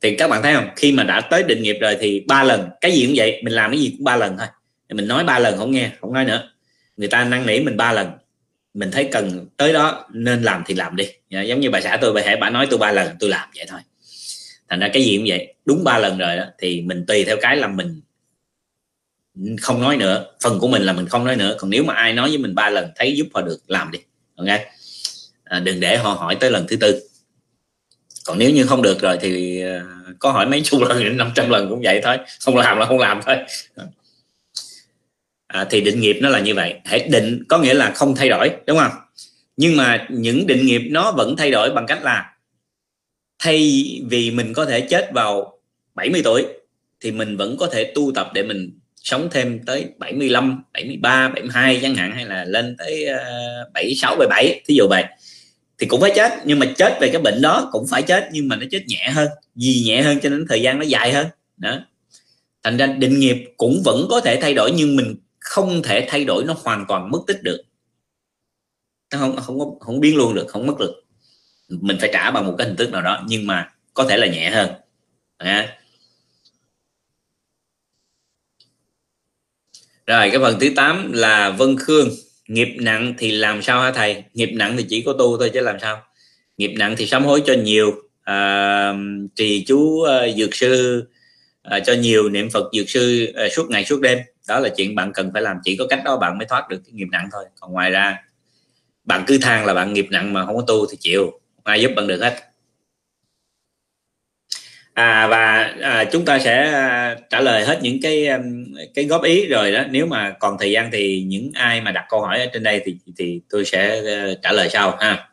Thì 0.00 0.16
các 0.16 0.30
bạn 0.30 0.42
thấy 0.42 0.54
không? 0.54 0.68
Khi 0.76 0.92
mà 0.92 1.04
đã 1.04 1.20
tới 1.20 1.42
định 1.42 1.62
nghiệp 1.62 1.76
rồi 1.80 1.96
thì 2.00 2.24
ba 2.28 2.44
lần 2.44 2.68
cái 2.80 2.92
gì 2.92 3.06
cũng 3.06 3.14
vậy 3.16 3.40
mình 3.44 3.54
làm 3.54 3.70
cái 3.70 3.80
gì 3.80 3.94
cũng 3.96 4.04
ba 4.04 4.16
lần 4.16 4.38
thôi. 4.38 4.46
Mình 4.92 5.08
nói 5.08 5.24
ba 5.24 5.38
lần 5.38 5.58
không 5.58 5.70
nghe 5.70 5.90
không 6.00 6.12
nói 6.12 6.24
nữa. 6.24 6.50
Người 6.96 7.08
ta 7.08 7.24
năn 7.24 7.46
nỉ 7.46 7.60
mình 7.60 7.76
ba 7.76 7.92
lần 7.92 8.10
mình 8.78 8.90
thấy 8.90 9.08
cần 9.12 9.46
tới 9.56 9.72
đó 9.72 10.06
nên 10.12 10.42
làm 10.42 10.62
thì 10.66 10.74
làm 10.74 10.96
đi. 10.96 11.04
Dạ, 11.30 11.42
giống 11.42 11.60
như 11.60 11.70
bà 11.70 11.80
xã 11.80 11.98
tôi 12.00 12.12
bà 12.12 12.22
hãy 12.24 12.36
bà 12.36 12.50
nói 12.50 12.66
tôi 12.70 12.78
ba 12.78 12.92
lần 12.92 13.16
tôi 13.20 13.30
làm 13.30 13.48
vậy 13.56 13.66
thôi. 13.68 13.80
Thành 14.68 14.80
ra 14.80 14.88
cái 14.92 15.02
gì 15.02 15.16
cũng 15.16 15.26
vậy. 15.28 15.54
Đúng 15.64 15.84
ba 15.84 15.98
lần 15.98 16.18
rồi 16.18 16.36
đó 16.36 16.44
thì 16.58 16.80
mình 16.80 17.04
tùy 17.06 17.24
theo 17.24 17.36
cái 17.40 17.56
là 17.56 17.66
mình 17.66 18.00
không 19.60 19.80
nói 19.80 19.96
nữa. 19.96 20.26
Phần 20.42 20.58
của 20.58 20.68
mình 20.68 20.82
là 20.82 20.92
mình 20.92 21.06
không 21.08 21.24
nói 21.24 21.36
nữa. 21.36 21.56
Còn 21.58 21.70
nếu 21.70 21.84
mà 21.84 21.94
ai 21.94 22.12
nói 22.12 22.28
với 22.28 22.38
mình 22.38 22.54
ba 22.54 22.70
lần 22.70 22.90
thấy 22.96 23.16
giúp 23.16 23.26
họ 23.34 23.42
được 23.42 23.58
làm 23.66 23.90
đi. 23.90 23.98
Ok? 24.36 24.60
À, 25.44 25.60
đừng 25.60 25.80
để 25.80 25.96
họ 25.96 26.12
hỏi 26.12 26.34
tới 26.40 26.50
lần 26.50 26.66
thứ 26.68 26.76
tư. 26.76 27.08
Còn 28.26 28.38
nếu 28.38 28.50
như 28.50 28.66
không 28.66 28.82
được 28.82 29.00
rồi 29.00 29.18
thì 29.20 29.62
à, 29.62 29.84
có 30.18 30.32
hỏi 30.32 30.46
mấy 30.46 30.62
chục 30.64 30.80
lần 30.88 31.04
đến 31.04 31.16
500 31.16 31.50
lần 31.50 31.68
cũng 31.68 31.80
vậy 31.84 32.00
thôi. 32.04 32.16
Không 32.40 32.56
làm 32.56 32.78
là 32.78 32.86
không 32.86 32.98
làm 32.98 33.20
thôi 33.26 33.36
à, 35.48 35.66
thì 35.70 35.80
định 35.80 36.00
nghiệp 36.00 36.18
nó 36.22 36.28
là 36.28 36.40
như 36.40 36.54
vậy. 36.54 36.74
Hệ 36.84 37.08
định 37.08 37.42
có 37.48 37.58
nghĩa 37.58 37.74
là 37.74 37.92
không 37.94 38.14
thay 38.14 38.28
đổi 38.28 38.50
đúng 38.66 38.78
không? 38.78 38.92
Nhưng 39.56 39.76
mà 39.76 40.06
những 40.10 40.46
định 40.46 40.66
nghiệp 40.66 40.82
nó 40.90 41.12
vẫn 41.12 41.36
thay 41.36 41.50
đổi 41.50 41.70
bằng 41.70 41.86
cách 41.86 42.02
là 42.02 42.34
thay 43.38 43.84
vì 44.10 44.30
mình 44.30 44.52
có 44.54 44.64
thể 44.64 44.80
chết 44.80 45.10
vào 45.12 45.58
70 45.94 46.20
tuổi 46.24 46.46
thì 47.00 47.12
mình 47.12 47.36
vẫn 47.36 47.56
có 47.56 47.66
thể 47.66 47.92
tu 47.94 48.12
tập 48.14 48.30
để 48.34 48.42
mình 48.42 48.78
sống 48.96 49.28
thêm 49.30 49.60
tới 49.66 49.86
75 49.98 50.62
73 50.72 51.28
72 51.28 51.78
chẳng 51.82 51.94
hạn 51.94 52.12
hay 52.14 52.24
là 52.24 52.44
lên 52.44 52.76
tới 52.78 53.06
uh, 53.66 53.72
76 53.72 54.16
77 54.16 54.60
thí 54.66 54.74
dụ 54.74 54.88
vậy. 54.88 55.04
Thì 55.78 55.86
cũng 55.86 56.00
phải 56.00 56.12
chết 56.16 56.32
nhưng 56.44 56.58
mà 56.58 56.66
chết 56.76 56.98
về 57.00 57.08
cái 57.12 57.22
bệnh 57.22 57.42
đó 57.42 57.68
cũng 57.72 57.86
phải 57.90 58.02
chết 58.02 58.28
nhưng 58.32 58.48
mà 58.48 58.56
nó 58.56 58.66
chết 58.70 58.84
nhẹ 58.86 59.10
hơn 59.14 59.28
vì 59.54 59.82
nhẹ 59.86 60.02
hơn 60.02 60.18
cho 60.22 60.28
nên 60.28 60.46
thời 60.48 60.62
gian 60.62 60.78
nó 60.78 60.84
dài 60.84 61.12
hơn. 61.12 61.26
Đó. 61.56 61.80
Thành 62.62 62.76
ra 62.76 62.86
định 62.86 63.20
nghiệp 63.20 63.36
cũng 63.56 63.82
vẫn 63.84 64.06
có 64.10 64.20
thể 64.20 64.38
thay 64.40 64.54
đổi 64.54 64.72
nhưng 64.76 64.96
mình 64.96 65.16
không 65.48 65.82
thể 65.82 66.06
thay 66.08 66.24
đổi 66.24 66.44
nó 66.44 66.54
hoàn 66.64 66.84
toàn 66.88 67.10
mất 67.10 67.18
tích 67.26 67.42
được. 67.42 67.62
Nó 69.12 69.18
không 69.18 69.36
không 69.36 69.80
không 69.80 70.00
biến 70.00 70.16
luôn 70.16 70.34
được 70.34 70.46
không 70.48 70.66
mất 70.66 70.74
được. 70.78 71.02
Mình 71.68 71.96
phải 72.00 72.10
trả 72.12 72.30
bằng 72.30 72.46
một 72.46 72.54
cái 72.58 72.66
hình 72.66 72.76
thức 72.76 72.92
nào 72.92 73.02
đó 73.02 73.24
nhưng 73.28 73.46
mà 73.46 73.70
có 73.94 74.04
thể 74.04 74.16
là 74.16 74.26
nhẹ 74.26 74.50
hơn. 74.50 74.70
À. 75.36 75.78
rồi 80.08 80.30
cái 80.30 80.38
phần 80.40 80.58
thứ 80.60 80.68
8 80.76 81.12
là 81.12 81.50
Vân 81.50 81.76
Khương. 81.78 82.08
Nghiệp 82.48 82.68
nặng 82.80 83.14
thì 83.18 83.30
làm 83.30 83.62
sao 83.62 83.80
hả 83.80 83.92
thầy? 83.92 84.24
Nghiệp 84.34 84.50
nặng 84.52 84.76
thì 84.76 84.86
chỉ 84.88 85.02
có 85.02 85.12
tu 85.12 85.38
thôi 85.38 85.50
chứ 85.54 85.60
làm 85.60 85.76
sao? 85.80 86.02
Nghiệp 86.56 86.74
nặng 86.78 86.94
thì 86.98 87.06
sám 87.06 87.24
hối 87.24 87.42
cho 87.46 87.54
nhiều 87.54 87.94
à, 88.22 88.94
trì 89.34 89.64
chú 89.66 90.02
à, 90.02 90.28
dược 90.36 90.54
sư 90.54 91.04
à, 91.62 91.80
cho 91.80 91.92
nhiều 91.92 92.28
niệm 92.28 92.50
phật 92.50 92.70
dược 92.72 92.90
sư 92.90 93.32
à, 93.34 93.48
suốt 93.52 93.70
ngày 93.70 93.84
suốt 93.84 94.00
đêm 94.00 94.18
đó 94.48 94.60
là 94.60 94.68
chuyện 94.76 94.94
bạn 94.94 95.12
cần 95.12 95.30
phải 95.32 95.42
làm 95.42 95.56
chỉ 95.64 95.76
có 95.76 95.86
cách 95.86 96.00
đó 96.04 96.16
bạn 96.16 96.38
mới 96.38 96.46
thoát 96.46 96.68
được 96.68 96.80
cái 96.84 96.92
nghiệp 96.92 97.08
nặng 97.12 97.28
thôi. 97.32 97.44
Còn 97.60 97.72
ngoài 97.72 97.90
ra 97.90 98.22
bạn 99.04 99.24
cứ 99.26 99.38
than 99.38 99.66
là 99.66 99.74
bạn 99.74 99.92
nghiệp 99.92 100.06
nặng 100.10 100.32
mà 100.32 100.46
không 100.46 100.56
có 100.56 100.64
tu 100.66 100.86
thì 100.90 100.96
chịu 101.00 101.40
ai 101.64 101.80
giúp 101.80 101.90
bạn 101.96 102.06
được 102.06 102.20
hết. 102.20 102.44
À 104.94 105.26
và 105.26 105.74
à, 105.82 106.04
chúng 106.12 106.24
ta 106.24 106.38
sẽ 106.38 106.72
à, 106.72 107.16
trả 107.30 107.40
lời 107.40 107.64
hết 107.64 107.78
những 107.82 107.98
cái 108.02 108.28
um, 108.28 108.74
cái 108.94 109.04
góp 109.04 109.22
ý 109.22 109.46
rồi 109.46 109.72
đó. 109.72 109.84
Nếu 109.90 110.06
mà 110.06 110.36
còn 110.40 110.56
thời 110.60 110.70
gian 110.70 110.90
thì 110.92 111.24
những 111.26 111.50
ai 111.54 111.80
mà 111.80 111.90
đặt 111.90 112.06
câu 112.08 112.20
hỏi 112.20 112.40
ở 112.40 112.46
trên 112.52 112.62
đây 112.62 112.82
thì 112.84 112.96
thì 113.18 113.40
tôi 113.50 113.64
sẽ 113.64 114.00
uh, 114.00 114.38
trả 114.42 114.52
lời 114.52 114.68
sau 114.70 114.96
ha. 115.00 115.28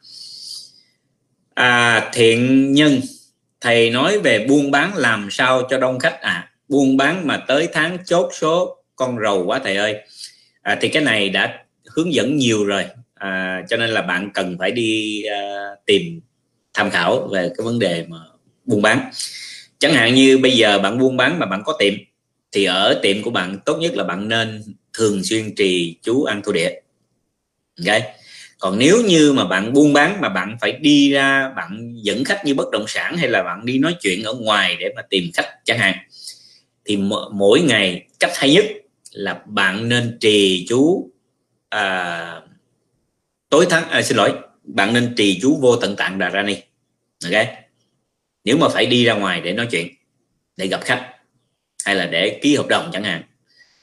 À, 1.54 2.10
thiện 2.14 2.72
nhân 2.74 3.00
thầy 3.62 3.90
nói 3.90 4.20
về 4.20 4.46
buôn 4.50 4.72
bán 4.72 4.96
làm 4.96 5.28
sao 5.32 5.64
cho 5.70 5.78
đông 5.78 6.00
khách. 6.00 6.22
À 6.22 6.52
buôn 6.68 6.98
bán 6.98 7.28
mà 7.28 7.38
tới 7.48 7.68
tháng 7.74 7.98
chốt 8.06 8.30
số 8.34 8.75
con 8.96 9.18
rầu 9.24 9.46
quá 9.46 9.60
thầy 9.64 9.76
ơi. 9.76 9.96
À, 10.62 10.78
thì 10.82 10.88
cái 10.88 11.04
này 11.04 11.30
đã 11.30 11.64
hướng 11.96 12.14
dẫn 12.14 12.38
nhiều 12.38 12.66
rồi. 12.66 12.86
À, 13.16 13.62
cho 13.70 13.78
nên 13.78 13.90
là 13.90 14.02
bạn 14.02 14.30
cần 14.34 14.56
phải 14.60 14.72
đi 14.72 15.24
à, 15.24 15.70
tìm 15.86 16.22
tham 16.74 16.90
khảo 16.90 17.28
về 17.32 17.50
cái 17.58 17.66
vấn 17.66 17.80
đề 17.80 18.06
mà 18.08 18.18
buôn 18.66 18.82
bán. 18.82 19.12
Chẳng 19.80 19.94
hạn 19.94 20.16
như 20.16 20.38
bây 20.38 20.52
giờ 20.52 20.80
bạn 20.80 21.00
buôn 21.00 21.18
bán 21.18 21.40
mà 21.40 21.46
bạn 21.46 21.62
có 21.66 21.76
tiệm 21.80 21.94
thì 22.52 22.66
ở 22.66 23.00
tiệm 23.02 23.24
của 23.24 23.32
bạn 23.32 23.60
tốt 23.66 23.78
nhất 23.78 23.94
là 23.96 24.04
bạn 24.04 24.30
nên 24.30 24.64
thường 24.94 25.24
xuyên 25.24 25.56
trì 25.56 25.98
chú 26.02 26.24
ăn 26.24 26.42
thu 26.46 26.52
địa. 26.52 26.72
Ok? 27.88 28.02
Còn 28.60 28.80
nếu 28.80 29.02
như 29.02 29.34
mà 29.34 29.46
bạn 29.46 29.74
buôn 29.74 29.94
bán 29.94 30.22
mà 30.22 30.30
bạn 30.30 30.58
phải 30.62 30.72
đi 30.72 31.12
ra 31.12 31.50
bạn 31.56 31.94
dẫn 31.96 32.24
khách 32.24 32.46
như 32.46 32.56
bất 32.56 32.72
động 32.72 32.86
sản 32.88 33.18
hay 33.18 33.30
là 33.30 33.44
bạn 33.44 33.66
đi 33.66 33.80
nói 33.80 33.96
chuyện 34.02 34.24
ở 34.24 34.34
ngoài 34.34 34.78
để 34.80 34.94
mà 34.96 35.02
tìm 35.10 35.24
khách 35.34 35.50
chẳng 35.66 35.78
hạn 35.78 35.98
thì 36.86 36.98
mỗi 37.32 37.62
ngày 37.62 38.08
cách 38.20 38.32
hay 38.36 38.54
nhất 38.54 38.66
là 39.16 39.42
bạn 39.46 39.90
nên 39.90 40.18
trì 40.22 40.66
chú 40.70 41.12
à, 41.70 42.42
tối 43.50 43.66
tháng 43.70 43.90
à, 43.90 44.02
xin 44.02 44.18
lỗi 44.18 44.34
bạn 44.64 44.94
nên 44.94 45.14
trì 45.18 45.40
chú 45.42 45.58
vô 45.62 45.76
tận 45.76 45.96
tạng 45.96 46.20
đà 46.20 46.30
ra 46.30 46.44
ni. 46.44 46.56
Ok? 47.24 47.48
Nếu 48.44 48.58
mà 48.58 48.70
phải 48.70 48.86
đi 48.86 49.06
ra 49.06 49.14
ngoài 49.14 49.42
để 49.42 49.54
nói 49.54 49.68
chuyện 49.72 49.88
để 50.58 50.68
gặp 50.68 50.82
khách 50.82 51.12
hay 51.86 51.96
là 51.96 52.06
để 52.06 52.40
ký 52.42 52.56
hợp 52.56 52.68
đồng 52.68 52.90
chẳng 52.94 53.04
hạn 53.04 53.24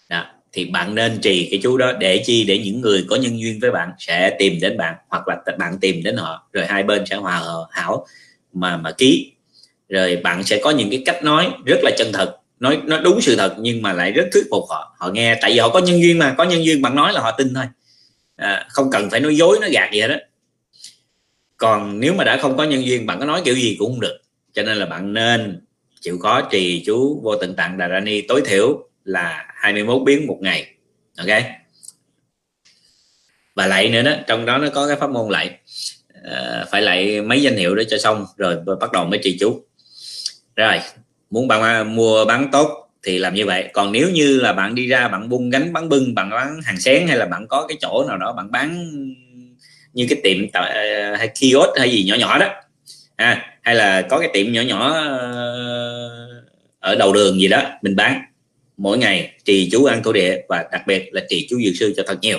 đó, 0.09 0.27
thì 0.53 0.65
bạn 0.65 0.95
nên 0.95 1.19
trì 1.21 1.49
cái 1.51 1.61
chú 1.63 1.77
đó 1.77 1.93
để 1.93 2.23
chi? 2.27 2.45
Để 2.45 2.59
những 2.59 2.81
người 2.81 3.05
có 3.09 3.17
nhân 3.17 3.41
duyên 3.41 3.59
với 3.61 3.71
bạn 3.71 3.91
sẽ 3.99 4.37
tìm 4.39 4.59
đến 4.61 4.77
bạn 4.77 4.95
hoặc 5.09 5.29
là 5.29 5.37
bạn 5.59 5.79
tìm 5.81 6.03
đến 6.03 6.17
họ 6.17 6.49
rồi 6.53 6.67
hai 6.67 6.83
bên 6.83 7.07
sẽ 7.07 7.17
hòa 7.17 7.43
hảo 7.71 8.07
mà 8.53 8.77
mà 8.77 8.93
ký. 8.93 9.33
Rồi 9.89 10.17
bạn 10.17 10.45
sẽ 10.45 10.61
có 10.63 10.71
những 10.71 10.91
cái 10.91 11.03
cách 11.07 11.25
nói 11.25 11.51
rất 11.67 11.79
là 11.83 11.91
chân 11.99 12.13
thật 12.13 12.42
nói 12.63 12.81
nó 12.85 13.01
đúng 13.01 13.21
sự 13.21 13.37
thật 13.37 13.55
nhưng 13.59 13.83
mà 13.83 13.93
lại 13.93 14.13
rất 14.13 14.29
thuyết 14.33 14.45
phục 14.51 14.65
họ. 14.69 14.97
Họ 14.99 15.11
nghe 15.11 15.39
tại 15.41 15.53
vì 15.53 15.59
họ 15.59 15.69
có 15.69 15.79
nhân 15.79 16.03
duyên 16.03 16.19
mà 16.19 16.35
có 16.39 16.45
nhân 16.45 16.65
duyên 16.65 16.83
bạn 16.83 16.95
nói 16.95 17.13
là 17.13 17.21
họ 17.21 17.31
tin 17.39 17.55
thôi. 17.55 17.65
À, 18.37 18.67
không 18.69 18.91
cần 18.91 19.11
phải 19.11 19.21
nói 19.21 19.37
dối 19.37 19.59
nói 19.61 19.71
gạt 19.71 19.91
gì 19.93 20.01
hết 20.01 20.09
đó 20.09 20.17
còn 21.57 22.01
nếu 22.01 22.15
mà 22.15 22.25
đã 22.25 22.37
không 22.37 22.57
có 22.57 22.65
nhân 22.65 22.87
duyên 22.87 23.07
bạn 23.07 23.19
có 23.19 23.25
nói 23.25 23.43
kiểu 23.45 23.55
gì 23.55 23.77
cũng 23.79 23.93
không 23.93 24.01
được. 24.01 24.19
Cho 24.53 24.63
nên 24.63 24.77
là 24.77 24.87
bạn 24.87 25.13
nên 25.13 25.61
chịu 26.01 26.19
khó 26.19 26.41
trì 26.51 26.83
chú 26.87 27.21
vô 27.23 27.37
tận 27.37 27.55
tạng 27.55 27.79
đà 27.79 28.01
ni 28.01 28.21
tối 28.21 28.43
thiểu 28.47 28.89
là 29.05 29.47
21 29.55 30.03
biến 30.07 30.27
một 30.27 30.39
ngày 30.41 30.67
ok? 31.19 31.43
Và 33.55 33.67
lại 33.67 33.89
nữa 33.89 34.03
đó 34.03 34.13
trong 34.27 34.47
đó 34.47 34.59
nó 34.59 34.69
có 34.75 34.89
cái 34.89 34.97
pháp 34.97 35.11
môn 35.11 35.31
lại. 35.31 35.59
À, 36.25 36.65
phải 36.71 36.83
lại 36.83 37.23
mấy 37.23 37.43
danh 37.43 37.57
hiệu 37.57 37.75
để 37.75 37.85
cho 37.91 37.99
xong 37.99 38.27
rồi 38.37 38.57
bắt 38.81 38.93
đầu 38.93 39.05
mới 39.05 39.21
trì 39.23 39.37
chú. 39.41 39.65
Rồi 40.57 40.79
muốn 41.33 41.49
bạn 41.49 41.63
à, 41.63 41.85
mua 41.85 42.25
bán 42.25 42.49
tốt 42.53 42.89
thì 43.03 43.19
làm 43.19 43.35
như 43.35 43.47
vậy. 43.47 43.69
Còn 43.73 43.93
nếu 43.93 44.11
như 44.11 44.41
là 44.41 44.53
bạn 44.53 44.75
đi 44.75 44.87
ra 44.87 45.09
bạn 45.09 45.29
buôn 45.29 45.51
gánh 45.51 45.73
bán 45.73 45.89
bưng 45.89 46.15
bạn 46.15 46.31
bán 46.31 46.61
hàng 46.65 46.81
xén 46.81 47.07
hay 47.07 47.17
là 47.17 47.27
bạn 47.27 47.47
có 47.49 47.67
cái 47.69 47.77
chỗ 47.81 48.05
nào 48.09 48.19
đó 48.19 48.33
bạn 48.33 48.51
bán 48.51 48.87
như 49.93 50.07
cái 50.09 50.21
tiệm 50.25 50.37
à, 50.53 51.17
hay 51.19 51.29
kiosk 51.29 51.79
hay 51.79 51.91
gì 51.91 52.05
nhỏ 52.05 52.15
nhỏ 52.15 52.39
đó 52.39 52.49
à, 53.17 53.57
hay 53.63 53.75
là 53.75 54.03
có 54.03 54.19
cái 54.19 54.31
tiệm 54.33 54.53
nhỏ 54.53 54.61
nhỏ 54.63 54.93
ờ, 54.93 56.43
ở 56.81 56.95
đầu 56.95 57.13
đường 57.13 57.41
gì 57.41 57.49
đó 57.49 57.63
mình 57.83 57.97
bán 57.97 58.23
mỗi 58.77 58.99
ngày 58.99 59.33
trì 59.45 59.69
chú 59.73 59.85
ăn 59.85 60.03
thổ 60.03 60.13
địa 60.13 60.37
và 60.49 60.65
đặc 60.73 60.87
biệt 60.87 61.09
là 61.13 61.23
trì 61.29 61.47
chú 61.51 61.61
dược 61.65 61.75
sư 61.81 61.95
cho 61.97 62.03
thật 62.07 62.19
nhiều. 62.23 62.39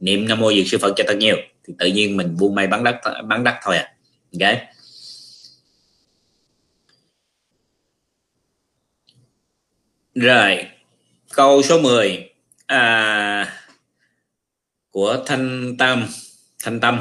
Niệm 0.00 0.28
nam 0.28 0.40
mô 0.40 0.52
dược 0.52 0.66
sư 0.66 0.78
phật 0.78 0.92
cho 0.96 1.04
thật 1.08 1.16
nhiều 1.16 1.36
thì 1.66 1.74
tự 1.78 1.86
nhiên 1.86 2.16
mình 2.16 2.36
buôn 2.40 2.54
may 2.54 2.66
bán 2.66 2.84
đất 2.84 2.96
bán 3.24 3.44
đất 3.44 3.54
thôi 3.62 3.76
à. 3.76 3.92
Okay 4.40 4.58
rồi 10.20 10.66
câu 11.34 11.62
số 11.62 11.80
10 11.80 12.30
à, 12.66 13.54
của 14.90 15.24
thanh 15.26 15.76
tâm 15.78 16.06
thanh 16.64 16.80
tâm. 16.80 17.00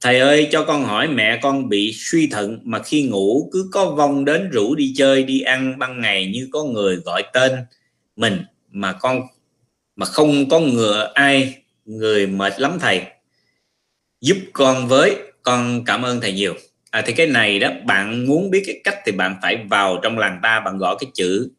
Thầy 0.00 0.20
ơi 0.20 0.48
cho 0.50 0.64
con 0.64 0.84
hỏi 0.84 1.08
mẹ 1.08 1.38
con 1.42 1.68
bị 1.68 1.92
suy 1.94 2.26
thận 2.26 2.58
mà 2.64 2.82
khi 2.82 3.02
ngủ 3.02 3.50
cứ 3.52 3.68
có 3.72 3.90
vong 3.90 4.24
đến 4.24 4.50
rủ 4.50 4.74
đi 4.74 4.92
chơi 4.96 5.22
đi 5.22 5.40
ăn 5.40 5.78
ban 5.78 6.00
ngày 6.00 6.30
như 6.34 6.48
có 6.52 6.64
người 6.64 6.96
gọi 6.96 7.22
tên 7.32 7.52
mình 8.16 8.44
mà 8.70 8.92
con 8.92 9.22
mà 9.96 10.06
không 10.06 10.48
có 10.48 10.60
ngựa 10.60 11.12
ai 11.14 11.54
người 11.84 12.26
mệt 12.26 12.60
lắm 12.60 12.78
thầy. 12.80 13.02
Giúp 14.20 14.36
con 14.52 14.88
với 14.88 15.16
con 15.42 15.84
cảm 15.84 16.02
ơn 16.02 16.20
thầy 16.20 16.32
nhiều. 16.32 16.54
À, 16.90 17.02
thì 17.06 17.12
cái 17.12 17.26
này 17.26 17.58
đó 17.58 17.70
bạn 17.86 18.26
muốn 18.26 18.50
biết 18.50 18.62
cái 18.66 18.80
cách 18.84 18.98
thì 19.06 19.12
bạn 19.12 19.36
phải 19.42 19.56
vào 19.70 20.00
trong 20.02 20.18
làng 20.18 20.40
ta 20.42 20.60
bạn 20.60 20.78
gõ 20.78 20.94
cái 20.94 21.10
chữ 21.14 21.50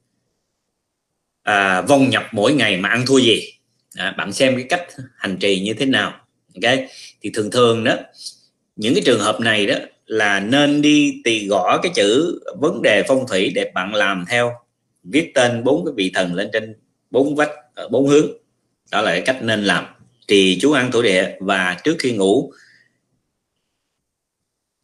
à, 1.49 1.81
vong 1.81 2.09
nhập 2.09 2.23
mỗi 2.31 2.53
ngày 2.53 2.77
mà 2.77 2.89
ăn 2.89 3.05
thua 3.07 3.17
gì? 3.17 3.53
À, 3.95 4.11
bạn 4.17 4.33
xem 4.33 4.55
cái 4.55 4.65
cách 4.69 4.87
hành 5.17 5.37
trì 5.37 5.59
như 5.59 5.73
thế 5.73 5.85
nào? 5.85 6.13
Ok 6.55 6.73
thì 7.21 7.31
thường 7.33 7.51
thường 7.51 7.83
đó 7.83 7.95
những 8.75 8.93
cái 8.93 9.03
trường 9.05 9.19
hợp 9.19 9.39
này 9.39 9.65
đó 9.65 9.75
là 10.05 10.39
nên 10.39 10.81
đi 10.81 11.21
tì 11.23 11.47
gõ 11.47 11.79
cái 11.83 11.91
chữ 11.95 12.39
vấn 12.61 12.81
đề 12.81 13.03
phong 13.07 13.27
thủy 13.27 13.51
để 13.55 13.71
bạn 13.73 13.95
làm 13.95 14.25
theo 14.29 14.51
viết 15.03 15.31
tên 15.35 15.63
bốn 15.63 15.85
cái 15.85 15.93
vị 15.97 16.11
thần 16.13 16.33
lên 16.33 16.49
trên 16.53 16.75
bốn 17.11 17.35
vách 17.35 17.49
ở 17.75 17.87
bốn 17.87 18.07
hướng. 18.07 18.27
Đó 18.91 19.01
là 19.01 19.11
cái 19.11 19.21
cách 19.21 19.37
nên 19.41 19.63
làm. 19.63 19.85
Trì 20.27 20.59
chú 20.61 20.71
ăn 20.71 20.91
thổ 20.91 21.01
địa 21.01 21.35
và 21.39 21.77
trước 21.83 21.95
khi 21.99 22.11
ngủ 22.11 22.53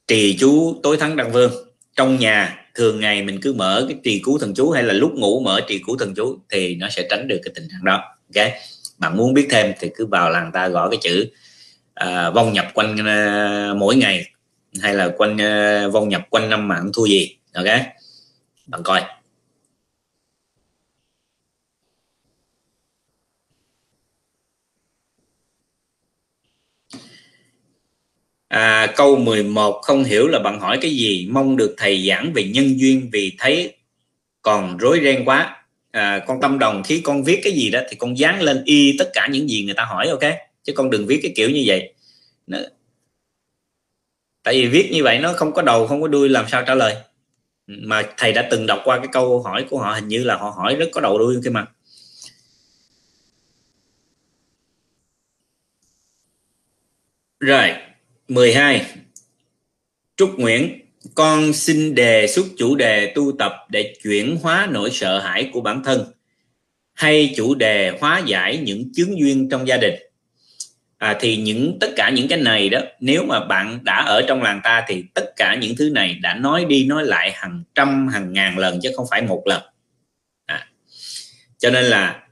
trì 0.07 0.37
chú 0.39 0.79
tối 0.83 0.97
thắng 0.97 1.15
đăng 1.15 1.31
vương. 1.31 1.51
Trong 1.95 2.19
nhà 2.19 2.64
thường 2.75 2.99
ngày 2.99 3.23
mình 3.23 3.39
cứ 3.41 3.53
mở 3.53 3.85
cái 3.89 3.97
trì 4.03 4.21
cứu 4.25 4.37
thần 4.37 4.53
chú 4.53 4.71
hay 4.71 4.83
là 4.83 4.93
lúc 4.93 5.13
ngủ 5.15 5.39
mở 5.39 5.61
trì 5.67 5.79
cứu 5.87 5.97
thần 5.97 6.13
chú 6.15 6.37
thì 6.49 6.75
nó 6.75 6.89
sẽ 6.89 7.07
tránh 7.09 7.27
được 7.27 7.39
cái 7.43 7.51
tình 7.55 7.67
trạng 7.71 7.85
đó. 7.85 8.03
Ok? 8.35 8.47
Bạn 8.97 9.17
muốn 9.17 9.33
biết 9.33 9.47
thêm 9.49 9.73
thì 9.79 9.89
cứ 9.95 10.05
vào 10.05 10.29
làng 10.29 10.51
ta 10.53 10.67
gõ 10.67 10.89
cái 10.89 10.99
chữ 11.01 11.25
à, 11.93 12.29
vong 12.29 12.53
nhập 12.53 12.65
quanh 12.73 13.07
à, 13.07 13.73
mỗi 13.77 13.95
ngày 13.95 14.25
hay 14.81 14.93
là 14.93 15.09
quanh 15.17 15.41
à, 15.41 15.87
vong 15.87 16.09
nhập 16.09 16.21
quanh 16.29 16.49
năm 16.49 16.67
mạng 16.67 16.91
thua 16.93 17.05
gì. 17.05 17.37
Ok? 17.53 17.67
Bạn 18.67 18.83
coi. 18.83 19.01
À, 28.47 28.93
câu 28.95 29.15
11 29.17 29.81
không 29.83 30.03
hiểu 30.03 30.27
là 30.27 30.39
bạn 30.39 30.59
hỏi 30.59 30.77
cái 30.81 30.91
gì 30.91 31.27
mong 31.31 31.57
được 31.57 31.75
thầy 31.77 32.07
giảng 32.07 32.33
về 32.33 32.43
nhân 32.43 32.79
duyên 32.79 33.09
vì 33.13 33.35
thấy 33.39 33.77
còn 34.41 34.77
rối 34.77 35.01
ren 35.03 35.25
quá. 35.25 35.65
À, 35.91 36.23
con 36.27 36.41
tâm 36.41 36.59
đồng 36.59 36.83
khi 36.83 37.01
con 37.01 37.23
viết 37.23 37.41
cái 37.43 37.53
gì 37.53 37.69
đó 37.69 37.79
thì 37.89 37.95
con 37.97 38.17
dán 38.17 38.41
lên 38.41 38.63
y 38.65 38.95
tất 38.99 39.09
cả 39.13 39.27
những 39.31 39.49
gì 39.49 39.63
người 39.65 39.75
ta 39.75 39.85
hỏi 39.85 40.07
ok? 40.07 40.33
Chứ 40.63 40.73
con 40.75 40.89
đừng 40.89 41.07
viết 41.07 41.19
cái 41.23 41.33
kiểu 41.35 41.49
như 41.49 41.63
vậy. 41.65 41.93
Nó... 42.47 42.57
tại 44.43 44.53
vì 44.53 44.67
viết 44.67 44.89
như 44.91 45.03
vậy 45.03 45.19
nó 45.19 45.33
không 45.33 45.53
có 45.53 45.61
đầu 45.61 45.87
không 45.87 46.01
có 46.01 46.07
đuôi 46.07 46.29
làm 46.29 46.45
sao 46.47 46.63
trả 46.67 46.75
lời? 46.75 46.95
Mà 47.67 48.03
thầy 48.17 48.33
đã 48.33 48.47
từng 48.51 48.65
đọc 48.67 48.81
qua 48.85 48.97
cái 48.97 49.07
câu 49.11 49.41
hỏi 49.43 49.65
của 49.69 49.79
họ 49.79 49.93
hình 49.93 50.07
như 50.07 50.23
là 50.23 50.35
họ 50.37 50.49
hỏi 50.49 50.75
rất 50.75 50.89
có 50.93 51.01
đầu 51.01 51.19
đuôi 51.19 51.37
cái 51.43 51.53
mà. 51.53 51.65
Rồi. 57.39 57.84
12 58.27 58.85
Trúc 60.17 60.39
Nguyễn 60.39 60.79
con 61.15 61.53
xin 61.53 61.95
đề 61.95 62.27
xuất 62.27 62.45
chủ 62.57 62.75
đề 62.75 63.11
tu 63.15 63.31
tập 63.39 63.53
để 63.69 63.95
chuyển 64.03 64.37
hóa 64.41 64.67
nỗi 64.71 64.89
sợ 64.91 65.19
hãi 65.19 65.49
của 65.53 65.61
bản 65.61 65.83
thân 65.83 66.11
hay 66.93 67.33
chủ 67.37 67.55
đề 67.55 67.97
hóa 67.99 68.21
giải 68.25 68.57
những 68.57 68.93
chướng 68.93 69.19
duyên 69.19 69.49
trong 69.49 69.67
gia 69.67 69.77
đình. 69.77 69.93
À, 70.97 71.17
thì 71.19 71.37
những 71.37 71.77
tất 71.79 71.87
cả 71.95 72.09
những 72.09 72.27
cái 72.27 72.39
này 72.39 72.69
đó 72.69 72.79
nếu 72.99 73.25
mà 73.25 73.45
bạn 73.45 73.79
đã 73.83 74.03
ở 74.07 74.21
trong 74.27 74.43
làng 74.43 74.61
ta 74.63 74.85
thì 74.87 75.03
tất 75.13 75.33
cả 75.35 75.55
những 75.61 75.75
thứ 75.75 75.89
này 75.89 76.13
đã 76.21 76.33
nói 76.33 76.65
đi 76.65 76.85
nói 76.85 77.03
lại 77.05 77.31
hàng 77.35 77.63
trăm 77.75 78.07
hàng 78.07 78.33
ngàn 78.33 78.57
lần 78.57 78.79
chứ 78.83 78.91
không 78.95 79.05
phải 79.11 79.21
một 79.21 79.43
lần. 79.45 79.61
À, 80.45 80.67
cho 81.57 81.69
nên 81.69 81.83
là 81.83 82.23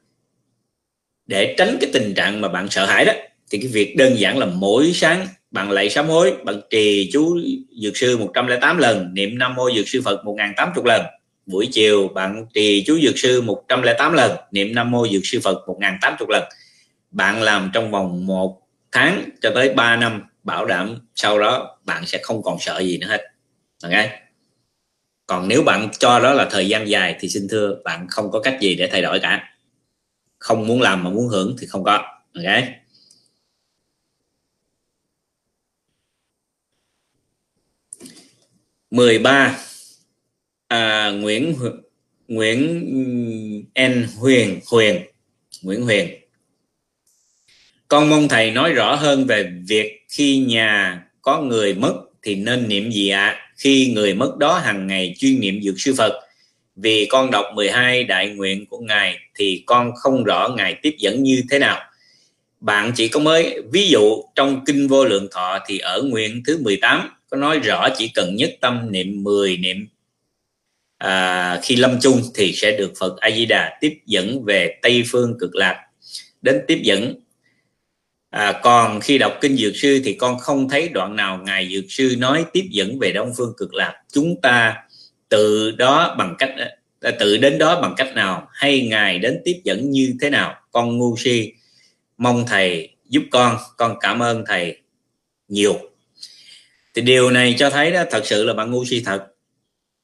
để 1.25 1.55
tránh 1.57 1.77
cái 1.81 1.89
tình 1.93 2.13
trạng 2.13 2.41
mà 2.41 2.47
bạn 2.47 2.69
sợ 2.69 2.85
hãi 2.85 3.05
đó 3.05 3.13
thì 3.51 3.57
cái 3.57 3.67
việc 3.67 3.95
đơn 3.97 4.19
giản 4.19 4.37
là 4.37 4.45
mỗi 4.45 4.91
sáng 4.93 5.27
bằng 5.53 5.71
lạy 5.71 5.89
sám 5.89 6.07
hối, 6.07 6.33
bằng 6.43 6.61
trì 6.69 7.09
chú 7.13 7.39
dược 7.81 7.97
sư 7.97 8.17
108 8.17 8.77
lần, 8.77 9.13
niệm 9.13 9.37
nam 9.37 9.55
mô 9.55 9.71
dược 9.75 9.87
sư 9.87 10.01
phật 10.05 10.25
1080 10.25 10.83
lần. 10.87 11.01
Buổi 11.45 11.69
chiều, 11.71 12.07
bạn 12.07 12.45
trì 12.53 12.83
chú 12.87 12.99
dược 13.03 13.17
sư 13.17 13.41
108 13.41 14.13
lần, 14.13 14.31
niệm 14.51 14.75
nam 14.75 14.91
mô 14.91 15.07
dược 15.07 15.21
sư 15.23 15.39
phật 15.43 15.67
1080 15.67 16.27
lần. 16.29 16.43
Bạn 17.11 17.41
làm 17.41 17.71
trong 17.73 17.91
vòng 17.91 18.25
một 18.25 18.61
tháng 18.91 19.29
cho 19.41 19.51
tới 19.55 19.73
3 19.73 19.95
năm, 19.95 20.21
bảo 20.43 20.65
đảm 20.65 20.95
sau 21.15 21.39
đó 21.39 21.77
bạn 21.85 22.05
sẽ 22.05 22.19
không 22.21 22.43
còn 22.43 22.57
sợ 22.59 22.79
gì 22.79 22.97
nữa 22.97 23.07
hết. 23.07 23.21
Ok 23.83 24.23
còn 25.25 25.47
nếu 25.47 25.63
bạn 25.63 25.89
cho 25.99 26.19
đó 26.19 26.33
là 26.33 26.47
thời 26.51 26.67
gian 26.67 26.87
dài 26.89 27.15
thì 27.19 27.29
xin 27.29 27.47
thưa, 27.49 27.75
bạn 27.83 28.07
không 28.09 28.31
có 28.31 28.39
cách 28.39 28.57
gì 28.61 28.75
để 28.75 28.89
thay 28.91 29.01
đổi 29.01 29.19
cả. 29.19 29.49
Không 30.39 30.67
muốn 30.67 30.81
làm 30.81 31.03
mà 31.03 31.09
muốn 31.09 31.27
hưởng 31.27 31.55
thì 31.59 31.67
không 31.67 31.83
có. 31.83 31.91
Ok 32.35 32.63
13 38.93 39.57
à, 40.67 41.11
Nguyễn 41.11 41.55
Nguyễn 42.27 42.85
N 43.79 44.07
Huyền 44.17 44.59
Huyền 44.71 45.01
Nguyễn 45.61 45.83
Huyền. 45.83 46.09
Con 47.87 48.09
mong 48.09 48.27
thầy 48.27 48.51
nói 48.51 48.73
rõ 48.73 48.95
hơn 48.95 49.25
về 49.25 49.51
việc 49.67 50.05
khi 50.09 50.37
nhà 50.37 51.01
có 51.21 51.41
người 51.41 51.73
mất 51.73 51.93
thì 52.23 52.35
nên 52.35 52.67
niệm 52.67 52.91
gì 52.91 53.09
ạ? 53.09 53.25
À? 53.25 53.53
khi 53.57 53.91
người 53.95 54.13
mất 54.13 54.37
đó 54.37 54.59
hàng 54.59 54.87
ngày 54.87 55.15
chuyên 55.19 55.39
niệm 55.39 55.61
dược 55.63 55.75
sư 55.77 55.93
Phật. 55.97 56.19
Vì 56.75 57.05
con 57.05 57.31
đọc 57.31 57.45
12 57.55 58.03
đại 58.03 58.29
nguyện 58.29 58.65
của 58.65 58.79
ngài 58.79 59.17
thì 59.35 59.63
con 59.65 59.91
không 59.95 60.23
rõ 60.23 60.49
ngài 60.57 60.75
tiếp 60.81 60.95
dẫn 60.99 61.23
như 61.23 61.43
thế 61.51 61.59
nào. 61.59 61.81
Bạn 62.59 62.91
chỉ 62.95 63.07
có 63.07 63.19
mới 63.19 63.61
ví 63.71 63.87
dụ 63.87 64.23
trong 64.35 64.63
kinh 64.65 64.87
vô 64.87 65.05
lượng 65.05 65.27
thọ 65.31 65.59
thì 65.67 65.77
ở 65.77 66.01
nguyện 66.01 66.43
thứ 66.45 66.57
18 66.63 67.09
có 67.34 67.39
nói 67.39 67.59
rõ 67.59 67.89
chỉ 67.97 68.07
cần 68.07 68.36
nhất 68.36 68.49
tâm 68.61 68.91
niệm 68.91 69.23
10 69.23 69.57
niệm 69.57 69.88
à, 70.97 71.59
khi 71.63 71.75
lâm 71.75 71.99
chung 72.01 72.21
thì 72.36 72.53
sẽ 72.53 72.77
được 72.77 72.93
Phật 72.99 73.17
A 73.17 73.31
Di 73.31 73.45
Đà 73.45 73.77
tiếp 73.81 73.99
dẫn 74.05 74.43
về 74.45 74.79
Tây 74.81 75.03
phương 75.07 75.38
cực 75.39 75.55
lạc. 75.55 75.86
Đến 76.41 76.61
tiếp 76.67 76.79
dẫn 76.84 77.15
à, 78.29 78.59
còn 78.63 78.99
khi 78.99 79.17
đọc 79.17 79.38
kinh 79.41 79.57
dược 79.57 79.75
sư 79.75 80.01
thì 80.05 80.13
con 80.13 80.39
không 80.39 80.69
thấy 80.69 80.89
đoạn 80.89 81.15
nào 81.15 81.41
ngài 81.45 81.69
dược 81.73 81.86
sư 81.89 82.15
nói 82.17 82.45
tiếp 82.53 82.67
dẫn 82.71 82.99
về 82.99 83.11
Đông 83.11 83.31
phương 83.38 83.53
cực 83.57 83.73
lạc. 83.73 84.01
Chúng 84.11 84.41
ta 84.41 84.75
tự 85.29 85.71
đó 85.71 86.15
bằng 86.17 86.36
cách 86.39 86.53
à, 87.01 87.11
tự 87.19 87.38
đến 87.38 87.57
đó 87.57 87.81
bằng 87.81 87.93
cách 87.97 88.15
nào? 88.15 88.47
Hay 88.51 88.88
ngài 88.88 89.19
đến 89.19 89.41
tiếp 89.45 89.61
dẫn 89.63 89.91
như 89.91 90.13
thế 90.21 90.29
nào? 90.29 90.55
Con 90.71 90.97
ngu 90.97 91.15
si 91.17 91.53
mong 92.17 92.45
thầy 92.47 92.95
giúp 93.09 93.23
con. 93.31 93.57
Con 93.77 93.95
cảm 94.01 94.19
ơn 94.19 94.43
thầy 94.47 94.77
nhiều 95.47 95.92
thì 96.95 97.01
điều 97.01 97.31
này 97.31 97.55
cho 97.59 97.69
thấy 97.69 97.91
đó 97.91 98.03
thật 98.11 98.25
sự 98.25 98.43
là 98.43 98.53
bạn 98.53 98.71
ngu 98.71 98.85
si 98.85 99.01
thật 99.05 99.27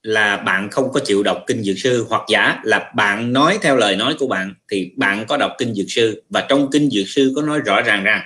là 0.03 0.37
bạn 0.37 0.69
không 0.69 0.91
có 0.93 0.99
chịu 1.05 1.23
đọc 1.23 1.43
kinh 1.47 1.63
dược 1.63 1.77
sư 1.77 2.05
hoặc 2.09 2.21
giả 2.29 2.59
là 2.63 2.91
bạn 2.95 3.33
nói 3.33 3.59
theo 3.61 3.75
lời 3.75 3.95
nói 3.95 4.15
của 4.19 4.27
bạn 4.27 4.53
thì 4.71 4.91
bạn 4.95 5.25
có 5.27 5.37
đọc 5.37 5.51
kinh 5.57 5.73
dược 5.73 5.85
sư. 5.89 6.23
Và 6.29 6.45
trong 6.49 6.69
kinh 6.71 6.89
dược 6.89 7.07
sư 7.07 7.33
có 7.35 7.41
nói 7.41 7.59
rõ 7.59 7.81
ràng 7.81 8.03
rằng 8.03 8.21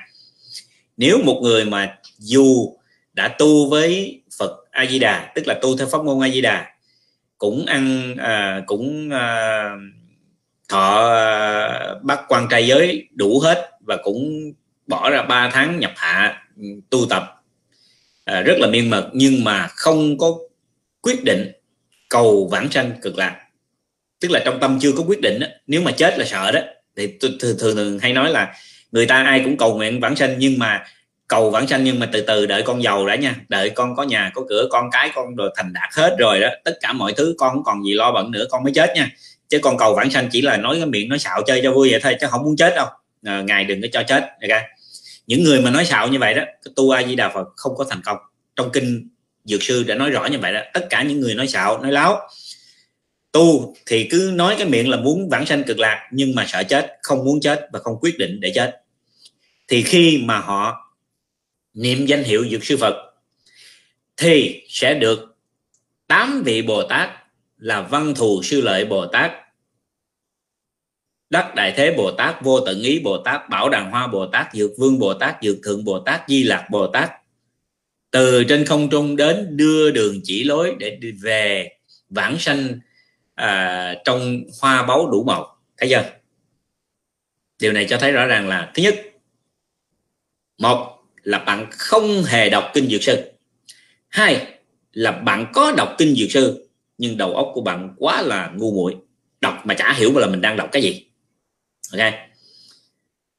nếu 0.98 1.18
một 1.24 1.40
người 1.44 1.66
mà 1.66 1.98
dù 2.18 2.76
đã 3.14 3.28
tu 3.28 3.70
với 3.70 4.22
Phật 4.40 4.52
A 4.72 4.86
Di 4.86 5.00
Đà 5.00 5.32
tức 5.36 5.48
là 5.48 5.60
tu 5.62 5.78
theo 5.78 5.88
pháp 5.88 6.04
môn 6.04 6.24
A 6.24 6.30
Di 6.30 6.42
Đà 6.42 6.68
cũng 7.38 7.66
ăn 7.66 8.16
à, 8.18 8.64
cũng 8.66 9.10
à, 9.12 9.70
thọ 10.70 11.14
à, 11.14 11.96
bắt 12.04 12.20
quan 12.28 12.48
trai 12.50 12.68
giới 12.68 13.08
đủ 13.16 13.40
hết 13.40 13.72
và 13.88 13.98
cũng 14.04 14.54
bỏ 14.88 15.10
ra 15.10 15.22
3 15.22 15.50
tháng 15.54 15.80
nhập 15.80 15.92
hạ 15.96 16.44
ừ, 16.58 16.64
tu 16.90 17.06
tập 17.10 17.43
à, 18.26 18.42
rất 18.42 18.58
là 18.58 18.68
miên 18.68 18.90
mật 18.90 19.10
nhưng 19.14 19.44
mà 19.44 19.68
không 19.68 20.18
có 20.18 20.38
quyết 21.02 21.24
định 21.24 21.52
cầu 22.10 22.48
vãng 22.52 22.72
sanh 22.72 22.92
cực 23.02 23.18
lạc. 23.18 23.40
Tức 24.20 24.32
là 24.32 24.42
trong 24.46 24.60
tâm 24.60 24.80
chưa 24.82 24.92
có 24.98 25.04
quyết 25.08 25.22
định 25.22 25.40
đó. 25.40 25.48
nếu 25.68 25.82
mà 25.82 25.92
chết 25.92 26.20
là 26.20 26.26
sợ 26.26 26.52
đó. 26.52 26.60
Thì 26.98 27.18
thường, 27.22 27.32
thường 27.40 27.58
thường 27.60 28.00
hay 28.00 28.14
nói 28.14 28.30
là 28.30 28.54
người 28.92 29.06
ta 29.06 29.24
ai 29.24 29.42
cũng 29.44 29.58
cầu 29.58 29.76
nguyện 29.78 30.00
vãng 30.00 30.16
sanh 30.16 30.36
nhưng 30.38 30.60
mà 30.60 30.84
cầu 31.28 31.50
vãng 31.50 31.68
sanh 31.68 31.84
nhưng 31.84 32.00
mà 32.00 32.10
từ 32.12 32.22
từ 32.22 32.46
đợi 32.46 32.62
con 32.62 32.84
giàu 32.84 33.08
đã 33.08 33.16
nha. 33.16 33.36
Đợi 33.50 33.70
con 33.70 33.96
có 33.96 34.04
nhà 34.04 34.32
có 34.34 34.42
cửa 34.50 34.68
con 34.70 34.90
cái 34.92 35.12
con 35.16 35.36
rồi 35.36 35.50
thành 35.56 35.74
đạt 35.74 35.90
hết 35.94 36.16
rồi 36.20 36.40
đó. 36.40 36.50
Tất 36.64 36.78
cả 36.82 36.94
mọi 36.94 37.14
thứ 37.14 37.36
con 37.38 37.54
không 37.54 37.64
còn 37.64 37.84
gì 37.84 37.94
lo 37.94 38.12
bận 38.12 38.32
nữa 38.32 38.46
con 38.50 38.64
mới 38.64 38.74
chết 38.74 38.92
nha. 38.96 39.12
Chứ 39.50 39.60
con 39.60 39.78
cầu 39.78 39.96
vãng 39.96 40.12
sanh 40.12 40.30
chỉ 40.32 40.42
là 40.42 40.58
nói 40.58 40.76
cái 40.76 40.86
miệng 40.86 41.10
nói 41.10 41.20
xạo 41.20 41.42
chơi 41.48 41.60
cho 41.64 41.72
vui 41.72 41.92
vậy 41.92 42.00
thôi 42.04 42.16
chứ 42.22 42.28
không 42.30 42.44
muốn 42.44 42.56
chết 42.56 42.74
đâu. 42.76 42.88
À, 43.24 43.42
ngài 43.42 43.66
đừng 43.66 43.82
có 43.82 43.88
cho 43.92 44.04
chết 44.04 44.24
okay? 44.42 44.64
Những 45.28 45.44
người 45.44 45.62
mà 45.62 45.72
nói 45.72 45.86
xạo 45.86 46.08
như 46.08 46.20
vậy 46.20 46.34
đó 46.34 46.44
tu 46.76 46.90
a 46.90 47.04
di 47.04 47.16
đà 47.16 47.30
phật 47.30 47.48
không 47.56 47.76
có 47.76 47.86
thành 47.90 48.02
công. 48.06 48.18
Trong 48.56 48.70
kinh 48.74 49.10
dược 49.46 49.64
sư 49.64 49.84
đã 49.84 49.96
nói 49.96 50.10
rõ 50.10 50.26
như 50.26 50.40
vậy 50.40 50.54
đó, 50.54 50.60
tất 50.74 50.88
cả 50.90 51.04
những 51.04 51.20
người 51.20 51.36
nói 51.36 51.48
xạo, 51.48 51.82
nói 51.82 51.92
láo, 51.92 52.30
tu 53.32 53.76
thì 53.86 54.08
cứ 54.12 54.32
nói 54.34 54.56
cái 54.58 54.68
miệng 54.68 54.90
là 54.90 54.98
muốn 54.98 55.30
vãng 55.30 55.46
sanh 55.46 55.64
cực 55.64 55.80
lạc, 55.80 56.10
nhưng 56.12 56.36
mà 56.36 56.46
sợ 56.48 56.64
chết, 56.64 56.98
không 57.02 57.26
muốn 57.26 57.40
chết 57.42 57.68
và 57.74 57.80
không 57.80 57.98
quyết 58.02 58.18
định 58.18 58.40
để 58.40 58.52
chết. 58.56 58.82
Thì 59.68 59.84
khi 59.84 60.22
mà 60.24 60.40
họ 60.40 60.94
niệm 61.74 62.06
danh 62.06 62.24
hiệu 62.24 62.46
dược 62.52 62.66
sư 62.66 62.78
phật, 62.78 63.14
thì 64.18 64.62
sẽ 64.70 64.94
được 64.94 65.36
tám 66.08 66.44
vị 66.46 66.62
bồ 66.62 66.84
tát 66.84 67.10
là 67.58 67.82
văn 67.82 68.14
thù 68.16 68.44
sư 68.44 68.62
lợi 68.62 68.86
bồ 68.86 69.06
tát 69.06 69.32
đắc 71.34 71.56
đại 71.56 71.74
thế 71.78 71.94
bồ 71.98 72.12
tát 72.12 72.42
vô 72.42 72.60
tận 72.60 72.82
ý 72.82 73.00
bồ 73.00 73.18
tát 73.18 73.50
bảo 73.50 73.70
đàng 73.70 73.92
hoa 73.92 74.08
bồ 74.08 74.26
tát 74.26 74.48
dược 74.54 74.72
vương 74.78 75.00
bồ 75.00 75.14
tát 75.14 75.36
dược 75.42 75.58
thượng 75.64 75.84
bồ 75.84 76.00
tát 76.00 76.22
di 76.28 76.44
lạc 76.44 76.68
bồ 76.72 76.88
tát. 76.88 77.12
Từ 78.12 78.44
trên 78.44 78.66
không 78.66 78.90
trung 78.90 79.16
đến 79.16 79.58
đưa 79.58 79.92
đường 79.92 80.20
chỉ 80.24 80.44
lối 80.44 80.76
để 80.80 80.90
đi 80.96 81.12
về 81.12 81.70
vãng 82.10 82.40
sanh 82.40 82.80
à, 83.36 83.96
trong 84.06 84.44
hoa 84.62 84.84
báu 84.84 85.10
đủ 85.12 85.24
màu. 85.24 85.58
Thấy 85.78 85.90
chưa? 85.90 86.04
Điều 87.60 87.72
này 87.72 87.86
cho 87.90 87.98
thấy 87.98 88.12
rõ 88.12 88.26
ràng 88.26 88.48
là 88.48 88.72
thứ 88.76 88.84
nhất 88.84 88.96
một 90.58 91.00
là 91.24 91.40
bạn 91.40 91.68
không 91.72 92.24
hề 92.24 92.50
đọc 92.50 92.72
kinh 92.74 92.88
dược 92.90 93.04
sư. 93.04 93.32
Hai 94.08 94.48
là 94.94 95.12
bạn 95.12 95.52
có 95.54 95.74
đọc 95.78 95.96
kinh 95.98 96.16
dược 96.16 96.32
sư 96.32 96.70
nhưng 96.98 97.18
đầu 97.18 97.36
óc 97.36 97.52
của 97.54 97.62
bạn 97.62 97.96
quá 97.98 98.22
là 98.22 98.52
ngu 98.56 98.72
muội. 98.72 98.96
Đọc 99.42 99.66
mà 99.66 99.74
chả 99.74 99.94
hiểu 99.94 100.18
là 100.18 100.28
mình 100.28 100.42
đang 100.42 100.58
đọc 100.58 100.70
cái 100.72 100.82
gì 100.82 101.06
ok. 101.98 102.14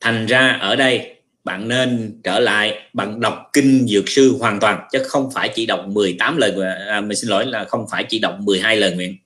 Thành 0.01 0.27
ra 0.27 0.59
ở 0.61 0.77
đây 0.77 1.15
bạn 1.45 1.69
nên 1.69 2.21
trở 2.25 2.41
lại 2.41 2.79
bạn 2.93 3.21
đọc 3.21 3.51
kinh 3.53 3.87
dược 3.89 4.09
sư 4.09 4.37
hoàn 4.39 4.61
toàn 4.61 4.89
chứ 4.93 4.99
không 5.05 5.31
phải 5.35 5.51
chỉ 5.55 5.67
đọc 5.67 5.85
18 5.89 6.37
lời 6.37 6.53
à, 6.89 7.01
mình 7.01 7.17
xin 7.17 7.31
lỗi 7.31 7.47
là 7.47 7.65
không 7.65 7.87
phải 7.91 8.05
chỉ 8.09 8.19
đọc 8.19 8.37
12 8.41 8.77
lời 8.77 8.93
nguyện 8.93 9.17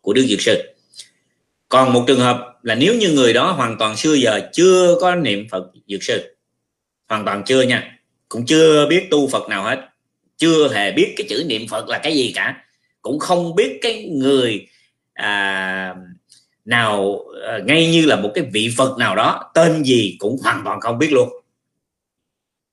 của 0.00 0.12
Đức 0.12 0.22
Dược 0.22 0.40
Sư. 0.40 0.74
Còn 1.68 1.92
một 1.92 2.04
trường 2.06 2.20
hợp 2.20 2.52
là 2.62 2.74
nếu 2.74 2.94
như 2.94 3.12
người 3.12 3.32
đó 3.32 3.52
hoàn 3.52 3.78
toàn 3.78 3.96
xưa 3.96 4.14
giờ 4.14 4.40
chưa 4.52 4.96
có 5.00 5.14
niệm 5.14 5.46
Phật 5.50 5.64
Dược 5.88 6.02
Sư 6.02 6.36
hoàn 7.08 7.24
toàn 7.24 7.42
chưa 7.46 7.62
nha 7.62 7.98
cũng 8.28 8.46
chưa 8.46 8.86
biết 8.86 9.06
tu 9.10 9.28
Phật 9.28 9.48
nào 9.48 9.64
hết 9.64 9.88
chưa 10.36 10.68
hề 10.74 10.92
biết 10.92 11.14
cái 11.16 11.26
chữ 11.30 11.44
niệm 11.46 11.68
Phật 11.68 11.88
là 11.88 11.98
cái 11.98 12.16
gì 12.16 12.32
cả 12.34 12.64
cũng 13.02 13.18
không 13.18 13.54
biết 13.54 13.78
cái 13.82 14.08
người 14.12 14.66
à, 15.12 15.94
nào 16.64 17.18
ờ, 17.42 17.60
ngay 17.64 17.90
như 17.90 18.06
là 18.06 18.16
một 18.16 18.30
cái 18.34 18.44
vị 18.52 18.74
Phật 18.76 18.98
nào 18.98 19.16
đó 19.16 19.50
tên 19.54 19.82
gì 19.82 20.16
cũng 20.18 20.36
hoàn 20.42 20.62
toàn 20.64 20.80
không 20.80 20.98
biết 20.98 21.12
luôn. 21.12 21.28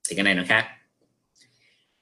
Thì 0.08 0.16
cái 0.16 0.24
này 0.24 0.34
nó 0.34 0.42
khác. 0.48 0.66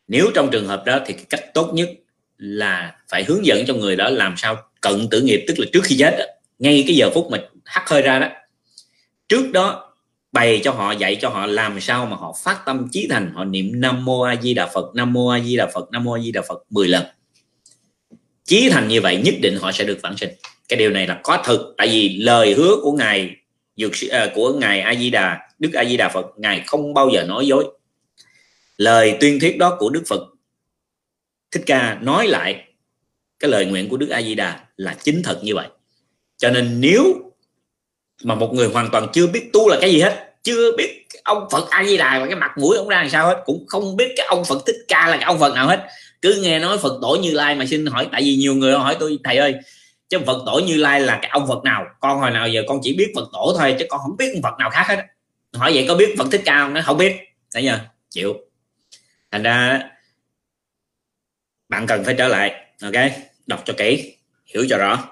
Nếu 0.08 0.30
trong 0.34 0.50
trường 0.50 0.66
hợp 0.66 0.82
đó 0.86 1.00
thì 1.06 1.12
cái 1.12 1.24
cách 1.30 1.54
tốt 1.54 1.70
nhất 1.74 1.90
là 2.36 2.96
phải 3.08 3.24
hướng 3.24 3.46
dẫn 3.46 3.64
cho 3.66 3.74
người 3.74 3.96
đó 3.96 4.08
làm 4.08 4.34
sao 4.36 4.56
cận 4.80 5.08
tử 5.10 5.20
nghiệp 5.20 5.44
tức 5.48 5.58
là 5.58 5.66
trước 5.72 5.84
khi 5.84 5.96
chết 5.98 6.16
đó, 6.18 6.24
ngay 6.58 6.84
cái 6.86 6.96
giờ 6.96 7.10
phút 7.14 7.30
mà 7.30 7.38
hắt 7.64 7.88
hơi 7.88 8.02
ra 8.02 8.18
đó. 8.18 8.28
Trước 9.28 9.50
đó 9.52 9.94
bày 10.32 10.60
cho 10.64 10.72
họ 10.72 10.92
dạy 10.92 11.16
cho 11.20 11.28
họ 11.28 11.46
làm 11.46 11.80
sao 11.80 12.06
mà 12.06 12.16
họ 12.16 12.34
phát 12.44 12.62
tâm 12.66 12.88
chí 12.92 13.06
thành 13.10 13.32
họ 13.34 13.44
niệm 13.44 13.80
nam 13.80 14.04
mô 14.04 14.20
a 14.20 14.36
di 14.42 14.54
đà 14.54 14.66
phật 14.66 14.94
nam 14.94 15.12
mô 15.12 15.28
a 15.28 15.40
di 15.40 15.56
đà 15.56 15.66
phật 15.66 15.90
nam 15.92 16.04
mô 16.04 16.12
a 16.12 16.20
di 16.20 16.32
đà 16.32 16.42
phật 16.48 16.62
10 16.70 16.88
lần. 16.88 17.04
Chí 18.44 18.70
thành 18.70 18.88
như 18.88 19.00
vậy 19.00 19.16
nhất 19.24 19.34
định 19.42 19.58
họ 19.60 19.72
sẽ 19.72 19.84
được 19.84 19.98
vãng 20.02 20.16
sinh 20.16 20.30
cái 20.70 20.78
điều 20.78 20.90
này 20.90 21.06
là 21.06 21.20
có 21.22 21.42
thực 21.44 21.74
tại 21.76 21.88
vì 21.88 22.16
lời 22.16 22.54
hứa 22.54 22.76
của 22.82 22.92
ngài 22.92 23.36
dược 23.76 23.92
à, 24.10 24.30
của 24.34 24.52
ngài 24.52 24.80
a 24.80 24.94
di 24.94 25.10
đà 25.10 25.38
đức 25.58 25.72
a 25.72 25.84
di 25.84 25.96
đà 25.96 26.08
phật 26.08 26.26
ngài 26.36 26.62
không 26.66 26.94
bao 26.94 27.10
giờ 27.14 27.24
nói 27.24 27.46
dối. 27.46 27.64
Lời 28.76 29.16
tuyên 29.20 29.40
thuyết 29.40 29.58
đó 29.58 29.76
của 29.78 29.90
đức 29.90 30.02
phật 30.08 30.20
thích 31.50 31.62
ca 31.66 31.98
nói 32.02 32.26
lại 32.26 32.64
cái 33.38 33.50
lời 33.50 33.66
nguyện 33.66 33.88
của 33.88 33.96
đức 33.96 34.08
a 34.08 34.22
di 34.22 34.34
đà 34.34 34.60
là 34.76 34.96
chính 35.02 35.22
thật 35.22 35.40
như 35.42 35.54
vậy. 35.54 35.68
Cho 36.36 36.50
nên 36.50 36.80
nếu 36.80 37.04
mà 38.24 38.34
một 38.34 38.54
người 38.54 38.68
hoàn 38.68 38.88
toàn 38.92 39.06
chưa 39.12 39.26
biết 39.26 39.50
tu 39.52 39.68
là 39.68 39.78
cái 39.80 39.92
gì 39.92 40.00
hết 40.00 40.34
chưa 40.42 40.76
biết 40.76 41.06
ông 41.24 41.48
phật 41.50 41.70
a 41.70 41.84
di 41.84 41.96
đà 41.96 42.18
và 42.18 42.26
cái 42.26 42.36
mặt 42.36 42.50
mũi 42.58 42.76
ông 42.76 42.88
ra 42.88 42.96
làm 42.96 43.10
sao 43.10 43.26
hết 43.26 43.42
cũng 43.44 43.64
không 43.66 43.96
biết 43.96 44.12
cái 44.16 44.26
ông 44.26 44.44
phật 44.44 44.62
thích 44.66 44.76
ca 44.88 45.08
là 45.08 45.16
cái 45.16 45.24
ông 45.24 45.38
phật 45.38 45.54
nào 45.54 45.68
hết. 45.68 45.86
Cứ 46.22 46.40
nghe 46.42 46.58
nói 46.58 46.78
phật 46.78 46.98
tổ 47.02 47.16
như 47.22 47.30
lai 47.30 47.54
mà 47.54 47.66
xin 47.66 47.86
hỏi 47.86 48.08
tại 48.12 48.22
vì 48.22 48.36
nhiều 48.36 48.54
người 48.54 48.72
hỏi 48.72 48.96
tôi 49.00 49.18
thầy 49.24 49.36
ơi 49.36 49.54
chứ 50.10 50.18
phật 50.26 50.42
tổ 50.46 50.60
như 50.66 50.76
lai 50.76 51.00
là 51.00 51.18
cái 51.22 51.30
ông 51.30 51.46
phật 51.48 51.64
nào? 51.64 51.86
Con 52.00 52.18
hồi 52.20 52.30
nào 52.30 52.48
giờ 52.48 52.62
con 52.68 52.78
chỉ 52.82 52.96
biết 52.96 53.12
phật 53.14 53.28
tổ 53.32 53.54
thôi, 53.58 53.76
chứ 53.78 53.86
con 53.88 54.00
không 54.00 54.16
biết 54.16 54.32
ông 54.34 54.42
phật 54.42 54.58
nào 54.58 54.70
khác 54.70 54.84
hết 54.88 55.06
hỏi 55.54 55.72
vậy 55.74 55.84
có 55.88 55.94
biết 55.94 56.14
phật 56.18 56.26
thích 56.32 56.42
ca 56.44 56.58
không? 56.58 56.74
Nó 56.74 56.80
không 56.84 56.98
biết. 56.98 57.16
Thấy 57.52 57.62
chưa? 57.62 57.80
Chịu. 58.10 58.34
Thành 59.30 59.42
ra 59.42 59.82
bạn 61.68 61.86
cần 61.86 62.04
phải 62.04 62.14
trở 62.18 62.28
lại, 62.28 62.64
ok? 62.82 63.12
Đọc 63.46 63.62
cho 63.64 63.74
kỹ, 63.78 64.16
hiểu 64.46 64.66
cho 64.68 64.78
rõ. 64.78 65.08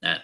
Đó. 0.00 0.18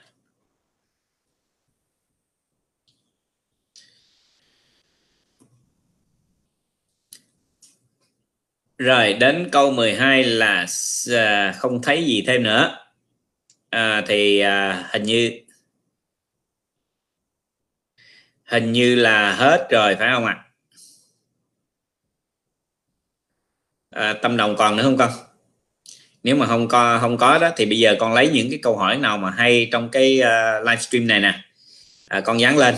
rồi, 8.79 9.13
đến 9.13 9.49
câu 9.53 9.71
12 9.71 10.25
là 10.25 10.67
à, 11.17 11.53
không 11.59 11.83
thấy 11.83 12.05
gì 12.05 12.25
thêm 12.27 12.43
nữa 12.43 12.84
à, 13.75 14.03
thì 14.07 14.41
à, 14.41 14.89
hình 14.93 15.03
như 15.03 15.41
hình 18.45 18.73
như 18.73 18.95
là 18.95 19.33
hết 19.35 19.67
rồi 19.71 19.97
phải 19.97 20.11
không 20.15 20.27
ạ? 20.27 20.45
À, 23.91 24.15
tâm 24.23 24.37
đồng 24.37 24.57
còn 24.57 24.77
nữa 24.77 24.83
không 24.83 24.97
con? 24.97 25.11
Nếu 26.23 26.37
mà 26.37 26.47
không 26.47 26.69
có 26.69 26.99
không 27.01 27.17
có 27.19 27.39
đó 27.39 27.51
thì 27.57 27.67
bây 27.67 27.79
giờ 27.79 27.97
con 28.01 28.15
lấy 28.15 28.29
những 28.29 28.51
cái 28.51 28.59
câu 28.63 28.77
hỏi 28.77 28.97
nào 28.99 29.19
mà 29.19 29.31
hay 29.31 29.69
trong 29.73 29.89
cái 29.91 30.21
à, 30.21 30.59
uh, 30.61 30.67
livestream 30.67 31.07
này 31.07 31.21
nè. 31.21 31.41
À, 32.09 32.21
con 32.21 32.41
dán 32.41 32.59
lên. 32.59 32.75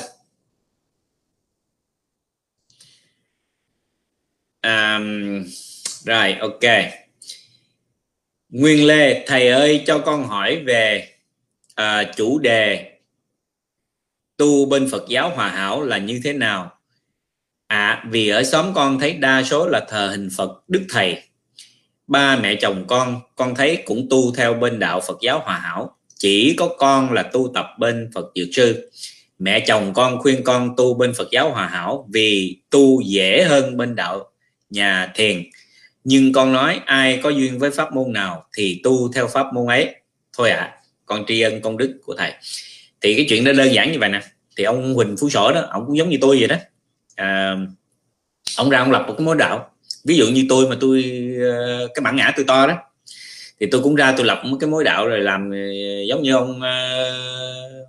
À, 4.60 5.00
rồi 6.04 6.34
ok. 6.40 7.05
Nguyên 8.58 8.86
Lê 8.86 9.24
thầy 9.26 9.48
ơi 9.48 9.82
cho 9.86 9.98
con 9.98 10.24
hỏi 10.24 10.62
về 10.66 11.08
à, 11.74 12.12
chủ 12.16 12.38
đề 12.38 12.92
tu 14.36 14.66
bên 14.66 14.88
Phật 14.90 15.04
giáo 15.08 15.30
hòa 15.34 15.48
hảo 15.48 15.82
là 15.82 15.98
như 15.98 16.20
thế 16.24 16.32
nào? 16.32 16.78
À 17.66 18.04
vì 18.10 18.28
ở 18.28 18.42
xóm 18.42 18.74
con 18.74 18.98
thấy 18.98 19.12
đa 19.12 19.42
số 19.42 19.68
là 19.68 19.86
thờ 19.88 20.08
hình 20.10 20.28
Phật 20.36 20.68
Đức 20.68 20.86
Thầy. 20.90 21.22
Ba 22.06 22.36
mẹ 22.36 22.54
chồng 22.54 22.84
con 22.88 23.20
con 23.36 23.54
thấy 23.54 23.82
cũng 23.84 24.06
tu 24.10 24.34
theo 24.34 24.54
bên 24.54 24.78
đạo 24.78 25.00
Phật 25.00 25.18
giáo 25.22 25.40
hòa 25.44 25.58
hảo. 25.58 25.96
Chỉ 26.14 26.54
có 26.58 26.68
con 26.78 27.12
là 27.12 27.22
tu 27.22 27.50
tập 27.54 27.66
bên 27.78 28.10
Phật 28.14 28.26
Dược 28.34 28.48
Sư. 28.52 28.90
Mẹ 29.38 29.60
chồng 29.60 29.92
con 29.94 30.18
khuyên 30.18 30.44
con 30.44 30.74
tu 30.76 30.94
bên 30.94 31.14
Phật 31.14 31.28
giáo 31.30 31.50
hòa 31.50 31.66
hảo 31.66 32.08
vì 32.12 32.60
tu 32.70 33.00
dễ 33.00 33.44
hơn 33.44 33.76
bên 33.76 33.94
đạo 33.94 34.30
nhà 34.70 35.12
thiền 35.14 35.42
nhưng 36.08 36.32
con 36.32 36.52
nói 36.52 36.80
ai 36.86 37.20
có 37.22 37.30
duyên 37.30 37.58
với 37.58 37.70
pháp 37.70 37.92
môn 37.92 38.12
nào 38.12 38.46
thì 38.56 38.80
tu 38.84 39.12
theo 39.12 39.26
pháp 39.26 39.46
môn 39.54 39.66
ấy. 39.66 39.94
Thôi 40.36 40.50
ạ 40.50 40.58
à, 40.58 40.74
con 41.06 41.24
tri 41.28 41.40
ân 41.40 41.60
công 41.60 41.76
đức 41.76 41.98
của 42.04 42.14
thầy. 42.18 42.32
Thì 43.00 43.14
cái 43.14 43.26
chuyện 43.28 43.44
đó 43.44 43.52
đơn 43.52 43.72
giản 43.72 43.92
như 43.92 43.98
vậy 43.98 44.08
nè. 44.08 44.20
Thì 44.56 44.64
ông 44.64 44.94
Huỳnh 44.94 45.16
Phú 45.20 45.30
Sổ 45.30 45.52
đó 45.52 45.66
ông 45.70 45.86
cũng 45.86 45.96
giống 45.96 46.08
như 46.08 46.18
tôi 46.20 46.36
vậy 46.38 46.48
đó. 46.48 46.56
À, 47.14 47.56
ông 48.56 48.70
ra 48.70 48.78
ông 48.78 48.90
lập 48.90 49.04
một 49.08 49.14
cái 49.18 49.24
mối 49.24 49.36
đạo. 49.36 49.70
Ví 50.04 50.16
dụ 50.16 50.28
như 50.28 50.46
tôi 50.48 50.68
mà 50.68 50.76
tôi 50.80 51.04
ờ, 51.40 51.88
cái 51.94 52.02
bản 52.02 52.16
ngã 52.16 52.32
tôi 52.36 52.44
to 52.48 52.66
đó 52.66 52.74
thì 53.60 53.66
tôi 53.70 53.82
cũng 53.82 53.94
ra 53.94 54.14
tôi 54.16 54.26
lập 54.26 54.42
một 54.44 54.56
cái 54.60 54.70
mối 54.70 54.84
đạo 54.84 55.06
rồi 55.06 55.20
làm 55.20 55.50
ờ, 55.50 55.56
giống 56.08 56.22
như 56.22 56.32
ông 56.32 56.62
ờ, 56.62 57.84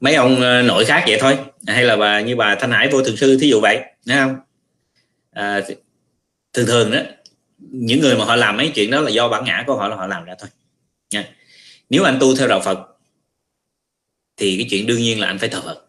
mấy 0.00 0.14
ông 0.14 0.40
nội 0.66 0.84
khác 0.84 1.04
vậy 1.06 1.18
thôi. 1.20 1.38
Hay 1.66 1.84
là 1.84 1.96
bà 1.96 2.20
như 2.20 2.36
bà 2.36 2.54
Thanh 2.54 2.70
Hải 2.70 2.88
vô 2.88 3.02
thường 3.02 3.16
sư 3.16 3.38
thí 3.40 3.48
dụ 3.48 3.60
vậy 3.60 3.80
thấy 4.06 4.16
không? 4.16 4.36
À, 5.32 5.60
thường 6.52 6.66
thường 6.66 6.90
đó 6.90 7.00
những 7.72 8.00
người 8.00 8.16
mà 8.16 8.24
họ 8.24 8.36
làm 8.36 8.56
mấy 8.56 8.72
chuyện 8.74 8.90
đó 8.90 9.00
là 9.00 9.10
do 9.10 9.28
bản 9.28 9.44
ngã 9.44 9.64
của 9.66 9.76
họ 9.76 9.88
là 9.88 9.96
họ 9.96 10.06
làm 10.06 10.24
ra 10.24 10.34
thôi. 10.38 10.48
Nha. 11.10 11.28
Nếu 11.90 12.04
anh 12.04 12.18
tu 12.20 12.36
theo 12.36 12.48
đạo 12.48 12.60
Phật 12.60 12.78
thì 14.36 14.56
cái 14.56 14.66
chuyện 14.70 14.86
đương 14.86 14.98
nhiên 14.98 15.20
là 15.20 15.26
anh 15.26 15.38
phải 15.38 15.48
thờ 15.48 15.60
Phật. 15.64 15.86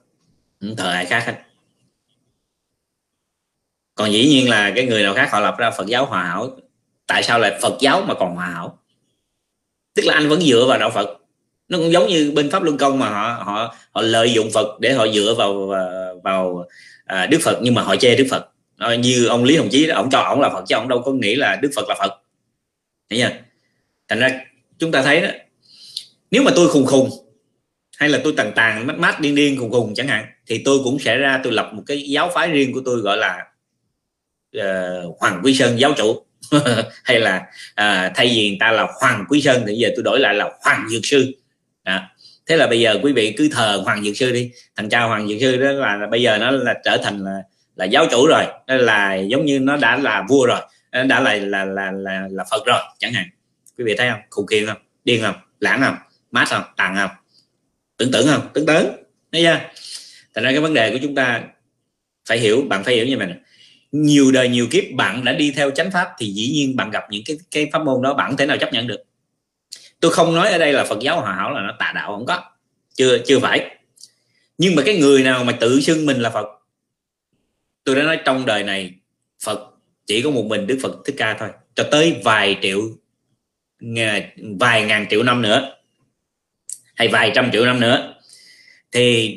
Không 0.62 0.76
thờ 0.76 0.92
ai 0.92 1.06
khác 1.06 1.24
hết. 1.26 1.36
Còn 3.96 4.12
dĩ 4.12 4.28
nhiên 4.28 4.50
là 4.50 4.72
cái 4.76 4.86
người 4.86 5.04
nào 5.04 5.14
khác 5.14 5.30
họ 5.32 5.40
lập 5.40 5.56
ra 5.58 5.72
Phật 5.72 5.88
giáo 5.88 6.06
hòa 6.06 6.24
hảo 6.24 6.58
tại 7.08 7.24
sao 7.24 7.40
lại 7.40 7.60
Phật 7.62 7.78
giáo 7.80 8.02
mà 8.02 8.14
còn 8.14 8.36
hòa 8.36 8.46
hảo? 8.46 8.80
Tức 9.96 10.06
là 10.06 10.14
anh 10.14 10.30
vẫn 10.30 10.42
dựa 10.42 10.66
vào 10.66 10.80
đạo 10.80 10.90
Phật. 10.90 11.18
Nó 11.68 11.78
cũng 11.78 11.92
giống 11.92 12.08
như 12.08 12.32
bên 12.36 12.50
pháp 12.50 12.64
luân 12.64 12.78
công 12.78 13.00
mà 13.00 13.10
họ 13.10 13.44
họ 13.44 13.76
họ 13.92 14.02
lợi 14.02 14.34
dụng 14.34 14.50
Phật 14.54 14.80
để 14.80 14.94
họ 14.94 15.08
dựa 15.08 15.36
vào 15.38 15.68
vào, 15.68 16.20
vào 16.24 16.68
à, 17.06 17.26
Đức 17.26 17.40
Phật 17.42 17.60
nhưng 17.62 17.74
mà 17.74 17.82
họ 17.82 17.96
chê 17.96 18.16
Đức 18.16 18.28
Phật. 18.30 18.50
Ờ, 18.80 18.94
như 18.94 19.26
ông 19.26 19.44
Lý 19.44 19.58
Hồng 19.58 19.70
Chí 19.72 19.88
đó, 19.88 19.96
ông 19.96 20.10
cho 20.10 20.20
ông 20.20 20.42
là 20.42 20.50
Phật 20.50 20.64
chứ 20.68 20.76
ông 20.76 20.88
đâu 20.88 21.02
có 21.06 21.12
nghĩ 21.12 21.36
là 21.36 21.56
Đức 21.62 21.72
Phật 21.76 21.90
là 21.90 21.96
Phật. 22.00 22.22
Thấy 23.10 23.20
chưa? 23.20 23.30
Thành 24.08 24.20
ra 24.20 24.46
chúng 24.80 24.92
ta 24.92 25.02
thấy 25.02 25.22
đó 25.22 25.30
nếu 26.32 26.44
mà 26.44 26.52
tôi 26.56 26.70
khùng 26.70 26.86
khùng 26.86 27.10
hay 27.98 28.10
là 28.10 28.20
tôi 28.24 28.34
tàn 28.38 28.52
tàn 28.56 28.88
mát 28.88 29.00
mát 29.00 29.20
điên 29.20 29.36
điên 29.36 29.58
khùng 29.60 29.72
khùng 29.72 29.94
chẳng 29.96 30.08
hạn 30.08 30.26
thì 30.48 30.62
tôi 30.66 30.80
cũng 30.84 31.00
sẽ 31.00 31.18
ra 31.18 31.40
tôi 31.44 31.54
lập 31.54 31.72
một 31.74 31.84
cái 31.86 32.02
giáo 32.02 32.32
phái 32.34 32.52
riêng 32.52 32.74
của 32.74 32.82
tôi 32.86 32.98
gọi 32.98 33.18
là 33.18 33.46
uh, 34.58 35.20
Hoàng 35.20 35.42
Quý 35.44 35.54
Sơn 35.54 35.80
giáo 35.80 35.94
chủ. 35.98 36.26
Hay 37.04 37.20
là 37.20 37.38
uh, 37.72 38.12
thay 38.16 38.28
vì 38.28 38.50
người 38.50 38.58
ta 38.60 38.72
là 38.72 38.88
Hoàng 39.02 39.26
Quý 39.30 39.42
Sơn 39.42 39.64
thì 39.68 39.76
giờ 39.76 39.90
tôi 39.96 40.04
đổi 40.04 40.20
lại 40.20 40.36
là 40.36 40.52
Hoàng 40.62 40.90
Dược 40.90 41.06
Sư. 41.06 41.32
À, 41.84 42.10
thế 42.48 42.58
là 42.58 42.68
bây 42.68 42.80
giờ 42.80 43.00
quý 43.04 43.12
vị 43.12 43.34
cứ 43.38 43.50
thờ 43.52 43.82
Hoàng 43.86 44.04
Dược 44.04 44.18
Sư 44.18 44.32
đi. 44.32 44.52
Thằng 44.76 44.90
cha 44.90 45.04
Hoàng 45.04 45.28
Dược 45.28 45.38
Sư 45.42 45.58
đó 45.58 45.72
là, 45.72 45.96
là 45.96 46.08
bây 46.08 46.22
giờ 46.22 46.38
nó 46.38 46.52
là 46.52 46.76
trở 46.84 46.98
thành 47.04 47.24
là 47.24 47.42
là 47.80 47.86
giáo 47.86 48.06
chủ 48.12 48.28
rồi 48.28 48.46
là 48.68 49.16
giống 49.16 49.46
như 49.46 49.60
nó 49.60 49.78
đã 49.78 49.98
là 49.98 50.26
vua 50.30 50.46
rồi 50.46 50.60
đã 50.92 51.20
là 51.20 51.34
là 51.34 51.66
là 51.66 51.92
là, 51.92 52.28
là 52.32 52.44
phật 52.52 52.66
rồi 52.66 52.80
chẳng 53.00 53.14
hạn. 53.14 53.26
Quý 53.78 53.84
vị 53.84 53.96
thấy 53.98 54.10
không? 54.10 54.20
Khùng 54.30 54.48
khiên 54.48 54.66
không? 54.66 54.78
Điên 55.04 55.22
không? 55.22 55.36
Lãng 55.60 55.82
không? 55.82 55.96
Mát 56.32 56.46
không? 56.50 56.64
Tàn 56.78 56.96
không? 56.96 57.10
Tưởng 57.98 58.12
tượng 58.12 58.28
không? 58.28 58.50
Tưởng 58.54 58.66
tưởng 58.66 58.86
thấy 59.32 59.42
chưa? 59.42 59.60
Thành 60.36 60.44
ra 60.44 60.52
cái 60.52 60.60
vấn 60.60 60.74
đề 60.74 60.92
của 60.92 60.98
chúng 61.02 61.16
ta 61.16 61.42
phải 62.30 62.40
hiểu 62.40 62.62
bạn 62.70 62.84
phải 62.84 62.96
hiểu 62.96 63.06
như 63.06 63.18
vậy 63.18 63.28
này 63.28 63.38
nhiều 63.92 64.32
đời 64.32 64.50
nhiều 64.50 64.68
kiếp 64.72 64.84
bạn 64.96 65.24
đã 65.24 65.34
đi 65.34 65.52
theo 65.52 65.72
chánh 65.72 65.92
pháp 65.92 66.08
thì 66.18 66.26
dĩ 66.26 66.52
nhiên 66.54 66.76
bạn 66.76 66.92
gặp 66.92 67.04
những 67.10 67.24
cái 67.26 67.38
cái 67.52 67.70
pháp 67.74 67.80
môn 67.80 68.02
đó 68.02 68.14
bạn 68.14 68.28
không 68.30 68.38
thể 68.38 68.46
nào 68.46 68.58
chấp 68.58 68.74
nhận 68.74 68.88
được. 68.88 69.04
Tôi 70.00 70.12
không 70.12 70.36
nói 70.36 70.52
ở 70.52 70.58
đây 70.58 70.74
là 70.74 70.84
phật 70.84 71.00
giáo 71.02 71.22
hòa 71.22 71.36
hảo 71.36 71.52
là 71.52 71.62
nó 71.62 71.74
tà 71.80 71.92
đạo 71.96 72.12
không 72.12 72.26
có. 72.26 72.44
Chưa 72.94 73.18
chưa 73.26 73.40
phải. 73.40 73.76
Nhưng 74.58 74.76
mà 74.76 74.84
cái 74.86 74.98
người 74.98 75.24
nào 75.24 75.44
mà 75.44 75.52
tự 75.52 75.82
xưng 75.82 76.06
mình 76.06 76.22
là 76.22 76.30
phật 76.30 76.46
tôi 77.90 77.96
đã 77.96 78.04
nói 78.04 78.20
trong 78.26 78.46
đời 78.46 78.64
này 78.64 78.96
phật 79.44 79.60
chỉ 80.06 80.22
có 80.22 80.30
một 80.30 80.46
mình 80.46 80.68
đức 80.68 80.80
phật 80.82 80.98
thích 81.06 81.16
ca 81.18 81.38
thôi. 81.40 81.50
Cho 81.76 81.88
tới 81.92 82.22
vài 82.24 82.58
triệu 82.62 82.82
vài 84.60 84.86
ngàn 84.86 85.06
triệu 85.10 85.24
năm 85.24 85.42
nữa 85.42 85.76
hay 86.96 87.08
vài 87.08 87.32
trăm 87.36 87.50
triệu 87.54 87.66
năm 87.66 87.80
nữa 87.80 88.16
thì 88.92 89.36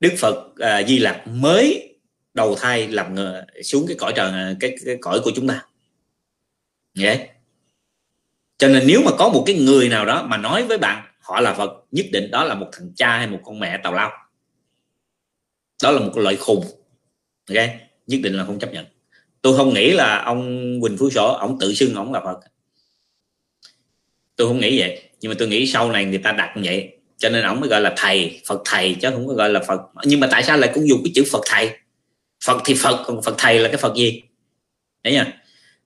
đức 0.00 0.12
phật 0.18 0.56
à, 0.56 0.82
di 0.82 0.98
lặc 0.98 1.22
mới 1.26 1.94
đầu 2.34 2.56
thai 2.60 2.88
làm 2.88 3.14
ngờ, 3.14 3.46
xuống 3.62 3.84
cái 3.88 3.96
cõi 3.98 4.12
trời 4.16 4.56
cái, 4.60 4.76
cái 4.86 4.96
cõi 5.00 5.20
của 5.24 5.30
chúng 5.34 5.48
ta. 5.48 5.66
Yeah. 7.00 7.20
cho 8.58 8.68
nên 8.68 8.86
nếu 8.86 9.02
mà 9.04 9.10
có 9.18 9.28
một 9.28 9.42
cái 9.46 9.56
người 9.56 9.88
nào 9.88 10.04
đó 10.04 10.22
mà 10.22 10.36
nói 10.36 10.64
với 10.64 10.78
bạn 10.78 11.04
họ 11.20 11.40
là 11.40 11.54
phật 11.54 11.70
nhất 11.90 12.06
định 12.12 12.30
đó 12.30 12.44
là 12.44 12.54
một 12.54 12.68
thằng 12.72 12.92
cha 12.96 13.18
hay 13.18 13.26
một 13.26 13.40
con 13.44 13.60
mẹ 13.60 13.80
tào 13.82 13.94
lao 13.94 14.19
đó 15.82 15.90
là 15.90 16.00
một 16.00 16.18
loại 16.18 16.36
khùng. 16.36 16.64
Ok? 17.48 17.68
Nhất 18.06 18.20
định 18.22 18.34
là 18.34 18.44
không 18.44 18.58
chấp 18.58 18.72
nhận. 18.72 18.84
Tôi 19.42 19.56
không 19.56 19.74
nghĩ 19.74 19.90
là 19.90 20.22
ông 20.22 20.72
Quỳnh 20.80 20.96
Phú 20.98 21.10
Sổ, 21.10 21.32
ông 21.32 21.58
tự 21.60 21.74
xưng 21.74 21.94
ông 21.94 22.12
là 22.12 22.20
Phật. 22.20 22.40
Tôi 24.36 24.48
không 24.48 24.60
nghĩ 24.60 24.78
vậy. 24.78 25.02
Nhưng 25.20 25.30
mà 25.30 25.36
tôi 25.38 25.48
nghĩ 25.48 25.66
sau 25.66 25.92
này 25.92 26.04
người 26.04 26.18
ta 26.18 26.32
đặt 26.32 26.56
như 26.56 26.62
vậy, 26.64 26.88
cho 27.16 27.28
nên 27.28 27.44
ông 27.44 27.60
mới 27.60 27.68
gọi 27.68 27.80
là 27.80 27.94
thầy, 27.96 28.40
Phật 28.46 28.62
thầy, 28.64 28.96
chứ 29.00 29.10
không 29.10 29.28
có 29.28 29.34
gọi 29.34 29.50
là 29.50 29.60
Phật. 29.68 29.80
Nhưng 30.04 30.20
mà 30.20 30.28
tại 30.30 30.42
sao 30.42 30.56
lại 30.56 30.70
cũng 30.74 30.88
dùng 30.88 31.00
cái 31.04 31.12
chữ 31.14 31.24
Phật 31.32 31.40
thầy? 31.46 31.70
Phật 32.44 32.62
thì 32.64 32.74
Phật, 32.74 33.04
còn 33.06 33.22
Phật 33.22 33.34
thầy 33.38 33.58
là 33.58 33.68
cái 33.68 33.76
Phật 33.76 33.96
gì? 33.96 34.22
Đấy 35.04 35.14
nha. 35.14 35.42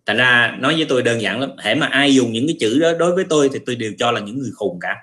Thành 0.06 0.16
ra 0.16 0.56
nói 0.60 0.74
với 0.74 0.86
tôi 0.88 1.02
đơn 1.02 1.20
giản 1.20 1.40
lắm. 1.40 1.50
Hễ 1.58 1.74
mà 1.74 1.86
ai 1.86 2.14
dùng 2.14 2.32
những 2.32 2.46
cái 2.46 2.56
chữ 2.60 2.78
đó 2.78 2.92
đối 2.98 3.14
với 3.14 3.24
tôi 3.28 3.50
thì 3.52 3.58
tôi 3.66 3.76
đều 3.76 3.92
cho 3.98 4.10
là 4.10 4.20
những 4.20 4.38
người 4.38 4.50
khùng 4.54 4.78
cả. 4.80 4.96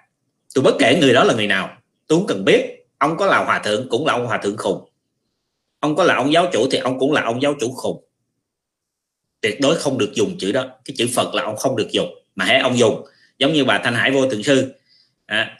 Tôi 0.55 0.63
bất 0.63 0.75
kể 0.79 0.97
người 1.01 1.13
đó 1.13 1.23
là 1.23 1.33
người 1.33 1.47
nào, 1.47 1.77
tôi 2.07 2.19
không 2.19 2.27
cần 2.27 2.45
biết 2.45 2.80
ông 3.01 3.17
có 3.17 3.25
là 3.25 3.37
hòa 3.37 3.59
thượng 3.59 3.89
cũng 3.89 4.05
là 4.05 4.13
ông 4.13 4.25
hòa 4.25 4.37
thượng 4.37 4.57
khùng. 4.57 4.89
Ông 5.79 5.95
có 5.95 6.03
là 6.03 6.15
ông 6.15 6.33
giáo 6.33 6.49
chủ 6.53 6.67
thì 6.71 6.77
ông 6.77 6.99
cũng 6.99 7.11
là 7.11 7.21
ông 7.21 7.41
giáo 7.41 7.55
chủ 7.59 7.73
khùng. 7.73 8.03
Tuyệt 9.41 9.59
đối 9.61 9.75
không 9.75 9.97
được 9.97 10.11
dùng 10.13 10.37
chữ 10.39 10.51
đó. 10.51 10.65
Cái 10.85 10.95
chữ 10.97 11.07
phật 11.15 11.35
là 11.35 11.43
ông 11.43 11.57
không 11.57 11.75
được 11.75 11.87
dùng 11.91 12.09
mà 12.35 12.45
hãy 12.45 12.59
ông 12.59 12.77
dùng 12.77 13.05
giống 13.37 13.53
như 13.53 13.65
bà 13.65 13.81
thanh 13.83 13.93
hải 13.93 14.11
vô 14.11 14.29
thượng 14.29 14.43
sư. 14.43 14.73
À, 15.25 15.57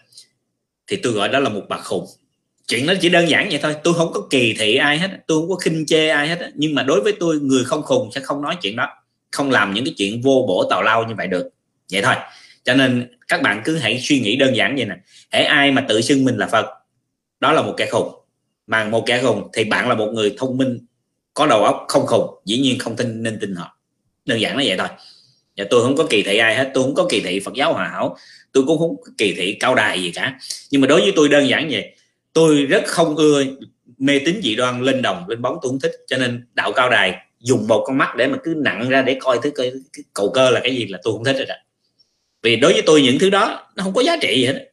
thì 0.88 0.98
tôi 1.04 1.14
gọi 1.14 1.30
đó 1.30 1.40
là 1.40 1.50
một 1.50 1.62
bà 1.70 1.78
khùng. 1.78 2.06
Chuyện 2.68 2.86
nó 2.86 2.94
chỉ 3.02 3.10
đơn 3.10 3.30
giản 3.30 3.50
vậy 3.50 3.60
thôi. 3.62 3.76
Tôi 3.84 3.94
không 3.94 4.14
có 4.14 4.28
kỳ 4.30 4.56
thị 4.60 4.76
ai 4.76 4.98
hết 4.98 5.10
tôi 5.28 5.42
không 5.42 5.50
có 5.50 5.56
khinh 5.56 5.86
chê 5.86 6.10
ai 6.10 6.28
hết 6.28 6.52
nhưng 6.56 6.76
mà 6.76 6.84
đối 6.84 7.02
với 7.02 7.14
tôi 7.20 7.40
người 7.40 7.64
không 7.66 7.82
khùng 7.82 8.10
sẽ 8.16 8.22
không 8.22 8.42
nói 8.42 8.58
chuyện 8.62 8.76
đó. 8.76 8.88
Không 9.32 9.52
làm 9.52 9.74
những 9.74 9.86
cái 9.86 9.94
chuyện 9.98 10.22
vô 10.22 10.46
bổ 10.48 10.68
tào 10.70 10.84
lao 10.84 11.04
như 11.04 11.14
vậy 11.18 11.28
được. 11.28 11.50
Vậy 11.92 12.02
thôi. 12.02 12.16
Cho 12.64 12.74
nên 12.74 13.18
các 13.28 13.42
bạn 13.42 13.62
cứ 13.66 13.78
hãy 13.78 14.00
suy 14.02 14.20
nghĩ 14.20 14.36
đơn 14.36 14.56
giản 14.56 14.76
vậy 14.76 14.86
nè. 14.86 14.96
Hãy 15.32 15.44
ai 15.44 15.72
mà 15.72 15.86
tự 15.90 16.02
xưng 16.02 16.26
mình 16.26 16.38
là 16.38 16.48
phật 16.48 16.81
đó 17.42 17.52
là 17.52 17.62
một 17.62 17.74
kẻ 17.78 17.88
khùng. 17.92 18.10
Mà 18.68 18.84
một 18.84 19.04
kẻ 19.06 19.22
khùng 19.24 19.48
thì 19.54 19.64
bạn 19.64 19.90
là 19.90 19.96
một 19.96 20.12
người 20.14 20.36
thông 20.38 20.58
minh, 20.58 20.80
có 21.34 21.48
đầu 21.48 21.64
óc 21.64 21.86
không 21.88 22.06
khùng, 22.06 22.42
dĩ 22.46 22.58
nhiên 22.58 22.80
không 22.80 22.96
tin 22.96 23.24
nên 23.24 23.38
tin 23.42 23.56
họ. 23.56 23.78
Đơn 24.26 24.42
giản 24.42 24.58
là 24.58 24.64
vậy 24.68 24.78
thôi. 24.78 24.88
Và 25.58 25.66
tôi 25.70 25.84
không 25.84 25.96
có 25.96 26.08
kỳ 26.10 26.24
thị 26.24 26.38
ai 26.38 26.56
hết, 26.56 26.72
tôi 26.74 26.84
không 26.84 26.96
có 26.96 27.08
kỳ 27.10 27.20
thị 27.20 27.40
Phật 27.40 27.54
giáo 27.54 27.74
hòa 27.74 27.88
hảo, 27.88 28.18
tôi 28.52 28.64
cũng 28.68 28.80
không 28.80 29.02
có 29.02 29.12
kỳ 29.18 29.34
thị 29.38 29.58
cao 29.60 29.76
đài 29.76 30.02
gì 30.02 30.12
cả. 30.12 30.40
Nhưng 30.72 30.82
mà 30.82 30.88
đối 30.88 31.02
với 31.02 31.14
tôi 31.16 31.30
đơn 31.30 31.50
giản 31.50 31.70
vậy, 31.72 31.96
tôi 32.34 32.56
rất 32.56 32.84
không 32.86 33.16
ưa 33.16 33.44
mê 33.98 34.20
tín 34.26 34.40
dị 34.44 34.56
đoan 34.56 34.82
lên 34.82 35.02
đồng, 35.02 35.28
lên 35.28 35.42
bóng, 35.42 35.58
tôi 35.62 35.70
không 35.70 35.80
thích. 35.80 35.92
Cho 36.08 36.18
nên 36.18 36.48
đạo 36.54 36.72
cao 36.72 36.90
đài 36.90 37.16
dùng 37.40 37.68
một 37.68 37.84
con 37.88 37.98
mắt 37.98 38.16
để 38.18 38.28
mà 38.28 38.38
cứ 38.44 38.54
nặng 38.58 38.90
ra 38.90 39.02
để 39.02 39.18
coi 39.20 39.40
thứ 39.44 39.52
cầu 40.14 40.32
cơ 40.34 40.50
là 40.50 40.60
cái 40.64 40.76
gì 40.76 40.86
là 40.86 41.00
tôi 41.04 41.14
không 41.14 41.24
thích 41.24 41.36
rồi 41.38 41.46
đó. 41.46 41.56
Vì 42.44 42.56
đối 42.56 42.74
với 42.74 42.82
tôi 42.86 43.02
những 43.02 43.20
thứ 43.20 43.30
đó 43.30 43.70
nó 43.76 43.84
không 43.84 43.94
có 43.94 44.02
giá 44.02 44.18
trị 44.22 44.36
gì 44.36 44.46
hết 44.46 44.71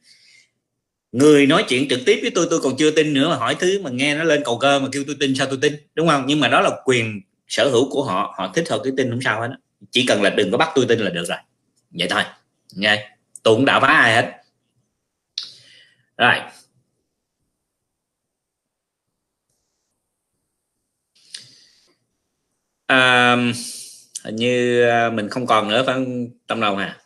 người 1.11 1.45
nói 1.45 1.65
chuyện 1.69 1.89
trực 1.89 1.99
tiếp 2.05 2.19
với 2.21 2.31
tôi 2.35 2.47
tôi 2.49 2.59
còn 2.63 2.75
chưa 2.77 2.91
tin 2.91 3.13
nữa 3.13 3.29
mà 3.29 3.35
hỏi 3.35 3.55
thứ 3.59 3.81
mà 3.83 3.89
nghe 3.89 4.15
nó 4.15 4.23
lên 4.23 4.41
cầu 4.45 4.57
cơ 4.57 4.79
mà 4.79 4.87
kêu 4.91 5.03
tôi 5.07 5.15
tin 5.19 5.35
sao 5.35 5.47
tôi 5.47 5.57
tin? 5.61 5.73
Đúng 5.95 6.07
không? 6.07 6.23
Nhưng 6.27 6.39
mà 6.39 6.47
đó 6.47 6.61
là 6.61 6.71
quyền 6.85 7.21
sở 7.47 7.69
hữu 7.69 7.89
của 7.89 8.03
họ 8.03 8.35
họ 8.37 8.51
thích 8.55 8.69
họ 8.69 8.77
cứ 8.83 8.91
tin 8.97 9.11
không 9.11 9.21
sao 9.21 9.41
hết. 9.41 9.49
Chỉ 9.91 10.05
cần 10.05 10.21
là 10.21 10.29
đừng 10.29 10.51
có 10.51 10.57
bắt 10.57 10.69
tôi 10.75 10.85
tin 10.89 10.99
là 10.99 11.09
được 11.09 11.25
rồi. 11.27 11.37
Vậy 11.91 12.07
thôi. 12.11 12.23
Nghe 12.75 13.09
tôi 13.43 13.55
cũng 13.55 13.65
đã 13.65 13.79
phá 13.79 13.87
ai 13.87 14.13
hết. 14.15 14.31
Rồi. 16.17 16.35
À, 22.87 23.35
hình 24.23 24.35
như 24.35 24.81
ờ, 24.83 25.09
mình 25.11 25.29
không 25.29 25.45
còn 25.47 25.69
nữa 25.69 25.83
phải 25.85 25.95
không? 25.95 26.27
Tâm 26.47 26.61
đồng 26.61 26.77
à? 26.77 26.97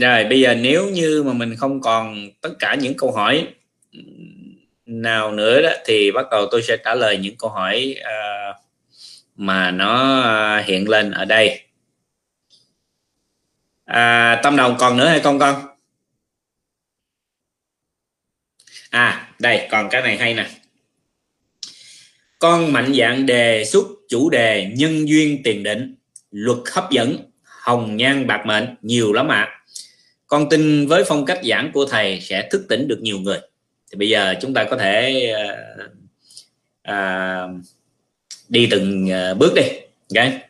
Rồi 0.00 0.24
bây 0.24 0.40
giờ 0.40 0.54
nếu 0.54 0.90
như 0.90 1.22
mà 1.22 1.32
mình 1.32 1.56
không 1.56 1.80
còn 1.80 2.30
tất 2.40 2.50
cả 2.58 2.74
những 2.74 2.96
câu 2.96 3.12
hỏi 3.12 3.46
nào 4.86 5.32
nữa 5.32 5.62
đó 5.62 5.70
thì 5.86 6.10
bắt 6.10 6.26
đầu 6.30 6.46
tôi 6.50 6.62
sẽ 6.62 6.76
trả 6.84 6.94
lời 6.94 7.18
những 7.18 7.36
câu 7.36 7.50
hỏi 7.50 7.96
uh, 8.00 8.56
mà 9.36 9.70
nó 9.70 10.20
uh, 10.58 10.66
hiện 10.66 10.88
lên 10.88 11.10
ở 11.10 11.24
đây. 11.24 11.60
À, 13.84 14.40
tâm 14.42 14.56
đồng 14.56 14.76
còn 14.78 14.96
nữa 14.96 15.08
hay 15.08 15.20
không 15.20 15.38
con? 15.38 15.54
À 18.90 19.28
đây 19.38 19.68
còn 19.70 19.88
cái 19.90 20.02
này 20.02 20.16
hay 20.16 20.34
nè. 20.34 20.50
Con 22.38 22.72
mạnh 22.72 22.92
dạng 22.94 23.26
đề 23.26 23.64
xuất 23.64 23.86
chủ 24.08 24.30
đề 24.30 24.72
nhân 24.76 25.08
duyên 25.08 25.40
tiền 25.44 25.62
định 25.62 25.94
luật 26.30 26.58
hấp 26.72 26.90
dẫn 26.90 27.30
hồng 27.42 27.96
nhan 27.96 28.26
bạc 28.26 28.42
mệnh 28.46 28.74
nhiều 28.82 29.12
lắm 29.12 29.28
ạ. 29.28 29.40
à 29.40 29.59
con 30.30 30.48
tin 30.50 30.86
với 30.86 31.04
phong 31.04 31.24
cách 31.24 31.40
giảng 31.44 31.70
của 31.72 31.86
thầy 31.86 32.20
sẽ 32.20 32.48
thức 32.50 32.66
tỉnh 32.68 32.88
được 32.88 32.98
nhiều 33.00 33.18
người. 33.18 33.38
Thì 33.90 33.96
bây 33.98 34.08
giờ 34.08 34.34
chúng 34.40 34.54
ta 34.54 34.64
có 34.64 34.76
thể 34.76 35.26
uh, 35.74 35.90
uh, 36.90 37.64
đi 38.48 38.68
từng 38.70 39.08
uh, 39.32 39.38
bước 39.38 39.52
đi. 39.54 39.62
Okay. 40.16 40.40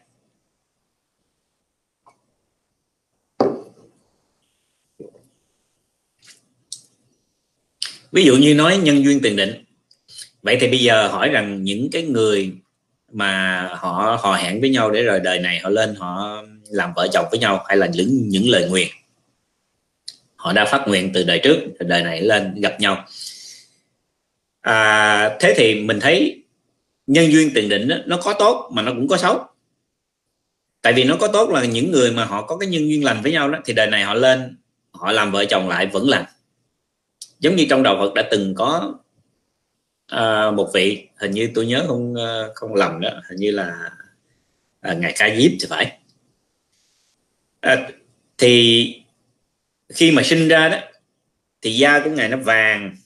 ví 8.13 8.25
dụ 8.25 8.37
như 8.37 8.55
nói 8.55 8.79
nhân 8.79 9.05
duyên 9.05 9.21
tiền 9.23 9.37
định. 9.37 9.65
Vậy 10.43 10.57
thì 10.61 10.69
bây 10.69 10.79
giờ 10.79 11.09
hỏi 11.09 11.29
rằng 11.29 11.65
những 11.65 11.89
cái 11.93 12.03
người 12.03 12.53
mà 13.13 13.63
họ 13.77 14.19
họ 14.23 14.35
hẹn 14.35 14.61
với 14.61 14.71
nhau 14.71 14.91
để 14.91 15.03
rồi 15.03 15.21
đời 15.21 15.39
này 15.39 15.59
họ 15.59 15.71
lên 15.71 15.95
họ 15.95 16.43
làm 16.71 16.93
vợ 16.97 17.09
chồng 17.13 17.27
với 17.31 17.41
nhau 17.41 17.65
hay 17.69 17.77
là 17.77 17.87
những 17.87 18.29
những 18.29 18.49
lời 18.49 18.69
nguyện 18.69 18.89
họ 20.41 20.53
đã 20.53 20.65
phát 20.65 20.85
nguyện 20.89 21.11
từ 21.15 21.25
đời 21.25 21.41
trước 21.45 21.59
đời 21.79 22.03
này 22.03 22.23
lên 22.23 22.55
gặp 22.61 22.81
nhau. 22.81 23.05
À, 24.61 25.37
thế 25.41 25.55
thì 25.57 25.81
mình 25.81 26.01
thấy 26.01 26.43
nhân 27.07 27.33
duyên 27.33 27.51
tiền 27.55 27.69
định 27.69 27.89
đó, 27.89 27.97
nó 28.07 28.17
có 28.23 28.35
tốt 28.39 28.71
mà 28.73 28.83
nó 28.83 28.93
cũng 28.93 29.09
có 29.09 29.17
xấu. 29.17 29.45
Tại 30.83 30.93
vì 30.93 31.05
nó 31.05 31.17
có 31.21 31.29
tốt 31.29 31.51
là 31.51 31.65
những 31.65 31.91
người 31.91 32.13
mà 32.13 32.25
họ 32.25 32.47
có 32.47 32.57
cái 32.57 32.69
nhân 32.69 32.89
duyên 32.89 33.05
lành 33.05 33.23
với 33.23 33.33
nhau 33.33 33.51
đó 33.51 33.59
thì 33.65 33.73
đời 33.73 33.87
này 33.87 34.05
họ 34.05 34.15
lên 34.15 34.57
họ 34.91 35.13
làm 35.13 35.33
vợ 35.33 35.45
chồng 35.45 35.69
lại 35.69 35.87
vẫn 35.87 36.09
lành. 36.09 36.25
Giống 37.39 37.57
như 37.57 37.67
trong 37.71 37.83
đạo 37.83 37.97
Phật 37.99 38.15
đã 38.15 38.29
từng 38.31 38.55
có 38.55 38.95
à, 40.07 40.51
một 40.51 40.71
vị 40.75 41.09
hình 41.17 41.31
như 41.31 41.51
tôi 41.55 41.67
nhớ 41.67 41.85
không 41.87 42.15
à, 42.15 42.45
không 42.55 42.75
lầm 42.75 43.01
đó 43.01 43.11
hình 43.29 43.39
như 43.39 43.51
là 43.51 43.91
à, 44.81 44.93
ngài 44.93 45.15
ca 45.19 45.37
diếp 45.37 45.51
thì 45.61 45.67
phải. 45.69 45.99
À, 47.61 47.89
thì 48.39 48.95
khi 49.95 50.11
mà 50.11 50.23
sinh 50.23 50.49
ra 50.49 50.69
đó 50.69 50.79
thì 51.63 51.73
da 51.77 52.01
của 52.05 52.11
ngài 52.11 52.29
nó 52.29 52.37
vàng. 52.37 52.97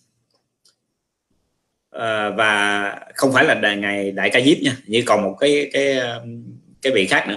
À, 1.91 2.31
và 2.31 3.01
không 3.15 3.33
phải 3.33 3.45
là 3.45 3.55
đại, 3.55 3.77
ngài 3.77 4.11
đại 4.11 4.31
ca 4.31 4.41
diếp 4.41 4.59
nha 4.59 4.77
như 4.87 5.03
còn 5.07 5.23
một 5.23 5.37
cái 5.41 5.71
cái 5.73 5.99
um, 5.99 6.45
cái 6.83 6.93
vị 6.93 7.07
khác 7.07 7.29
nữa. 7.29 7.37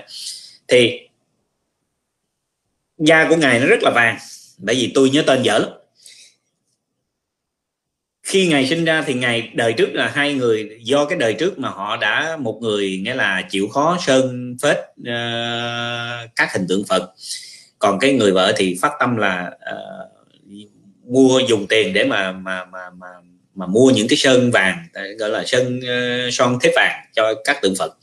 Thì 0.67 0.99
da 2.97 3.29
của 3.29 3.35
ngài 3.35 3.59
nó 3.59 3.65
rất 3.65 3.79
là 3.81 3.91
vàng 3.95 4.17
bởi 4.57 4.75
vì 4.75 4.91
tôi 4.95 5.09
nhớ 5.09 5.23
tên 5.27 5.43
dở 5.43 5.59
lắm. 5.59 5.69
Khi 8.23 8.47
ngài 8.47 8.67
sinh 8.67 8.85
ra 8.85 9.03
thì 9.07 9.13
ngài 9.13 9.51
đời 9.53 9.73
trước 9.73 9.89
là 9.93 10.07
hai 10.07 10.33
người 10.33 10.79
do 10.83 11.05
cái 11.05 11.19
đời 11.19 11.33
trước 11.33 11.59
mà 11.59 11.69
họ 11.69 11.97
đã 11.97 12.37
một 12.37 12.59
người 12.61 13.01
nghĩa 13.03 13.15
là 13.15 13.41
chịu 13.49 13.67
khó 13.67 13.97
sơn 14.01 14.57
phết 14.61 14.77
uh, 14.77 16.35
các 16.35 16.53
hình 16.53 16.65
tượng 16.69 16.83
phật 16.89 17.13
còn 17.79 17.99
cái 17.99 18.13
người 18.13 18.31
vợ 18.31 18.53
thì 18.57 18.77
phát 18.81 18.91
tâm 18.99 19.17
là 19.17 19.51
uh, 19.73 20.11
mua 21.05 21.39
dùng 21.47 21.67
tiền 21.67 21.93
để 21.93 22.03
mà 22.03 22.31
mà 22.31 22.65
mà 22.65 22.89
mà 22.97 23.07
mà 23.55 23.65
mua 23.65 23.91
những 23.95 24.07
cái 24.07 24.17
sơn 24.17 24.51
vàng 24.51 24.77
ờ, 24.93 25.03
gọi 25.19 25.29
là 25.29 25.43
sơn 25.45 25.79
uh, 25.79 26.33
son 26.33 26.59
thép 26.61 26.71
vàng 26.75 27.05
cho 27.15 27.33
các 27.43 27.61
tượng 27.61 27.75
phật. 27.75 27.97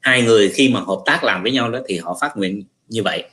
Hai 0.00 0.22
người 0.22 0.48
khi 0.48 0.68
mà 0.68 0.80
hợp 0.80 1.02
tác 1.06 1.24
làm 1.24 1.42
với 1.42 1.52
nhau 1.52 1.70
đó 1.70 1.78
thì 1.86 1.98
họ 1.98 2.18
phát 2.20 2.36
nguyện 2.36 2.64
như 2.88 3.02
vậy. 3.02 3.24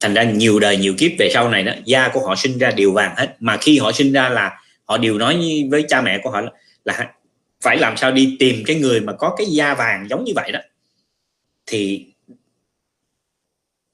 Thành 0.00 0.14
ra 0.14 0.22
nhiều 0.22 0.60
đời 0.60 0.76
nhiều 0.76 0.94
kiếp 0.98 1.10
về 1.18 1.30
sau 1.34 1.48
này 1.48 1.62
đó 1.62 1.72
da 1.84 2.08
của 2.08 2.20
họ 2.26 2.36
sinh 2.36 2.58
ra 2.58 2.70
đều 2.70 2.92
vàng 2.92 3.14
hết. 3.16 3.36
Mà 3.40 3.56
khi 3.56 3.78
họ 3.78 3.92
sinh 3.92 4.12
ra 4.12 4.28
là 4.28 4.60
họ 4.84 4.98
đều 4.98 5.18
nói 5.18 5.64
với 5.70 5.84
cha 5.88 6.00
mẹ 6.00 6.20
của 6.22 6.30
họ 6.30 6.40
là, 6.40 6.50
là 6.84 7.12
phải 7.60 7.78
làm 7.78 7.96
sao 7.96 8.12
đi 8.12 8.36
tìm 8.38 8.62
cái 8.66 8.76
người 8.76 9.00
mà 9.00 9.12
có 9.12 9.34
cái 9.38 9.46
da 9.46 9.74
vàng 9.74 10.06
giống 10.10 10.24
như 10.24 10.32
vậy 10.34 10.52
đó. 10.52 10.60
Thì 11.66 12.06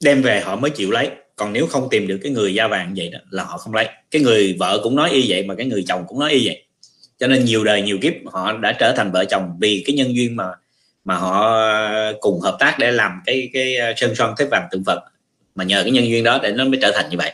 đem 0.03 0.21
về 0.21 0.41
họ 0.41 0.55
mới 0.55 0.71
chịu 0.71 0.91
lấy. 0.91 1.09
Còn 1.35 1.53
nếu 1.53 1.67
không 1.67 1.87
tìm 1.91 2.07
được 2.07 2.19
cái 2.23 2.31
người 2.31 2.53
da 2.53 2.67
vàng 2.67 2.93
vậy 2.95 3.09
đó 3.09 3.19
là 3.29 3.43
họ 3.43 3.57
không 3.57 3.73
lấy. 3.73 3.87
Cái 4.11 4.21
người 4.21 4.55
vợ 4.59 4.79
cũng 4.83 4.95
nói 4.95 5.09
y 5.09 5.25
vậy 5.27 5.43
mà 5.43 5.55
cái 5.55 5.65
người 5.65 5.83
chồng 5.87 6.05
cũng 6.07 6.19
nói 6.19 6.31
y 6.31 6.47
vậy. 6.47 6.65
Cho 7.19 7.27
nên 7.27 7.45
nhiều 7.45 7.63
đời 7.63 7.81
nhiều 7.81 7.97
kiếp 8.01 8.13
họ 8.25 8.57
đã 8.57 8.71
trở 8.79 8.93
thành 8.97 9.11
vợ 9.11 9.25
chồng 9.25 9.57
vì 9.59 9.83
cái 9.85 9.95
nhân 9.95 10.15
duyên 10.15 10.35
mà 10.35 10.45
mà 11.05 11.15
họ 11.15 11.57
cùng 12.19 12.39
hợp 12.39 12.55
tác 12.59 12.75
để 12.79 12.91
làm 12.91 13.11
cái 13.25 13.49
cái 13.53 13.75
ờ, 13.75 13.93
sơn 13.97 14.15
son 14.15 14.35
thép 14.37 14.47
vàng 14.51 14.67
tượng 14.71 14.83
phật. 14.85 14.99
Mà 15.55 15.63
nhờ 15.63 15.81
cái 15.83 15.91
nhân 15.91 16.09
duyên 16.09 16.23
đó 16.23 16.39
để 16.43 16.51
nó 16.51 16.65
mới 16.65 16.79
trở 16.81 16.91
thành 16.95 17.09
như 17.09 17.17
vậy. 17.17 17.33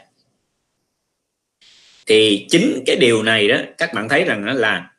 Thì 2.06 2.46
chính 2.50 2.84
cái 2.86 2.96
điều 2.96 3.24
này 3.24 3.48
đó, 3.48 3.58
các 3.78 3.94
bạn 3.94 4.10
thấy 4.10 4.24
rằng 4.24 4.46
nó 4.46 4.54
là 4.54 4.92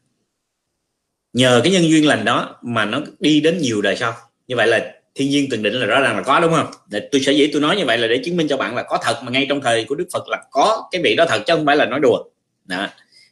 nhờ 1.33 1.61
cái 1.65 1.73
nhân 1.73 1.91
duyên 1.91 2.07
lành 2.07 2.25
đó 2.25 2.59
mà 2.63 2.85
nó 2.85 3.01
đi 3.19 3.41
đến 3.41 3.59
nhiều 3.59 3.83
đời 3.83 3.97
sau. 3.97 4.15
Như 4.49 4.57
vậy 4.57 4.67
là 4.67 4.95
thiên 5.15 5.31
nhiên 5.31 5.47
từng 5.51 5.63
định 5.63 5.75
là 5.75 5.87
rõ 5.87 6.01
ràng 6.01 6.17
là 6.17 6.23
có, 6.23 6.41
đúng 6.41 6.53
không? 6.53 6.67
Để 6.91 7.09
tôi 7.13 7.21
sẽ 7.21 7.33
dĩ 7.33 7.47
tôi 7.53 7.63
nói 7.63 7.77
như 7.77 7.85
vậy 7.85 7.99
là 7.99 8.09
để 8.09 8.21
chứng 8.25 8.37
minh 8.37 8.49
cho 8.49 8.57
bạn 8.57 8.77
là 8.77 8.83
có 8.83 8.99
thật, 9.03 9.21
mà 9.23 9.33
ngay 9.33 9.47
trong 9.49 9.61
thời 9.61 9.85
của 9.85 9.95
đức 9.95 10.07
phật 10.13 10.29
là 10.29 10.43
có 10.51 10.89
cái 10.91 11.03
vị 11.03 11.15
đó 11.17 11.25
thật, 11.29 11.43
chứ 11.47 11.55
không 11.55 11.67
phải 11.67 11.77
là 11.77 11.87
nói 11.87 12.01
đùa. 12.01 12.25
Đó. 12.65 12.89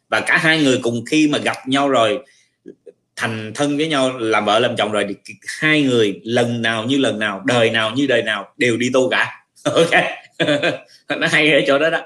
và 0.09 0.21
cả 0.21 0.37
hai 0.37 0.63
người 0.63 0.79
cùng 0.83 1.05
khi 1.05 1.29
mà 1.29 1.39
gặp 1.39 1.57
nhau 1.67 1.89
rồi, 1.89 2.19
thành 3.17 3.53
thân 3.55 3.77
với 3.77 3.89
nhau, 3.89 4.19
làm 4.19 4.45
vợ 4.45 4.59
làm 4.59 4.77
chồng 4.77 4.93
rồi, 4.93 5.07
thì 5.09 5.35
hai 5.47 5.83
người 5.83 6.21
lần 6.25 6.63
nào 6.63 6.85
như 6.85 6.99
lần 6.99 7.19
nào, 7.19 7.43
đời 7.47 7.71
nào 7.71 7.91
như 7.91 8.07
đời 8.07 8.23
nào, 8.23 8.53
đều 8.57 8.77
đi 8.77 8.91
tu 8.93 9.11
cả. 9.11 9.45
Ok. 9.65 9.91
Nó 11.19 11.27
hay 11.27 11.53
ở 11.53 11.61
chỗ 11.67 11.79
đó 11.79 11.91
đó. 11.91 12.01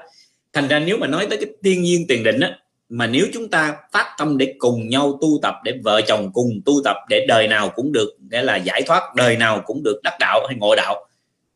Thành 0.53 0.67
ra 0.67 0.79
nếu 0.79 0.97
mà 0.97 1.07
nói 1.07 1.27
tới 1.29 1.37
cái 1.37 1.49
thiên 1.63 1.81
nhiên 1.81 2.05
tiền 2.07 2.23
định 2.23 2.39
á 2.39 2.57
mà 2.93 3.07
nếu 3.07 3.27
chúng 3.33 3.49
ta 3.49 3.75
phát 3.91 4.15
tâm 4.17 4.37
để 4.37 4.53
cùng 4.57 4.89
nhau 4.89 5.17
tu 5.21 5.39
tập, 5.41 5.55
để 5.63 5.73
vợ 5.83 6.01
chồng 6.01 6.31
cùng 6.33 6.61
tu 6.65 6.73
tập, 6.83 6.95
để 7.09 7.25
đời 7.27 7.47
nào 7.47 7.69
cũng 7.69 7.91
được, 7.91 8.17
nghĩa 8.31 8.41
là 8.41 8.55
giải 8.55 8.81
thoát, 8.81 9.15
đời 9.15 9.37
nào 9.37 9.61
cũng 9.65 9.83
được 9.83 9.99
đắc 10.03 10.13
đạo 10.19 10.45
hay 10.47 10.57
ngộ 10.57 10.75
đạo, 10.75 11.07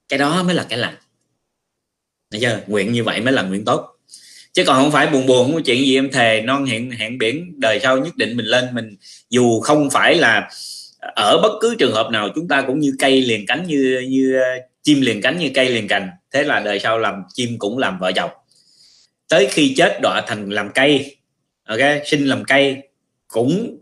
cái 0.10 0.20
đó 0.20 0.44
mới 0.44 0.56
là 0.56 0.66
cái 0.70 0.80
lành. 0.80 0.96
Bây 2.32 2.42
chưa? 2.42 2.60
nguyện 2.68 2.94
như 2.94 3.04
vậy 3.04 3.22
mới 3.22 3.34
là 3.34 3.42
nguyện 3.42 3.66
tốt. 3.66 3.98
Chứ 4.54 4.64
còn 4.68 4.84
không 4.84 4.92
phải 4.92 5.08
buồn 5.08 5.26
buồn, 5.26 5.46
không 5.46 5.54
có 5.54 5.62
chuyện 5.66 5.86
gì, 5.86 5.98
em 5.98 6.12
thề, 6.12 6.42
non 6.42 6.66
hẹn 6.66 6.92
hẹn 6.92 7.18
biển, 7.18 7.60
đời 7.60 7.80
sau 7.84 7.98
nhất 7.98 8.16
định 8.16 8.38
mình 8.38 8.46
lên 8.46 8.66
mình. 8.74 8.96
Dù 9.30 9.60
không 9.60 9.90
phải 9.90 10.16
là 10.16 10.50
ở 11.00 11.40
bất 11.44 11.52
cứ 11.62 11.76
trường 11.80 11.94
hợp 11.94 12.10
nào, 12.12 12.30
chúng 12.36 12.48
ta 12.48 12.62
cũng 12.62 12.80
như 12.80 12.94
cây 13.00 13.22
liền 13.22 13.46
cánh, 13.46 13.68
như 13.68 14.06
như, 14.10 14.40
chim 14.84 15.02
liền 15.02 15.22
cánh, 15.22 15.38
như 15.40 15.52
cây 15.54 15.70
liền 15.70 15.88
cành. 15.88 16.10
Thế 16.34 16.44
là 16.44 16.60
đời 16.60 16.80
sau 16.80 17.00
làm 17.00 17.24
chim 17.34 17.56
cũng 17.58 17.78
làm 17.78 18.00
vợ 18.00 18.12
chồng. 18.12 18.30
Tới 19.30 19.48
khi 19.52 19.74
chết 19.78 20.00
đọa 20.02 20.22
thành 20.28 20.50
làm 20.50 20.70
cây 20.76 21.17
ok, 21.68 21.80
sinh 22.06 22.26
làm 22.26 22.44
cây 22.44 22.90
cũng 23.28 23.78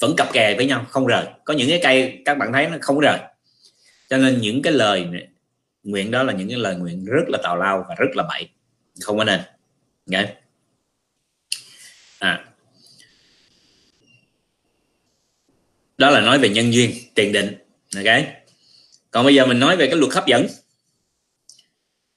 vẫn 0.00 0.16
cặp 0.16 0.32
kè 0.32 0.54
với 0.56 0.66
nhau, 0.66 0.86
không 0.88 1.06
rời. 1.06 1.26
Có 1.44 1.54
những 1.54 1.68
cái 1.68 1.80
cây 1.82 2.22
các 2.24 2.38
bạn 2.38 2.52
thấy 2.52 2.68
nó 2.68 2.76
không 2.80 3.00
rời. 3.00 3.18
Cho 4.08 4.16
nên 4.16 4.40
những 4.40 4.62
cái 4.62 4.72
lời 4.72 5.06
nguyện 5.82 6.10
đó 6.10 6.22
là 6.22 6.32
những 6.32 6.48
cái 6.48 6.58
lời 6.58 6.74
nguyện 6.74 7.04
rất 7.04 7.24
là 7.28 7.38
tào 7.42 7.56
lao 7.56 7.84
và 7.88 7.94
rất 7.94 8.08
là 8.14 8.24
bậy. 8.28 8.48
Không 9.00 9.18
có 9.18 9.24
nên. 9.24 9.40
Okay. 10.12 10.34
à. 12.18 12.44
đó 15.98 16.10
là 16.10 16.20
nói 16.20 16.38
về 16.38 16.48
nhân 16.48 16.74
duyên, 16.74 16.90
tiền 17.14 17.32
định. 17.32 17.54
Ok. 17.96 18.24
Còn 19.10 19.24
bây 19.24 19.34
giờ 19.34 19.46
mình 19.46 19.60
nói 19.60 19.76
về 19.76 19.86
cái 19.86 19.96
luật 19.96 20.12
hấp 20.12 20.26
dẫn. 20.26 20.46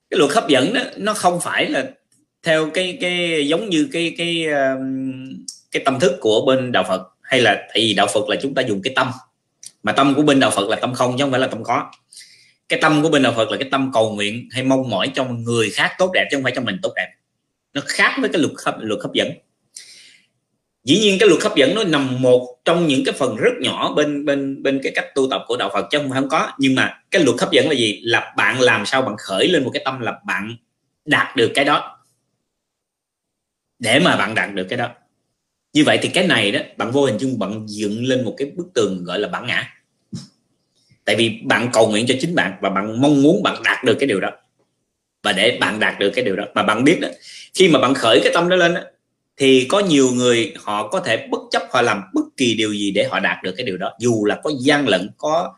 Cái 0.10 0.18
luật 0.18 0.32
hấp 0.32 0.48
dẫn 0.48 0.74
đó, 0.74 0.82
nó 0.98 1.14
không 1.14 1.40
phải 1.42 1.70
là 1.70 1.92
theo 2.44 2.70
cái 2.74 2.98
cái 3.02 3.48
giống 3.48 3.70
như 3.70 3.90
cái 3.92 4.16
cái 4.18 4.46
um, 4.46 5.46
cái 5.72 5.82
tâm 5.86 6.00
thức 6.00 6.18
của 6.20 6.46
bên 6.46 6.72
đạo 6.72 6.84
Phật, 6.88 7.02
hay 7.22 7.42
là 7.42 7.56
tại 7.56 7.78
vì 7.78 7.94
đạo 7.94 8.08
Phật 8.14 8.30
là 8.30 8.36
chúng 8.42 8.54
ta 8.54 8.62
dùng 8.62 8.82
cái 8.84 8.94
tâm, 8.96 9.12
mà 9.84 9.92
tâm 9.92 10.14
của 10.16 10.22
bên 10.22 10.40
đạo 10.40 10.52
Phật 10.52 10.70
là 10.70 10.76
tâm 10.76 10.94
không 10.94 11.18
chứ 11.18 11.24
không 11.24 11.32
phải 11.32 11.40
là 11.40 11.48
tâm 11.48 11.64
có. 11.64 11.92
Cái 12.70 12.80
tâm 12.82 13.04
của 13.04 13.10
bên 13.10 13.24
đạo 13.24 13.34
Phật 13.36 13.52
là 13.52 13.58
cái 13.58 13.70
tâm 13.72 13.92
cầu 13.94 14.12
nguyện, 14.12 14.50
hay 14.52 14.64
mong 14.64 14.90
mỏi 14.90 15.12
cho 15.16 15.26
người 15.26 15.70
khác 15.70 15.96
tốt 15.98 16.12
đẹp 16.14 16.28
chứ 16.32 16.38
không 16.38 16.44
phải 16.44 16.54
cho 16.56 16.62
mình 16.62 16.80
tốt 16.82 16.94
đẹp. 16.96 17.08
Nó 17.74 17.82
khác 17.86 18.18
với 18.22 18.30
cái 18.30 18.42
luật 18.42 18.54
hấp 18.66 18.76
luật 18.80 19.00
hấp 19.04 19.14
dẫn. 19.14 19.32
Dĩ 20.84 21.00
nhiên 21.00 21.20
cái 21.20 21.30
luật 21.30 21.44
hấp 21.44 21.56
dẫn 21.56 21.76
nó 21.76 21.84
nằm 21.84 22.22
một 22.22 22.58
trong 22.66 22.88
những 22.88 23.06
cái 23.06 23.14
phần 23.14 23.36
rất 23.36 23.54
nhỏ 23.60 23.94
bên 23.96 24.26
bên 24.26 24.64
bên 24.64 24.80
cái 24.84 24.92
cách 24.96 25.06
tu 25.16 25.28
tập 25.30 25.44
của 25.48 25.58
đạo 25.58 25.70
Phật 25.74 25.88
chứ 25.92 25.98
không 25.98 26.10
phải 26.10 26.22
không 26.22 26.30
có. 26.30 26.52
Nhưng 26.60 26.76
mà 26.76 26.98
cái 27.12 27.24
luật 27.24 27.40
hấp 27.40 27.52
dẫn 27.52 27.70
là 27.70 27.74
gì? 27.74 28.00
Là 28.04 28.34
bạn 28.38 28.62
làm 28.62 28.86
sao 28.86 29.02
bạn 29.02 29.16
khởi 29.18 29.48
lên 29.48 29.64
một 29.64 29.72
cái 29.74 29.82
tâm 29.86 30.00
là 30.00 30.14
bạn 30.26 30.56
đạt 31.06 31.36
được 31.36 31.52
cái 31.56 31.66
đó 31.66 32.00
để 33.84 34.00
mà 34.00 34.16
bạn 34.16 34.36
đạt 34.36 34.54
được 34.54 34.68
cái 34.70 34.78
đó. 34.78 34.90
Như 35.74 35.84
vậy 35.84 36.00
thì 36.02 36.10
cái 36.10 36.28
này 36.28 36.52
đó 36.52 36.60
bạn 36.78 36.92
vô 36.92 37.06
hình 37.06 37.18
chung 37.20 37.40
bạn 37.40 37.66
dựng 37.68 38.06
lên 38.06 38.26
một 38.26 38.36
cái 38.38 38.52
bức 38.56 38.68
tường 38.74 39.04
gọi 39.04 39.20
là 39.20 39.28
bản 39.28 39.48
ngã. 39.48 39.70
Tại 41.06 41.16
vì 41.16 41.40
bạn 41.44 41.70
cầu 41.74 41.88
nguyện 41.88 42.06
cho 42.08 42.16
chính 42.20 42.36
bạn 42.36 42.54
và 42.62 42.70
bạn 42.70 43.02
mong 43.02 43.22
muốn 43.24 43.44
bạn 43.44 43.56
đạt 43.64 43.84
được 43.84 43.98
cái 44.00 44.08
điều 44.08 44.20
đó. 44.20 44.30
Và 45.24 45.32
để 45.32 45.58
bạn 45.62 45.80
đạt 45.80 46.00
được 46.00 46.10
cái 46.10 46.26
điều 46.26 46.36
đó. 46.36 46.44
Mà 46.56 46.64
bạn 46.64 46.84
biết 46.84 47.00
đó 47.02 47.08
khi 47.54 47.70
mà 47.70 47.80
bạn 47.80 47.94
khởi 47.94 48.22
cái 48.24 48.34
tâm 48.34 48.50
đó 48.50 48.56
lên 48.56 48.74
đó, 48.74 48.82
thì 49.38 49.66
có 49.70 49.80
nhiều 49.80 50.12
người 50.12 50.54
họ 50.64 50.88
có 50.88 51.00
thể 51.00 51.28
bất 51.32 51.42
chấp 51.52 51.64
họ 51.72 51.82
làm 51.82 52.02
bất 52.14 52.26
kỳ 52.38 52.56
điều 52.56 52.74
gì 52.74 52.92
để 52.92 53.08
họ 53.12 53.20
đạt 53.20 53.44
được 53.44 53.54
cái 53.58 53.66
điều 53.66 53.78
đó. 53.78 53.94
Dù 54.00 54.26
là 54.26 54.40
có 54.44 54.52
gian 54.60 54.88
lận 54.88 55.10
có 55.18 55.54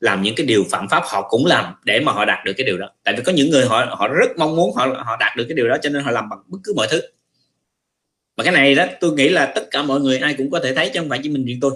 làm 0.00 0.22
những 0.22 0.34
cái 0.34 0.46
điều 0.46 0.64
phạm 0.70 0.88
pháp 0.88 1.02
họ 1.06 1.28
cũng 1.28 1.46
làm 1.46 1.74
để 1.84 2.00
mà 2.00 2.12
họ 2.12 2.24
đạt 2.24 2.44
được 2.44 2.52
cái 2.56 2.64
điều 2.66 2.78
đó. 2.78 2.90
Tại 3.04 3.14
vì 3.16 3.22
có 3.22 3.32
những 3.32 3.50
người 3.50 3.66
họ 3.66 3.86
họ 3.90 4.08
rất 4.08 4.38
mong 4.38 4.56
muốn 4.56 4.74
họ 4.74 4.86
họ 5.06 5.16
đạt 5.20 5.36
được 5.36 5.44
cái 5.48 5.54
điều 5.54 5.68
đó 5.68 5.76
cho 5.82 5.90
nên 5.90 6.02
họ 6.02 6.10
làm 6.10 6.28
bằng 6.28 6.38
bất 6.46 6.58
cứ 6.64 6.72
mọi 6.76 6.86
thứ 6.90 7.00
và 8.40 8.44
cái 8.44 8.52
này 8.52 8.74
đó 8.74 8.86
tôi 9.00 9.12
nghĩ 9.12 9.28
là 9.28 9.52
tất 9.54 9.70
cả 9.70 9.82
mọi 9.82 10.00
người 10.00 10.18
ai 10.18 10.34
cũng 10.34 10.50
có 10.50 10.60
thể 10.60 10.74
thấy 10.74 10.90
chứ 10.94 11.00
không 11.00 11.08
phải 11.08 11.20
chỉ 11.22 11.28
mình 11.28 11.44
riêng 11.44 11.60
tôi. 11.60 11.72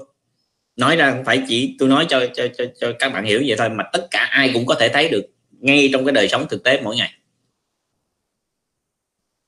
Nói 0.77 0.97
ra 0.97 1.11
không 1.11 1.25
phải 1.25 1.43
chỉ 1.49 1.77
tôi 1.79 1.89
nói 1.89 2.07
cho 2.09 2.27
cho 2.35 2.49
cho, 2.59 2.65
cho 2.81 2.93
các 2.99 3.13
bạn 3.13 3.25
hiểu 3.25 3.43
vậy 3.47 3.57
thôi 3.59 3.69
mà 3.69 3.85
tất 3.93 4.07
cả 4.11 4.29
ai 4.31 4.51
cũng 4.55 4.67
có 4.67 4.75
thể 4.75 4.89
thấy 4.89 5.09
được 5.09 5.25
ngay 5.51 5.91
trong 5.93 6.05
cái 6.05 6.13
đời 6.13 6.29
sống 6.29 6.47
thực 6.51 6.65
tế 6.65 6.81
mỗi 6.81 6.97
ngày. 6.97 7.13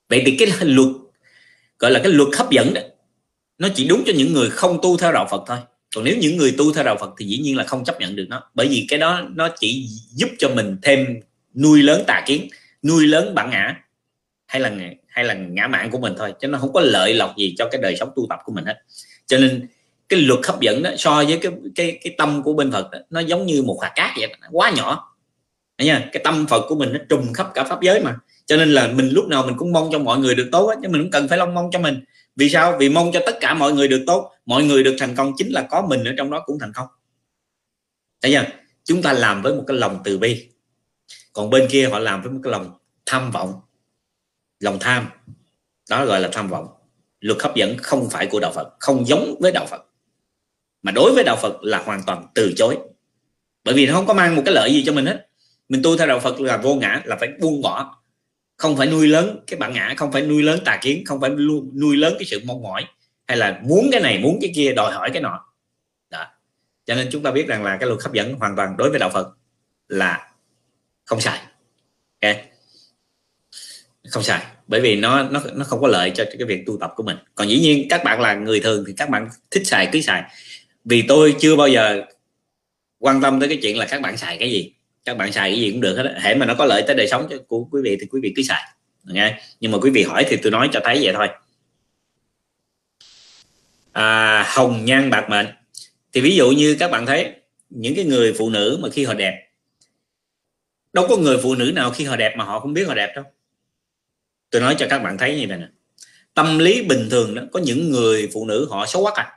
Vậy 0.09 0.23
thì 0.27 0.37
cái 0.39 0.49
luật 0.61 0.89
gọi 1.79 1.91
là 1.91 2.01
cái 2.03 2.13
luật 2.13 2.29
hấp 2.39 2.51
dẫn 2.51 2.75
đó 2.75 2.81
nó 3.59 3.69
chỉ 3.75 3.89
đúng 3.89 4.03
cho 4.07 4.13
những 4.17 4.33
người 4.33 4.51
không 4.51 4.79
tu 4.83 4.97
theo 4.97 5.13
đạo 5.13 5.27
Phật 5.31 5.45
thôi. 5.47 5.59
Còn 5.95 6.05
nếu 6.05 6.17
những 6.17 6.37
người 6.37 6.55
tu 6.59 6.73
theo 6.73 6.85
đạo 6.85 6.97
Phật 7.01 7.15
thì 7.19 7.27
dĩ 7.27 7.39
nhiên 7.39 7.57
là 7.57 7.65
không 7.65 7.85
chấp 7.85 8.01
nhận 8.01 8.17
được 8.17 8.27
nó. 8.29 8.51
Bởi 8.55 8.69
vì 8.69 8.87
cái 8.89 8.99
đó 8.99 9.23
nó 9.35 9.49
chỉ 9.59 9.89
giúp 10.11 10.29
cho 10.39 10.49
mình 10.49 10.77
thêm 10.83 11.21
nuôi 11.55 11.83
lớn 11.83 12.05
tà 12.07 12.23
kiến 12.27 12.49
nuôi 12.83 13.07
lớn 13.07 13.35
bản 13.35 13.51
ngã 13.51 13.83
hay 14.47 14.61
là 14.61 14.73
hay 15.17 15.25
là 15.25 15.35
ngã 15.35 15.67
mạng 15.67 15.91
của 15.91 15.99
mình 15.99 16.15
thôi 16.19 16.35
chứ 16.41 16.49
nó 16.49 16.59
không 16.59 16.73
có 16.73 16.81
lợi 16.81 17.15
lộc 17.15 17.37
gì 17.37 17.55
cho 17.59 17.69
cái 17.73 17.81
đời 17.83 17.97
sống 17.97 18.11
tu 18.17 18.27
tập 18.29 18.39
của 18.45 18.53
mình 18.53 18.65
hết. 18.65 18.75
Cho 19.27 19.39
nên 19.39 19.67
cái 20.09 20.21
luật 20.21 20.41
hấp 20.47 20.61
dẫn 20.61 20.83
đó 20.83 20.91
so 20.99 21.25
với 21.25 21.39
cái 21.43 21.53
cái 21.75 21.99
cái 22.03 22.15
tâm 22.19 22.43
của 22.43 22.53
bên 22.53 22.73
Phật 22.73 22.91
đó, 22.91 22.99
nó 23.11 23.21
giống 23.21 23.47
như 23.47 23.63
một 23.63 23.79
hạt 23.83 23.93
cát 23.95 24.11
vậy 24.19 24.35
quá 24.53 24.71
nhỏ. 24.71 25.17
Đấy 25.79 25.87
nha 25.87 26.09
cái 26.13 26.23
tâm 26.25 26.47
Phật 26.47 26.67
của 26.69 26.75
mình 26.75 26.93
nó 26.93 26.99
trùm 27.09 27.33
khắp 27.33 27.51
cả 27.55 27.65
pháp 27.65 27.83
giới 27.83 28.01
mà. 28.01 28.17
Cho 28.47 28.57
nên 28.57 28.73
là 28.73 28.89
mình 28.89 29.09
lúc 29.09 29.29
nào 29.29 29.47
mình 29.47 29.55
cũng 29.59 29.73
mong 29.73 29.89
cho 29.93 29.99
mọi 29.99 30.19
người 30.19 30.35
được 30.35 30.49
tốt 30.53 30.75
chứ 30.83 30.89
mình 30.89 31.03
cũng 31.03 31.11
cần 31.11 31.29
phải 31.29 31.39
long 31.39 31.55
mong 31.55 31.71
cho 31.73 31.79
mình. 31.79 32.05
Vì 32.37 32.49
sao? 32.49 32.77
Vì 32.79 32.89
mong 32.89 33.11
cho 33.13 33.21
tất 33.27 33.39
cả 33.41 33.55
mọi 33.55 33.73
người 33.73 33.89
được 33.89 34.05
tốt. 34.07 34.31
Mọi 34.47 34.65
người 34.65 34.83
được 34.83 34.97
thành 34.99 35.17
công 35.17 35.33
chính 35.37 35.53
là 35.53 35.63
có 35.71 35.87
mình 35.89 36.05
ở 36.05 36.13
trong 36.19 36.31
đó 36.31 36.43
cũng 36.47 36.59
thành 36.59 36.73
công. 36.73 36.87
Thấy 38.23 38.33
chưa? 38.33 38.45
Chúng 38.85 39.03
ta 39.03 39.13
làm 39.13 39.43
với 39.43 39.55
một 39.55 39.65
cái 39.67 39.77
lòng 39.77 40.01
từ 40.05 40.19
bi. 40.19 40.49
Còn 41.33 41.51
bên 41.51 41.69
kia 41.71 41.89
họ 41.89 41.99
làm 41.99 42.23
với 42.23 42.33
một 42.33 42.41
cái 42.43 42.51
lòng 42.51 42.71
tham 43.07 43.31
vọng 43.31 43.53
lòng 44.61 44.79
tham. 44.81 45.09
Đó 45.91 46.05
gọi 46.07 46.21
là 46.21 46.29
tham 46.33 46.49
vọng. 46.49 46.69
Luật 47.21 47.43
hấp 47.43 47.55
dẫn 47.55 47.77
không 47.79 48.11
phải 48.11 48.27
của 48.27 48.41
đạo 48.41 48.53
phật, 48.55 48.75
không 48.81 49.07
giống 49.07 49.35
với 49.41 49.53
đạo 49.53 49.67
phật. 49.67 49.83
Mà 50.83 50.93
đối 50.93 51.15
với 51.15 51.25
đạo 51.25 51.37
phật 51.37 51.57
là 51.63 51.83
hoàn 51.83 52.03
toàn 52.07 52.27
từ 52.35 52.53
chối. 52.57 52.79
Bởi 53.65 53.75
vì 53.75 53.87
nó 53.87 53.95
không 53.95 54.07
có 54.07 54.15
mang 54.15 54.37
một 54.37 54.43
cái 54.45 54.55
lợi 54.55 54.73
gì 54.73 54.83
cho 54.87 54.93
mình 54.93 55.07
hết. 55.07 55.29
Mình 55.69 55.81
tu 55.85 55.97
theo 55.97 56.07
đạo 56.07 56.21
phật 56.21 56.41
là 56.41 56.57
vô 56.57 56.75
ngã, 56.75 57.03
là 57.05 57.17
phải 57.17 57.29
buông 57.41 57.63
bỏ. 57.63 58.03
Không 58.57 58.77
phải 58.77 58.87
nuôi 58.87 59.09
lớn 59.09 59.45
cái 59.47 59.59
bản 59.59 59.73
ngã, 59.73 59.95
không 59.97 60.13
phải 60.13 60.23
nuôi 60.23 60.43
lớn 60.43 60.61
tà 60.65 60.79
kiến, 60.83 61.05
không 61.07 61.21
phải 61.21 61.31
nuôi 61.75 61.97
lớn 61.97 62.15
cái 62.19 62.27
sự 62.27 62.41
mong 62.45 62.63
mỏi, 62.63 62.85
hay 63.27 63.37
là 63.37 63.61
muốn 63.63 63.89
cái 63.93 64.01
này, 64.01 64.19
muốn 64.19 64.39
cái 64.41 64.53
kia, 64.55 64.73
đòi 64.73 64.93
hỏi 64.93 65.11
cái 65.13 65.23
nọ. 65.23 65.41
Đó. 66.11 66.27
Cho 66.87 66.95
nên 66.95 67.09
chúng 67.13 67.23
ta 67.23 67.31
biết 67.31 67.47
rằng 67.47 67.65
là 67.65 67.77
cái 67.77 67.89
luật 67.89 68.03
hấp 68.03 68.13
dẫn 68.13 68.35
hoàn 68.35 68.57
toàn 68.57 68.77
đối 68.77 68.91
với 68.91 68.99
đạo 68.99 69.11
phật 69.11 69.29
là 69.89 70.33
không 71.05 71.21
sai. 71.21 71.41
Okay 72.21 72.56
không 74.11 74.23
sai 74.23 74.41
bởi 74.67 74.81
vì 74.81 74.97
nó 74.97 75.23
nó 75.23 75.43
nó 75.55 75.65
không 75.65 75.81
có 75.81 75.89
lợi 75.89 76.13
cho 76.15 76.25
cái 76.25 76.47
việc 76.47 76.67
tu 76.67 76.77
tập 76.81 76.93
của 76.97 77.03
mình. 77.03 77.17
Còn 77.35 77.49
dĩ 77.49 77.61
nhiên 77.61 77.87
các 77.91 78.05
bạn 78.05 78.21
là 78.21 78.35
người 78.35 78.61
thường 78.61 78.85
thì 78.87 78.93
các 78.97 79.11
bạn 79.11 79.29
thích 79.51 79.67
xài 79.67 79.89
cứ 79.93 80.01
xài. 80.01 80.23
Vì 80.85 81.03
tôi 81.09 81.35
chưa 81.41 81.57
bao 81.57 81.69
giờ 81.69 82.03
quan 82.99 83.21
tâm 83.21 83.41
tới 83.41 83.49
cái 83.49 83.59
chuyện 83.63 83.79
là 83.79 83.87
các 83.87 84.01
bạn 84.01 84.17
xài 84.17 84.39
cái 84.39 84.51
gì. 84.51 84.73
Các 85.05 85.17
bạn 85.17 85.33
xài 85.33 85.51
cái 85.51 85.61
gì 85.61 85.71
cũng 85.71 85.81
được 85.81 85.97
hết 85.97 86.15
hễ 86.21 86.35
mà 86.35 86.47
nó 86.47 86.55
có 86.55 86.65
lợi 86.65 86.83
tới 86.87 86.97
đời 86.97 87.09
sống 87.09 87.29
của 87.49 87.65
quý 87.65 87.81
vị 87.85 87.97
thì 88.01 88.07
quý 88.11 88.21
vị 88.23 88.33
cứ 88.37 88.43
xài 88.43 88.63
nghe 89.05 89.41
nhưng 89.61 89.73
mà 89.73 89.79
quý 89.79 89.91
vị 89.91 90.03
hỏi 90.03 90.25
thì 90.29 90.37
tôi 90.37 90.53
nói 90.53 90.69
cho 90.73 90.81
thấy 90.85 90.99
vậy 91.03 91.15
thôi. 91.15 91.29
À, 93.93 94.45
hồng 94.49 94.85
nhan 94.85 95.11
bạc 95.11 95.27
mệnh. 95.31 95.47
Thì 96.13 96.21
ví 96.21 96.37
dụ 96.37 96.51
như 96.51 96.77
các 96.79 96.91
bạn 96.91 97.07
thấy 97.07 97.33
những 97.71 97.95
cái 97.95 98.05
người 98.05 98.35
phụ 98.39 98.51
nữ 98.51 98.79
mà 98.83 98.89
khi 98.91 99.05
họ 99.05 99.15
đẹp 99.15 99.47
đâu 100.93 101.07
có 101.09 101.17
người 101.17 101.39
phụ 101.43 101.55
nữ 101.55 101.73
nào 101.75 101.91
khi 101.91 102.05
họ 102.05 102.17
đẹp 102.17 102.35
mà 102.37 102.45
họ 102.45 102.61
không 102.61 102.73
biết 102.73 102.89
họ 102.89 102.95
đẹp 102.95 103.13
đâu 103.17 103.25
tôi 104.51 104.63
nói 104.63 104.77
cho 104.79 104.87
các 104.91 104.99
bạn 104.99 105.19
thấy 105.19 105.41
như 105.41 105.47
này 105.47 105.59
nè. 105.59 105.69
Tâm 106.35 106.59
lý 106.59 106.83
bình 106.83 107.09
thường 107.11 107.35
đó, 107.35 107.43
có 107.53 107.61
những 107.61 107.91
người 107.91 108.31
phụ 108.33 108.47
nữ 108.47 108.67
họ 108.71 108.87
xấu 108.87 109.03
quắc 109.03 109.15
à. 109.15 109.33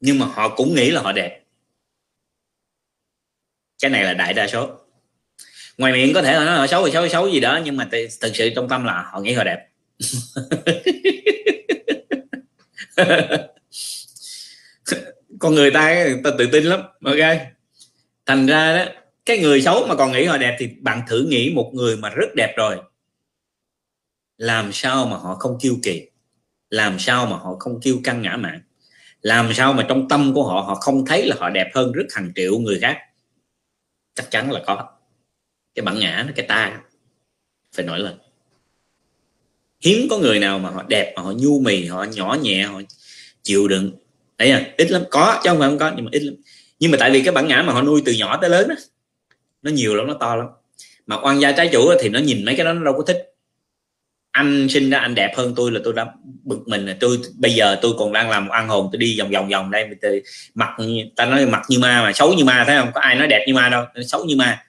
Nhưng 0.00 0.18
mà 0.18 0.26
họ 0.26 0.48
cũng 0.48 0.74
nghĩ 0.74 0.90
là 0.90 1.00
họ 1.00 1.12
đẹp. 1.12 1.42
Cái 3.82 3.90
này 3.90 4.04
là 4.04 4.14
đại 4.14 4.34
đa 4.34 4.46
số. 4.46 4.78
Ngoài 5.78 5.92
miệng 5.92 6.14
có 6.14 6.22
thể 6.22 6.32
là 6.32 6.44
nói 6.44 6.56
họ 6.56 6.66
xấu 6.66 6.86
thì 6.86 6.92
xấu 6.92 7.08
xấu 7.08 7.28
gì 7.28 7.40
đó, 7.40 7.60
nhưng 7.64 7.76
mà 7.76 7.88
thực 8.20 8.36
sự 8.36 8.50
trong 8.56 8.68
tâm 8.68 8.84
là 8.84 9.02
họ 9.12 9.20
nghĩ 9.20 9.32
họ 9.32 9.44
đẹp. 9.44 9.68
Con 15.38 15.54
người 15.54 15.70
ta 15.70 16.04
người 16.04 16.20
ta 16.24 16.30
tự 16.38 16.46
tin 16.52 16.64
lắm, 16.64 16.80
ok? 17.04 17.16
Thành 18.26 18.46
ra 18.46 18.76
đó, 18.76 18.92
cái 19.26 19.38
người 19.38 19.62
xấu 19.62 19.86
mà 19.86 19.94
còn 19.94 20.12
nghĩ 20.12 20.24
họ 20.24 20.38
đẹp 20.38 20.56
thì 20.58 20.68
bạn 20.80 21.02
thử 21.08 21.26
nghĩ 21.28 21.52
một 21.54 21.70
người 21.74 21.96
mà 21.96 22.08
rất 22.08 22.34
đẹp 22.36 22.54
rồi 22.56 22.76
làm 24.42 24.72
sao 24.72 25.06
mà 25.06 25.16
họ 25.16 25.34
không 25.34 25.58
kiêu 25.60 25.76
kỳ? 25.82 26.06
Làm 26.70 26.98
sao 26.98 27.26
mà 27.26 27.36
họ 27.36 27.56
không 27.58 27.80
kiêu 27.80 27.96
căng 28.04 28.22
ngã 28.22 28.36
mạn? 28.36 28.60
Làm 29.20 29.54
sao 29.54 29.72
mà 29.72 29.86
trong 29.88 30.08
tâm 30.08 30.34
của 30.34 30.44
họ 30.44 30.60
họ 30.60 30.74
không 30.74 31.06
thấy 31.06 31.26
là 31.26 31.36
họ 31.38 31.50
đẹp 31.50 31.70
hơn 31.74 31.92
rất 31.92 32.04
hàng 32.10 32.32
triệu 32.34 32.58
người 32.58 32.78
khác? 32.80 32.98
Chắc 34.14 34.30
chắn 34.30 34.50
là 34.50 34.60
có. 34.66 34.88
Cái 35.74 35.84
bản 35.84 35.98
ngã 35.98 36.26
cái 36.36 36.46
ta 36.46 36.80
phải 37.72 37.84
nổi 37.84 37.98
lên. 37.98 38.18
Hiếm 39.80 40.06
có 40.10 40.18
người 40.18 40.38
nào 40.38 40.58
mà 40.58 40.70
họ 40.70 40.82
đẹp, 40.88 41.12
mà 41.16 41.22
họ 41.22 41.32
nhu 41.32 41.60
mì, 41.60 41.86
họ 41.86 42.04
nhỏ 42.04 42.36
nhẹ, 42.42 42.62
họ 42.62 42.80
chịu 43.42 43.68
đựng. 43.68 43.92
Đấy 44.38 44.50
à 44.50 44.74
ít 44.76 44.90
lắm. 44.90 45.02
Có, 45.10 45.40
chứ 45.44 45.50
không 45.50 45.58
phải 45.58 45.68
không 45.68 45.78
có, 45.78 45.92
nhưng 45.96 46.04
mà 46.04 46.10
ít 46.12 46.22
lắm. 46.22 46.34
Nhưng 46.78 46.90
mà 46.90 46.96
tại 47.00 47.10
vì 47.10 47.22
cái 47.22 47.34
bản 47.34 47.48
ngã 47.48 47.62
mà 47.62 47.72
họ 47.72 47.82
nuôi 47.82 48.02
từ 48.04 48.12
nhỏ 48.12 48.38
tới 48.40 48.50
lớn 48.50 48.68
đó 48.68 48.74
nó 49.62 49.70
nhiều 49.70 49.94
lắm, 49.94 50.06
nó 50.06 50.14
to 50.20 50.36
lắm. 50.36 50.46
Mà 51.06 51.16
oan 51.22 51.40
gia 51.40 51.52
trái 51.52 51.68
chủ 51.72 51.92
thì 52.00 52.08
nó 52.08 52.18
nhìn 52.18 52.44
mấy 52.44 52.56
cái 52.56 52.64
đó 52.64 52.72
nó 52.72 52.84
đâu 52.84 52.94
có 52.96 53.02
thích 53.02 53.31
anh 54.32 54.68
sinh 54.68 54.90
ra 54.90 54.98
anh 54.98 55.14
đẹp 55.14 55.32
hơn 55.36 55.52
tôi 55.56 55.72
là 55.72 55.80
tôi 55.84 55.92
đã 55.92 56.06
bực 56.44 56.58
mình 56.66 56.86
là 56.86 56.96
tôi 57.00 57.18
bây 57.38 57.52
giờ 57.52 57.78
tôi 57.82 57.92
còn 57.98 58.12
đang 58.12 58.30
làm 58.30 58.48
ăn 58.48 58.68
hồn 58.68 58.88
tôi 58.92 58.98
đi 58.98 59.18
vòng 59.18 59.30
vòng 59.30 59.48
vòng 59.48 59.70
đây 59.70 59.86
tôi 60.02 60.22
mặt 60.54 60.70
ta 61.16 61.24
nói 61.24 61.46
mặt 61.46 61.62
như 61.68 61.78
ma 61.78 62.02
mà 62.02 62.12
xấu 62.12 62.34
như 62.34 62.44
ma 62.44 62.64
thấy 62.66 62.76
không? 62.76 62.90
Có 62.94 63.00
ai 63.00 63.14
nói 63.14 63.26
đẹp 63.26 63.44
như 63.46 63.54
ma 63.54 63.68
đâu 63.68 63.84
xấu 64.06 64.24
như 64.24 64.36
ma. 64.36 64.62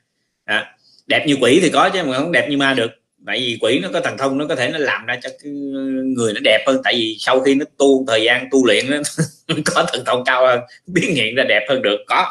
À, 0.46 0.76
đẹp 1.08 1.26
như 1.28 1.38
quỷ 1.42 1.60
thì 1.62 1.70
có 1.70 1.90
chứ 1.90 2.04
mà 2.04 2.18
không 2.18 2.32
đẹp 2.32 2.50
như 2.50 2.58
ma 2.58 2.74
được. 2.74 2.92
Tại 3.26 3.40
vì 3.40 3.58
quỷ 3.62 3.80
nó 3.80 3.90
có 3.94 4.00
thần 4.00 4.18
thông 4.18 4.38
nó 4.38 4.46
có 4.50 4.56
thể 4.56 4.70
nó 4.70 4.78
làm 4.78 5.06
ra 5.06 5.20
cho 5.24 5.30
cái 5.44 5.52
người 6.18 6.34
nó 6.34 6.40
đẹp 6.44 6.64
hơn. 6.68 6.82
Tại 6.84 6.94
vì 6.94 7.18
sau 7.20 7.40
khi 7.42 7.56
nó 7.56 7.66
tu 7.78 8.06
thời 8.08 8.24
gian 8.24 8.48
tu 8.52 8.66
luyện 8.66 8.86
nó 8.90 8.98
có 9.66 9.86
thần 9.94 10.06
thông 10.06 10.24
cao 10.26 10.48
hơn 10.48 10.60
biến 10.88 11.16
hiện 11.16 11.36
ra 11.36 11.44
đẹp 11.50 11.66
hơn 11.70 11.82
được. 11.82 11.98
Có. 12.08 12.26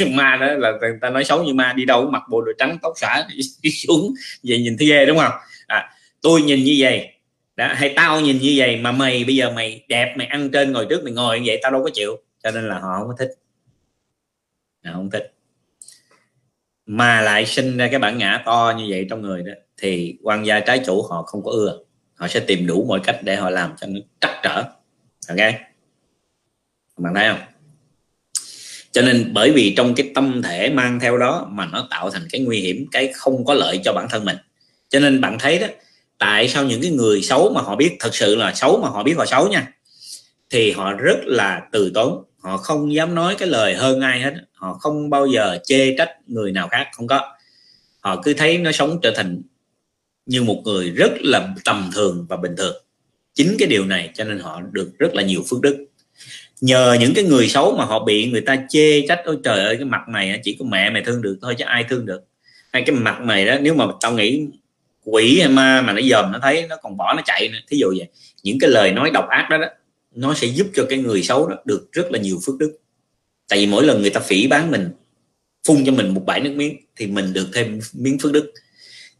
Ma 0.10 0.36
đó 0.40 0.46
là 0.46 0.72
người 0.80 0.90
ta 1.00 1.10
nói 1.10 1.24
xấu 1.24 1.44
như 1.44 1.54
ma 1.54 1.72
đi 1.72 1.84
đâu 1.84 2.10
mặc 2.10 2.22
bộ 2.30 2.40
đồ 2.40 2.52
trắng 2.58 2.78
tóc 2.82 2.92
xõa 2.96 3.24
đi 3.62 3.70
xuống 3.86 4.14
vậy 4.42 4.58
nhìn 4.58 4.76
thấy 4.78 4.88
ghê 4.88 5.06
đúng 5.06 5.18
không? 5.18 5.32
Tôi 6.22 6.42
nhìn 6.42 6.64
như 6.64 6.76
vậy. 6.78 7.08
Đó, 7.56 7.66
hay 7.74 7.92
tao 7.96 8.20
nhìn 8.20 8.38
như 8.38 8.54
vậy 8.56 8.76
mà 8.76 8.92
mày, 8.92 9.24
bây 9.24 9.36
giờ 9.36 9.50
mày 9.50 9.84
đẹp, 9.88 10.14
mày 10.16 10.26
ăn 10.26 10.50
trên 10.50 10.72
ngồi 10.72 10.86
trước, 10.90 11.04
mày 11.04 11.12
ngồi 11.12 11.40
như 11.40 11.44
vậy, 11.46 11.58
tao 11.62 11.72
đâu 11.72 11.82
có 11.84 11.90
chịu. 11.94 12.16
Cho 12.44 12.50
nên 12.50 12.68
là 12.68 12.78
họ 12.78 12.98
không 12.98 13.08
có 13.08 13.14
thích. 13.18 13.30
Họ 14.84 14.92
không 14.92 15.10
thích. 15.10 15.34
Mà 16.86 17.20
lại 17.20 17.46
sinh 17.46 17.76
ra 17.76 17.88
cái 17.90 17.98
bản 17.98 18.18
ngã 18.18 18.42
to 18.46 18.74
như 18.78 18.86
vậy 18.88 19.06
trong 19.10 19.22
người 19.22 19.42
đó, 19.42 19.52
thì 19.76 20.18
quan 20.22 20.46
gia 20.46 20.60
trái 20.60 20.80
chủ 20.86 21.02
họ 21.02 21.22
không 21.22 21.44
có 21.44 21.50
ưa. 21.50 21.78
Họ 22.14 22.28
sẽ 22.28 22.40
tìm 22.40 22.66
đủ 22.66 22.84
mọi 22.88 23.00
cách 23.04 23.18
để 23.22 23.36
họ 23.36 23.50
làm 23.50 23.74
cho 23.80 23.86
nó 23.86 24.00
trắc 24.20 24.30
trở. 24.42 24.62
Ok? 25.28 25.54
Bạn 26.96 27.14
thấy 27.14 27.28
không? 27.28 27.40
Cho 28.92 29.02
nên 29.02 29.30
bởi 29.34 29.50
vì 29.50 29.74
trong 29.76 29.94
cái 29.94 30.10
tâm 30.14 30.42
thể 30.42 30.70
mang 30.70 31.00
theo 31.00 31.18
đó 31.18 31.48
mà 31.50 31.66
nó 31.66 31.88
tạo 31.90 32.10
thành 32.10 32.22
cái 32.30 32.40
nguy 32.40 32.60
hiểm, 32.60 32.86
cái 32.92 33.12
không 33.14 33.44
có 33.44 33.54
lợi 33.54 33.80
cho 33.84 33.92
bản 33.92 34.06
thân 34.10 34.24
mình. 34.24 34.36
Cho 34.88 35.00
nên 35.00 35.20
bạn 35.20 35.38
thấy 35.38 35.58
đó 35.58 35.66
tại 36.20 36.48
sao 36.48 36.64
những 36.64 36.82
cái 36.82 36.90
người 36.90 37.22
xấu 37.22 37.52
mà 37.54 37.60
họ 37.60 37.76
biết, 37.76 37.96
thật 38.00 38.14
sự 38.14 38.36
là 38.36 38.54
xấu 38.54 38.80
mà 38.82 38.88
họ 38.88 39.02
biết 39.02 39.14
họ 39.16 39.26
xấu 39.26 39.48
nha, 39.48 39.72
thì 40.50 40.70
họ 40.70 40.92
rất 40.92 41.18
là 41.24 41.60
từ 41.72 41.90
tốn. 41.94 42.24
Họ 42.38 42.56
không 42.56 42.94
dám 42.94 43.14
nói 43.14 43.34
cái 43.38 43.48
lời 43.48 43.74
hơn 43.74 44.00
ai 44.00 44.20
hết. 44.20 44.34
Họ 44.52 44.74
không 44.74 45.10
bao 45.10 45.26
giờ 45.26 45.58
chê 45.64 45.94
trách 45.98 46.08
người 46.26 46.52
nào 46.52 46.68
khác, 46.68 46.88
không 46.92 47.06
có. 47.06 47.32
Họ 48.00 48.22
cứ 48.22 48.34
thấy 48.34 48.58
nó 48.58 48.72
sống 48.72 48.98
trở 49.02 49.10
thành 49.16 49.42
như 50.26 50.42
một 50.42 50.62
người 50.64 50.90
rất 50.90 51.12
là 51.20 51.48
tầm 51.64 51.90
thường 51.94 52.26
và 52.28 52.36
bình 52.36 52.54
thường. 52.56 52.76
Chính 53.34 53.56
cái 53.58 53.68
điều 53.68 53.84
này 53.84 54.10
cho 54.14 54.24
nên 54.24 54.38
họ 54.38 54.60
được 54.72 54.90
rất 54.98 55.14
là 55.14 55.22
nhiều 55.22 55.42
phước 55.50 55.60
đức. 55.60 55.86
Nhờ 56.60 56.96
những 57.00 57.14
cái 57.14 57.24
người 57.24 57.48
xấu 57.48 57.76
mà 57.76 57.84
họ 57.84 58.04
bị 58.04 58.30
người 58.30 58.40
ta 58.40 58.58
chê 58.68 59.06
trách, 59.08 59.20
ôi 59.24 59.38
trời 59.44 59.64
ơi, 59.64 59.76
cái 59.76 59.84
mặt 59.84 60.08
này 60.08 60.40
chỉ 60.44 60.56
có 60.58 60.64
mẹ 60.64 60.90
mày 60.90 61.02
thương 61.04 61.22
được 61.22 61.38
thôi 61.42 61.54
chứ 61.58 61.64
ai 61.64 61.84
thương 61.88 62.06
được. 62.06 62.20
Hay 62.72 62.82
cái 62.86 62.96
mặt 62.96 63.20
mày 63.20 63.46
đó, 63.46 63.56
nếu 63.60 63.74
mà 63.74 63.86
tao 64.00 64.12
nghĩ 64.12 64.46
quỷ 65.10 65.40
hay 65.40 65.48
ma 65.48 65.82
mà 65.82 65.92
nó 65.92 66.00
dòm 66.10 66.32
nó 66.32 66.38
thấy 66.42 66.66
nó 66.68 66.76
còn 66.82 66.96
bỏ 66.96 67.14
nó 67.16 67.22
chạy 67.26 67.48
nữa. 67.48 67.58
Thí 67.68 67.78
dụ 67.78 67.94
vậy, 67.98 68.08
những 68.42 68.58
cái 68.60 68.70
lời 68.70 68.92
nói 68.92 69.10
độc 69.10 69.28
ác 69.28 69.46
đó 69.50 69.58
đó, 69.58 69.66
nó 70.14 70.34
sẽ 70.34 70.46
giúp 70.46 70.66
cho 70.74 70.86
cái 70.88 70.98
người 70.98 71.22
xấu 71.22 71.48
đó 71.48 71.56
được 71.64 71.88
rất 71.92 72.12
là 72.12 72.18
nhiều 72.18 72.38
phước 72.46 72.58
đức. 72.58 72.78
Tại 73.48 73.58
vì 73.58 73.66
mỗi 73.66 73.84
lần 73.84 74.00
người 74.00 74.10
ta 74.10 74.20
phỉ 74.20 74.46
bán 74.46 74.70
mình, 74.70 74.88
phun 75.66 75.84
cho 75.86 75.92
mình 75.92 76.14
một 76.14 76.22
bãi 76.26 76.40
nước 76.40 76.52
miếng 76.56 76.76
thì 76.96 77.06
mình 77.06 77.32
được 77.32 77.48
thêm 77.54 77.80
miếng 77.92 78.18
phước 78.18 78.32
đức. 78.32 78.52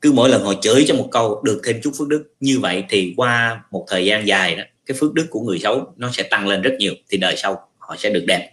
Cứ 0.00 0.12
mỗi 0.12 0.28
lần 0.28 0.42
họ 0.42 0.54
chửi 0.62 0.84
cho 0.88 0.94
một 0.94 1.08
câu 1.10 1.42
được 1.44 1.60
thêm 1.64 1.80
chút 1.82 1.92
phước 1.98 2.08
đức, 2.08 2.34
như 2.40 2.58
vậy 2.58 2.84
thì 2.88 3.14
qua 3.16 3.60
một 3.70 3.86
thời 3.88 4.04
gian 4.04 4.26
dài 4.26 4.56
đó, 4.56 4.62
cái 4.86 4.96
phước 5.00 5.14
đức 5.14 5.26
của 5.30 5.40
người 5.40 5.58
xấu 5.58 5.94
nó 5.96 6.10
sẽ 6.12 6.22
tăng 6.22 6.48
lên 6.48 6.62
rất 6.62 6.72
nhiều, 6.78 6.94
thì 7.08 7.18
đời 7.18 7.36
sau 7.36 7.68
họ 7.78 7.96
sẽ 7.98 8.10
được 8.10 8.24
đẹp. 8.26 8.50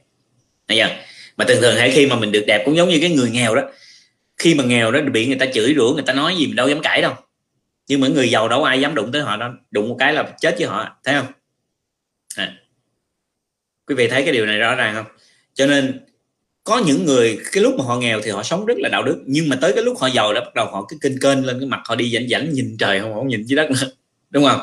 Đấy 0.68 0.78
chưa? 0.82 0.96
Mà 1.38 1.46
thường 1.46 1.62
thường 1.62 1.76
hãy 1.78 1.92
khi 1.92 2.06
mà 2.06 2.16
mình 2.16 2.32
được 2.32 2.44
đẹp 2.48 2.62
cũng 2.66 2.76
giống 2.76 2.90
như 2.90 2.98
cái 3.02 3.10
người 3.10 3.30
nghèo 3.30 3.56
đó, 3.56 3.62
khi 4.38 4.56
mà 4.56 4.64
nghèo 4.64 4.92
đó 4.92 5.00
bị 5.12 5.26
người 5.28 5.38
ta 5.40 5.46
chửi 5.54 5.74
rủa, 5.78 5.94
người 5.94 6.04
ta 6.04 6.14
nói 6.14 6.36
gì 6.38 6.48
mình 6.48 6.56
đâu 6.56 6.70
dám 6.70 6.82
cãi 6.82 7.02
đâu 7.02 7.14
nhưng 7.88 8.02
mà 8.02 8.08
người 8.08 8.32
giàu 8.32 8.48
đâu 8.48 8.64
ai 8.64 8.82
dám 8.82 8.96
đụng 8.96 9.12
tới 9.12 9.22
họ 9.22 9.38
đâu. 9.38 9.52
Đụng 9.72 9.90
một 9.90 9.96
cái 10.00 10.14
là 10.14 10.34
chết 10.40 10.56
với 10.60 10.68
họ 10.68 11.00
thấy 11.04 11.16
không? 11.16 11.32
À. 12.36 12.54
quý 13.88 13.96
vị 13.96 14.08
thấy 14.08 14.24
cái 14.24 14.34
điều 14.34 14.46
này 14.46 14.58
rõ 14.58 14.76
ràng 14.76 14.96
không? 14.96 15.06
Cho 15.54 15.68
nên 15.68 16.00
có 16.64 16.82
những 16.86 17.06
người 17.06 17.40
cái 17.52 17.64
lúc 17.64 17.76
mà 17.78 17.84
họ 17.86 17.98
nghèo 17.98 18.22
thì 18.24 18.32
họ 18.32 18.44
sống 18.44 18.66
rất 18.66 18.78
là 18.78 18.90
đạo 18.90 19.04
đức. 19.04 19.24
Nhưng 19.26 19.50
mà 19.50 19.58
tới 19.62 19.74
cái 19.74 19.84
lúc 19.84 20.00
họ 20.00 20.08
giàu 20.08 20.34
đã 20.34 20.40
bắt 20.40 20.56
đầu 20.56 20.66
họ 20.66 20.86
cái 20.90 21.00
kinh 21.02 21.20
kênh 21.22 21.46
lên 21.46 21.60
cái 21.60 21.68
mặt 21.68 21.82
họ 21.86 21.96
đi 21.96 22.12
dảnh 22.14 22.28
dảnh 22.30 22.54
nhìn 22.54 22.76
trời 22.80 23.00
không 23.00 23.14
không 23.14 23.28
nhìn 23.28 23.44
dưới 23.44 23.58
đất 23.58 23.72
nữa. 23.72 23.92
Đúng 24.30 24.46
không? 24.46 24.60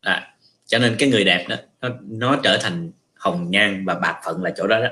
À, 0.00 0.34
cho 0.66 0.78
nên 0.78 0.96
cái 0.98 1.08
người 1.08 1.24
đẹp 1.24 1.46
đó 1.48 1.56
nó, 1.80 1.88
nó 2.02 2.36
trở 2.42 2.58
thành 2.58 2.90
hồng 3.14 3.50
nhan 3.50 3.84
và 3.84 3.94
bạc 3.94 4.20
phận 4.24 4.42
là 4.42 4.52
chỗ 4.56 4.66
đó 4.66 4.80
đó. 4.80 4.88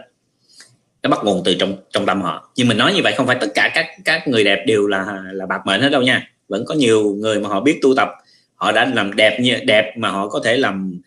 Nó 1.03 1.11
bắt 1.11 1.19
nguồn 1.25 1.43
từ 1.45 1.55
trong 1.55 1.77
trong 1.91 2.07
tâm 2.07 2.23
họ. 2.23 2.53
Nhưng 2.57 2.69
mình 2.69 2.79
nói 2.79 2.95
như 2.95 3.01
vậy 3.05 3.15
không 3.17 3.27
phải 3.27 3.37
tất 3.41 3.49
cả 3.55 3.71
các 3.75 3.87
các 4.05 4.29
người 4.29 4.45
đẹp 4.45 4.65
đều 4.67 4.87
là 4.87 5.23
là 5.33 5.47
bạc 5.47 5.61
mệnh 5.67 5.81
hết 5.81 5.89
đâu 5.89 6.03
nha 6.03 6.32
vẫn 6.53 6.65
có 6.65 6.75
nhiều 6.75 7.15
người 7.15 7.41
mà 7.41 7.49
họ 7.49 7.61
biết 7.61 7.79
tu 7.83 7.95
tập. 7.97 8.09
Họ 8.55 8.73
đã 8.73 8.85
làm 8.95 9.17
đẹp 9.17 9.41
như 9.41 9.57
đẹp 9.67 9.95
mà 9.97 10.11
họ 10.11 10.29
có 10.29 10.41
thể 10.45 10.57
làm 10.57 11.01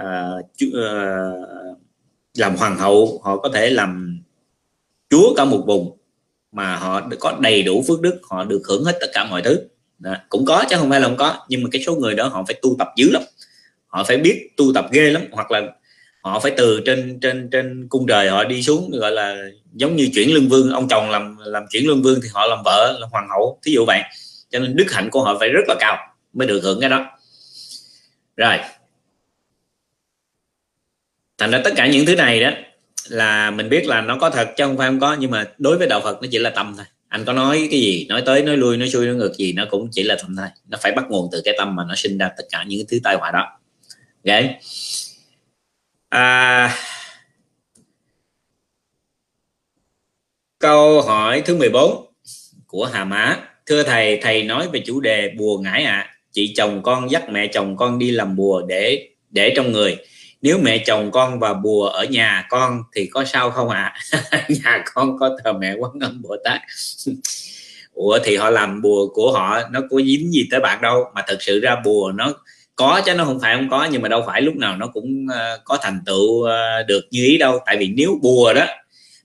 uh, 0.00 0.44
uh, 0.66 1.78
làm 2.34 2.56
hoàng 2.56 2.76
hậu. 2.76 3.20
Họ 3.24 3.36
có 3.36 3.48
thể 3.54 3.70
làm 3.70 4.20
chúa 5.10 5.34
cả 5.36 5.44
một 5.44 5.62
vùng 5.66 5.96
mà 6.52 6.76
họ 6.76 7.02
có 7.20 7.38
đầy 7.40 7.62
đủ 7.62 7.84
phước 7.88 8.00
đức. 8.00 8.20
Họ 8.30 8.44
được 8.44 8.62
hưởng 8.68 8.84
hết 8.84 8.96
tất 9.00 9.06
cả 9.12 9.24
mọi 9.30 9.42
thứ. 9.42 9.60
Đó. 9.98 10.14
cũng 10.28 10.44
có 10.44 10.64
chứ 10.70 10.76
không 10.78 10.90
phải 10.90 11.00
là 11.00 11.08
không 11.08 11.16
có. 11.16 11.34
Nhưng 11.48 11.62
mà 11.62 11.68
cái 11.72 11.82
số 11.82 11.94
người 11.96 12.14
đó 12.14 12.28
họ 12.28 12.44
phải 12.46 12.56
tu 12.62 12.76
tập 12.78 12.88
dữ 12.96 13.10
lắm. 13.10 13.22
Họ 13.86 14.04
phải 14.04 14.16
biết 14.16 14.48
tu 14.56 14.72
tập 14.74 14.86
ghê 14.92 15.10
lắm. 15.10 15.22
Hoặc 15.32 15.50
là 15.50 15.60
họ 16.22 16.40
phải 16.40 16.52
từ 16.56 16.80
trên 16.86 17.18
trên 17.20 17.48
trên 17.50 17.88
cung 17.88 18.06
trời 18.06 18.28
họ 18.28 18.44
đi 18.44 18.62
xuống 18.62 18.90
gọi 18.90 19.10
là 19.10 19.36
giống 19.72 19.96
như 19.96 20.08
chuyển 20.14 20.34
lương 20.34 20.48
vương. 20.48 20.70
Ông 20.70 20.88
chồng 20.88 21.10
làm 21.10 21.36
làm 21.44 21.64
chuyển 21.70 21.86
lương 21.86 22.02
vương 22.02 22.20
thì 22.22 22.28
họ 22.32 22.46
làm 22.46 22.58
vợ 22.64 22.96
làm 23.00 23.10
hoàng 23.10 23.28
hậu 23.30 23.58
thí 23.62 23.72
dụ 23.72 23.84
vậy 23.86 24.00
cho 24.50 24.58
nên 24.58 24.76
đức 24.76 24.86
hạnh 24.92 25.08
của 25.10 25.22
họ 25.24 25.36
phải 25.40 25.48
rất 25.48 25.64
là 25.68 25.74
cao 25.80 26.14
mới 26.32 26.48
được 26.48 26.60
hưởng 26.62 26.80
cái 26.80 26.90
đó. 26.90 27.18
Rồi. 28.36 28.58
Thành 31.38 31.50
ra 31.50 31.60
tất 31.64 31.70
cả 31.76 31.86
những 31.86 32.06
thứ 32.06 32.16
này 32.16 32.40
đó 32.40 32.50
là 33.08 33.50
mình 33.50 33.68
biết 33.68 33.86
là 33.86 34.00
nó 34.00 34.18
có 34.20 34.30
thật 34.30 34.52
chứ 34.56 34.64
không 34.66 34.76
phải 34.76 34.88
không 34.88 35.00
có 35.00 35.16
nhưng 35.20 35.30
mà 35.30 35.52
đối 35.58 35.78
với 35.78 35.88
đạo 35.88 36.00
Phật 36.04 36.22
nó 36.22 36.28
chỉ 36.30 36.38
là 36.38 36.50
tâm 36.50 36.74
thôi. 36.76 36.86
Anh 37.08 37.24
có 37.24 37.32
nói 37.32 37.68
cái 37.70 37.80
gì 37.80 38.06
nói 38.08 38.22
tới 38.26 38.42
nói 38.42 38.56
lui 38.56 38.76
nói 38.76 38.88
xuôi 38.88 39.06
nói 39.06 39.14
ngược 39.14 39.34
gì 39.34 39.52
nó 39.52 39.66
cũng 39.70 39.88
chỉ 39.92 40.02
là 40.02 40.16
tâm 40.22 40.36
thôi. 40.36 40.48
Nó 40.68 40.78
phải 40.82 40.92
bắt 40.92 41.04
nguồn 41.08 41.28
từ 41.32 41.42
cái 41.44 41.54
tâm 41.58 41.76
mà 41.76 41.84
nó 41.88 41.94
sinh 41.96 42.18
ra 42.18 42.30
tất 42.36 42.44
cả 42.50 42.64
những 42.66 42.86
thứ 42.88 42.98
tai 43.04 43.16
họa 43.16 43.30
đó. 43.30 43.58
Ok. 44.24 44.44
À, 46.08 46.76
câu 50.58 51.02
hỏi 51.02 51.42
thứ 51.46 51.56
14 51.56 52.12
của 52.66 52.90
Hà 52.92 53.04
Mã 53.04 53.49
thưa 53.66 53.82
thầy 53.82 54.18
thầy 54.22 54.42
nói 54.42 54.68
về 54.72 54.82
chủ 54.86 55.00
đề 55.00 55.30
bùa 55.38 55.58
ngải 55.58 55.84
ạ. 55.84 55.92
À. 55.92 56.10
chị 56.32 56.54
chồng 56.56 56.82
con 56.82 57.10
dắt 57.10 57.30
mẹ 57.30 57.46
chồng 57.46 57.76
con 57.76 57.98
đi 57.98 58.10
làm 58.10 58.36
bùa 58.36 58.62
để 58.68 59.08
để 59.30 59.52
trong 59.56 59.72
người. 59.72 59.96
Nếu 60.42 60.58
mẹ 60.62 60.78
chồng 60.78 61.10
con 61.10 61.38
và 61.38 61.54
bùa 61.54 61.86
ở 61.86 62.04
nhà 62.04 62.46
con 62.50 62.82
thì 62.94 63.06
có 63.06 63.24
sao 63.24 63.50
không 63.50 63.68
ạ? 63.68 63.94
À? 64.10 64.46
nhà 64.48 64.84
con 64.94 65.18
có 65.18 65.36
thờ 65.44 65.52
mẹ 65.52 65.74
quán 65.78 65.92
âm 66.00 66.22
bồ 66.22 66.36
tát. 66.44 66.60
Ủa 67.92 68.18
thì 68.24 68.36
họ 68.36 68.50
làm 68.50 68.82
bùa 68.82 69.08
của 69.08 69.32
họ 69.32 69.60
nó 69.70 69.80
có 69.90 69.96
dính 70.06 70.32
gì 70.32 70.48
tới 70.50 70.60
bạn 70.60 70.80
đâu. 70.82 71.04
Mà 71.14 71.22
thật 71.26 71.42
sự 71.42 71.60
ra 71.60 71.76
bùa 71.84 72.12
nó 72.14 72.32
có 72.76 73.00
chứ 73.06 73.14
nó 73.14 73.24
không 73.24 73.40
phải 73.40 73.56
không 73.56 73.70
có. 73.70 73.88
Nhưng 73.92 74.02
mà 74.02 74.08
đâu 74.08 74.24
phải 74.26 74.42
lúc 74.42 74.56
nào 74.56 74.76
nó 74.76 74.86
cũng 74.86 75.26
uh, 75.30 75.60
có 75.64 75.78
thành 75.82 76.00
tựu 76.06 76.44
uh, 76.44 76.86
được 76.86 77.04
như 77.10 77.24
ý 77.24 77.38
đâu. 77.38 77.58
Tại 77.66 77.76
vì 77.76 77.88
nếu 77.96 78.18
bùa 78.22 78.52
đó 78.54 78.66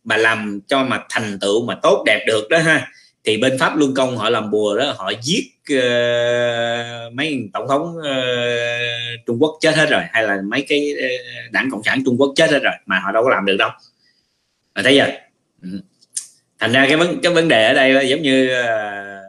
mà 0.03 0.17
làm 0.17 0.59
cho 0.67 0.83
mà 0.83 1.03
thành 1.09 1.39
tựu 1.41 1.65
mà 1.65 1.75
tốt 1.83 2.03
đẹp 2.05 2.23
được 2.27 2.49
đó 2.49 2.57
ha 2.57 2.87
thì 3.25 3.37
bên 3.37 3.57
pháp 3.59 3.77
luân 3.77 3.93
công 3.93 4.17
họ 4.17 4.29
làm 4.29 4.51
bùa 4.51 4.77
đó 4.77 4.93
họ 4.97 5.11
giết 5.21 5.45
uh, 5.73 7.13
mấy 7.13 7.49
tổng 7.53 7.67
thống 7.67 7.97
uh, 7.97 9.25
trung 9.25 9.37
quốc 9.39 9.57
chết 9.61 9.75
hết 9.75 9.89
rồi 9.89 10.01
hay 10.11 10.23
là 10.23 10.37
mấy 10.43 10.65
cái 10.67 10.93
uh, 10.93 11.51
đảng 11.51 11.69
cộng 11.71 11.83
sản 11.83 12.01
trung 12.05 12.15
quốc 12.19 12.33
chết 12.35 12.51
hết 12.51 12.59
rồi 12.63 12.73
mà 12.85 12.99
họ 12.99 13.11
đâu 13.11 13.23
có 13.23 13.29
làm 13.29 13.45
được 13.45 13.55
đâu. 13.59 13.69
Mà 14.75 14.81
thấy 14.83 14.95
giờ 14.95 15.07
ừ. 15.61 15.69
thành 16.59 16.71
ra 16.71 16.85
cái 16.87 16.97
vấn 16.97 17.21
cái 17.21 17.33
vấn 17.33 17.47
đề 17.47 17.67
ở 17.67 17.73
đây 17.73 18.09
giống 18.09 18.21
như 18.21 18.49
uh, 18.61 19.25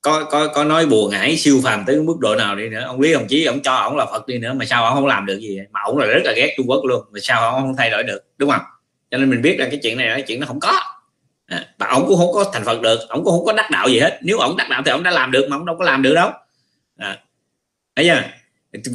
có 0.00 0.24
có 0.24 0.48
có 0.48 0.64
nói 0.64 0.86
bùa 0.86 1.08
ngải 1.08 1.36
siêu 1.36 1.60
phàm 1.64 1.84
tới 1.86 1.96
mức 1.96 2.16
độ 2.20 2.36
nào 2.36 2.56
đi 2.56 2.68
nữa. 2.68 2.82
Ông 2.86 3.00
lý 3.00 3.12
đồng 3.12 3.26
chí 3.28 3.44
ông 3.44 3.60
cho 3.62 3.74
ông 3.74 3.96
là 3.96 4.06
phật 4.06 4.26
đi 4.26 4.38
nữa 4.38 4.52
mà 4.52 4.64
sao 4.64 4.84
ông 4.84 4.94
không 4.94 5.06
làm 5.06 5.26
được 5.26 5.38
gì? 5.40 5.60
Mà 5.70 5.80
ông 5.84 5.98
là 5.98 6.06
rất 6.06 6.20
là 6.24 6.32
ghét 6.36 6.54
trung 6.56 6.70
quốc 6.70 6.84
luôn 6.84 7.04
mà 7.12 7.18
sao 7.22 7.42
ông 7.42 7.62
không 7.62 7.76
thay 7.76 7.90
đổi 7.90 8.02
được 8.02 8.20
đúng 8.38 8.50
không? 8.50 8.62
Cho 9.10 9.18
nên 9.18 9.30
mình 9.30 9.42
biết 9.42 9.56
là 9.58 9.66
cái 9.70 9.80
chuyện 9.82 9.98
này 9.98 10.06
là 10.06 10.14
cái 10.14 10.24
chuyện 10.28 10.40
nó 10.40 10.46
không 10.46 10.60
có 10.60 10.80
à, 11.48 11.66
và 11.78 11.86
ông 11.86 12.06
cũng 12.06 12.18
không 12.18 12.32
có 12.32 12.50
thành 12.52 12.64
phật 12.64 12.80
được 12.82 12.98
ông 13.08 13.24
cũng 13.24 13.32
không 13.32 13.44
có 13.44 13.52
đắc 13.52 13.70
đạo 13.70 13.88
gì 13.88 13.98
hết. 13.98 14.18
Nếu 14.22 14.38
ông 14.38 14.56
đắc 14.56 14.66
đạo 14.70 14.82
thì 14.84 14.90
ông 14.90 15.02
đã 15.02 15.10
làm 15.10 15.32
được 15.32 15.46
mà 15.50 15.56
ông 15.56 15.66
đâu 15.66 15.76
có 15.78 15.84
làm 15.84 16.02
được 16.02 16.14
đâu. 16.14 16.30
À, 16.96 17.18
thấy 17.96 18.04
chưa? 18.04 18.22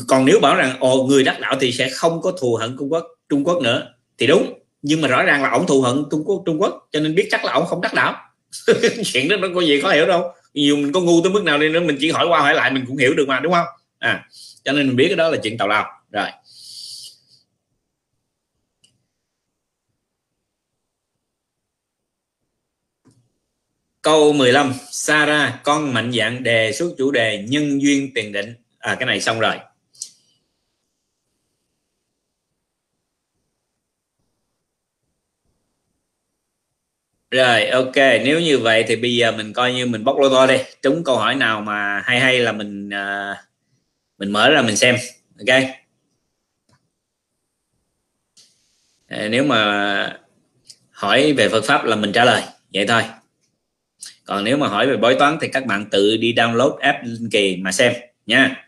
Còn 0.08 0.26
nếu 0.26 0.40
bảo 0.40 0.56
rằng 0.56 0.76
ồ 0.80 1.04
người 1.04 1.24
đắc 1.24 1.40
đạo 1.40 1.56
thì 1.60 1.72
sẽ 1.72 1.90
không 1.90 2.22
có 2.22 2.32
thù 2.32 2.56
hận 2.56 2.76
trung 2.80 2.92
quốc 2.92 3.04
trung 3.30 3.44
quốc 3.44 3.62
nữa 3.62 3.94
thì 4.18 4.28
đúng. 4.28 4.54
Nhưng 4.82 5.02
mà 5.02 5.08
rõ 5.08 5.24
ràng 5.24 5.44
là 5.44 5.50
ông 5.50 5.68
thù 5.68 5.82
hận 5.82 6.04
trung 6.12 6.24
quốc 6.26 6.44
trung 6.46 6.62
quốc 6.62 6.88
cho 6.92 7.00
nên 7.00 7.16
biết 7.16 7.28
chắc 7.32 7.46
là 7.46 7.54
ông 7.54 7.66
không 7.66 7.82
đắc 7.82 7.94
đạo. 7.94 8.16
Chuyện 9.06 9.30
đó 9.30 9.36
nó 9.38 9.48
có 9.56 9.62
gì 9.62 9.82
khó 9.82 9.90
hiểu 9.92 10.06
đâu. 10.06 10.24
Dù 10.54 10.76
mình 10.76 10.92
có 10.92 11.00
ngu 11.00 11.22
tới 11.24 11.32
mức 11.32 11.44
nào 11.44 11.58
đi 11.58 11.70
nữa 11.70 11.80
mình 11.80 11.98
chỉ 12.00 12.12
hỏi 12.12 12.26
qua 12.30 12.40
hỏi 12.40 12.54
lại 12.54 12.72
mình 12.72 12.86
cũng 12.88 12.98
hiểu 12.98 13.14
được 13.14 13.28
mà 13.28 13.40
đúng 13.40 13.54
không? 13.54 13.68
À 14.00 14.24
cho 14.64 14.72
nên 14.72 14.88
mình 14.88 14.96
biết 14.96 15.08
cái 15.08 15.16
đó 15.16 15.30
là 15.30 15.38
chuyện 15.44 15.58
tào 15.58 15.68
lao. 15.68 15.86
Rồi. 16.12 16.28
Câu 24.04 24.34
15 24.34 24.74
Sarah 24.92 25.64
con 25.64 25.94
mạnh 25.94 26.12
dạng 26.12 26.44
đề 26.44 26.72
xuất 26.74 26.94
chủ 26.98 27.12
đề 27.12 27.46
nhân 27.50 27.82
duyên 27.82 28.12
tiền 28.16 28.32
định. 28.32 28.56
À 28.80 28.96
cái 28.96 29.06
này 29.06 29.22
xong 29.22 29.40
rồi. 29.40 29.56
Rồi 37.32 37.66
ok 37.66 37.96
nếu 37.96 38.40
như 38.40 38.60
vậy 38.60 38.84
thì 38.88 38.96
bây 38.96 39.16
giờ 39.16 39.32
mình 39.32 39.54
coi 39.54 39.74
như 39.74 39.86
mình 39.86 40.04
bóc 40.04 40.18
lô 40.20 40.30
to 40.30 40.48
đi. 40.48 40.58
Trúng 40.82 41.04
câu 41.04 41.18
hỏi 41.18 41.36
nào 41.36 41.62
mà 41.62 42.02
hay 42.06 42.20
hay 42.20 42.40
là 42.40 42.52
mình 42.52 42.90
uh, 42.90 43.38
mình 44.18 44.32
mở 44.32 44.50
ra 44.50 44.62
mình 44.62 44.78
xem 44.78 44.96
ok? 45.40 45.64
À, 49.08 49.28
nếu 49.30 49.44
mà 49.44 50.20
hỏi 50.92 51.34
về 51.34 51.50
Phật 51.50 51.62
pháp 51.66 51.86
là 51.86 51.96
mình 51.96 52.12
trả 52.12 52.26
lời 52.26 52.44
vậy 52.74 52.86
thôi 52.88 53.04
còn 54.26 54.44
nếu 54.44 54.58
mà 54.58 54.68
hỏi 54.68 54.88
về 54.88 54.98
bói 54.98 55.16
toán 55.16 55.38
thì 55.42 55.48
các 55.48 55.66
bạn 55.66 55.86
tự 55.92 56.18
đi 56.18 56.34
download 56.34 56.76
app 56.76 56.98
linh 57.04 57.30
kỳ 57.30 57.58
mà 57.58 57.72
xem 57.72 57.94
nha. 58.26 58.66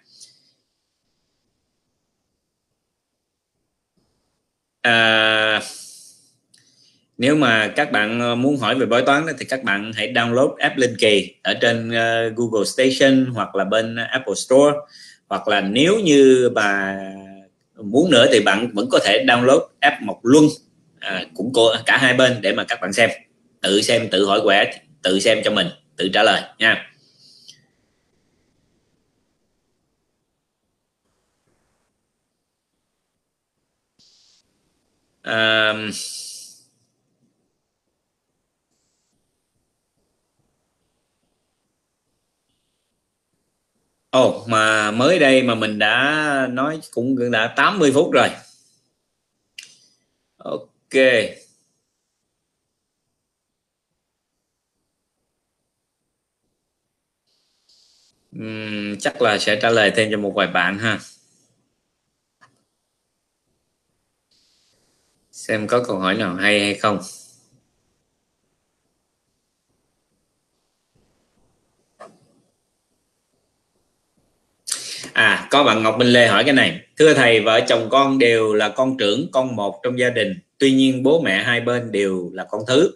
À, 4.82 5.62
nếu 7.18 7.36
mà 7.36 7.68
các 7.76 7.92
bạn 7.92 8.20
ờ, 8.20 8.36
muốn 8.36 8.58
hỏi 8.58 8.76
về 8.76 8.86
bói 8.86 9.02
toán 9.02 9.26
thì 9.40 9.46
các 9.46 9.64
bạn 9.64 9.92
hãy 9.96 10.14
download 10.14 10.56
app 10.56 10.78
linh 10.78 10.96
kỳ 11.00 11.36
ở 11.44 11.54
trên 11.54 11.90
uh, 11.90 12.36
Google 12.36 12.66
Station 12.66 13.26
hoặc 13.26 13.56
là 13.56 13.64
bên 13.64 13.96
Apple 13.96 14.34
Store. 14.36 14.78
Hoặc 15.28 15.48
là 15.48 15.62
nếu 15.62 16.00
như 16.00 16.50
bà 16.56 16.98
muốn 17.84 18.12
nữa 18.12 18.26
thì 18.32 18.40
bạn 18.40 18.70
vẫn 18.74 18.90
có 18.90 19.00
thể 19.06 19.26
download 19.28 19.60
app 19.80 20.02
Mộc 20.02 20.20
Luân 20.24 20.46
à, 21.00 21.26
cũng 21.36 21.54
có 21.54 21.78
cả 21.86 21.98
hai 21.98 22.14
bên 22.14 22.42
để 22.42 22.54
mà 22.54 22.64
các 22.64 22.82
bạn 22.82 22.94
xem. 22.94 23.10
Tự 23.62 23.82
xem 23.82 24.08
tự 24.12 24.26
hỏi 24.26 24.42
quẻ 24.44 24.72
tự 25.06 25.20
xem 25.20 25.42
cho 25.44 25.52
mình 25.52 25.68
tự 25.98 26.10
trả 26.14 26.24
lời 26.24 26.42
nha 26.60 26.92
um, 35.24 35.92
Ồ, 44.16 44.28
oh, 44.42 44.48
mà 44.48 44.92
mới 44.92 45.20
đây 45.20 45.44
mà 45.44 45.56
mình 45.56 45.80
đã 45.80 46.48
nói 46.52 46.80
cũng 46.92 47.32
đã 47.32 47.54
80 47.56 47.92
phút 47.94 48.12
rồi. 48.12 48.30
Ok. 50.38 50.96
Uhm, 58.40 58.98
chắc 59.00 59.22
là 59.22 59.38
sẽ 59.38 59.60
trả 59.62 59.70
lời 59.70 59.92
thêm 59.96 60.12
cho 60.12 60.18
một 60.18 60.34
vài 60.36 60.48
bạn 60.48 60.80
ha. 60.80 61.00
Xem 65.32 65.68
có 65.68 65.84
câu 65.84 66.00
hỏi 66.00 66.16
nào 66.16 66.36
hay 66.36 66.60
hay 66.60 66.74
không. 66.74 67.00
À 75.14 75.48
có 75.52 75.64
bạn 75.64 75.84
Ngọc 75.84 75.98
Minh 75.98 76.08
Lê 76.08 76.28
hỏi 76.28 76.44
cái 76.44 76.54
này. 76.54 76.82
Thưa 76.98 77.14
thầy 77.14 77.42
vợ 77.42 77.62
chồng 77.68 77.90
con 77.92 78.20
đều 78.20 78.54
là 78.54 78.70
con 78.70 78.98
trưởng 78.98 79.32
con 79.32 79.56
một 79.56 79.80
trong 79.84 80.00
gia 80.00 80.10
đình. 80.10 80.40
Tuy 80.58 80.72
nhiên 80.72 81.04
bố 81.04 81.22
mẹ 81.22 81.44
hai 81.44 81.62
bên 81.62 81.92
đều 81.92 82.30
là 82.34 82.46
con 82.50 82.62
thứ. 82.68 82.92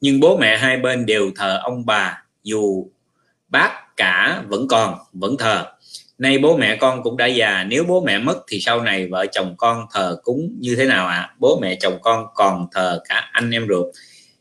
Nhưng 0.00 0.20
bố 0.20 0.36
mẹ 0.36 0.56
hai 0.56 0.76
bên 0.76 1.06
đều 1.06 1.30
thờ 1.36 1.60
ông 1.62 1.86
bà 1.86 2.24
dù 2.42 2.90
bác 3.48 3.83
cả 3.96 4.42
vẫn 4.48 4.68
còn 4.68 4.98
vẫn 5.12 5.36
thờ. 5.36 5.64
Nay 6.18 6.38
bố 6.38 6.56
mẹ 6.56 6.76
con 6.76 7.02
cũng 7.02 7.16
đã 7.16 7.26
già 7.26 7.64
nếu 7.68 7.84
bố 7.84 8.00
mẹ 8.00 8.18
mất 8.18 8.42
thì 8.48 8.60
sau 8.60 8.82
này 8.82 9.06
vợ 9.06 9.26
chồng 9.32 9.54
con 9.58 9.86
thờ 9.92 10.16
cúng 10.22 10.56
như 10.60 10.76
thế 10.76 10.84
nào 10.84 11.06
ạ? 11.06 11.16
À? 11.16 11.34
bố 11.38 11.58
mẹ 11.62 11.76
chồng 11.80 11.98
con 12.02 12.26
còn 12.34 12.66
thờ 12.72 13.00
cả 13.08 13.28
anh 13.32 13.50
em 13.50 13.66
ruột. 13.68 13.86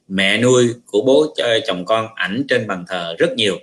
Mẹ 0.08 0.38
nuôi 0.38 0.74
của 0.86 1.02
bố 1.02 1.34
cho 1.36 1.46
chồng 1.68 1.86
con 1.86 2.08
ảnh 2.16 2.44
trên 2.50 2.68
bàn 2.68 2.86
thờ 2.88 3.16
rất 3.20 3.34
nhiều. 3.36 3.58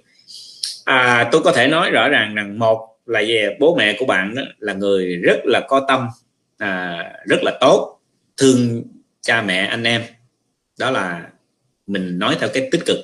À, 0.84 1.28
tôi 1.32 1.42
có 1.42 1.52
thể 1.52 1.66
nói 1.66 1.90
rõ 1.90 2.08
ràng 2.08 2.34
rằng 2.34 2.58
một 2.58 2.96
là 3.06 3.22
về 3.26 3.56
bố 3.60 3.76
mẹ 3.76 3.96
của 3.98 4.06
bạn 4.06 4.34
đó 4.34 4.42
là 4.58 4.72
người 4.72 5.16
rất 5.16 5.40
là 5.44 5.60
có 5.68 5.84
tâm 5.88 6.08
à, 6.58 7.04
rất 7.26 7.42
là 7.42 7.58
tốt 7.60 8.00
thương 8.36 8.82
cha 9.20 9.42
mẹ 9.42 9.66
anh 9.66 9.84
em. 9.84 10.02
Đó 10.78 10.90
là 10.90 11.26
mình 11.86 12.18
nói 12.18 12.36
theo 12.40 12.48
cái 12.54 12.68
tích 12.72 12.80
cực 12.86 12.96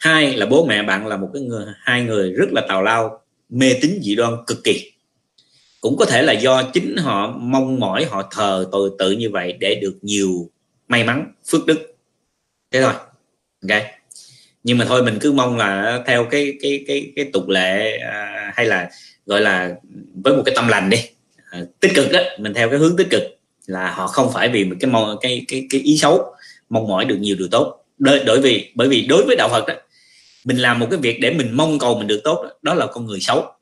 hai 0.00 0.36
là 0.36 0.46
bố 0.46 0.66
mẹ 0.66 0.82
bạn 0.82 1.06
là 1.06 1.16
một 1.16 1.30
cái 1.34 1.42
người 1.42 1.64
hai 1.80 2.02
người 2.02 2.32
rất 2.32 2.52
là 2.52 2.62
tào 2.68 2.82
lao 2.82 3.20
mê 3.48 3.74
tín 3.80 4.00
dị 4.02 4.14
đoan 4.14 4.32
cực 4.46 4.64
kỳ. 4.64 4.92
Cũng 5.80 5.96
có 5.96 6.04
thể 6.04 6.22
là 6.22 6.32
do 6.32 6.62
chính 6.62 6.96
họ 6.96 7.36
mong 7.38 7.80
mỏi 7.80 8.04
họ 8.04 8.28
thờ 8.30 8.68
tội 8.72 8.90
tự 8.98 9.10
như 9.10 9.30
vậy 9.30 9.52
để 9.60 9.74
được 9.82 9.98
nhiều 10.02 10.50
may 10.88 11.04
mắn 11.04 11.32
phước 11.50 11.66
đức. 11.66 11.96
Thế 12.70 12.82
thôi 12.82 12.92
ok. 13.68 13.82
Nhưng 14.64 14.78
mà 14.78 14.84
thôi 14.84 15.02
mình 15.02 15.18
cứ 15.20 15.32
mong 15.32 15.56
là 15.56 16.02
theo 16.06 16.24
cái 16.24 16.54
cái 16.62 16.84
cái 16.86 17.12
cái 17.16 17.24
tục 17.32 17.48
lệ 17.48 17.98
à, 17.98 18.52
hay 18.54 18.66
là 18.66 18.90
gọi 19.26 19.40
là 19.40 19.74
với 20.24 20.36
một 20.36 20.42
cái 20.46 20.54
tâm 20.54 20.68
lành 20.68 20.90
đi. 20.90 20.98
À, 21.50 21.60
tích 21.80 21.92
cực 21.94 22.12
đó 22.12 22.20
mình 22.38 22.54
theo 22.54 22.68
cái 22.70 22.78
hướng 22.78 22.96
tích 22.96 23.10
cực 23.10 23.22
là 23.66 23.90
họ 23.90 24.06
không 24.06 24.32
phải 24.32 24.48
vì 24.48 24.64
một 24.64 24.76
cái 24.80 24.90
mong 24.90 25.16
cái 25.20 25.44
cái 25.48 25.66
cái 25.70 25.80
ý 25.80 25.98
xấu 25.98 26.34
mong 26.70 26.88
mỏi 26.88 27.04
được 27.04 27.16
nhiều 27.16 27.36
điều 27.38 27.48
tốt. 27.50 27.84
Đối, 27.98 28.24
đối 28.24 28.40
vì 28.40 28.72
bởi 28.74 28.88
vì 28.88 29.06
đối 29.06 29.24
với 29.24 29.36
đạo 29.36 29.48
Phật 29.48 29.66
đó 29.66 29.74
mình 30.44 30.58
làm 30.58 30.78
một 30.78 30.86
cái 30.90 31.00
việc 31.00 31.18
để 31.20 31.30
mình 31.30 31.50
mong 31.52 31.78
cầu 31.78 31.98
mình 31.98 32.06
được 32.06 32.20
tốt 32.24 32.46
đó, 32.62 32.74
là 32.74 32.86
con 32.86 33.06
người 33.06 33.20
xấu. 33.20 33.52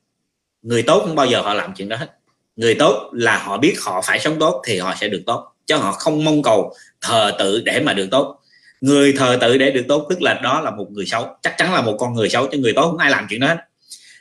Người 0.63 0.83
tốt 0.83 1.03
không 1.07 1.15
bao 1.15 1.27
giờ 1.27 1.41
họ 1.41 1.55
làm 1.55 1.75
chuyện 1.77 1.89
đó 1.89 1.97
hết. 1.97 2.19
Người 2.57 2.75
tốt 2.75 3.11
là 3.13 3.39
họ 3.39 3.57
biết 3.57 3.75
họ 3.81 4.03
phải 4.05 4.21
sống 4.21 4.37
tốt 4.41 4.63
thì 4.67 4.79
họ 4.79 4.95
sẽ 5.01 5.09
được 5.09 5.23
tốt 5.27 5.53
chứ 5.67 5.77
họ 5.77 5.93
không 5.93 6.25
mong 6.25 6.43
cầu 6.43 6.75
thờ 7.01 7.33
tự 7.39 7.61
để 7.61 7.81
mà 7.81 7.93
được 7.93 8.09
tốt. 8.11 8.41
Người 8.81 9.13
thờ 9.13 9.39
tự 9.41 9.59
để 9.59 9.71
được 9.71 9.85
tốt 9.89 10.07
tức 10.11 10.23
là 10.23 10.35
đó 10.35 10.61
là 10.61 10.71
một 10.71 10.87
người 10.91 11.07
xấu 11.07 11.27
chắc 11.43 11.55
chắn 11.59 11.75
là 11.75 11.83
một 11.83 11.97
con 11.99 12.15
người 12.15 12.29
xấu 12.29 12.47
chứ 12.47 12.59
người 12.59 12.73
tốt 12.73 12.91
không 12.91 12.99
ai 12.99 13.11
làm 13.11 13.27
chuyện 13.31 13.41
đó 13.41 13.47
hết. 13.47 13.57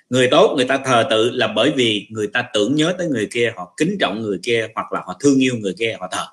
Người 0.09 0.27
tốt 0.31 0.53
người 0.55 0.65
ta 0.65 0.77
thờ 0.85 1.07
tự 1.09 1.29
là 1.29 1.47
bởi 1.47 1.71
vì 1.75 2.07
người 2.09 2.27
ta 2.27 2.45
tưởng 2.53 2.75
nhớ 2.75 2.93
tới 2.97 3.07
người 3.07 3.27
kia 3.31 3.53
họ 3.55 3.73
kính 3.77 3.97
trọng 3.99 4.21
người 4.21 4.39
kia 4.43 4.67
hoặc 4.75 4.93
là 4.93 5.01
họ 5.05 5.17
thương 5.19 5.39
yêu 5.39 5.55
người 5.59 5.73
kia 5.79 5.97
họ 5.99 6.07
thờ. 6.11 6.25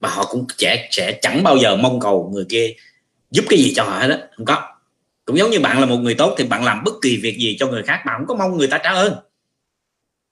Và 0.00 0.08
họ 0.08 0.24
cũng 0.24 0.46
sẽ 0.58 0.88
sẽ 0.90 1.18
chẳng 1.22 1.42
bao 1.42 1.56
giờ 1.56 1.76
mong 1.76 2.00
cầu 2.00 2.30
người 2.34 2.44
kia 2.48 2.72
giúp 3.30 3.44
cái 3.48 3.58
gì 3.58 3.72
cho 3.76 3.82
họ 3.82 3.98
hết 3.98 4.08
đó 4.08 4.16
không 4.36 4.46
có 4.46 4.75
cũng 5.26 5.38
giống 5.38 5.50
như 5.50 5.60
bạn 5.60 5.80
là 5.80 5.86
một 5.86 5.96
người 5.96 6.14
tốt 6.14 6.34
thì 6.38 6.44
bạn 6.44 6.64
làm 6.64 6.84
bất 6.84 6.94
kỳ 7.02 7.16
việc 7.22 7.38
gì 7.38 7.56
cho 7.60 7.66
người 7.66 7.82
khác, 7.82 8.02
bạn 8.06 8.16
không 8.18 8.26
có 8.26 8.34
mong 8.34 8.58
người 8.58 8.68
ta 8.68 8.78
trả 8.78 8.90
ơn. 8.90 9.14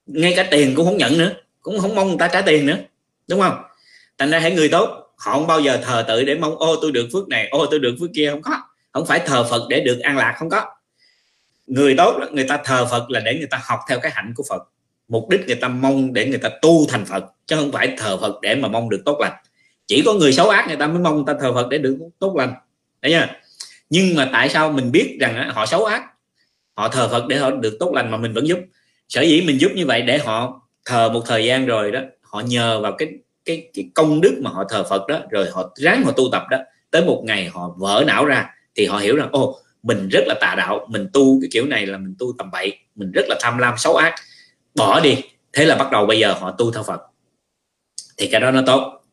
Ngay 0.07 0.35
cả 0.37 0.49
tiền 0.51 0.75
cũng 0.75 0.87
không 0.87 0.97
nhận 0.97 1.19
nữa, 1.19 1.33
cũng 1.62 1.79
không 1.79 1.95
mong 1.95 2.09
người 2.09 2.19
ta 2.19 2.29
trả 2.29 2.43
tiền 2.43 2.66
nữa, 2.66 2.77
đúng 3.29 3.41
không? 3.41 3.62
Thành 4.19 4.31
ra 4.31 4.39
hãy 4.39 4.55
người 4.55 4.69
tốt, 4.69 5.15
họ 5.16 5.33
không 5.33 5.47
bao 5.47 5.61
giờ 5.61 5.81
thờ 5.83 6.05
tự 6.09 6.25
để 6.25 6.35
mong, 6.35 6.57
ô, 6.59 6.77
tôi 6.83 6.93
được 6.93 7.09
phước 7.12 7.29
này, 7.29 7.49
ô, 7.51 7.66
tôi 7.66 7.81
được 7.81 7.97
phước 8.01 8.11
kia. 8.15 8.31
Không 8.31 8.43
có, 8.43 8.62
không 8.93 9.07
phải 9.07 9.21
thờ 9.27 9.47
phật 9.51 9.66
để 9.69 9.81
được 9.81 10.01
an 10.01 10.16
lạc, 10.16 10.35
không 10.39 10.49
có. 10.49 10.65
Người 11.66 11.95
tốt 11.99 12.21
người 12.33 12.45
ta 12.49 12.59
thờ 12.65 12.87
phật 12.91 13.11
là 13.11 13.21
để 13.21 13.35
người 13.35 13.47
ta 13.47 13.61
học 13.65 13.81
theo 13.89 14.01
cái 14.01 14.12
hạnh 14.15 14.33
của 14.37 14.45
phật. 14.49 14.62
Mục 15.09 15.29
đích 15.31 15.47
người 15.47 15.57
ta 15.57 15.69
mong 15.69 16.12
để 16.12 16.27
người 16.27 16.39
ta 16.39 16.51
tu 16.62 16.87
thành 16.89 17.05
phật, 17.05 17.25
chứ 17.47 17.57
không 17.57 17.73
phải 17.73 17.95
thờ 17.99 18.19
phật 18.21 18.41
để 18.43 18.55
mà 18.55 18.69
mong 18.69 18.91
được 18.91 19.03
tốt 19.05 19.19
lành. 19.21 19.33
Chỉ 19.87 20.03
có 20.07 20.12
người 20.12 20.33
xấu 20.33 20.49
ác 20.49 20.65
người 20.69 20.77
ta 20.77 20.87
mới 20.87 20.99
mong 20.99 21.15
người 21.15 21.25
ta 21.27 21.35
thờ 21.41 21.55
phật 21.55 21.69
để 21.69 21.79
được 21.79 21.99
tốt 22.19 22.37
lành. 22.37 22.55
Đấy 23.03 23.12
nha 23.12 23.41
nhưng 23.90 24.16
mà 24.16 24.28
tại 24.32 24.48
sao 24.48 24.73
mình 24.73 24.93
biết 24.93 25.16
rằng 25.20 25.51
họ 25.55 25.66
xấu 25.66 25.85
ác? 25.85 26.02
Họ 26.77 26.89
thờ 26.89 27.09
phật 27.09 27.27
để 27.28 27.36
họ 27.36 27.51
được 27.51 27.77
tốt 27.81 27.93
lành 27.94 28.11
mà 28.11 28.16
mình 28.16 28.32
vẫn 28.32 28.48
giúp. 28.48 28.59
Sở 29.09 29.23
dĩ 29.23 29.43
mình 29.47 29.61
giúp 29.61 29.73
như 29.74 29.86
vậy 29.86 30.02
để 30.02 30.19
họ 30.19 30.61
thờ 30.85 31.09
một 31.09 31.23
thời 31.27 31.44
gian 31.44 31.66
rồi 31.66 31.93
đó, 31.93 32.01
họ 32.23 32.40
nhờ 32.40 32.81
vào 32.81 32.93
cái 32.98 33.09
cái 33.44 33.70
cái 33.74 33.85
công 33.94 34.20
đức 34.20 34.39
mà 34.43 34.51
họ 34.51 34.65
thờ 34.69 34.85
phật 34.90 35.06
đó, 35.09 35.20
rồi 35.31 35.51
họ 35.52 35.73
ráng 35.74 36.02
họ 36.05 36.12
tu 36.12 36.24
tập 36.32 36.43
đó, 36.51 36.59
tới 36.90 37.05
một 37.05 37.23
ngày 37.27 37.48
họ 37.48 37.74
vỡ 37.77 38.05
não 38.06 38.24
ra 38.24 38.51
thì 38.74 38.86
họ 38.86 38.98
hiểu 38.98 39.16
rằng 39.16 39.28
ô 39.32 39.59
mình 39.82 40.09
rất 40.09 40.24
là 40.27 40.35
tà 40.40 40.55
đạo, 40.59 40.86
mình 40.90 41.09
tu 41.12 41.40
cái 41.40 41.48
kiểu 41.52 41.66
này 41.66 41.86
là 41.86 41.98
mình 41.98 42.15
tu 42.19 42.35
tầm 42.39 42.51
bậy, 42.51 42.78
mình 42.94 43.12
rất 43.12 43.24
là 43.28 43.36
tham 43.40 43.59
lam, 43.59 43.74
xấu 43.78 43.97
ác, 43.97 44.15
bỏ 44.74 45.01
đi. 45.01 45.19
Thế 45.52 45.65
là 45.65 45.77
bắt 45.77 45.93
đầu 45.93 46.06
bây 46.06 46.19
giờ 46.19 46.32
họ 46.32 46.55
tu 46.59 46.73
theo 46.73 46.82
phật. 46.82 47.01
Thì 48.16 48.27
cái 48.27 48.40
đó 48.40 48.51
nó 48.51 48.62
tốt 48.66 49.03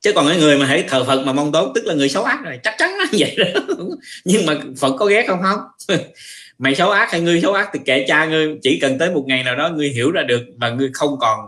chứ 0.00 0.12
còn 0.12 0.28
cái 0.28 0.36
người 0.36 0.58
mà 0.58 0.66
hãy 0.66 0.84
thờ 0.88 1.04
phật 1.04 1.22
mà 1.26 1.32
mong 1.32 1.52
tốt 1.52 1.72
tức 1.74 1.86
là 1.86 1.94
người 1.94 2.08
xấu 2.08 2.24
ác 2.24 2.38
rồi 2.44 2.58
chắc 2.64 2.74
chắn 2.78 2.90
là 2.98 3.06
vậy 3.12 3.36
đó. 3.38 3.60
Nhưng 4.24 4.46
mà 4.46 4.54
phật 4.80 4.92
có 4.98 5.06
ghét 5.06 5.24
không? 5.28 5.40
Không. 5.42 5.60
Mày 6.58 6.74
xấu 6.74 6.90
ác 6.90 7.10
hay 7.10 7.20
ngươi 7.20 7.40
xấu 7.40 7.52
ác 7.52 7.68
thì 7.72 7.80
kệ 7.84 8.04
cha 8.08 8.24
ngươi 8.24 8.56
chỉ 8.62 8.78
cần 8.80 8.98
tới 8.98 9.10
một 9.10 9.24
ngày 9.26 9.42
nào 9.42 9.56
đó 9.56 9.68
ngươi 9.68 9.88
hiểu 9.88 10.10
ra 10.10 10.22
được 10.22 10.42
và 10.56 10.70
ngươi 10.70 10.90
không 10.92 11.18
còn 11.20 11.40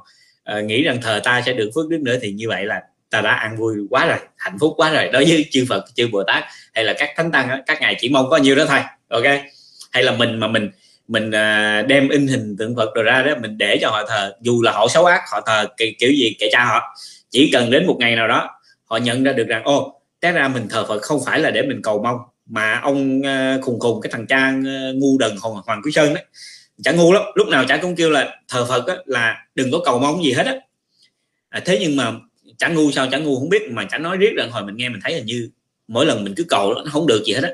uh, 0.58 0.64
nghĩ 0.64 0.82
rằng 0.82 0.98
thờ 1.02 1.20
ta 1.24 1.42
sẽ 1.46 1.52
được 1.52 1.70
phước 1.74 1.88
đức 1.88 2.00
nữa 2.00 2.16
thì 2.22 2.32
như 2.32 2.48
vậy 2.48 2.64
là 2.64 2.80
ta 3.10 3.20
đã 3.20 3.32
ăn 3.32 3.56
vui 3.56 3.74
quá 3.90 4.06
rồi 4.06 4.18
hạnh 4.36 4.58
phúc 4.60 4.72
quá 4.76 4.90
rồi. 4.92 5.08
Đối 5.12 5.24
với 5.24 5.46
chư 5.50 5.64
Phật 5.68 5.84
chư 5.94 6.08
Bồ 6.12 6.22
Tát 6.22 6.44
hay 6.74 6.84
là 6.84 6.94
các 6.98 7.10
thánh 7.16 7.32
tăng 7.32 7.62
các 7.66 7.80
ngài 7.80 7.96
chỉ 8.00 8.08
mong 8.08 8.30
có 8.30 8.36
nhiêu 8.36 8.54
đó 8.54 8.64
thôi 8.68 8.80
ok? 9.08 9.24
Hay 9.92 10.02
là 10.02 10.12
mình 10.12 10.40
mà 10.40 10.48
mình 10.48 10.70
mình 11.08 11.30
ờ, 11.30 11.82
đem 11.82 12.08
in 12.08 12.26
hình 12.26 12.56
tượng 12.58 12.76
Phật 12.76 12.94
rồi 12.94 13.04
ra 13.04 13.22
đó 13.22 13.32
mình 13.40 13.58
để 13.58 13.78
cho 13.80 13.90
họ 13.90 14.06
thờ. 14.08 14.34
Dù 14.40 14.62
là 14.62 14.72
họ 14.72 14.88
xấu 14.88 15.04
ác 15.04 15.20
họ 15.32 15.40
thờ 15.46 15.66
kiểu 15.98 16.12
gì 16.12 16.36
kệ 16.38 16.48
cha 16.52 16.64
họ 16.64 16.94
chỉ 17.30 17.50
cần 17.52 17.70
đến 17.70 17.86
một 17.86 17.96
ngày 18.00 18.16
nào 18.16 18.28
đó 18.28 18.50
họ 18.84 18.96
nhận 18.96 19.22
ra 19.22 19.32
được 19.32 19.46
rằng 19.48 19.64
ô 19.64 20.00
té 20.20 20.32
ra 20.32 20.48
mình 20.48 20.66
thờ 20.70 20.84
Phật 20.88 21.02
không 21.02 21.20
phải 21.26 21.40
là 21.40 21.50
để 21.50 21.62
mình 21.62 21.82
cầu 21.82 22.02
mong 22.02 22.16
mà 22.46 22.80
ông 22.82 23.20
uh, 23.20 23.64
khùng 23.64 23.80
khùng 23.80 24.00
cái 24.00 24.12
thằng 24.12 24.26
cha 24.26 24.52
uh, 24.58 24.96
ngu 24.96 25.18
đần 25.18 25.36
hoàng, 25.40 25.54
hoàng 25.66 25.80
quý 25.84 25.92
sơn 25.92 26.14
đấy 26.14 26.24
chả 26.82 26.92
ngu 26.92 27.12
lắm. 27.12 27.22
Lúc 27.34 27.48
nào 27.48 27.64
chả 27.68 27.76
cũng 27.76 27.96
kêu 27.96 28.10
là 28.10 28.40
thờ 28.48 28.66
Phật 28.68 28.86
á, 28.86 28.94
là 29.06 29.46
đừng 29.54 29.70
có 29.72 29.80
cầu 29.84 29.98
mong 29.98 30.24
gì 30.24 30.32
hết 30.32 30.46
á. 30.46 30.54
À, 31.48 31.60
thế 31.64 31.78
nhưng 31.80 31.96
mà 31.96 32.12
chả 32.58 32.68
ngu 32.68 32.90
sao 32.90 33.08
chả 33.10 33.18
ngu 33.18 33.38
không 33.38 33.48
biết 33.48 33.62
mà 33.70 33.84
chả 33.84 33.98
nói 33.98 34.16
riết 34.16 34.30
rằng 34.36 34.50
hồi 34.50 34.64
mình 34.64 34.76
nghe 34.76 34.88
mình 34.88 35.00
thấy 35.02 35.14
hình 35.14 35.26
như 35.26 35.50
mỗi 35.88 36.06
lần 36.06 36.24
mình 36.24 36.34
cứ 36.36 36.44
cầu 36.48 36.74
nó 36.74 36.84
không 36.92 37.06
được 37.06 37.22
gì 37.26 37.32
hết 37.32 37.42
á. 37.42 37.50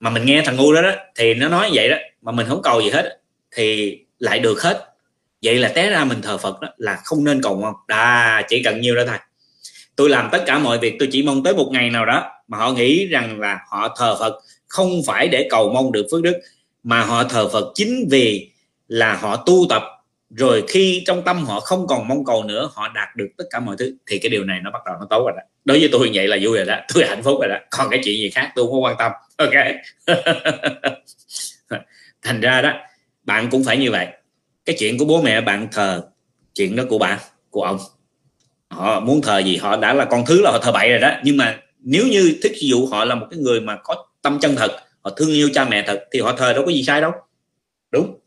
Mà 0.00 0.10
mình 0.10 0.24
nghe 0.24 0.42
thằng 0.46 0.56
ngu 0.56 0.74
đó, 0.74 0.82
đó 0.82 0.92
thì 1.14 1.34
nó 1.34 1.48
nói 1.48 1.70
vậy 1.72 1.88
đó 1.88 1.96
mà 2.22 2.32
mình 2.32 2.46
không 2.48 2.62
cầu 2.62 2.80
gì 2.82 2.90
hết 2.90 3.20
thì 3.50 3.98
lại 4.18 4.38
được 4.38 4.62
hết 4.62 4.93
vậy 5.44 5.58
là 5.58 5.68
té 5.68 5.90
ra 5.90 6.04
mình 6.04 6.22
thờ 6.22 6.38
Phật 6.38 6.60
đó, 6.60 6.68
là 6.76 7.00
không 7.04 7.24
nên 7.24 7.42
cầu 7.42 7.56
mong. 7.56 7.74
Đà, 7.88 8.42
chỉ 8.48 8.62
cần 8.62 8.80
nhiêu 8.80 8.96
đó 8.96 9.02
thôi. 9.06 9.16
Tôi 9.96 10.10
làm 10.10 10.28
tất 10.32 10.42
cả 10.46 10.58
mọi 10.58 10.78
việc, 10.78 10.96
tôi 10.98 11.08
chỉ 11.12 11.22
mong 11.22 11.42
tới 11.42 11.54
một 11.54 11.68
ngày 11.72 11.90
nào 11.90 12.06
đó 12.06 12.30
mà 12.48 12.58
họ 12.58 12.72
nghĩ 12.72 13.06
rằng 13.06 13.40
là 13.40 13.58
họ 13.68 13.94
thờ 13.98 14.16
Phật 14.20 14.40
không 14.68 14.90
phải 15.06 15.28
để 15.28 15.46
cầu 15.50 15.72
mong 15.72 15.92
được 15.92 16.06
phước 16.10 16.22
đức, 16.22 16.40
mà 16.82 17.02
họ 17.02 17.24
thờ 17.24 17.48
Phật 17.48 17.72
chính 17.74 18.08
vì 18.10 18.50
là 18.88 19.16
họ 19.16 19.36
tu 19.46 19.66
tập. 19.68 19.82
Rồi 20.30 20.64
khi 20.68 21.02
trong 21.06 21.22
tâm 21.22 21.44
họ 21.44 21.60
không 21.60 21.86
còn 21.86 22.08
mong 22.08 22.24
cầu 22.24 22.44
nữa, 22.44 22.70
họ 22.74 22.88
đạt 22.88 23.16
được 23.16 23.28
tất 23.38 23.44
cả 23.50 23.60
mọi 23.60 23.76
thứ. 23.78 23.96
Thì 24.06 24.18
cái 24.18 24.30
điều 24.30 24.44
này 24.44 24.60
nó 24.62 24.70
bắt 24.70 24.82
đầu 24.86 24.94
nó 25.00 25.06
tốt 25.10 25.24
rồi 25.24 25.32
đó. 25.36 25.42
Đối 25.64 25.80
với 25.80 25.88
tôi 25.92 26.10
vậy 26.14 26.28
là 26.28 26.38
vui 26.42 26.56
rồi 26.56 26.66
đó. 26.66 26.76
Tôi 26.94 27.04
hạnh 27.06 27.22
phúc 27.22 27.38
rồi 27.40 27.48
đó. 27.48 27.56
Còn 27.70 27.90
cái 27.90 28.00
chuyện 28.04 28.14
gì 28.14 28.30
khác, 28.30 28.52
tôi 28.54 28.66
không 28.66 28.72
có 28.72 28.78
quan 28.78 28.96
tâm. 28.98 29.12
Ok. 29.36 29.52
Thành 32.22 32.40
ra 32.40 32.62
đó, 32.62 32.72
bạn 33.22 33.48
cũng 33.50 33.64
phải 33.64 33.76
như 33.76 33.90
vậy 33.90 34.06
cái 34.64 34.76
chuyện 34.78 34.98
của 34.98 35.04
bố 35.04 35.22
mẹ 35.22 35.40
bạn 35.40 35.68
thờ, 35.72 36.08
chuyện 36.54 36.76
đó 36.76 36.84
của 36.88 36.98
bạn 36.98 37.18
của 37.50 37.62
ông. 37.62 37.78
Họ 38.68 39.00
muốn 39.00 39.22
thờ 39.22 39.38
gì, 39.38 39.56
họ 39.56 39.76
đã 39.76 39.94
là 39.94 40.04
con 40.04 40.24
thứ 40.26 40.42
là 40.42 40.50
họ 40.50 40.58
thờ 40.62 40.72
bậy 40.72 40.90
rồi 40.90 40.98
đó. 40.98 41.16
Nhưng 41.24 41.36
mà 41.36 41.60
nếu 41.78 42.06
như 42.06 42.38
thích 42.42 42.52
dụ 42.60 42.86
họ 42.86 43.04
là 43.04 43.14
một 43.14 43.26
cái 43.30 43.40
người 43.40 43.60
mà 43.60 43.76
có 43.84 44.06
tâm 44.22 44.38
chân 44.40 44.56
thật, 44.56 44.70
họ 45.00 45.10
thương 45.10 45.32
yêu 45.32 45.48
cha 45.54 45.64
mẹ 45.64 45.84
thật, 45.86 46.04
thì 46.12 46.20
họ 46.20 46.32
thờ 46.36 46.52
đâu 46.52 46.64
có 46.66 46.72
gì 46.72 46.82
sai 46.82 47.00
đâu. 47.00 47.12
Đúng. 47.90 48.18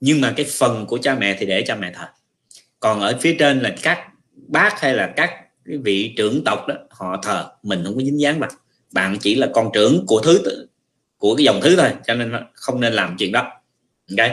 Nhưng 0.00 0.20
mà 0.20 0.32
cái 0.36 0.46
phần 0.58 0.86
của 0.86 0.98
cha 0.98 1.14
mẹ 1.14 1.36
thì 1.38 1.46
để 1.46 1.62
cha 1.66 1.74
mẹ 1.74 1.92
thờ. 1.94 2.06
Còn 2.80 3.00
ở 3.00 3.18
phía 3.20 3.36
trên 3.38 3.60
là 3.60 3.74
các 3.82 4.08
bác 4.34 4.80
hay 4.80 4.94
là 4.94 5.12
các 5.16 5.30
cái 5.64 5.76
vị 5.76 6.14
trưởng 6.16 6.44
tộc 6.44 6.68
đó, 6.68 6.74
họ 6.90 7.20
thờ. 7.22 7.50
Mình 7.62 7.84
không 7.84 7.94
có 7.94 8.00
dính 8.02 8.20
dáng 8.20 8.38
vào 8.38 8.50
bạn 8.92 9.16
chỉ 9.20 9.34
là 9.34 9.48
con 9.54 9.70
trưởng 9.74 10.04
của 10.06 10.20
thứ 10.24 10.42
của 11.18 11.36
cái 11.36 11.44
dòng 11.44 11.60
thứ 11.62 11.76
thôi, 11.76 11.90
cho 12.06 12.14
nên 12.14 12.32
không 12.54 12.80
nên 12.80 12.92
làm 12.92 13.16
chuyện 13.18 13.32
đó. 13.32 13.52
Ok? 14.18 14.30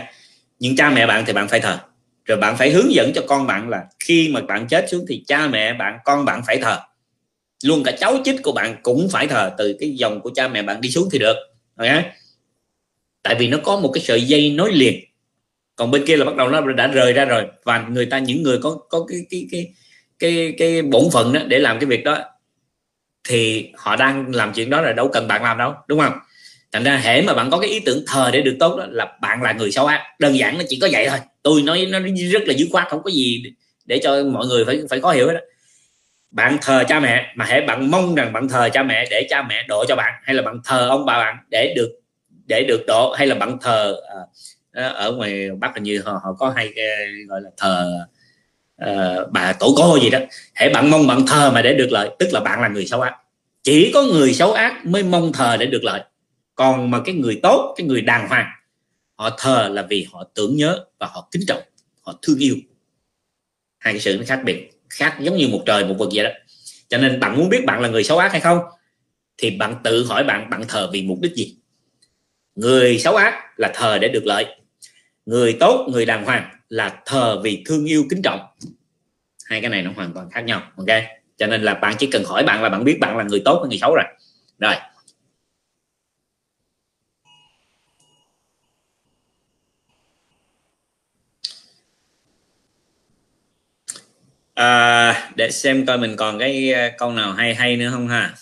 Nhưng 0.64 0.76
cha 0.76 0.90
mẹ 0.90 1.08
bạn 1.08 1.24
thì 1.28 1.34
bạn 1.34 1.48
phải 1.48 1.60
thờ. 1.60 1.80
Rồi 2.26 2.38
bạn 2.38 2.58
phải 2.58 2.72
hướng 2.72 2.94
dẫn 2.94 3.12
cho 3.16 3.22
con 3.28 3.48
bạn 3.48 3.70
là 3.70 3.84
khi 4.00 4.30
mà 4.34 4.42
bạn 4.42 4.68
chết 4.68 4.90
xuống 4.90 5.06
thì 5.08 5.24
cha 5.28 5.48
mẹ 5.48 5.74
bạn, 5.74 5.98
con 6.06 6.26
bạn 6.26 6.42
phải 6.48 6.58
thờ. 6.58 6.80
Luôn 7.64 7.84
cả 7.84 7.92
cháu 8.00 8.18
chích 8.26 8.44
của 8.44 8.52
bạn 8.52 8.76
cũng 8.84 9.10
phải 9.12 9.28
thờ, 9.28 9.52
từ 9.58 9.76
cái 9.80 9.90
dòng 9.90 10.22
của 10.22 10.32
cha 10.36 10.48
mẹ 10.48 10.62
bạn 10.62 10.82
đi 10.82 10.90
xuống 10.90 11.10
thì 11.12 11.20
được. 11.20 11.36
Tại 13.24 13.36
vì 13.40 13.48
nó 13.48 13.58
có 13.64 13.80
một 13.80 13.92
cái 13.94 14.04
sợi 14.04 14.22
dây 14.22 14.52
nối 14.52 14.72
liền. 14.72 15.00
Còn 15.76 15.92
bên 15.92 16.06
kia 16.06 16.18
là 16.18 16.26
bắt 16.26 16.36
đầu 16.36 16.50
nó 16.50 16.62
đã 16.62 16.88
rời 16.88 17.14
ra 17.14 17.26
rồi. 17.26 17.44
Và 17.64 17.88
người 17.90 18.06
ta, 18.06 18.20
những 18.20 18.44
người 18.44 18.60
có 18.62 18.78
có 18.90 19.06
cái 19.10 19.20
cái 19.30 19.48
cái 19.52 19.74
cái 20.20 20.56
cái 20.58 20.82
bổn 20.82 21.04
phận 21.14 21.34
đó 21.34 21.42
để 21.48 21.60
làm 21.60 21.80
cái 21.80 21.86
việc 21.86 22.04
đó, 22.04 22.18
thì 23.30 23.70
họ 23.76 23.96
đang 23.96 24.36
làm 24.36 24.54
chuyện 24.54 24.70
đó 24.70 24.82
là 24.82 24.94
đâu 24.94 25.08
cần 25.14 25.28
bạn 25.28 25.44
làm 25.44 25.58
đâu, 25.58 25.74
đúng 25.88 26.00
không? 26.00 26.14
Thành 26.74 26.84
ra 26.84 26.98
hễ 26.98 27.22
mà 27.22 27.34
bạn 27.34 27.50
có 27.52 27.60
cái 27.60 27.70
ý 27.70 27.80
tưởng 27.80 28.04
thờ 28.08 28.30
để 28.34 28.42
được 28.42 28.56
tốt 28.60 28.78
đó 28.78 28.86
là 28.90 29.18
bạn 29.22 29.42
là 29.42 29.54
người 29.54 29.72
xấu 29.72 29.86
ác. 29.86 30.02
Đơn 30.20 30.38
giản 30.38 30.58
nó 30.58 30.64
chỉ 30.70 30.80
có 30.82 30.88
vậy 30.92 31.08
thôi. 31.10 31.20
Tôi 31.44 31.62
nói 31.62 31.88
nó 31.90 32.00
rất 32.32 32.44
là 32.46 32.54
dứt 32.54 32.68
khoát 32.72 32.88
không 32.90 33.04
có 33.04 33.12
gì 33.12 33.44
để 33.86 34.00
cho 34.04 34.24
mọi 34.24 34.48
người 34.48 34.66
phải 34.66 34.80
phải 34.90 35.02
khó 35.02 35.12
hiểu 35.12 35.28
hết 35.28 35.34
đó 35.34 35.40
bạn 36.34 36.58
thờ 36.62 36.84
cha 36.88 37.00
mẹ 37.00 37.34
mà 37.36 37.46
hãy 37.46 37.62
bạn 37.62 37.92
mong 37.92 38.16
rằng 38.16 38.34
bạn 38.34 38.50
thờ 38.50 38.70
cha 38.74 38.84
mẹ 38.84 39.08
để 39.10 39.28
cha 39.30 39.42
mẹ 39.42 39.66
độ 39.68 39.86
cho 39.88 39.96
bạn 39.96 40.14
hay 40.24 40.36
là 40.36 40.42
bạn 40.42 40.60
thờ 40.66 40.88
ông 40.90 41.06
bà 41.06 41.18
bạn 41.18 41.38
để 41.52 41.74
được 41.76 41.90
để 42.46 42.66
được 42.68 42.84
độ 42.88 43.14
hay 43.18 43.28
là 43.28 43.36
bạn 43.36 43.58
thờ 43.62 43.96
à, 44.10 44.22
à, 44.84 44.88
ở 44.88 45.12
ngoài 45.12 45.50
bắc 45.60 45.76
là 45.76 45.82
như 45.82 46.02
họ, 46.06 46.12
họ 46.24 46.34
có 46.40 46.54
hay 46.56 46.74
à, 46.76 46.90
gọi 47.28 47.42
là 47.42 47.50
thờ 47.58 48.06
uh, 48.84 49.32
bà 49.32 49.54
tổ 49.54 49.74
cô 49.78 50.00
gì 50.00 50.10
đó. 50.10 50.20
Hãy 50.54 50.70
bạn 50.70 50.92
mong 50.92 51.08
bạn 51.08 51.26
thờ 51.28 51.52
mà 51.52 51.62
để 51.62 51.74
được 51.74 51.92
lợi 51.92 52.10
tức 52.20 52.30
là 52.32 52.40
bạn 52.40 52.62
là 52.62 52.68
người 52.68 52.86
xấu 52.86 53.02
ác. 53.02 53.16
Chỉ 53.64 53.92
có 53.94 54.04
người 54.04 54.34
xấu 54.34 54.54
ác 54.54 54.86
mới 54.86 55.04
mong 55.04 55.34
thờ 55.34 55.58
để 55.60 55.66
được 55.66 55.84
lợi 55.84 56.02
còn 56.56 56.92
mà 56.92 57.02
cái 57.06 57.16
người 57.16 57.40
tốt, 57.44 57.74
cái 57.78 57.88
người 57.88 58.02
đàng 58.02 58.28
hoàng, 58.28 58.48
họ 59.16 59.30
thờ 59.40 59.70
là 59.74 59.82
vì 59.90 60.08
họ 60.12 60.24
tưởng 60.36 60.56
nhớ 60.56 60.86
và 61.00 61.08
họ 61.08 61.28
kính 61.32 61.44
trọng, 61.48 61.62
họ 62.02 62.20
thương 62.22 62.40
yêu. 62.40 62.56
Hai 63.80 63.94
cái 63.94 64.00
sự 64.00 64.18
nó 64.20 64.24
khác 64.28 64.42
biệt, 64.46 64.72
khác 64.90 65.18
giống 65.22 65.38
như 65.38 65.48
một 65.48 65.64
trời, 65.66 65.86
một 65.86 65.96
vực 66.00 66.10
vậy 66.14 66.24
đó. 66.24 66.30
Cho 66.88 66.98
nên 66.98 67.20
bạn 67.20 67.38
muốn 67.38 67.50
biết 67.50 67.66
bạn 67.66 67.82
là 67.82 67.90
người 67.90 68.04
xấu 68.04 68.18
ác 68.18 68.32
hay 68.32 68.42
không, 68.42 68.60
thì 69.38 69.52
bạn 69.52 69.76
tự 69.84 70.06
hỏi 70.06 70.24
bạn 70.24 70.50
bạn 70.50 70.64
thờ 70.68 70.90
vì 70.94 71.02
mục 71.04 71.20
đích 71.22 71.36
gì? 71.36 71.58
Người 72.56 73.00
xấu 73.00 73.16
ác 73.16 73.34
là 73.58 73.72
thờ 73.76 73.98
để 74.02 74.08
được 74.08 74.26
lợi, 74.26 74.46
người 75.26 75.58
tốt, 75.60 75.88
người 75.92 76.06
đàng 76.06 76.26
hoàng 76.26 76.50
là 76.70 77.02
thờ 77.06 77.42
vì 77.44 77.64
thương 77.66 77.86
yêu, 77.86 78.06
kính 78.10 78.22
trọng. 78.22 78.40
Hai 79.46 79.62
cái 79.62 79.70
này 79.70 79.82
nó 79.82 79.92
hoàn 79.96 80.14
toàn 80.14 80.30
khác 80.30 80.42
nhau, 80.42 80.62
ok? 80.78 80.88
Cho 81.38 81.48
nên 81.48 81.64
là 81.64 81.74
bạn 81.74 81.96
chỉ 82.00 82.08
cần 82.08 82.24
hỏi 82.26 82.44
bạn 82.44 82.64
là 82.64 82.70
bạn 82.70 82.84
biết 82.84 82.98
bạn 83.00 83.18
là 83.18 83.24
người 83.24 83.42
tốt 83.46 83.60
hay 83.60 83.70
người 83.70 83.78
xấu 83.78 83.96
rồi. 83.96 84.06
Rồi 84.60 84.74
à, 94.54 95.32
để 95.36 95.52
xem 95.52 95.86
coi 95.86 95.98
mình 95.98 96.16
còn 96.16 96.40
cái 96.40 96.74
à, 96.74 96.90
câu 96.98 97.12
nào 97.12 97.34
hay 97.34 97.56
hay 97.56 97.78
nữa 97.78 97.90
không 97.92 98.08
ha. 98.08 98.34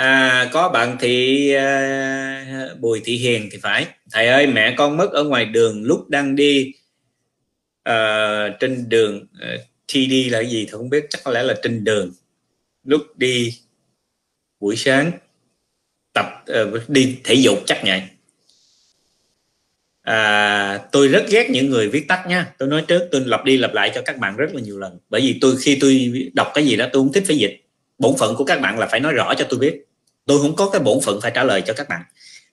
À, 0.00 0.48
có 0.52 0.68
bạn 0.68 0.96
thị 1.00 1.50
à, 1.54 2.68
bùi 2.80 3.00
thị 3.04 3.16
hiền 3.16 3.48
thì 3.52 3.58
phải. 3.62 3.86
Thầy 4.12 4.28
ơi 4.28 4.46
mẹ 4.46 4.74
con 4.78 4.96
mất 4.96 5.12
ở 5.12 5.24
ngoài 5.24 5.44
đường 5.44 5.82
lúc 5.84 6.08
đang 6.08 6.36
đi 6.36 6.72
à, 7.82 8.48
trên 8.60 8.88
đường 8.88 9.26
à, 9.40 9.56
thi 9.88 10.06
đi 10.06 10.30
là 10.30 10.42
gì 10.42 10.64
thì 10.64 10.70
không 10.70 10.90
biết 10.90 11.06
chắc 11.10 11.20
có 11.24 11.30
lẽ 11.30 11.42
là 11.42 11.54
trên 11.62 11.84
đường. 11.84 12.12
Lúc 12.84 13.02
đi 13.16 13.54
buổi 14.60 14.76
sáng 14.76 15.12
tập 16.12 16.26
à, 16.46 16.64
đi 16.88 17.16
thể 17.24 17.34
dục 17.34 17.58
chắc 17.66 17.84
nhỉ? 17.84 17.98
À, 20.02 20.78
tôi 20.92 21.08
rất 21.08 21.24
ghét 21.30 21.50
những 21.50 21.70
người 21.70 21.88
viết 21.88 22.08
tắt 22.08 22.24
nha. 22.28 22.52
Tôi 22.58 22.68
nói 22.68 22.84
trước 22.88 23.08
tôi 23.12 23.20
lặp 23.20 23.44
đi 23.44 23.56
lặp 23.56 23.74
lại 23.74 23.92
cho 23.94 24.02
các 24.04 24.18
bạn 24.18 24.36
rất 24.36 24.54
là 24.54 24.60
nhiều 24.60 24.78
lần. 24.78 24.98
Bởi 25.08 25.20
vì 25.20 25.38
tôi 25.40 25.56
khi 25.60 25.78
tôi 25.80 26.12
đọc 26.34 26.50
cái 26.54 26.66
gì 26.66 26.76
đó 26.76 26.86
tôi 26.92 27.02
không 27.02 27.12
thích 27.12 27.24
phải 27.26 27.36
dịch. 27.36 27.64
Bổn 27.98 28.12
phận 28.18 28.36
của 28.36 28.44
các 28.44 28.60
bạn 28.60 28.78
là 28.78 28.86
phải 28.86 29.00
nói 29.00 29.12
rõ 29.12 29.34
cho 29.34 29.46
tôi 29.50 29.58
biết 29.58 29.86
tôi 30.30 30.40
không 30.40 30.56
có 30.56 30.70
cái 30.70 30.80
bổn 30.80 30.98
phận 31.04 31.20
phải 31.20 31.32
trả 31.34 31.44
lời 31.44 31.62
cho 31.66 31.72
các 31.72 31.88
bạn. 31.88 32.02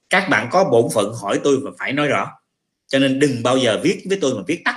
Các 0.09 0.29
bạn 0.29 0.47
có 0.51 0.63
bổn 0.63 0.85
phận 0.93 1.13
hỏi 1.21 1.39
tôi 1.43 1.57
và 1.63 1.71
phải 1.79 1.93
nói 1.93 2.07
rõ. 2.07 2.31
Cho 2.87 2.99
nên 2.99 3.19
đừng 3.19 3.43
bao 3.43 3.57
giờ 3.57 3.79
viết 3.83 4.03
với 4.09 4.17
tôi 4.21 4.35
mà 4.35 4.41
viết 4.47 4.61
tắt. 4.65 4.75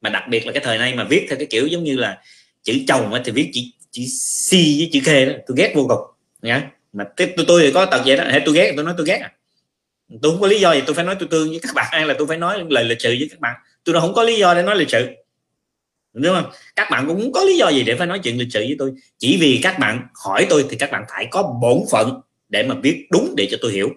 Mà 0.00 0.10
đặc 0.10 0.22
biệt 0.28 0.46
là 0.46 0.52
cái 0.52 0.62
thời 0.64 0.78
nay 0.78 0.94
mà 0.94 1.04
viết 1.04 1.26
theo 1.28 1.38
cái 1.38 1.46
kiểu 1.50 1.66
giống 1.66 1.84
như 1.84 1.96
là 1.96 2.18
chữ 2.62 2.74
chồng 2.88 3.22
thì 3.24 3.32
viết 3.32 3.50
chữ 3.54 3.60
chữ 3.90 4.02
c 4.48 4.50
với 4.52 4.90
chữ 4.92 5.00
k 5.00 5.06
đó. 5.28 5.32
Tôi 5.46 5.56
ghét 5.56 5.72
vô 5.74 5.86
cùng. 5.88 6.00
Nhá. 6.42 6.70
Mà 6.92 7.04
tiếp 7.16 7.32
tôi 7.36 7.46
tôi 7.48 7.62
thì 7.62 7.72
có 7.72 7.86
tật 7.86 8.02
vậy 8.06 8.16
đó. 8.16 8.24
Hay 8.28 8.42
tôi 8.46 8.54
ghét, 8.54 8.72
tôi 8.76 8.84
nói 8.84 8.94
tôi 8.96 9.06
ghét 9.06 9.18
à. 9.18 9.32
Tôi 10.22 10.32
không 10.32 10.40
có 10.40 10.46
lý 10.46 10.60
do 10.60 10.72
gì 10.72 10.82
tôi 10.86 10.94
phải 10.94 11.04
nói 11.04 11.16
tôi 11.18 11.28
tương 11.30 11.48
với 11.48 11.60
các 11.62 11.74
bạn, 11.74 11.86
hay 11.90 12.06
là 12.06 12.14
tôi 12.18 12.26
phải 12.26 12.38
nói 12.38 12.64
lời 12.68 12.84
lịch 12.84 13.00
sự 13.00 13.08
với 13.08 13.28
các 13.30 13.40
bạn. 13.40 13.56
Tôi 13.84 13.92
đâu 13.92 14.02
không 14.02 14.14
có 14.14 14.22
lý 14.22 14.38
do 14.38 14.54
để 14.54 14.62
nói 14.62 14.76
lịch 14.76 14.90
sự. 14.90 15.08
Đúng 16.12 16.34
không? 16.34 16.52
Các 16.76 16.88
bạn 16.90 17.06
cũng 17.06 17.20
không 17.20 17.32
có 17.32 17.44
lý 17.44 17.56
do 17.56 17.68
gì 17.68 17.82
để 17.82 17.96
phải 17.96 18.06
nói 18.06 18.18
chuyện 18.18 18.38
lịch 18.38 18.52
sự 18.52 18.60
với 18.60 18.76
tôi. 18.78 18.92
Chỉ 19.18 19.38
vì 19.40 19.60
các 19.62 19.78
bạn 19.78 20.06
hỏi 20.24 20.46
tôi 20.50 20.64
thì 20.70 20.76
các 20.76 20.90
bạn 20.90 21.04
phải 21.10 21.26
có 21.30 21.58
bổn 21.62 21.78
phận 21.90 22.20
để 22.52 22.62
mà 22.62 22.74
viết 22.82 23.06
đúng 23.10 23.34
để 23.36 23.48
cho 23.50 23.56
tôi 23.60 23.72
hiểu. 23.72 23.90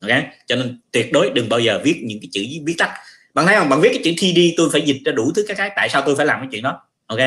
Ok? 0.00 0.10
Cho 0.46 0.56
nên 0.56 0.80
tuyệt 0.92 1.12
đối 1.12 1.30
đừng 1.30 1.48
bao 1.48 1.60
giờ 1.60 1.80
viết 1.84 2.00
những 2.04 2.18
cái 2.20 2.28
chữ 2.32 2.42
viết 2.64 2.74
tắt. 2.78 2.94
Bạn 3.34 3.46
thấy 3.46 3.56
không? 3.56 3.68
Bạn 3.68 3.80
viết 3.80 3.90
cái 3.92 4.00
chữ 4.04 4.12
thi 4.18 4.32
đi, 4.32 4.54
tôi 4.56 4.68
phải 4.72 4.80
dịch 4.80 5.00
ra 5.04 5.12
đủ 5.12 5.32
thứ 5.36 5.44
các 5.48 5.56
cái. 5.56 5.70
Tại 5.76 5.88
sao 5.88 6.02
tôi 6.06 6.16
phải 6.16 6.26
làm 6.26 6.40
cái 6.40 6.48
chuyện 6.52 6.62
đó? 6.62 6.82
Ok? 7.06 7.20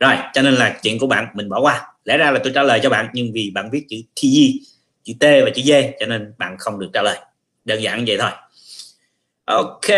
Rồi, 0.00 0.14
cho 0.34 0.42
nên 0.42 0.54
là 0.54 0.78
chuyện 0.82 0.98
của 0.98 1.06
bạn, 1.06 1.26
mình 1.34 1.48
bỏ 1.48 1.60
qua. 1.60 1.86
Lẽ 2.04 2.16
ra 2.16 2.30
là 2.30 2.40
tôi 2.44 2.52
trả 2.54 2.62
lời 2.62 2.80
cho 2.82 2.90
bạn, 2.90 3.08
nhưng 3.12 3.32
vì 3.32 3.50
bạn 3.54 3.70
viết 3.72 3.84
chữ 3.88 3.96
thi 4.16 4.60
chữ 5.04 5.12
t 5.20 5.22
và 5.22 5.50
chữ 5.54 5.62
d 5.62 5.70
cho 6.00 6.06
nên 6.06 6.32
bạn 6.38 6.56
không 6.58 6.80
được 6.80 6.90
trả 6.92 7.02
lời. 7.02 7.18
Đơn 7.64 7.82
giản 7.82 8.04
vậy 8.06 8.16
thôi. 8.20 8.30
Ok, 9.44 9.90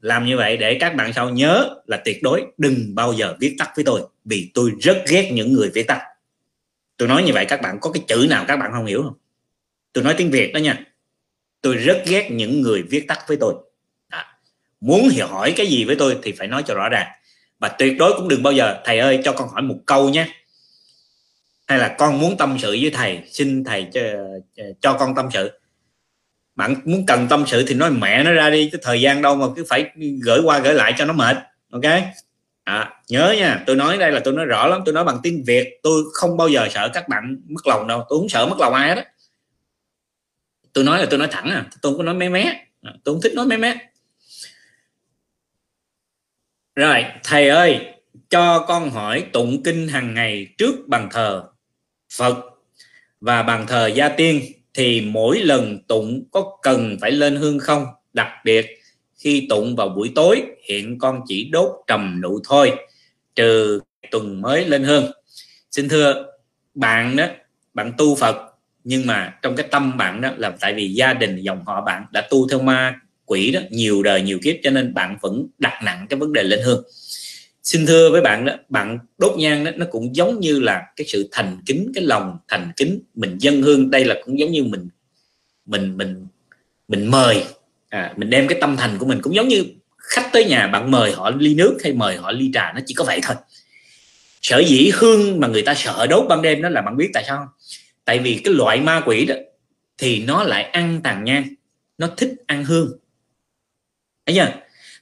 làm 0.00 0.26
như 0.26 0.36
vậy 0.36 0.56
để 0.56 0.74
các 0.74 0.94
bạn 0.94 1.12
sau 1.12 1.30
nhớ 1.30 1.74
là 1.86 1.96
tuyệt 1.96 2.22
đối 2.22 2.42
đừng 2.58 2.94
bao 2.94 3.12
giờ 3.12 3.34
viết 3.40 3.56
tắt 3.58 3.70
với 3.76 3.84
tôi, 3.84 4.02
vì 4.24 4.50
tôi 4.54 4.70
rất 4.80 5.02
ghét 5.08 5.30
những 5.32 5.52
người 5.52 5.70
viết 5.74 5.86
tắt. 5.86 6.00
Tôi 6.96 7.08
nói 7.08 7.22
như 7.22 7.32
vậy, 7.32 7.44
các 7.44 7.62
bạn 7.62 7.78
có 7.80 7.92
cái 7.92 8.02
chữ 8.08 8.26
nào 8.30 8.44
các 8.48 8.56
bạn 8.56 8.70
không 8.72 8.86
hiểu 8.86 9.02
không? 9.02 9.14
Tôi 9.92 10.04
nói 10.04 10.14
tiếng 10.18 10.30
việt 10.30 10.52
đó 10.54 10.58
nha. 10.58 10.84
Tôi 11.60 11.74
rất 11.74 12.02
ghét 12.06 12.28
những 12.30 12.60
người 12.60 12.82
viết 12.82 13.08
tắt 13.08 13.18
với 13.26 13.36
tôi. 13.40 13.54
À, 14.08 14.26
muốn 14.80 15.08
hiểu 15.08 15.26
hỏi 15.26 15.52
cái 15.56 15.66
gì 15.66 15.84
với 15.84 15.96
tôi 15.96 16.16
thì 16.22 16.32
phải 16.32 16.48
nói 16.48 16.62
cho 16.66 16.74
rõ 16.74 16.88
ràng. 16.88 17.08
Và 17.58 17.68
tuyệt 17.68 17.96
đối 17.98 18.12
cũng 18.16 18.28
đừng 18.28 18.42
bao 18.42 18.52
giờ 18.52 18.80
thầy 18.84 18.98
ơi 18.98 19.20
cho 19.24 19.32
con 19.32 19.48
hỏi 19.48 19.62
một 19.62 19.76
câu 19.86 20.08
nhé. 20.08 20.28
Hay 21.66 21.78
là 21.78 21.94
con 21.98 22.20
muốn 22.20 22.36
tâm 22.36 22.56
sự 22.58 22.78
với 22.80 22.90
thầy 22.90 23.20
xin 23.30 23.64
thầy 23.64 23.86
cho, 23.92 24.00
cho 24.80 24.92
con 24.92 25.14
tâm 25.14 25.28
sự. 25.32 25.50
Bạn 26.54 26.74
muốn 26.84 27.06
cần 27.06 27.26
tâm 27.28 27.44
sự 27.46 27.64
thì 27.68 27.74
nói 27.74 27.90
mẹ 27.90 28.22
nó 28.22 28.32
ra 28.32 28.50
đi 28.50 28.68
cái 28.72 28.80
thời 28.84 29.00
gian 29.00 29.22
đâu 29.22 29.36
mà 29.36 29.46
cứ 29.56 29.64
phải 29.68 29.90
gửi 30.22 30.40
qua 30.44 30.58
gửi 30.58 30.74
lại 30.74 30.94
cho 30.98 31.04
nó 31.04 31.12
mệt 31.12 31.36
ok? 31.70 31.84
À, 32.64 33.02
nhớ 33.08 33.34
nha 33.38 33.62
tôi 33.66 33.76
nói 33.76 33.98
đây 33.98 34.12
là 34.12 34.20
tôi 34.24 34.34
nói 34.34 34.44
rõ 34.44 34.66
lắm 34.66 34.82
tôi 34.84 34.94
nói 34.94 35.04
bằng 35.04 35.18
tiếng 35.22 35.44
việt 35.46 35.78
tôi 35.82 36.02
không 36.12 36.36
bao 36.36 36.48
giờ 36.48 36.68
sợ 36.70 36.90
các 36.94 37.08
bạn 37.08 37.36
mất 37.48 37.66
lòng 37.66 37.86
đâu 37.86 38.04
tôi 38.08 38.18
không 38.18 38.28
sợ 38.28 38.46
mất 38.46 38.56
lòng 38.58 38.74
ai 38.74 38.96
đó 38.96 39.02
tôi 40.72 40.84
nói 40.84 40.98
là 40.98 41.06
tôi 41.10 41.18
nói 41.18 41.28
thẳng 41.30 41.50
à 41.50 41.66
tôi 41.82 41.92
không 41.92 41.98
có 41.98 42.04
nói 42.04 42.14
mé 42.14 42.28
mé. 42.28 42.66
À, 42.82 42.92
tôi 43.04 43.14
không 43.14 43.22
thích 43.22 43.34
nói 43.34 43.46
mé 43.46 43.56
mé. 43.56 43.76
Rồi, 46.74 47.04
thầy 47.24 47.48
ơi, 47.48 47.86
cho 48.30 48.64
con 48.68 48.90
hỏi 48.90 49.24
tụng 49.32 49.62
kinh 49.62 49.88
hàng 49.88 50.14
ngày 50.14 50.46
trước 50.58 50.74
bàn 50.86 51.08
thờ 51.10 51.44
phật 52.16 52.36
và 53.20 53.42
bàn 53.42 53.66
thờ 53.66 53.86
gia 53.86 54.08
tiên 54.08 54.42
thì 54.74 55.00
mỗi 55.00 55.38
lần 55.38 55.82
tụng 55.88 56.24
có 56.30 56.58
cần 56.62 56.96
phải 57.00 57.10
lên 57.10 57.36
hương 57.36 57.58
không? 57.58 57.86
Đặc 58.12 58.28
biệt, 58.44 58.66
khi 59.14 59.46
tụng 59.48 59.76
vào 59.76 59.88
buổi 59.88 60.12
tối, 60.14 60.42
hiện 60.68 60.98
con 60.98 61.20
chỉ 61.26 61.50
đốt 61.52 61.70
trầm 61.86 62.20
nụ 62.22 62.40
thôi, 62.44 62.72
trừ 63.34 63.80
tuần 64.10 64.42
mới 64.42 64.64
lên 64.64 64.84
hương. 64.84 65.12
Xin 65.70 65.88
thưa, 65.88 66.26
bạn 66.74 67.16
đó, 67.16 67.26
bạn 67.74 67.92
tu 67.98 68.14
phật 68.14 68.49
nhưng 68.84 69.06
mà 69.06 69.34
trong 69.42 69.56
cái 69.56 69.66
tâm 69.70 69.96
bạn 69.96 70.20
đó 70.20 70.30
là 70.36 70.52
tại 70.60 70.74
vì 70.74 70.88
gia 70.88 71.12
đình 71.12 71.36
dòng 71.36 71.64
họ 71.66 71.80
bạn 71.80 72.04
đã 72.12 72.20
tu 72.30 72.48
theo 72.48 72.60
ma 72.60 73.00
quỷ 73.24 73.50
đó 73.50 73.60
nhiều 73.70 74.02
đời 74.02 74.22
nhiều 74.22 74.38
kiếp 74.42 74.56
cho 74.62 74.70
nên 74.70 74.94
bạn 74.94 75.16
vẫn 75.20 75.46
đặt 75.58 75.80
nặng 75.84 76.06
cái 76.10 76.18
vấn 76.18 76.32
đề 76.32 76.42
lên 76.42 76.60
hương. 76.64 76.84
Xin 77.62 77.86
thưa 77.86 78.10
với 78.10 78.20
bạn 78.20 78.44
đó 78.44 78.52
bạn 78.68 78.98
đốt 79.18 79.32
nhang 79.38 79.64
đó 79.64 79.70
nó 79.76 79.86
cũng 79.90 80.16
giống 80.16 80.40
như 80.40 80.60
là 80.60 80.82
cái 80.96 81.06
sự 81.06 81.28
thành 81.32 81.58
kính 81.66 81.92
cái 81.94 82.04
lòng 82.04 82.38
thành 82.48 82.72
kính 82.76 83.00
mình 83.14 83.38
dân 83.38 83.62
hương. 83.62 83.90
Đây 83.90 84.04
là 84.04 84.16
cũng 84.24 84.38
giống 84.38 84.52
như 84.52 84.64
mình 84.64 84.88
mình 85.66 85.96
mình 85.96 86.26
mình 86.88 87.10
mời 87.10 87.44
à, 87.88 88.12
mình 88.16 88.30
đem 88.30 88.48
cái 88.48 88.58
tâm 88.60 88.76
thành 88.76 88.98
của 88.98 89.06
mình. 89.06 89.18
Cũng 89.22 89.34
giống 89.34 89.48
như 89.48 89.64
khách 89.98 90.30
tới 90.32 90.44
nhà 90.44 90.66
bạn 90.66 90.90
mời 90.90 91.12
họ 91.12 91.30
ly 91.30 91.54
nước 91.54 91.78
hay 91.84 91.92
mời 91.92 92.16
họ 92.16 92.32
ly 92.32 92.50
trà 92.54 92.72
nó 92.72 92.80
chỉ 92.86 92.94
có 92.94 93.04
vậy 93.04 93.20
thôi. 93.22 93.36
Sở 94.42 94.58
dĩ 94.58 94.90
hương 94.94 95.40
mà 95.40 95.48
người 95.48 95.62
ta 95.62 95.74
sợ 95.74 96.06
đốt 96.10 96.26
ban 96.28 96.42
đêm 96.42 96.62
đó 96.62 96.68
là 96.68 96.82
bạn 96.82 96.96
biết 96.96 97.10
tại 97.14 97.24
sao 97.26 97.36
không? 97.36 97.48
Tại 98.10 98.18
vì 98.18 98.40
cái 98.44 98.54
loại 98.54 98.80
ma 98.80 99.02
quỷ 99.06 99.24
đó 99.24 99.34
thì 99.98 100.24
nó 100.24 100.42
lại 100.42 100.62
ăn 100.64 101.00
tàn 101.04 101.24
nhang, 101.24 101.44
nó 101.98 102.08
thích 102.16 102.34
ăn 102.46 102.64
hương. 102.64 102.98
Thấy 104.26 104.36
chưa? 104.36 104.52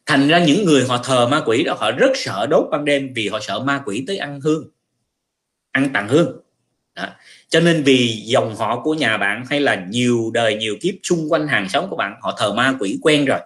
Thành 0.07 0.29
ra 0.29 0.45
những 0.45 0.65
người 0.65 0.85
họ 0.89 0.99
thờ 1.05 1.29
ma 1.29 1.43
quỷ 1.47 1.65
đó, 1.65 1.75
họ 1.79 1.91
rất 1.91 2.11
sợ 2.15 2.47
đốt 2.51 2.69
ban 2.71 2.85
đêm 2.85 3.13
vì 3.15 3.29
họ 3.29 3.41
sợ 3.41 3.61
ma 3.61 3.83
quỷ 3.87 4.05
tới 4.07 4.19
ăn 4.19 4.41
hương, 4.41 4.71
ăn 5.71 5.91
tàn 5.95 6.09
hương. 6.09 6.41
Đó. 6.95 7.07
cho 7.49 7.61
nên 7.61 7.83
vì 7.83 8.23
dòng 8.25 8.57
họ 8.57 8.81
của 8.83 8.95
nhà 8.95 9.17
bạn 9.17 9.45
hay 9.51 9.61
là 9.61 9.87
nhiều 9.91 10.31
đời, 10.35 10.57
nhiều 10.57 10.77
kiếp 10.81 10.95
xung 11.03 11.33
quanh 11.33 11.49
hàng 11.49 11.69
xóm 11.69 11.91
của 11.91 11.97
bạn, 11.97 12.15
họ 12.21 12.35
thờ 12.39 12.53
ma 12.53 12.77
quỷ 12.81 12.99
quen 13.03 13.25
rồi, 13.25 13.41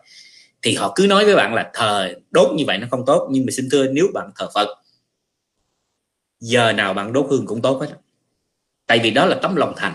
thì 0.63 0.75
họ 0.75 0.93
cứ 0.97 1.07
nói 1.07 1.25
với 1.25 1.37
bạn 1.37 1.55
là 1.55 1.71
thờ, 1.75 2.15
đốt 2.31 2.55
như 2.55 2.65
vậy 2.67 2.79
nó 2.79 2.87
không 2.91 3.07
tốt, 3.07 3.29
nhưng 3.31 3.47
mà 3.47 3.51
xin 3.51 3.69
thưa, 3.73 3.87
nếu 3.87 4.07
bạn 4.15 4.31
thờ 4.37 4.49
phật, 4.55 4.69
giờ 6.41 6.73
nào 6.73 6.95
bạn 6.95 7.13
đốt 7.13 7.27
hương 7.31 7.47
cũng 7.47 7.63
tốt 7.63 7.81
hết 7.81 8.02
tại 8.93 9.01
vì 9.03 9.11
đó 9.11 9.27
là 9.27 9.37
tấm 9.43 9.57
lòng 9.57 9.75
thành. 9.77 9.95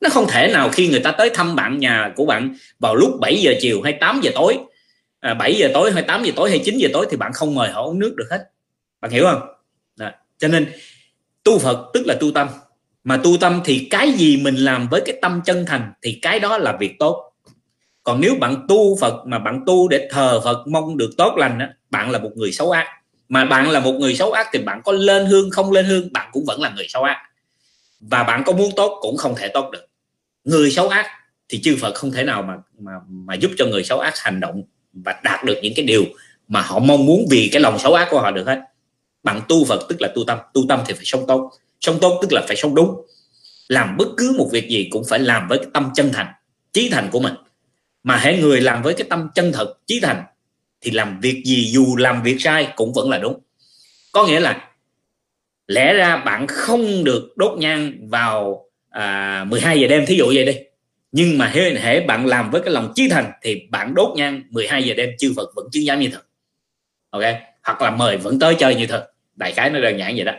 Nó 0.00 0.10
không 0.10 0.26
thể 0.28 0.50
nào 0.52 0.68
khi 0.68 0.88
người 0.88 1.00
ta 1.00 1.12
tới 1.12 1.30
thăm 1.34 1.56
bạn 1.56 1.78
nhà 1.78 2.12
của 2.16 2.26
bạn 2.26 2.54
vào 2.78 2.94
lúc 2.94 3.10
7 3.20 3.36
giờ 3.36 3.54
chiều 3.60 3.82
hay 3.82 3.92
8 4.00 4.20
giờ 4.22 4.30
tối 4.34 4.58
à, 5.20 5.34
7 5.34 5.54
giờ 5.54 5.68
tối 5.74 5.92
hay 5.92 6.02
8 6.02 6.24
giờ 6.24 6.32
tối 6.36 6.50
hay 6.50 6.58
9 6.64 6.78
giờ 6.78 6.88
tối 6.92 7.06
thì 7.10 7.16
bạn 7.16 7.32
không 7.32 7.54
mời 7.54 7.70
họ 7.70 7.82
uống 7.82 7.98
nước 7.98 8.14
được 8.16 8.26
hết. 8.30 8.44
Bạn 9.00 9.10
hiểu 9.10 9.24
không? 9.24 9.40
Đó. 9.96 10.10
cho 10.38 10.48
nên 10.48 10.72
tu 11.44 11.58
Phật 11.58 11.90
tức 11.94 12.06
là 12.06 12.14
tu 12.20 12.30
tâm. 12.30 12.48
Mà 13.04 13.16
tu 13.16 13.36
tâm 13.40 13.60
thì 13.64 13.88
cái 13.90 14.12
gì 14.12 14.36
mình 14.36 14.56
làm 14.56 14.88
với 14.88 15.00
cái 15.00 15.18
tâm 15.22 15.40
chân 15.44 15.66
thành 15.66 15.92
thì 16.02 16.18
cái 16.22 16.40
đó 16.40 16.58
là 16.58 16.76
việc 16.80 16.98
tốt. 16.98 17.32
Còn 18.02 18.20
nếu 18.20 18.34
bạn 18.40 18.66
tu 18.68 18.96
Phật 19.00 19.26
mà 19.26 19.38
bạn 19.38 19.60
tu 19.66 19.88
để 19.88 20.08
thờ 20.10 20.40
Phật 20.44 20.66
mong 20.66 20.96
được 20.96 21.10
tốt 21.18 21.34
lành 21.36 21.58
đó, 21.58 21.66
bạn 21.90 22.10
là 22.10 22.18
một 22.18 22.30
người 22.34 22.52
xấu 22.52 22.70
ác. 22.70 22.86
Mà 23.28 23.44
bạn 23.44 23.70
là 23.70 23.80
một 23.80 23.92
người 23.92 24.14
xấu 24.14 24.32
ác 24.32 24.48
thì 24.52 24.58
bạn 24.58 24.82
có 24.84 24.92
lên 24.92 25.26
hương 25.26 25.50
không 25.50 25.72
lên 25.72 25.84
hương 25.84 26.12
bạn 26.12 26.28
cũng 26.32 26.44
vẫn 26.46 26.60
là 26.60 26.72
người 26.76 26.86
xấu 26.88 27.02
ác 27.02 27.16
và 28.10 28.22
bạn 28.22 28.42
có 28.46 28.52
muốn 28.52 28.70
tốt 28.76 28.98
cũng 29.00 29.16
không 29.16 29.34
thể 29.36 29.48
tốt 29.48 29.70
được. 29.72 29.86
Người 30.44 30.70
xấu 30.70 30.88
ác 30.88 31.06
thì 31.48 31.60
chư 31.62 31.76
Phật 31.80 31.94
không 31.94 32.12
thể 32.12 32.24
nào 32.24 32.42
mà 32.42 32.54
mà 32.78 32.92
mà 33.08 33.34
giúp 33.34 33.50
cho 33.58 33.66
người 33.66 33.84
xấu 33.84 33.98
ác 33.98 34.14
hành 34.18 34.40
động 34.40 34.62
và 34.92 35.20
đạt 35.24 35.44
được 35.44 35.58
những 35.62 35.72
cái 35.76 35.86
điều 35.86 36.04
mà 36.48 36.60
họ 36.60 36.78
mong 36.78 37.06
muốn 37.06 37.26
vì 37.30 37.48
cái 37.52 37.60
lòng 37.60 37.78
xấu 37.78 37.94
ác 37.94 38.08
của 38.10 38.20
họ 38.20 38.30
được 38.30 38.46
hết. 38.46 38.60
Bạn 39.22 39.40
tu 39.48 39.64
Phật 39.64 39.86
tức 39.88 40.00
là 40.00 40.08
tu 40.14 40.24
tâm 40.26 40.38
tu 40.54 40.62
tâm 40.68 40.80
thì 40.86 40.94
phải 40.94 41.04
sống 41.04 41.24
tốt. 41.28 41.50
Sống 41.80 41.98
tốt 42.00 42.18
tức 42.22 42.32
là 42.32 42.42
phải 42.46 42.56
sống 42.56 42.74
đúng. 42.74 43.06
Làm 43.68 43.96
bất 43.96 44.08
cứ 44.16 44.34
một 44.38 44.48
việc 44.52 44.68
gì 44.68 44.88
cũng 44.90 45.04
phải 45.08 45.18
làm 45.18 45.48
với 45.48 45.58
cái 45.58 45.66
tâm 45.74 45.90
chân 45.94 46.10
thành, 46.12 46.32
trí 46.72 46.88
thành 46.88 47.08
của 47.12 47.20
mình. 47.20 47.34
Mà 48.02 48.16
hãy 48.16 48.38
người 48.38 48.60
làm 48.60 48.82
với 48.82 48.94
cái 48.94 49.06
tâm 49.10 49.28
chân 49.34 49.52
thật, 49.52 49.74
trí 49.86 50.00
thành 50.00 50.22
thì 50.80 50.90
làm 50.90 51.20
việc 51.20 51.42
gì 51.44 51.70
dù 51.72 51.96
làm 51.96 52.22
việc 52.22 52.36
sai 52.38 52.68
cũng 52.76 52.92
vẫn 52.92 53.10
là 53.10 53.18
đúng. 53.18 53.40
Có 54.12 54.26
nghĩa 54.26 54.40
là 54.40 54.68
lẽ 55.66 55.94
ra 55.94 56.16
bạn 56.16 56.46
không 56.46 57.04
được 57.04 57.32
đốt 57.36 57.58
nhang 57.58 57.92
vào 58.08 58.64
à, 58.90 59.44
12 59.44 59.80
giờ 59.80 59.88
đêm 59.88 60.06
thí 60.06 60.16
dụ 60.16 60.26
vậy 60.34 60.44
đi. 60.44 60.58
Nhưng 61.12 61.38
mà 61.38 61.46
hệ, 61.46 61.74
hệ 61.74 62.00
bạn 62.00 62.26
làm 62.26 62.50
với 62.50 62.60
cái 62.60 62.72
lòng 62.72 62.92
chí 62.94 63.08
thành 63.08 63.32
thì 63.42 63.66
bạn 63.70 63.94
đốt 63.94 64.16
nhang 64.16 64.42
12 64.50 64.84
giờ 64.84 64.94
đêm 64.94 65.10
chư 65.18 65.32
Phật 65.36 65.50
vẫn 65.54 65.68
chứng 65.72 65.84
giám 65.84 66.00
như 66.00 66.08
thật. 66.12 66.22
Ok? 67.10 67.22
Hoặc 67.62 67.82
là 67.82 67.90
mời 67.90 68.16
vẫn 68.16 68.38
tới 68.38 68.54
chơi 68.58 68.74
như 68.74 68.86
thật. 68.86 69.06
Đại 69.36 69.52
khái 69.52 69.70
nó 69.70 69.80
đơn 69.80 69.98
giản 69.98 70.14
vậy 70.16 70.24
đó. 70.24 70.32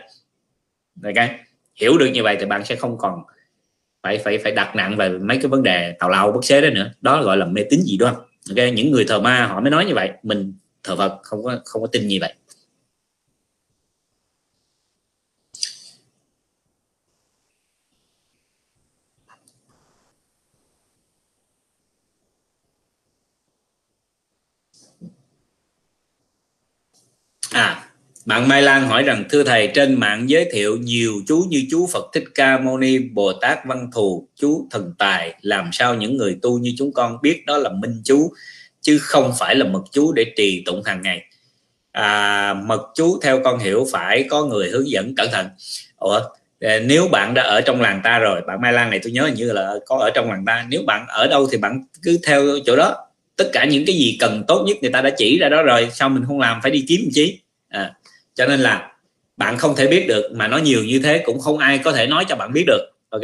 Ok? 1.04 1.28
Hiểu 1.74 1.98
được 1.98 2.06
như 2.06 2.22
vậy 2.22 2.36
thì 2.40 2.46
bạn 2.46 2.64
sẽ 2.64 2.76
không 2.76 2.98
còn 2.98 3.22
phải 4.02 4.18
phải 4.18 4.38
phải 4.38 4.52
đặt 4.52 4.76
nặng 4.76 4.96
về 4.96 5.08
mấy 5.08 5.36
cái 5.36 5.46
vấn 5.46 5.62
đề 5.62 5.92
tào 5.98 6.10
lao 6.10 6.32
bất 6.32 6.44
xế 6.44 6.60
đó 6.60 6.68
nữa. 6.70 6.90
Đó 7.00 7.22
gọi 7.22 7.36
là 7.36 7.46
mê 7.46 7.62
tín 7.70 7.80
dị 7.80 7.96
đoan. 7.96 8.14
Ok? 8.48 8.72
Những 8.74 8.90
người 8.90 9.04
thờ 9.08 9.20
ma 9.20 9.46
họ 9.46 9.60
mới 9.60 9.70
nói 9.70 9.84
như 9.84 9.94
vậy. 9.94 10.10
Mình 10.22 10.54
thờ 10.82 10.96
phật 10.96 11.18
không 11.22 11.42
có 11.42 11.60
không 11.64 11.82
có 11.82 11.88
tin 11.92 12.08
như 12.08 12.18
vậy. 12.20 12.34
À 27.52 27.82
bạn 28.26 28.48
Mai 28.48 28.62
Lan 28.62 28.88
hỏi 28.88 29.02
rằng 29.02 29.24
thưa 29.30 29.44
thầy 29.44 29.66
trên 29.74 30.00
mạng 30.00 30.28
giới 30.28 30.48
thiệu 30.52 30.76
nhiều 30.76 31.12
chú 31.26 31.44
như 31.48 31.64
chú 31.70 31.88
Phật 31.92 32.04
Thích 32.12 32.24
Ca 32.34 32.58
Mâu 32.58 32.78
Ni, 32.78 32.98
Bồ 32.98 33.32
Tát 33.32 33.58
Văn 33.64 33.90
Thù, 33.94 34.28
chú 34.36 34.68
Thần 34.70 34.94
Tài, 34.98 35.34
làm 35.40 35.70
sao 35.72 35.94
những 35.94 36.16
người 36.16 36.38
tu 36.42 36.58
như 36.58 36.72
chúng 36.78 36.92
con 36.92 37.18
biết 37.22 37.46
đó 37.46 37.58
là 37.58 37.70
minh 37.70 38.00
chú 38.04 38.32
chứ 38.80 38.98
không 38.98 39.32
phải 39.38 39.54
là 39.54 39.66
mật 39.66 39.82
chú 39.90 40.12
để 40.12 40.24
trì 40.36 40.62
tụng 40.66 40.82
hàng 40.84 41.02
ngày. 41.02 41.22
À, 41.92 42.54
mật 42.54 42.80
chú 42.94 43.18
theo 43.22 43.40
con 43.44 43.58
hiểu 43.58 43.86
phải 43.92 44.24
có 44.30 44.44
người 44.44 44.70
hướng 44.70 44.90
dẫn 44.90 45.14
cẩn 45.16 45.30
thận. 45.32 45.46
Ủa, 45.96 46.20
à, 46.60 46.78
nếu 46.78 47.08
bạn 47.08 47.34
đã 47.34 47.42
ở 47.42 47.60
trong 47.60 47.80
làng 47.80 48.00
ta 48.04 48.18
rồi, 48.18 48.40
bạn 48.46 48.60
Mai 48.60 48.72
Lan 48.72 48.90
này 48.90 49.00
tôi 49.02 49.12
nhớ 49.12 49.30
như 49.36 49.52
là 49.52 49.74
có 49.86 49.98
ở 49.98 50.10
trong 50.14 50.30
làng 50.30 50.44
ta, 50.46 50.66
nếu 50.68 50.82
bạn 50.86 51.06
ở 51.08 51.26
đâu 51.26 51.48
thì 51.52 51.58
bạn 51.58 51.84
cứ 52.02 52.18
theo 52.26 52.42
chỗ 52.66 52.76
đó. 52.76 53.05
Tất 53.36 53.50
cả 53.52 53.64
những 53.64 53.86
cái 53.86 53.96
gì 53.96 54.16
cần 54.20 54.44
tốt 54.48 54.64
nhất 54.66 54.76
người 54.82 54.90
ta 54.90 55.00
đã 55.00 55.10
chỉ 55.16 55.38
ra 55.38 55.48
đó 55.48 55.62
rồi, 55.62 55.88
sao 55.92 56.08
mình 56.08 56.24
không 56.26 56.40
làm 56.40 56.60
phải 56.62 56.70
đi 56.70 56.84
kiếm 56.88 57.08
chí 57.12 57.38
À, 57.68 57.94
cho 58.34 58.46
nên 58.46 58.60
là 58.60 58.92
bạn 59.36 59.58
không 59.58 59.76
thể 59.76 59.86
biết 59.86 60.04
được 60.08 60.32
mà 60.32 60.48
nó 60.48 60.58
nhiều 60.58 60.84
như 60.84 60.98
thế 60.98 61.22
cũng 61.24 61.40
không 61.40 61.58
ai 61.58 61.78
có 61.78 61.92
thể 61.92 62.06
nói 62.06 62.24
cho 62.28 62.36
bạn 62.36 62.52
biết 62.52 62.64
được 62.66 62.92
ok? 63.08 63.22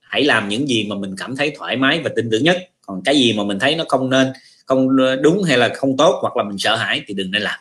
Hãy 0.00 0.24
làm 0.24 0.48
những 0.48 0.68
gì 0.68 0.86
mà 0.88 0.96
mình 0.96 1.14
cảm 1.18 1.36
thấy 1.36 1.52
thoải 1.56 1.76
mái 1.76 2.00
và 2.00 2.10
tin 2.16 2.30
tưởng 2.30 2.44
nhất. 2.44 2.68
Còn 2.80 3.02
cái 3.04 3.16
gì 3.16 3.32
mà 3.32 3.44
mình 3.44 3.58
thấy 3.58 3.74
nó 3.74 3.84
không 3.88 4.10
nên 4.10 4.32
không 4.66 4.96
đúng 5.22 5.42
hay 5.42 5.58
là 5.58 5.68
không 5.74 5.96
tốt 5.96 6.18
hoặc 6.22 6.36
là 6.36 6.44
mình 6.44 6.58
sợ 6.58 6.76
hãi 6.76 7.02
thì 7.06 7.14
đừng 7.14 7.30
nên 7.30 7.42
làm 7.42 7.60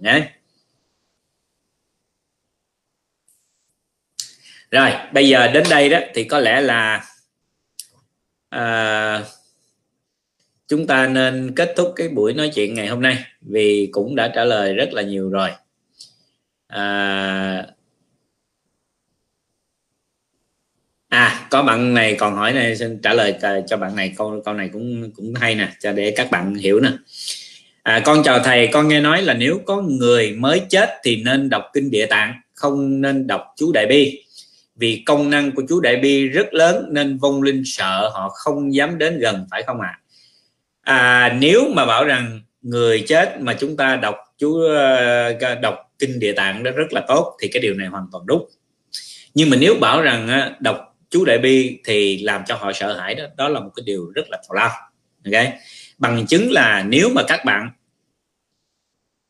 nhé 0.00 0.28
rồi 4.70 4.90
bây 5.12 5.28
giờ 5.28 5.48
đến 5.48 5.64
đây 5.70 5.88
đó 5.88 5.98
thì 6.14 6.24
có 6.24 6.38
lẽ 6.38 6.60
là 6.60 7.04
uh, 8.56 9.26
chúng 10.70 10.86
ta 10.86 11.06
nên 11.06 11.52
kết 11.56 11.74
thúc 11.76 11.92
cái 11.96 12.08
buổi 12.08 12.34
nói 12.34 12.50
chuyện 12.54 12.74
ngày 12.74 12.86
hôm 12.86 13.02
nay 13.02 13.18
vì 13.40 13.88
cũng 13.92 14.16
đã 14.16 14.32
trả 14.34 14.44
lời 14.44 14.74
rất 14.74 14.92
là 14.92 15.02
nhiều 15.02 15.30
rồi. 15.30 15.50
À, 16.66 17.66
à 21.08 21.46
có 21.50 21.62
bạn 21.62 21.94
này 21.94 22.14
còn 22.14 22.34
hỏi 22.36 22.52
này 22.52 22.76
xin 22.76 22.98
trả 23.02 23.14
lời 23.14 23.34
cho 23.68 23.76
bạn 23.76 23.96
này 23.96 24.14
câu 24.16 24.42
câu 24.44 24.54
này 24.54 24.70
cũng 24.72 25.10
cũng 25.16 25.34
hay 25.34 25.54
nè 25.54 25.68
cho 25.80 25.92
để 25.92 26.12
các 26.16 26.30
bạn 26.30 26.54
hiểu 26.54 26.80
nè. 26.80 26.90
À, 27.82 28.02
con 28.04 28.22
chào 28.24 28.40
thầy 28.44 28.66
con 28.66 28.88
nghe 28.88 29.00
nói 29.00 29.22
là 29.22 29.34
nếu 29.34 29.60
có 29.66 29.82
người 29.82 30.32
mới 30.32 30.62
chết 30.68 30.90
thì 31.04 31.22
nên 31.24 31.48
đọc 31.48 31.64
kinh 31.72 31.90
địa 31.90 32.06
tạng 32.06 32.34
không 32.54 33.00
nên 33.00 33.26
đọc 33.26 33.54
chú 33.56 33.72
đại 33.72 33.86
bi. 33.86 34.24
Vì 34.76 35.02
công 35.06 35.30
năng 35.30 35.52
của 35.52 35.62
chú 35.68 35.80
đại 35.80 35.96
bi 35.96 36.28
rất 36.28 36.54
lớn 36.54 36.84
nên 36.90 37.18
vong 37.18 37.42
linh 37.42 37.62
sợ 37.64 38.10
họ 38.14 38.28
không 38.28 38.74
dám 38.74 38.98
đến 38.98 39.18
gần 39.18 39.46
phải 39.50 39.62
không 39.62 39.80
ạ? 39.80 39.88
à? 39.88 39.99
À, 40.82 41.36
nếu 41.40 41.68
mà 41.74 41.86
bảo 41.86 42.04
rằng 42.04 42.40
người 42.62 43.04
chết 43.08 43.40
mà 43.40 43.56
chúng 43.60 43.76
ta 43.76 43.96
đọc 43.96 44.16
chú 44.38 44.60
ờ, 44.60 45.54
đọc 45.62 45.76
kinh 45.98 46.18
địa 46.18 46.32
tạng 46.32 46.62
đó 46.62 46.70
rất 46.70 46.92
là 46.92 47.04
tốt 47.08 47.36
thì 47.42 47.48
cái 47.48 47.62
điều 47.62 47.74
này 47.74 47.88
hoàn 47.88 48.06
toàn 48.12 48.26
đúng. 48.26 48.48
Nhưng 49.34 49.50
mà 49.50 49.56
nếu 49.60 49.74
bảo 49.80 50.02
rằng 50.02 50.28
ờ, 50.28 50.54
đọc 50.60 50.96
chú 51.10 51.24
đại 51.24 51.38
bi 51.38 51.78
thì 51.84 52.18
làm 52.18 52.42
cho 52.46 52.56
họ 52.56 52.72
sợ 52.72 52.98
hãi 53.00 53.14
đó 53.14 53.24
đó 53.36 53.48
là 53.48 53.60
một 53.60 53.70
cái 53.76 53.82
điều 53.86 54.10
rất 54.14 54.30
là 54.30 54.42
thù 54.48 54.54
lao. 54.54 54.70
Ok? 55.24 55.44
Bằng 55.98 56.26
chứng 56.26 56.50
là 56.50 56.84
nếu 56.88 57.08
mà 57.08 57.22
các 57.28 57.44
bạn 57.44 57.70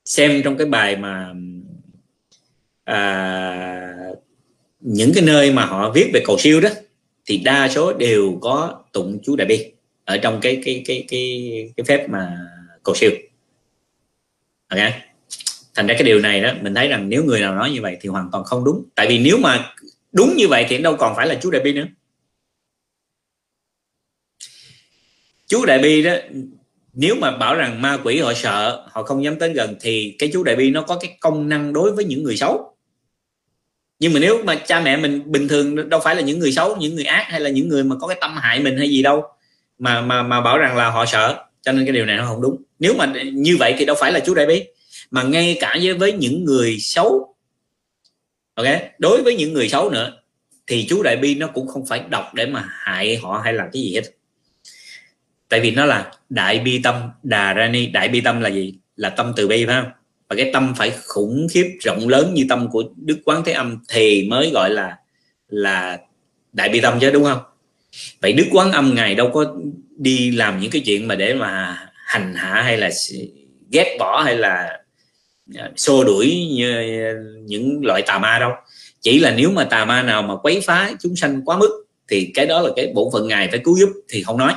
xem 0.04 0.42
trong 0.44 0.56
cái 0.56 0.66
bài 0.66 0.96
mà 0.96 1.32
à, 2.84 4.10
những 4.80 5.12
cái 5.14 5.24
nơi 5.24 5.52
mà 5.52 5.64
họ 5.64 5.90
viết 5.90 6.10
về 6.14 6.22
cầu 6.26 6.38
siêu 6.38 6.60
đó 6.60 6.68
thì 7.26 7.38
đa 7.38 7.68
số 7.68 7.92
đều 7.92 8.38
có 8.40 8.82
tụng 8.92 9.18
chú 9.22 9.36
đại 9.36 9.46
bi 9.46 9.72
ở 10.10 10.16
trong 10.16 10.40
cái 10.40 10.62
cái 10.64 10.82
cái 10.86 11.04
cái 11.08 11.72
cái 11.76 11.84
phép 11.84 12.08
mà 12.08 12.38
cầu 12.82 12.94
siêu. 12.94 13.10
Ok? 14.68 14.78
Thành 15.74 15.86
ra 15.86 15.94
cái 15.94 16.02
điều 16.02 16.18
này 16.18 16.40
đó, 16.40 16.52
mình 16.60 16.74
thấy 16.74 16.88
rằng 16.88 17.08
nếu 17.08 17.24
người 17.24 17.40
nào 17.40 17.54
nói 17.54 17.70
như 17.70 17.82
vậy 17.82 17.96
thì 18.00 18.08
hoàn 18.08 18.28
toàn 18.32 18.44
không 18.44 18.64
đúng. 18.64 18.84
Tại 18.94 19.06
vì 19.08 19.18
nếu 19.18 19.38
mà 19.38 19.74
đúng 20.12 20.34
như 20.36 20.48
vậy 20.48 20.66
thì 20.68 20.78
đâu 20.78 20.96
còn 20.96 21.16
phải 21.16 21.26
là 21.26 21.34
chú 21.42 21.50
đại 21.50 21.62
bi 21.62 21.72
nữa. 21.72 21.86
Chú 25.46 25.64
đại 25.66 25.78
bi 25.78 26.02
đó, 26.02 26.12
nếu 26.92 27.14
mà 27.14 27.36
bảo 27.36 27.54
rằng 27.54 27.82
ma 27.82 27.98
quỷ 28.04 28.20
họ 28.20 28.34
sợ, 28.34 28.86
họ 28.90 29.02
không 29.02 29.24
dám 29.24 29.38
tới 29.38 29.52
gần 29.52 29.76
thì 29.80 30.16
cái 30.18 30.30
chú 30.32 30.42
đại 30.44 30.56
bi 30.56 30.70
nó 30.70 30.82
có 30.82 30.98
cái 30.98 31.16
công 31.20 31.48
năng 31.48 31.72
đối 31.72 31.92
với 31.92 32.04
những 32.04 32.22
người 32.22 32.36
xấu. 32.36 32.76
Nhưng 33.98 34.12
mà 34.12 34.20
nếu 34.20 34.42
mà 34.44 34.54
cha 34.54 34.80
mẹ 34.80 34.96
mình 34.96 35.32
bình 35.32 35.48
thường, 35.48 35.88
đâu 35.88 36.00
phải 36.04 36.16
là 36.16 36.22
những 36.22 36.38
người 36.38 36.52
xấu, 36.52 36.76
những 36.76 36.94
người 36.94 37.04
ác 37.04 37.26
hay 37.28 37.40
là 37.40 37.50
những 37.50 37.68
người 37.68 37.84
mà 37.84 37.96
có 38.00 38.06
cái 38.06 38.18
tâm 38.20 38.36
hại 38.36 38.60
mình 38.60 38.78
hay 38.78 38.88
gì 38.88 39.02
đâu 39.02 39.22
mà 39.80 40.00
mà 40.00 40.22
mà 40.22 40.40
bảo 40.40 40.58
rằng 40.58 40.76
là 40.76 40.90
họ 40.90 41.06
sợ. 41.06 41.44
Cho 41.62 41.72
nên 41.72 41.84
cái 41.84 41.92
điều 41.92 42.06
này 42.06 42.16
nó 42.16 42.26
không 42.26 42.42
đúng. 42.42 42.62
Nếu 42.78 42.94
mà 42.94 43.12
như 43.32 43.56
vậy 43.58 43.74
thì 43.78 43.84
đâu 43.84 43.96
phải 44.00 44.12
là 44.12 44.20
chú 44.20 44.34
đại 44.34 44.46
bi 44.46 44.64
mà 45.10 45.22
ngay 45.22 45.56
cả 45.60 45.76
với 45.82 45.94
với 45.94 46.12
những 46.12 46.44
người 46.44 46.76
xấu, 46.80 47.34
ok, 48.54 48.66
đối 48.98 49.22
với 49.22 49.34
những 49.34 49.52
người 49.52 49.68
xấu 49.68 49.90
nữa, 49.90 50.12
thì 50.66 50.86
chú 50.88 51.02
đại 51.02 51.16
bi 51.16 51.34
nó 51.34 51.46
cũng 51.46 51.68
không 51.68 51.86
phải 51.86 52.02
đọc 52.08 52.34
để 52.34 52.46
mà 52.46 52.64
hại 52.68 53.16
họ 53.16 53.40
hay 53.44 53.52
là 53.52 53.68
cái 53.72 53.82
gì 53.82 53.94
hết. 53.94 54.02
Tại 55.48 55.60
vì 55.60 55.70
nó 55.70 55.84
là 55.84 56.12
đại 56.28 56.58
bi 56.58 56.80
tâm, 56.82 57.10
đà 57.22 57.52
ra 57.52 57.68
ni. 57.68 57.86
Đại 57.86 58.08
bi 58.08 58.20
tâm 58.20 58.40
là 58.40 58.48
gì? 58.48 58.74
Là 58.96 59.08
tâm 59.08 59.32
từ 59.36 59.48
bi, 59.48 59.66
phải 59.66 59.82
không? 59.82 59.90
Và 60.28 60.36
cái 60.36 60.50
tâm 60.52 60.74
phải 60.76 60.92
khủng 61.06 61.46
khiếp, 61.50 61.78
rộng 61.80 62.08
lớn 62.08 62.34
như 62.34 62.46
tâm 62.48 62.68
của 62.70 62.84
đức 62.96 63.18
quán 63.24 63.42
thế 63.44 63.52
âm 63.52 63.78
thì 63.88 64.26
mới 64.30 64.50
gọi 64.54 64.70
là 64.70 64.96
là 65.48 65.98
đại 66.52 66.68
bi 66.68 66.80
tâm 66.80 66.98
chứ, 67.00 67.10
đúng 67.10 67.24
không? 67.24 67.38
Vậy 68.20 68.32
đức 68.32 68.46
quán 68.50 68.72
âm 68.72 68.94
ngài 68.94 69.14
đâu 69.14 69.30
có 69.34 69.54
đi 69.96 70.30
làm 70.30 70.60
những 70.60 70.70
cái 70.70 70.82
chuyện 70.86 71.08
mà 71.08 71.14
để 71.14 71.34
mà 71.34 71.78
hành 72.06 72.34
hạ 72.34 72.62
hay 72.62 72.76
là 72.76 72.90
ghét 73.70 73.96
bỏ 73.98 74.22
hay 74.22 74.36
là 74.36 74.80
à, 75.56 75.70
xô 75.76 76.04
đuổi 76.04 76.46
như 76.50 76.84
những 77.44 77.80
loại 77.84 78.02
tà 78.02 78.18
ma 78.18 78.38
đâu. 78.38 78.52
Chỉ 79.00 79.18
là 79.18 79.30
nếu 79.30 79.50
mà 79.50 79.64
tà 79.64 79.84
ma 79.84 80.02
nào 80.02 80.22
mà 80.22 80.36
quấy 80.36 80.60
phá 80.60 80.92
chúng 81.00 81.16
sanh 81.16 81.44
quá 81.44 81.58
mức 81.58 81.86
thì 82.08 82.30
cái 82.34 82.46
đó 82.46 82.60
là 82.60 82.70
cái 82.76 82.92
bổn 82.94 83.08
phận 83.12 83.28
ngài 83.28 83.48
phải 83.48 83.58
cứu 83.64 83.78
giúp 83.78 83.88
thì 84.08 84.22
không 84.22 84.38
nói. 84.38 84.54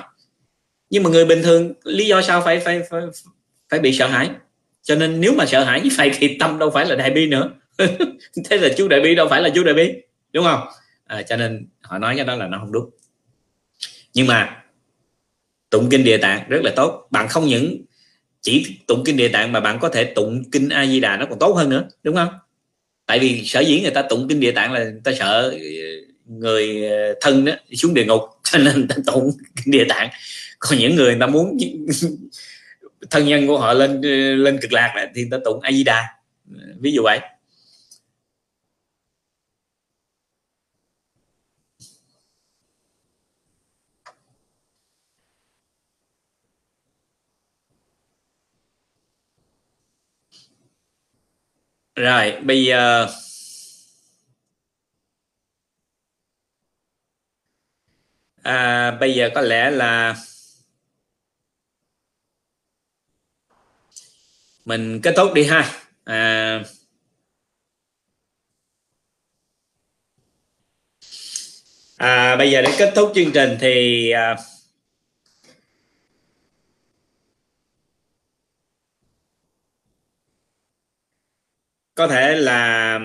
Nhưng 0.89 1.03
mà 1.03 1.09
người 1.09 1.25
bình 1.25 1.41
thường 1.43 1.73
lý 1.83 2.05
do 2.05 2.21
sao 2.21 2.41
phải 2.41 2.59
phải 2.59 2.81
phải, 2.89 3.01
phải 3.69 3.79
bị 3.79 3.93
sợ 3.93 4.07
hãi? 4.07 4.29
Cho 4.83 4.95
nên 4.95 5.21
nếu 5.21 5.33
mà 5.33 5.45
sợ 5.45 5.63
hãi 5.63 5.81
như 5.81 5.89
vậy 5.97 6.11
thì 6.17 6.37
tâm 6.37 6.59
đâu 6.59 6.69
phải 6.69 6.85
là 6.85 6.95
đại 6.95 7.11
bi 7.11 7.27
nữa. 7.27 7.49
Thế 8.49 8.57
là 8.57 8.69
chú 8.77 8.87
đại 8.87 9.01
bi 9.01 9.15
đâu 9.15 9.27
phải 9.29 9.41
là 9.41 9.49
chú 9.55 9.63
đại 9.63 9.73
bi 9.73 9.93
đúng 10.33 10.45
không? 10.45 10.59
À, 11.05 11.21
cho 11.21 11.35
nên 11.35 11.67
họ 11.81 11.97
nói 11.97 12.15
cái 12.15 12.25
đó 12.25 12.35
là 12.35 12.47
nó 12.47 12.57
không 12.59 12.71
đúng 12.71 12.89
nhưng 14.13 14.27
mà 14.27 14.63
tụng 15.69 15.89
kinh 15.89 16.03
địa 16.03 16.17
tạng 16.17 16.49
rất 16.49 16.61
là 16.63 16.71
tốt. 16.75 17.07
Bạn 17.11 17.27
không 17.27 17.47
những 17.47 17.85
chỉ 18.41 18.77
tụng 18.87 19.03
kinh 19.05 19.17
địa 19.17 19.27
tạng 19.27 19.51
mà 19.51 19.59
bạn 19.59 19.79
có 19.79 19.89
thể 19.89 20.03
tụng 20.03 20.43
kinh 20.51 20.69
a 20.69 20.85
di 20.85 20.99
đà 20.99 21.17
nó 21.17 21.25
còn 21.29 21.39
tốt 21.39 21.53
hơn 21.53 21.69
nữa, 21.69 21.87
đúng 22.03 22.15
không? 22.15 22.29
Tại 23.05 23.19
vì 23.19 23.43
sở 23.45 23.59
dĩ 23.59 23.81
người 23.81 23.91
ta 23.91 24.01
tụng 24.01 24.27
kinh 24.29 24.39
địa 24.39 24.51
tạng 24.51 24.71
là 24.73 24.83
người 24.83 25.01
ta 25.03 25.11
sợ 25.19 25.53
người 26.25 26.89
ờ, 26.89 27.15
thân 27.21 27.45
đó 27.45 27.53
xuống 27.73 27.93
địa 27.93 28.05
ngục, 28.05 28.21
cho 28.43 28.59
nên 28.59 28.73
người 28.75 28.87
ta 28.89 28.95
tụng 29.05 29.31
kinh 29.55 29.71
địa 29.71 29.85
tạng. 29.89 30.09
Còn 30.59 30.79
những 30.79 30.95
người 30.95 31.11
người 31.11 31.19
ta 31.19 31.27
muốn 31.27 31.57
thân 33.09 33.25
nhân 33.25 33.47
của 33.47 33.57
họ 33.59 33.73
lên 33.73 34.01
ờ, 34.01 34.35
lên 34.35 34.57
cực 34.61 34.73
lạc 34.73 35.09
thì 35.15 35.21
người 35.21 35.31
ta 35.31 35.37
tụng 35.45 35.61
a 35.61 35.71
di 35.71 35.83
đà 35.83 36.07
ờ, 36.55 36.61
ví 36.79 36.91
dụ 36.91 37.03
vậy. 37.03 37.19
Rồi 51.95 52.37
bây 52.41 52.65
giờ 52.65 53.07
à, 58.43 58.91
bây 58.91 59.15
giờ 59.15 59.29
có 59.35 59.41
lẽ 59.41 59.71
là 59.71 60.15
mình 64.65 65.01
kết 65.03 65.13
thúc 65.17 65.33
đi 65.33 65.43
ha. 65.43 65.71
À, 66.03 66.63
à, 71.97 72.35
bây 72.35 72.51
giờ 72.51 72.61
để 72.61 72.75
kết 72.77 72.91
thúc 72.95 73.11
chương 73.15 73.31
trình 73.31 73.57
thì 73.61 74.09
à, 74.11 74.35
có 81.95 82.07
thể 82.07 82.35
là 82.35 82.99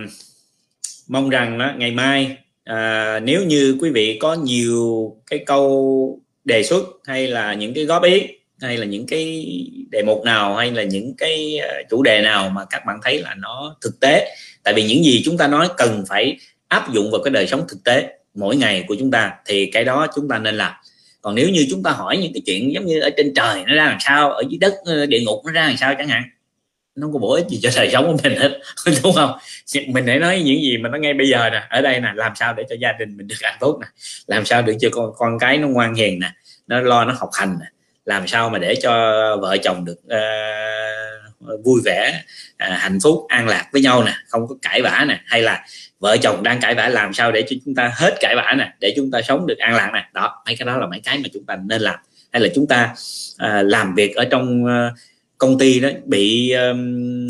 mong 1.09 1.29
rằng 1.29 1.59
đó, 1.59 1.73
ngày 1.77 1.91
mai 1.91 2.37
à, 2.65 3.21
nếu 3.21 3.45
như 3.45 3.77
quý 3.81 3.91
vị 3.91 4.19
có 4.21 4.35
nhiều 4.35 5.17
cái 5.27 5.39
câu 5.47 6.21
đề 6.45 6.63
xuất 6.63 6.85
hay 7.05 7.27
là 7.27 7.55
những 7.55 7.75
cái 7.75 7.85
góp 7.85 8.03
ý 8.03 8.27
hay 8.61 8.77
là 8.77 8.87
những 8.87 9.07
cái 9.07 9.47
đề 9.91 10.03
mục 10.03 10.25
nào 10.25 10.57
hay 10.57 10.71
là 10.71 10.83
những 10.83 11.15
cái 11.19 11.59
à, 11.59 11.69
chủ 11.91 12.03
đề 12.03 12.23
nào 12.23 12.51
mà 12.51 12.65
các 12.71 12.83
bạn 12.87 12.99
thấy 13.03 13.23
là 13.23 13.35
nó 13.35 13.77
thực 13.81 14.01
tế 14.01 14.35
tại 14.63 14.75
vì 14.75 14.83
những 14.83 15.05
gì 15.05 15.23
chúng 15.25 15.39
ta 15.39 15.49
nói 15.49 15.69
cần 15.77 16.05
phải 16.09 16.39
áp 16.69 16.93
dụng 16.93 17.11
vào 17.11 17.21
cái 17.25 17.31
đời 17.31 17.47
sống 17.47 17.65
thực 17.69 17.85
tế 17.85 18.19
mỗi 18.35 18.57
ngày 18.57 18.85
của 18.89 18.97
chúng 18.99 19.11
ta 19.11 19.33
thì 19.47 19.71
cái 19.73 19.85
đó 19.85 20.07
chúng 20.15 20.29
ta 20.29 20.39
nên 20.39 20.55
làm. 20.55 20.73
Còn 21.21 21.35
nếu 21.35 21.49
như 21.49 21.67
chúng 21.71 21.83
ta 21.83 21.91
hỏi 21.91 22.17
những 22.17 22.33
cái 22.33 22.43
chuyện 22.47 22.73
giống 22.75 22.87
như 22.87 23.01
ở 23.01 23.11
trên 23.17 23.35
trời 23.35 23.65
nó 23.67 23.75
ra 23.75 23.85
làm 23.85 23.99
sao 24.01 24.33
ở 24.33 24.43
dưới 24.49 24.59
đất 24.59 24.75
ờ, 24.85 25.07
địa 25.07 25.21
ngục 25.21 25.43
nó 25.45 25.53
ra 25.53 25.67
làm 25.67 25.77
sao 25.77 25.95
chẳng 25.99 26.09
hạn 26.09 26.23
nó 26.99 27.07
không 27.07 27.13
có 27.13 27.19
bổ 27.19 27.35
ích 27.35 27.47
gì 27.49 27.59
cho 27.63 27.71
đời 27.77 27.91
sống 27.93 28.07
của 28.07 28.17
mình 28.23 28.39
hết 28.39 28.59
đúng 29.03 29.13
không? 29.15 29.39
Mình 29.87 30.07
hãy 30.07 30.19
nói 30.19 30.43
những 30.45 30.63
gì 30.63 30.79
mà 30.79 30.89
nó 30.89 30.99
ngay 30.99 31.15
bây 31.15 31.29
giờ 31.29 31.51
nè 31.51 31.67
ở 31.71 31.81
đây 31.81 32.01
nè 32.01 32.13
làm 32.15 32.33
sao 32.35 32.55
để 32.55 32.65
cho 32.69 32.77
gia 32.81 32.93
đình 32.93 33.17
mình 33.17 33.27
được 33.27 33.37
hạnh 33.43 33.57
phúc 33.61 33.79
nè 33.81 33.87
làm 34.27 34.45
sao 34.45 34.63
để 34.63 34.77
cho 34.81 34.89
con 34.93 35.13
con 35.17 35.39
cái 35.39 35.59
nó 35.59 35.69
ngoan 35.69 35.95
hiền 35.95 36.21
nè 36.21 36.31
nó 36.67 36.81
lo 36.81 37.05
nó 37.05 37.15
học 37.19 37.31
hành 37.33 37.57
nè 37.61 37.67
làm 38.05 38.27
sao 38.27 38.51
mà 38.51 38.59
để 38.59 38.75
cho 38.83 38.93
vợ 39.37 39.57
chồng 39.63 39.85
được 39.85 39.99
uh, 40.07 41.65
vui 41.65 41.81
vẻ 41.85 42.23
uh, 42.65 42.79
hạnh 42.79 42.99
phúc 43.03 43.25
an 43.29 43.49
lạc 43.49 43.69
với 43.73 43.83
nhau 43.83 44.05
nè 44.05 44.13
không 44.29 44.49
có 44.49 44.55
cãi 44.63 44.83
vã 44.83 45.05
nè 45.09 45.21
hay 45.27 45.43
là 45.43 45.65
vợ 46.01 46.17
chồng 46.17 46.43
đang 46.43 46.61
cãi 46.61 46.75
vã 46.75 46.89
làm 46.89 47.15
sao 47.15 47.33
để 47.33 47.43
cho 47.49 47.57
chúng 47.65 47.75
ta 47.75 47.93
hết 47.95 48.15
cãi 48.21 48.37
vã 48.37 48.55
nè 48.59 48.73
để 48.81 48.93
chúng 48.97 49.11
ta 49.11 49.23
sống 49.23 49.47
được 49.47 49.59
an 49.59 49.75
lạc 49.75 49.91
nè. 49.95 50.09
Đó 50.13 50.43
mấy 50.47 50.57
cái 50.57 50.67
đó 50.67 50.77
là 50.77 50.87
mấy 50.87 51.01
cái 51.05 51.19
mà 51.19 51.29
chúng 51.35 51.45
ta 51.45 51.57
nên 51.65 51.81
làm 51.81 51.99
hay 52.33 52.43
là 52.43 52.49
chúng 52.55 52.67
ta 52.67 52.95
uh, 53.35 53.67
làm 53.67 53.95
việc 53.95 54.17
ở 54.17 54.25
trong 54.25 54.65
uh, 54.65 54.99
công 55.39 55.59
ty 55.59 55.81
đó 55.81 55.89
bị 56.05 56.51
um, 56.51 57.27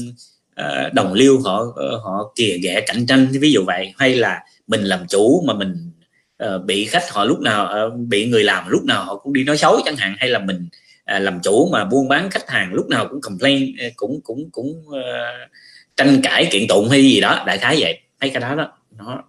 uh, 0.60 0.92
đồng 0.92 1.12
lưu 1.12 1.40
họ 1.40 1.64
ờ, 1.76 1.96
họ 1.96 2.32
kìa 2.36 2.58
ghẹ 2.62 2.80
cạnh 2.86 3.06
tranh. 3.06 3.26
Ví 3.30 3.52
dụ 3.52 3.64
vậy 3.66 3.92
hay 3.98 4.14
là 4.14 4.40
mình 4.66 4.82
làm 4.82 5.06
chủ 5.08 5.44
mà 5.46 5.54
mình 5.54 5.90
uh, 6.44 6.64
bị 6.64 6.84
khách 6.84 7.10
họ 7.10 7.24
lúc 7.24 7.40
nào 7.40 7.86
uh, 7.86 7.98
bị 7.98 8.26
người 8.26 8.44
làm 8.44 8.68
lúc 8.68 8.84
nào 8.84 9.04
họ 9.04 9.16
cũng 9.16 9.32
đi 9.32 9.44
nói 9.44 9.58
xấu 9.58 9.80
chẳng 9.84 9.96
hạn 9.96 10.14
hay 10.18 10.28
là 10.28 10.38
mình 10.38 10.68
uh, 11.16 11.22
làm 11.22 11.40
chủ 11.42 11.68
mà 11.72 11.84
buôn 11.84 12.08
bán 12.08 12.30
khách 12.30 12.48
hàng 12.48 12.74
lúc 12.74 12.88
nào 12.88 13.08
cũng 13.10 13.20
complain 13.20 13.76
uh, 13.86 13.92
cũng 13.96 14.20
cũng 14.24 14.50
cũng 14.50 14.84
uh, 14.88 15.50
tranh 15.96 16.20
cãi 16.22 16.48
kiện 16.50 16.68
tụng 16.68 16.88
hay 16.88 17.02
gì 17.02 17.20
đó 17.20 17.44
đại 17.46 17.58
khái 17.58 17.76
vậy. 17.80 18.00
Thấy 18.20 18.30
cái 18.30 18.40
đó 18.40 18.54
đó 18.54 18.72
nó 18.96 19.24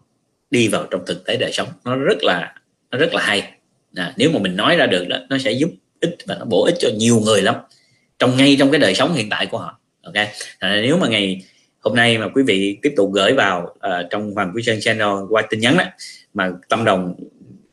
đi 0.51 0.67
vào 0.67 0.85
trong 0.91 1.05
thực 1.05 1.25
tế 1.25 1.37
đời 1.37 1.51
sống. 1.51 1.67
Nó 1.85 1.95
rất 1.95 2.23
là 2.23 2.53
nó 2.91 2.97
rất 2.97 3.13
là 3.13 3.21
hay. 3.21 3.51
À, 3.95 4.13
nếu 4.17 4.31
mà 4.31 4.39
mình 4.39 4.55
nói 4.55 4.75
ra 4.75 4.85
được 4.85 5.07
đó 5.07 5.17
nó 5.29 5.37
sẽ 5.37 5.51
giúp 5.51 5.69
ích 5.99 6.17
và 6.27 6.35
nó 6.39 6.45
bổ 6.45 6.65
ích 6.65 6.75
cho 6.79 6.89
nhiều 6.97 7.19
người 7.25 7.41
lắm 7.41 7.55
trong 8.19 8.37
ngay 8.37 8.55
trong 8.59 8.71
cái 8.71 8.79
đời 8.79 8.95
sống 8.95 9.13
hiện 9.13 9.29
tại 9.29 9.45
của 9.45 9.57
họ. 9.57 9.79
Ok? 10.03 10.15
À, 10.59 10.79
nếu 10.81 10.97
mà 10.97 11.07
ngày 11.07 11.41
hôm 11.79 11.95
nay 11.95 12.17
mà 12.17 12.27
quý 12.27 12.43
vị 12.47 12.77
tiếp 12.81 12.93
tục 12.95 13.11
gửi 13.13 13.33
vào 13.33 13.63
uh, 13.63 14.09
trong 14.09 14.31
hoàng 14.31 14.51
quý 14.55 14.63
sơn 14.63 14.79
channel 14.81 15.07
qua 15.29 15.41
tin 15.49 15.59
nhắn 15.59 15.77
đó 15.77 15.83
mà 16.33 16.51
tâm 16.69 16.85
đồng 16.85 17.15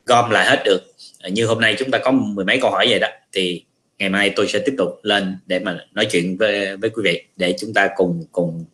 gom 0.05 0.29
lại 0.29 0.45
hết 0.45 0.61
được 0.65 0.81
à, 1.19 1.29
như 1.29 1.45
hôm 1.45 1.61
nay 1.61 1.75
chúng 1.79 1.91
ta 1.91 1.97
có 1.97 2.11
mười 2.11 2.45
mấy 2.45 2.59
câu 2.61 2.71
hỏi 2.71 2.87
vậy 2.89 2.99
đó 2.99 3.07
thì 3.33 3.63
ngày 3.99 4.09
mai 4.09 4.29
tôi 4.35 4.47
sẽ 4.47 4.59
tiếp 4.59 4.73
tục 4.77 4.99
lên 5.03 5.37
để 5.45 5.59
mà 5.59 5.79
nói 5.93 6.07
chuyện 6.11 6.37
với 6.37 6.77
với 6.77 6.89
quý 6.89 7.01
vị 7.03 7.23
để 7.35 7.55
chúng 7.59 7.73
ta 7.73 7.89
cùng 7.95 8.23
cùng 8.31 8.65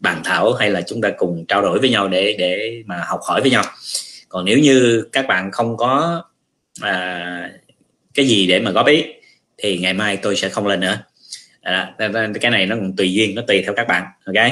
bàn 0.00 0.20
thảo 0.24 0.52
hay 0.52 0.70
là 0.70 0.82
chúng 0.82 1.00
ta 1.00 1.10
cùng 1.16 1.44
trao 1.48 1.62
đổi 1.62 1.78
với 1.78 1.90
nhau 1.90 2.08
để 2.08 2.36
để 2.38 2.82
mà 2.86 3.04
học 3.06 3.20
hỏi 3.22 3.40
với 3.40 3.50
nhau. 3.50 3.64
Còn 4.28 4.44
nếu 4.44 4.58
như 4.58 5.08
các 5.12 5.26
bạn 5.26 5.50
không 5.52 5.76
có 5.76 6.22
à, 6.80 7.50
cái 8.14 8.26
gì 8.26 8.46
để 8.46 8.60
mà 8.60 8.70
góp 8.70 8.86
ý 8.86 9.04
thì 9.58 9.78
ngày 9.78 9.94
mai 9.94 10.16
tôi 10.16 10.36
sẽ 10.36 10.48
không 10.48 10.66
lên 10.66 10.80
nữa. 10.80 10.98
À, 11.60 11.94
cái 12.40 12.50
này 12.50 12.66
nó 12.66 12.76
còn 12.76 12.96
tùy 12.96 13.12
duyên 13.12 13.34
nó 13.34 13.42
tùy 13.46 13.62
theo 13.62 13.74
các 13.74 13.88
bạn 13.88 14.02
ok? 14.24 14.46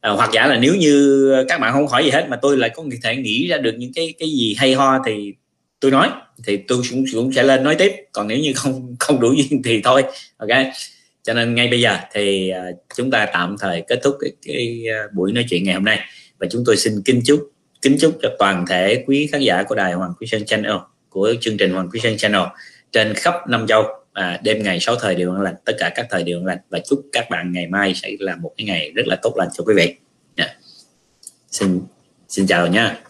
À, 0.00 0.10
hoặc 0.10 0.30
giả 0.32 0.46
là 0.46 0.58
nếu 0.58 0.74
như 0.74 1.26
các 1.48 1.60
bạn 1.60 1.72
không 1.72 1.86
hỏi 1.86 2.04
gì 2.04 2.10
hết 2.10 2.26
mà 2.28 2.36
tôi 2.36 2.56
lại 2.56 2.70
có 2.74 2.84
thể 3.02 3.16
nghĩ 3.16 3.46
ra 3.46 3.58
được 3.58 3.74
những 3.78 3.92
cái 3.94 4.14
cái 4.18 4.28
gì 4.28 4.54
hay 4.58 4.74
ho 4.74 4.98
thì 5.06 5.34
tôi 5.80 5.90
nói 5.90 6.08
thì 6.46 6.56
tôi 6.56 6.82
cũng, 6.90 7.04
cũng 7.12 7.32
sẽ 7.32 7.42
lên 7.42 7.64
nói 7.64 7.74
tiếp. 7.74 7.92
Còn 8.12 8.28
nếu 8.28 8.38
như 8.38 8.52
không 8.56 8.96
không 8.98 9.20
đủ 9.20 9.32
duyên 9.32 9.62
thì 9.62 9.80
thôi 9.84 10.02
ok? 10.36 10.48
Cho 11.22 11.34
nên 11.34 11.54
ngay 11.54 11.68
bây 11.68 11.80
giờ 11.80 11.96
thì 12.12 12.50
à, 12.50 12.64
chúng 12.96 13.10
ta 13.10 13.26
tạm 13.32 13.56
thời 13.60 13.82
kết 13.88 14.00
thúc 14.02 14.16
cái, 14.20 14.30
cái 14.46 14.84
à, 14.90 14.98
buổi 15.12 15.32
nói 15.32 15.44
chuyện 15.50 15.64
ngày 15.64 15.74
hôm 15.74 15.84
nay. 15.84 16.00
Và 16.38 16.46
chúng 16.50 16.62
tôi 16.66 16.76
xin 16.76 17.02
kính 17.04 17.22
chúc 17.24 17.50
kính 17.82 17.96
chúc 18.00 18.18
cho 18.22 18.28
toàn 18.38 18.64
thể 18.68 19.04
quý 19.06 19.28
khán 19.32 19.40
giả 19.40 19.62
của 19.62 19.74
đài 19.74 19.92
Hoàng 19.92 20.12
Quý 20.20 20.26
Sơn 20.26 20.44
Channel 20.44 20.76
của 21.08 21.34
chương 21.40 21.56
trình 21.56 21.72
Hoàng 21.72 21.88
Quý 21.92 22.00
Sơn 22.00 22.16
Channel 22.16 22.42
trên 22.92 23.14
khắp 23.14 23.34
năm 23.48 23.66
châu 23.66 23.99
à, 24.20 24.40
đêm 24.42 24.62
ngày 24.62 24.80
6 24.80 24.96
thời 24.96 25.14
đều 25.14 25.32
an 25.32 25.40
lành 25.40 25.54
tất 25.64 25.72
cả 25.78 25.90
các 25.94 26.06
thời 26.10 26.22
đều 26.22 26.38
an 26.38 26.46
lành. 26.46 26.58
Và 26.70 26.78
chúc 26.78 27.06
các 27.12 27.30
bạn 27.30 27.52
ngày 27.52 27.66
mai 27.66 27.94
sẽ 27.94 28.10
là 28.18 28.36
một 28.36 28.52
cái 28.56 28.66
ngày 28.66 28.90
rất 28.94 29.06
là 29.06 29.16
tốt 29.22 29.32
lành 29.36 29.48
cho 29.52 29.64
quý 29.64 29.74
vị. 29.76 29.94
Yeah. 30.36 30.50
xin 31.50 31.80
xin 32.28 32.46
chào 32.46 32.66
nha. 32.66 33.00